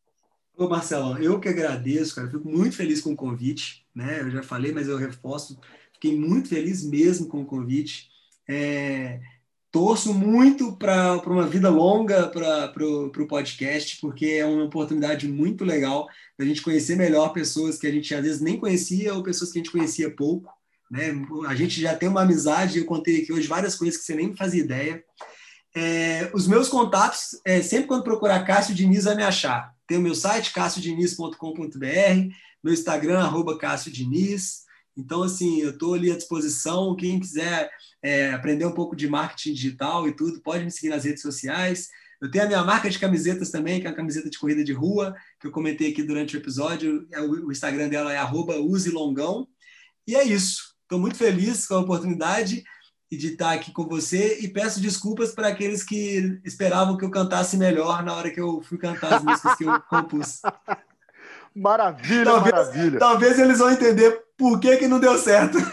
Ô 0.57 0.69
Marcelão, 0.69 1.19
eu 1.19 1.41
que 1.41 1.49
agradeço, 1.49 2.15
cara. 2.15 2.31
Fico 2.31 2.49
muito 2.49 2.77
feliz 2.77 3.01
com 3.01 3.13
o 3.13 3.17
convite, 3.17 3.87
né? 3.95 4.21
Eu 4.21 4.31
já 4.31 4.43
falei, 4.43 4.73
mas 4.73 4.89
eu 4.89 4.97
reforço. 4.97 5.59
Fiquei 5.95 6.17
muito 6.17 6.49
feliz 6.49 6.85
mesmo 6.85 7.27
com 7.27 7.43
o 7.43 7.47
convite. 7.47 8.11
É, 8.49 9.21
torço 9.73 10.13
muito 10.13 10.77
para 10.77 11.17
uma 11.27 11.47
vida 11.47 11.71
longa 11.71 12.29
para 12.29 12.85
o 12.87 13.27
podcast, 13.27 13.99
porque 14.01 14.27
é 14.27 14.45
uma 14.45 14.65
oportunidade 14.65 15.27
muito 15.27 15.65
legal 15.65 16.07
da 16.39 16.45
gente 16.45 16.61
conhecer 16.61 16.95
melhor 16.95 17.33
pessoas 17.33 17.79
que 17.79 17.87
a 17.87 17.91
gente 17.91 18.15
às 18.15 18.23
vezes 18.23 18.41
nem 18.43 18.59
conhecia 18.59 19.15
ou 19.15 19.23
pessoas 19.23 19.51
que 19.51 19.59
a 19.59 19.63
gente 19.63 19.73
conhecia 19.73 20.15
pouco. 20.15 20.53
Né? 20.91 21.15
A 21.49 21.55
gente 21.55 21.81
já 21.81 21.97
tem 21.97 22.11
uma 22.11 22.21
amizade, 22.21 22.79
eu 22.79 22.85
contei 22.85 23.23
aqui 23.23 23.33
hoje 23.33 23.49
várias 23.49 23.75
coisas 23.75 23.99
que 23.99 24.05
você 24.05 24.15
nem 24.15 24.37
fazia 24.37 24.63
ideia. 24.63 25.03
É, 25.75 26.31
os 26.35 26.47
meus 26.47 26.69
contatos, 26.69 27.41
é, 27.47 27.63
sempre 27.63 27.87
quando 27.87 28.05
procurar 28.05 28.45
Cássio 28.45 28.75
Diniz, 28.75 29.05
vai 29.05 29.15
me 29.15 29.23
achar. 29.23 29.75
Tem 29.93 29.99
o 29.99 30.03
meu 30.03 30.15
site, 30.15 30.55
cassiodiniz.com.br, 30.55 31.37
meu 32.65 32.73
Instagram, 32.73 33.19
arroba 33.19 33.59
Cássio 33.59 33.93
Diniz. 33.93 34.63
Então, 34.97 35.23
assim, 35.23 35.61
eu 35.61 35.69
estou 35.69 35.93
ali 35.93 36.11
à 36.11 36.17
disposição. 36.17 36.97
Quem 36.97 37.21
quiser 37.21 37.71
é, 38.03 38.33
aprender 38.33 38.65
um 38.65 38.73
pouco 38.73 38.97
de 38.97 39.07
marketing 39.07 39.53
digital 39.53 40.09
e 40.09 40.17
tudo, 40.17 40.41
pode 40.41 40.65
me 40.65 40.71
seguir 40.71 40.89
nas 40.89 41.05
redes 41.05 41.21
sociais. 41.21 41.91
Eu 42.23 42.31
tenho 42.31 42.45
a 42.45 42.47
minha 42.47 42.65
marca 42.65 42.89
de 42.89 42.99
camisetas 42.99 43.51
também, 43.51 43.83
que 43.83 43.87
é 43.87 43.91
a 43.91 43.95
camiseta 43.95 44.31
de 44.31 44.39
corrida 44.39 44.65
de 44.65 44.73
rua, 44.73 45.15
que 45.39 45.47
eu 45.47 45.53
comentei 45.53 45.91
aqui 45.91 46.03
durante 46.03 46.39
o 46.39 46.41
episódio. 46.41 47.07
É 47.13 47.21
o 47.21 47.53
Instagram 47.53 47.91
dela 47.91 48.15
é 48.15 48.59
uselongão. 48.63 49.47
E 50.07 50.17
é 50.17 50.25
isso. 50.25 50.75
Estou 50.85 50.99
muito 50.99 51.19
feliz 51.19 51.67
com 51.67 51.75
a 51.75 51.81
oportunidade 51.81 52.65
de 53.17 53.29
estar 53.29 53.53
aqui 53.53 53.71
com 53.73 53.87
você 53.87 54.39
e 54.41 54.49
peço 54.49 54.81
desculpas 54.81 55.33
para 55.33 55.49
aqueles 55.49 55.85
que 55.85 56.41
esperavam 56.45 56.97
que 56.97 57.05
eu 57.05 57.11
cantasse 57.11 57.57
melhor 57.57 58.03
na 58.03 58.15
hora 58.15 58.31
que 58.31 58.41
eu 58.41 58.63
fui 58.63 58.79
cantar 58.79 59.15
as 59.15 59.23
músicas 59.23 59.55
que 59.57 59.65
eu 59.65 59.81
compus. 59.89 60.41
Maravilha, 61.55 62.25
talvez, 62.25 62.55
maravilha. 62.55 62.99
Talvez 62.99 63.39
eles 63.39 63.59
vão 63.59 63.71
entender 63.71 64.25
por 64.37 64.59
que, 64.59 64.77
que 64.79 64.89
não 64.89 64.99
deu 64.99 65.19
certo. 65.19 65.59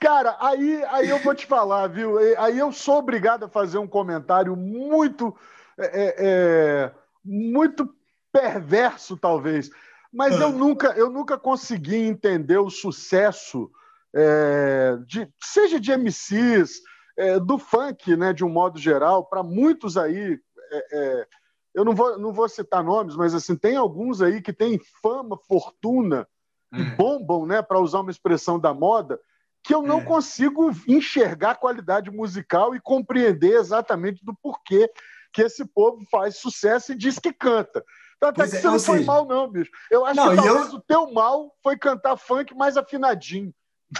Cara, 0.00 0.36
aí, 0.40 0.82
aí 0.84 1.08
eu 1.08 1.18
vou 1.18 1.34
te 1.34 1.46
falar, 1.46 1.86
viu? 1.86 2.18
Aí 2.38 2.58
eu 2.58 2.72
sou 2.72 2.98
obrigado 2.98 3.44
a 3.44 3.48
fazer 3.48 3.78
um 3.78 3.86
comentário 3.86 4.56
muito, 4.56 5.36
é, 5.78 5.84
é, 5.84 6.14
é 6.18 6.92
muito 7.24 7.94
perverso, 8.32 9.16
talvez. 9.16 9.70
Mas 10.12 10.40
eu 10.40 10.48
ah. 10.48 10.52
nunca, 10.52 10.88
eu 10.96 11.10
nunca 11.10 11.38
consegui 11.38 11.96
entender 11.96 12.58
o 12.58 12.70
sucesso, 12.70 13.70
é, 14.14 14.96
de, 15.06 15.28
seja 15.40 15.78
de 15.78 15.92
MCs, 15.92 16.80
é, 17.16 17.38
do 17.38 17.58
funk, 17.58 18.16
né, 18.16 18.32
de 18.32 18.44
um 18.44 18.48
modo 18.48 18.78
geral, 18.78 19.24
para 19.24 19.42
muitos 19.42 19.96
aí. 19.96 20.38
É, 20.72 20.86
é, 20.92 21.26
eu 21.74 21.84
não 21.84 21.94
vou, 21.94 22.18
não 22.18 22.32
vou 22.32 22.48
citar 22.48 22.82
nomes, 22.82 23.14
mas 23.14 23.34
assim, 23.34 23.56
tem 23.56 23.76
alguns 23.76 24.20
aí 24.20 24.40
que 24.42 24.52
têm 24.52 24.80
fama, 25.02 25.38
fortuna 25.46 26.26
e 26.72 26.80
é. 26.80 26.84
bombam, 26.96 27.46
né, 27.46 27.62
para 27.62 27.80
usar 27.80 28.00
uma 28.00 28.10
expressão 28.10 28.58
da 28.58 28.72
moda, 28.72 29.20
que 29.62 29.74
eu 29.74 29.82
não 29.82 30.00
é. 30.00 30.04
consigo 30.04 30.70
enxergar 30.88 31.52
a 31.52 31.56
qualidade 31.56 32.10
musical 32.10 32.74
e 32.74 32.80
compreender 32.80 33.54
exatamente 33.54 34.24
do 34.24 34.34
porquê 34.42 34.90
que 35.32 35.42
esse 35.42 35.64
povo 35.64 36.02
faz 36.10 36.38
sucesso 36.38 36.92
e 36.92 36.96
diz 36.96 37.18
que 37.18 37.32
canta. 37.32 37.84
Até 38.20 38.32
pois 38.32 38.50
que 38.50 38.56
é, 38.56 38.60
você 38.60 38.66
não 38.66 38.78
seja... 38.78 38.96
foi 38.96 39.04
mal, 39.04 39.26
não, 39.26 39.48
bicho. 39.48 39.70
Eu 39.90 40.04
acho 40.04 40.16
não, 40.16 40.30
que 40.30 40.36
talvez 40.36 40.72
eu... 40.72 40.78
o 40.78 40.82
teu 40.82 41.12
mal 41.12 41.54
foi 41.62 41.78
cantar 41.78 42.16
funk 42.16 42.54
mais 42.54 42.76
afinadinho. 42.76 43.54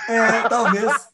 É, 0.08 0.48
talvez. 0.48 1.08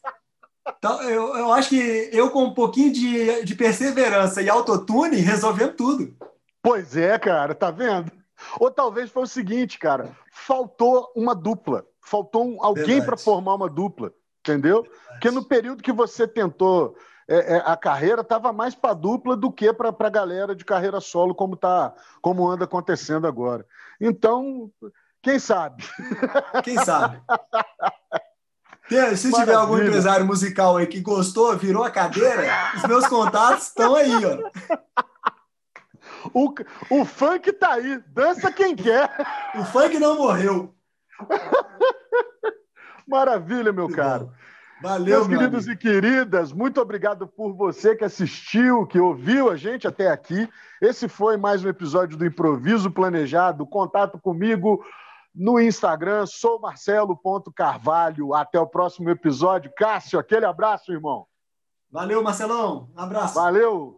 eu, 1.03 1.37
eu 1.37 1.53
acho 1.53 1.69
que 1.69 2.09
eu, 2.11 2.29
com 2.31 2.45
um 2.45 2.53
pouquinho 2.53 2.91
de, 2.91 3.43
de 3.43 3.55
perseverança 3.55 4.41
e 4.41 4.49
autotune, 4.49 5.17
resolvemos 5.17 5.75
tudo. 5.75 6.15
Pois 6.61 6.95
é, 6.97 7.17
cara, 7.17 7.55
tá 7.55 7.71
vendo? 7.71 8.11
Ou 8.59 8.69
talvez 8.69 9.09
foi 9.09 9.23
o 9.23 9.27
seguinte, 9.27 9.79
cara, 9.79 10.15
faltou 10.31 11.11
uma 11.15 11.33
dupla, 11.33 11.85
faltou 12.01 12.45
um, 12.45 12.63
alguém 12.63 13.03
para 13.03 13.17
formar 13.17 13.55
uma 13.55 13.69
dupla, 13.69 14.13
entendeu? 14.41 14.83
Verdade. 14.83 15.07
Porque 15.11 15.31
no 15.31 15.43
período 15.43 15.83
que 15.83 15.91
você 15.91 16.27
tentou 16.27 16.95
é, 17.27 17.55
é, 17.55 17.63
a 17.65 17.75
carreira 17.75 18.21
estava 18.21 18.53
mais 18.53 18.73
para 18.73 18.93
dupla 18.93 19.35
do 19.35 19.51
que 19.51 19.73
para 19.73 19.89
a 19.89 20.09
galera 20.09 20.55
de 20.55 20.63
carreira 20.63 21.01
solo, 21.01 21.35
como 21.35 21.57
tá, 21.57 21.93
como 22.21 22.47
anda 22.47 22.63
acontecendo 22.63 23.27
agora. 23.27 23.65
Então, 23.99 24.71
quem 25.21 25.37
sabe? 25.37 25.83
Quem 26.63 26.77
sabe? 26.77 27.21
Se 29.15 29.31
tiver 29.31 29.53
algum 29.53 29.77
empresário 29.77 30.25
musical 30.25 30.77
aí 30.77 30.87
que 30.87 31.01
gostou, 31.01 31.57
virou 31.57 31.83
a 31.83 31.91
cadeira, 31.91 32.47
os 32.75 32.83
meus 32.83 33.07
contatos 33.07 33.67
estão 33.67 33.95
aí, 33.95 34.11
ó. 34.25 34.39
O, 36.33 36.53
o 36.89 37.05
funk 37.05 37.51
tá 37.53 37.73
aí, 37.73 38.01
dança 38.07 38.51
quem 38.51 38.75
quer. 38.75 39.09
O 39.55 39.63
funk 39.65 39.97
não 39.99 40.17
morreu. 40.17 40.73
Maravilha, 43.07 43.71
meu 43.71 43.89
caro. 43.89 44.25
Bom. 44.25 44.33
Valeu, 44.81 45.25
Meus 45.25 45.27
queridos 45.27 45.65
amigo. 45.65 45.71
e 45.71 45.77
queridas, 45.77 46.53
muito 46.53 46.79
obrigado 46.79 47.27
por 47.27 47.51
você 47.53 47.95
que 47.95 48.03
assistiu, 48.03 48.85
que 48.85 48.99
ouviu 48.99 49.49
a 49.49 49.55
gente 49.55 49.87
até 49.87 50.09
aqui. 50.09 50.47
Esse 50.79 51.07
foi 51.07 51.35
mais 51.35 51.65
um 51.65 51.69
episódio 51.69 52.15
do 52.15 52.25
Improviso 52.25 52.91
Planejado. 52.91 53.65
Contato 53.65 54.19
comigo 54.19 54.85
no 55.37 55.59
Instagram, 55.59 56.25
sou 56.25 56.59
marcelo.carvalho. 56.59 58.33
Até 58.33 58.59
o 58.59 58.65
próximo 58.65 59.09
episódio. 59.09 59.71
Cássio, 59.77 60.19
aquele 60.19 60.45
abraço, 60.45 60.91
irmão. 60.91 61.27
Valeu, 61.91 62.23
Marcelão. 62.23 62.89
Um 62.95 62.99
abraço. 62.99 63.35
Valeu. 63.35 63.96